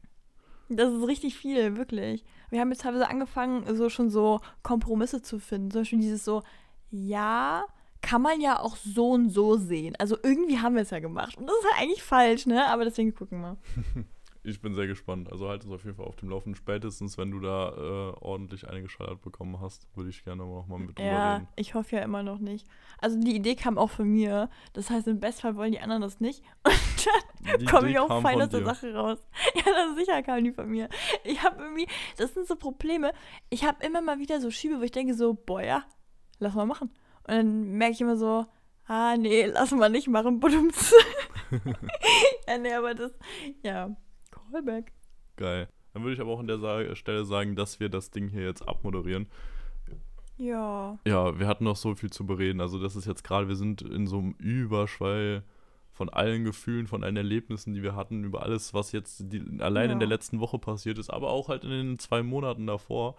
Das 0.70 0.90
ist 0.90 1.06
richtig 1.06 1.36
viel, 1.36 1.76
wirklich. 1.76 2.24
Wir 2.48 2.60
haben 2.60 2.70
jetzt 2.70 2.80
teilweise 2.80 3.08
angefangen, 3.08 3.76
so 3.76 3.90
schon 3.90 4.08
so 4.08 4.40
Kompromisse 4.62 5.20
zu 5.20 5.38
finden. 5.38 5.70
Zum 5.70 5.82
Beispiel 5.82 6.00
dieses 6.00 6.24
so, 6.24 6.42
ja, 6.90 7.64
kann 8.00 8.22
man 8.22 8.40
ja 8.40 8.60
auch 8.60 8.76
so 8.76 9.10
und 9.10 9.30
so 9.30 9.56
sehen. 9.56 9.94
Also 9.98 10.16
irgendwie 10.22 10.58
haben 10.58 10.74
wir 10.74 10.82
es 10.82 10.90
ja 10.90 10.98
gemacht. 11.00 11.36
Und 11.36 11.46
das 11.46 11.56
ist 11.56 11.64
halt 11.72 11.82
eigentlich 11.82 12.02
falsch, 12.02 12.46
ne? 12.46 12.66
Aber 12.66 12.84
deswegen 12.84 13.14
gucken 13.14 13.40
wir. 13.40 13.56
Ich 14.44 14.62
bin 14.62 14.74
sehr 14.74 14.86
gespannt. 14.86 15.30
Also 15.30 15.48
halt 15.48 15.64
es 15.64 15.70
auf 15.70 15.84
jeden 15.84 15.96
Fall 15.96 16.06
auf 16.06 16.16
dem 16.16 16.30
Laufenden. 16.30 16.54
Spätestens, 16.54 17.18
wenn 17.18 17.30
du 17.32 17.40
da 17.40 17.68
äh, 17.70 18.24
ordentlich 18.24 18.66
eingeschaltet 18.66 19.20
bekommen 19.20 19.60
hast, 19.60 19.86
würde 19.94 20.08
ich 20.08 20.24
gerne 20.24 20.42
noch 20.42 20.66
mal 20.66 20.78
mit 20.78 20.96
drüber 20.96 21.02
Ja, 21.08 21.34
reden. 21.34 21.48
ich 21.56 21.74
hoffe 21.74 21.96
ja 21.96 22.02
immer 22.02 22.22
noch 22.22 22.38
nicht. 22.38 22.66
Also 22.98 23.18
die 23.20 23.34
Idee 23.34 23.56
kam 23.56 23.76
auch 23.76 23.90
von 23.90 24.08
mir. 24.08 24.48
Das 24.72 24.88
heißt, 24.88 25.06
im 25.08 25.20
Bestfall 25.20 25.56
wollen 25.56 25.72
die 25.72 25.80
anderen 25.80 26.00
das 26.00 26.20
nicht. 26.20 26.42
Und 26.64 27.06
dann 27.44 27.66
komme 27.66 27.90
ich 27.90 27.98
auch 27.98 28.22
fein 28.22 28.40
aus 28.40 28.48
der. 28.48 28.64
Sache 28.64 28.94
raus. 28.94 29.18
Ja, 29.54 29.64
das 29.72 29.96
sicher 29.96 30.22
kam 30.22 30.42
die 30.44 30.52
von 30.52 30.68
mir. 30.70 30.88
Ich 31.24 31.42
habe 31.42 31.60
irgendwie, 31.62 31.88
das 32.16 32.32
sind 32.32 32.46
so 32.46 32.56
Probleme. 32.56 33.12
Ich 33.50 33.64
habe 33.66 33.84
immer 33.84 34.00
mal 34.00 34.18
wieder 34.18 34.40
so 34.40 34.50
Schiebe, 34.50 34.78
wo 34.78 34.82
ich 34.82 34.92
denke 34.92 35.12
so, 35.14 35.34
boah, 35.34 35.62
ja, 35.62 35.84
lass 36.38 36.54
mal 36.54 36.64
machen. 36.64 36.90
Und 37.28 37.34
dann 37.34 37.72
merke 37.72 37.92
ich 37.94 38.00
immer 38.00 38.16
so, 38.16 38.46
ah, 38.86 39.16
nee, 39.16 39.46
lass 39.46 39.70
mal 39.72 39.88
nicht 39.90 40.08
machen, 40.08 40.40
budumts. 40.40 40.92
ja, 42.48 42.58
nee, 42.58 42.72
aber 42.72 42.94
das, 42.94 43.12
ja, 43.62 43.94
Callback. 44.30 44.92
Geil. 45.36 45.68
Dann 45.92 46.02
würde 46.02 46.14
ich 46.14 46.20
aber 46.20 46.30
auch 46.32 46.40
an 46.40 46.46
der 46.46 46.58
Sa 46.58 46.94
Stelle 46.94 47.24
sagen, 47.24 47.54
dass 47.56 47.80
wir 47.80 47.88
das 47.88 48.10
Ding 48.10 48.28
hier 48.28 48.42
jetzt 48.42 48.66
abmoderieren. 48.66 49.28
Ja. 50.36 50.98
Ja, 51.06 51.38
wir 51.38 51.46
hatten 51.48 51.64
noch 51.64 51.76
so 51.76 51.94
viel 51.94 52.10
zu 52.10 52.24
bereden. 52.26 52.60
Also 52.60 52.78
das 52.80 52.94
ist 52.96 53.06
jetzt 53.06 53.24
gerade, 53.24 53.48
wir 53.48 53.56
sind 53.56 53.82
in 53.82 54.06
so 54.06 54.18
einem 54.18 54.32
Überschwall 54.38 55.42
von 55.90 56.08
allen 56.08 56.44
Gefühlen, 56.44 56.86
von 56.86 57.02
allen 57.02 57.16
Erlebnissen, 57.16 57.74
die 57.74 57.82
wir 57.82 57.96
hatten, 57.96 58.22
über 58.22 58.42
alles, 58.42 58.72
was 58.72 58.92
jetzt 58.92 59.32
die, 59.32 59.42
allein 59.60 59.86
in 59.86 59.96
Ja. 59.96 59.98
der 59.98 60.08
letzten 60.08 60.38
Woche 60.38 60.58
passiert 60.58 60.98
ist, 60.98 61.10
aber 61.10 61.30
auch 61.30 61.48
halt 61.48 61.64
in 61.64 61.70
den 61.70 61.98
zwei 61.98 62.22
Monaten 62.22 62.66
davor. 62.66 63.16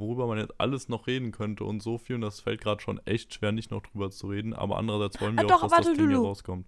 Worüber 0.00 0.26
man 0.26 0.38
jetzt 0.38 0.54
alles 0.58 0.88
noch 0.88 1.06
reden 1.06 1.30
könnte 1.30 1.64
und 1.64 1.82
so 1.82 1.98
viel. 1.98 2.16
Und 2.16 2.22
das 2.22 2.40
fällt 2.40 2.60
gerade 2.60 2.80
schon 2.82 2.98
echt 3.06 3.34
schwer, 3.34 3.52
nicht 3.52 3.70
noch 3.70 3.82
drüber 3.82 4.10
zu 4.10 4.26
reden. 4.28 4.54
Aber 4.54 4.76
andererseits 4.78 5.20
wollen 5.20 5.36
wir 5.36 5.42
Ah, 5.42 5.44
auch, 5.44 5.48
doch, 5.48 5.62
dass 5.62 5.70
warte, 5.72 5.84
das 5.90 5.96
Ding 5.98 6.08
hier 6.08 6.16
Lulu. 6.16 6.28
rauskommt. 6.28 6.66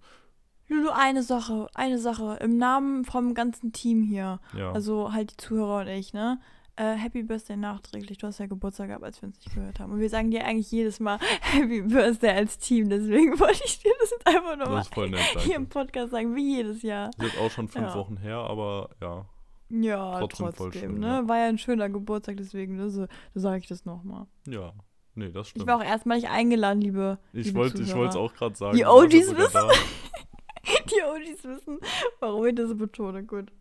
Lulu, 0.69 0.89
eine 0.93 1.23
Sache, 1.23 1.67
eine 1.73 1.99
Sache. 1.99 2.37
Im 2.41 2.57
Namen 2.57 3.03
vom 3.03 3.33
ganzen 3.33 3.73
Team 3.73 4.01
hier. 4.03 4.39
Ja. 4.57 4.71
Also 4.71 5.11
halt 5.11 5.31
die 5.31 5.37
Zuhörer 5.37 5.81
und 5.81 5.87
ich, 5.87 6.13
ne? 6.13 6.39
Äh, 6.75 6.93
Happy 6.95 7.21
Birthday 7.21 7.55
nachträglich. 7.55 8.17
Du 8.17 8.25
hast 8.25 8.39
ja 8.39 8.47
Geburtstag 8.47 8.87
gehabt, 8.87 9.03
als 9.03 9.21
wir 9.21 9.27
uns 9.27 9.37
nicht 9.37 9.53
gehört 9.53 9.79
haben. 9.79 9.91
Und 9.93 9.99
wir 9.99 10.09
sagen 10.09 10.31
dir 10.31 10.43
eigentlich 10.45 10.71
jedes 10.71 10.99
Mal 10.99 11.19
Happy 11.41 11.81
Birthday 11.83 12.31
als 12.31 12.57
Team. 12.57 12.89
Deswegen 12.89 13.39
wollte 13.39 13.61
ich 13.65 13.77
dir 13.79 13.91
das 13.99 14.09
jetzt 14.09 14.25
einfach 14.25 14.57
nochmal 14.57 14.83
das 15.11 15.35
ist 15.35 15.41
hier 15.41 15.55
im. 15.57 15.67
Podcast 15.69 16.11
sagen, 16.11 16.35
wie 16.35 16.55
jedes 16.55 16.81
Jahr. 16.81 17.09
Ist 17.09 17.21
jetzt 17.21 17.37
auch 17.37 17.51
schon 17.51 17.67
fünf 17.67 17.89
Ja. 17.89 17.95
Wochen 17.95 18.17
her, 18.17 18.37
aber 18.37 18.89
ja. 19.01 19.25
Ja, 19.69 20.19
Trotzdem 20.19 20.51
trotzdem, 20.55 20.99
ne? 20.99 21.07
ja. 21.07 21.27
War 21.27 21.37
ja 21.37 21.45
ein 21.47 21.57
schöner 21.57 21.89
Geburtstag, 21.89 22.37
deswegen, 22.37 22.75
ne? 22.75 22.89
so, 22.89 23.07
so 23.33 23.39
sage 23.39 23.59
ich 23.59 23.67
das 23.67 23.85
nochmal. 23.85 24.27
Ja. 24.47 24.73
Nee, 25.15 25.31
das 25.31 25.47
Ich 25.47 25.51
stimmt. 25.51 25.67
war 25.67 25.77
auch 25.77 25.83
erstmal 25.83 26.17
nicht 26.17 26.29
eingeladen, 26.29 26.81
liebe. 26.81 27.19
Ich 27.33 27.53
wollte 27.53 27.81
ich 27.81 27.89
es 27.89 28.15
auch 28.15 28.33
gerade 28.33 28.55
sagen. 28.55 28.77
Die 28.77 28.85
OGs 28.85 29.35
wissen. 29.35 29.61
Die 30.89 31.01
OGs 31.03 31.43
wissen, 31.43 31.79
warum 32.19 32.45
ich 32.45 32.55
das 32.55 32.75
betone. 32.77 33.23
Gut. 33.23 33.51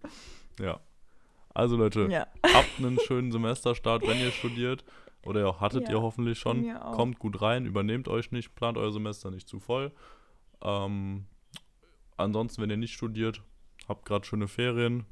Ja. 0.61 0.81
Also 1.55 1.77
Leute, 1.77 2.07
Ja. 2.11 2.27
habt 2.55 2.69
einen 2.79 2.99
schönen 3.01 3.33
Semesterstart, 3.33 4.07
wenn 4.07 4.19
ihr 4.19 4.31
studiert. 4.31 4.85
Oder 5.25 5.41
ja, 5.41 5.61
hattet 5.61 5.89
Ja, 5.89 5.95
ihr 5.97 6.03
hoffentlich 6.03 6.39
schon. 6.39 6.71
auch. 6.77 6.93
Kommt 6.97 7.19
gut 7.19 7.43
rein, 7.43 7.67
übernehmt 7.67 8.09
euch 8.09 8.33
nicht, 8.33 8.55
plant 8.55 8.77
euer 8.79 8.93
Semester 8.93 9.31
nicht 9.31 9.49
zu 9.49 9.61
voll. 9.61 9.93
Ähm, 10.63 11.27
ansonsten, 12.17 12.63
wenn 12.63 12.71
ihr 12.71 12.77
nicht 12.77 12.95
studiert, 12.95 13.43
habt 13.89 14.05
gerade 14.05 14.25
schöne 14.25 14.49
Ferien, 14.49 15.05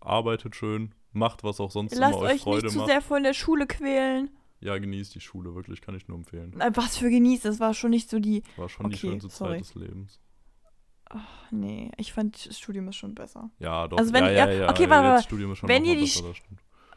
arbeitet 0.00 0.56
schön, 0.56 0.94
macht, 1.12 1.44
was 1.44 1.60
auch 1.60 1.70
sonst 1.70 1.94
Lasst 1.94 2.14
immer 2.14 2.22
euch 2.22 2.32
euch 2.34 2.40
Freude 2.42 2.62
nicht 2.66 2.72
zu 2.72 2.78
macht. 2.78 2.88
sehr 2.88 3.00
von 3.02 3.22
der 3.22 3.34
Schule 3.34 3.66
quälen. 3.66 4.30
Ja, 4.60 4.76
genießt 4.76 5.14
die 5.14 5.20
Schule, 5.20 5.54
wirklich, 5.54 5.80
kann 5.80 5.94
ich 5.96 6.06
nur 6.08 6.18
empfehlen. 6.18 6.58
Äh, 6.60 6.70
Was 6.74 6.98
für 6.98 7.08
genießt, 7.10 7.44
das 7.46 7.60
war 7.60 7.72
schon 7.72 7.90
nicht 7.90 8.10
so 8.10 8.18
die. 8.18 8.42
War 8.56 8.68
schon 8.68 8.90
die 8.90 8.96
Okay, 8.96 9.08
schönste 9.08 9.30
sorry. 9.30 9.52
Zeit 9.52 9.60
des 9.60 9.74
Lebens. 9.74 10.20
Nee, 11.50 11.90
ich 11.96 12.12
fand 12.12 12.46
das 12.46 12.58
Studium 12.58 12.86
ist 12.88 12.96
schon 12.96 13.14
besser. 13.16 13.50
Ja, 13.58 13.88
doch. 13.88 13.98
Also 13.98 14.12
wenn 14.12 14.24
ja, 14.26 14.30
ja, 14.30 14.46
ihr- 14.50 14.54
ja, 14.58 14.70
okay, 14.70 14.84
ja, 14.84 14.90
warte, 14.90 15.04
jetzt 15.06 15.12
warte. 15.14 15.24
Studium 15.24 15.52
ist 15.52 15.58
schon 15.58 15.68
Wenn 15.68 15.84
ihr 15.84 15.96
die 15.96 16.06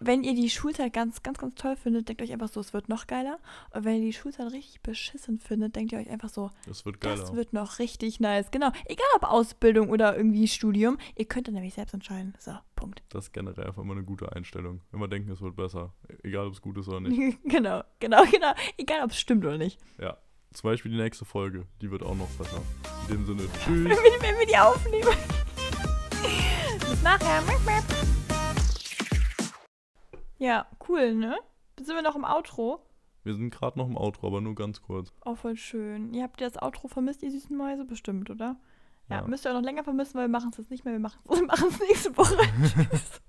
Wenn 0.05 0.23
ihr 0.23 0.33
die 0.35 0.49
Schulzeit 0.49 0.93
ganz, 0.93 1.23
ganz, 1.23 1.37
ganz 1.37 1.55
toll 1.55 1.75
findet, 1.75 2.07
denkt 2.09 2.21
euch 2.21 2.31
einfach 2.31 2.49
so, 2.49 2.59
es 2.59 2.73
wird 2.73 2.89
noch 2.89 3.07
geiler. 3.07 3.39
Und 3.71 3.85
wenn 3.85 3.95
ihr 3.95 4.05
die 4.05 4.13
Schulzeit 4.13 4.51
richtig 4.51 4.81
beschissen 4.81 5.39
findet, 5.39 5.75
denkt 5.75 5.91
ihr 5.91 5.99
euch 5.99 6.09
einfach 6.09 6.29
so, 6.29 6.51
Es 6.69 6.85
wird 6.85 6.99
geiler. 7.01 7.15
das 7.17 7.33
wird 7.35 7.53
noch 7.53 7.79
richtig 7.79 8.19
nice. 8.19 8.51
Genau. 8.51 8.71
Egal 8.85 9.05
ob 9.15 9.23
Ausbildung 9.23 9.89
oder 9.89 10.15
irgendwie 10.15 10.47
Studium, 10.47 10.97
ihr 11.15 11.25
könnt 11.25 11.47
dann 11.47 11.55
nämlich 11.55 11.73
selbst 11.73 11.93
entscheiden. 11.93 12.33
So, 12.39 12.51
Punkt. 12.75 13.01
Das 13.09 13.25
ist 13.25 13.33
generell 13.33 13.65
einfach 13.67 13.81
immer 13.81 13.93
eine 13.93 14.03
gute 14.03 14.31
Einstellung. 14.31 14.81
Immer 14.91 15.07
denken, 15.07 15.31
es 15.31 15.41
wird 15.41 15.55
besser. 15.55 15.93
Egal, 16.23 16.47
ob 16.47 16.53
es 16.53 16.61
gut 16.61 16.77
ist 16.77 16.87
oder 16.87 16.99
nicht. 17.01 17.37
genau, 17.45 17.83
genau, 17.99 18.23
genau. 18.31 18.53
Egal 18.77 19.03
ob 19.03 19.11
es 19.11 19.19
stimmt 19.19 19.45
oder 19.45 19.57
nicht. 19.57 19.79
Ja. 19.99 20.17
Zum 20.53 20.69
Beispiel 20.69 20.91
die 20.91 20.97
nächste 20.97 21.25
Folge. 21.25 21.65
Die 21.81 21.89
wird 21.89 22.03
auch 22.03 22.15
noch 22.15 22.29
besser. 22.37 22.61
In 23.09 23.15
dem 23.15 23.25
Sinne, 23.25 23.39
Wenn 23.65 23.85
tschüss. 23.87 23.97
wir, 23.97 24.21
wenn 24.21 24.39
wir 24.39 24.45
die 24.45 24.57
aufnehmen. 24.57 25.07
Bis 26.79 27.01
nachher. 27.01 27.41
Ja, 30.37 30.65
cool, 30.89 31.13
ne? 31.15 31.35
Sind 31.79 31.95
wir 31.95 32.01
noch 32.01 32.15
im 32.15 32.23
Outro? 32.25 32.79
Wir 33.23 33.33
sind 33.35 33.51
gerade 33.51 33.79
noch 33.79 33.87
im 33.87 33.97
Outro, 33.97 34.27
aber 34.27 34.41
nur 34.41 34.53
ganz 34.55 34.81
kurz. 34.81 35.13
Auch 35.21 35.37
voll 35.37 35.55
schön. 35.55 36.13
Ihr 36.13 36.23
habt 36.23 36.41
das 36.41 36.61
Outro 36.61 36.87
vermisst, 36.87 37.23
ihr 37.23 37.31
süßen 37.31 37.55
Mäuse? 37.55 37.85
Bestimmt, 37.85 38.29
oder? 38.29 38.57
Ja, 39.09 39.17
Ja. 39.21 39.27
müsst 39.27 39.45
ihr 39.45 39.51
auch 39.51 39.55
noch 39.55 39.61
länger 39.63 39.83
vermissen, 39.83 40.15
weil 40.15 40.25
wir 40.25 40.31
machen 40.31 40.49
es 40.51 40.57
jetzt 40.57 40.71
nicht 40.71 40.83
mehr. 40.85 40.93
Wir 40.93 40.99
machen 40.99 41.19
es 41.27 41.79
nächste 41.87 42.15
Woche. 42.17 42.35
Tschüss. 42.89 43.21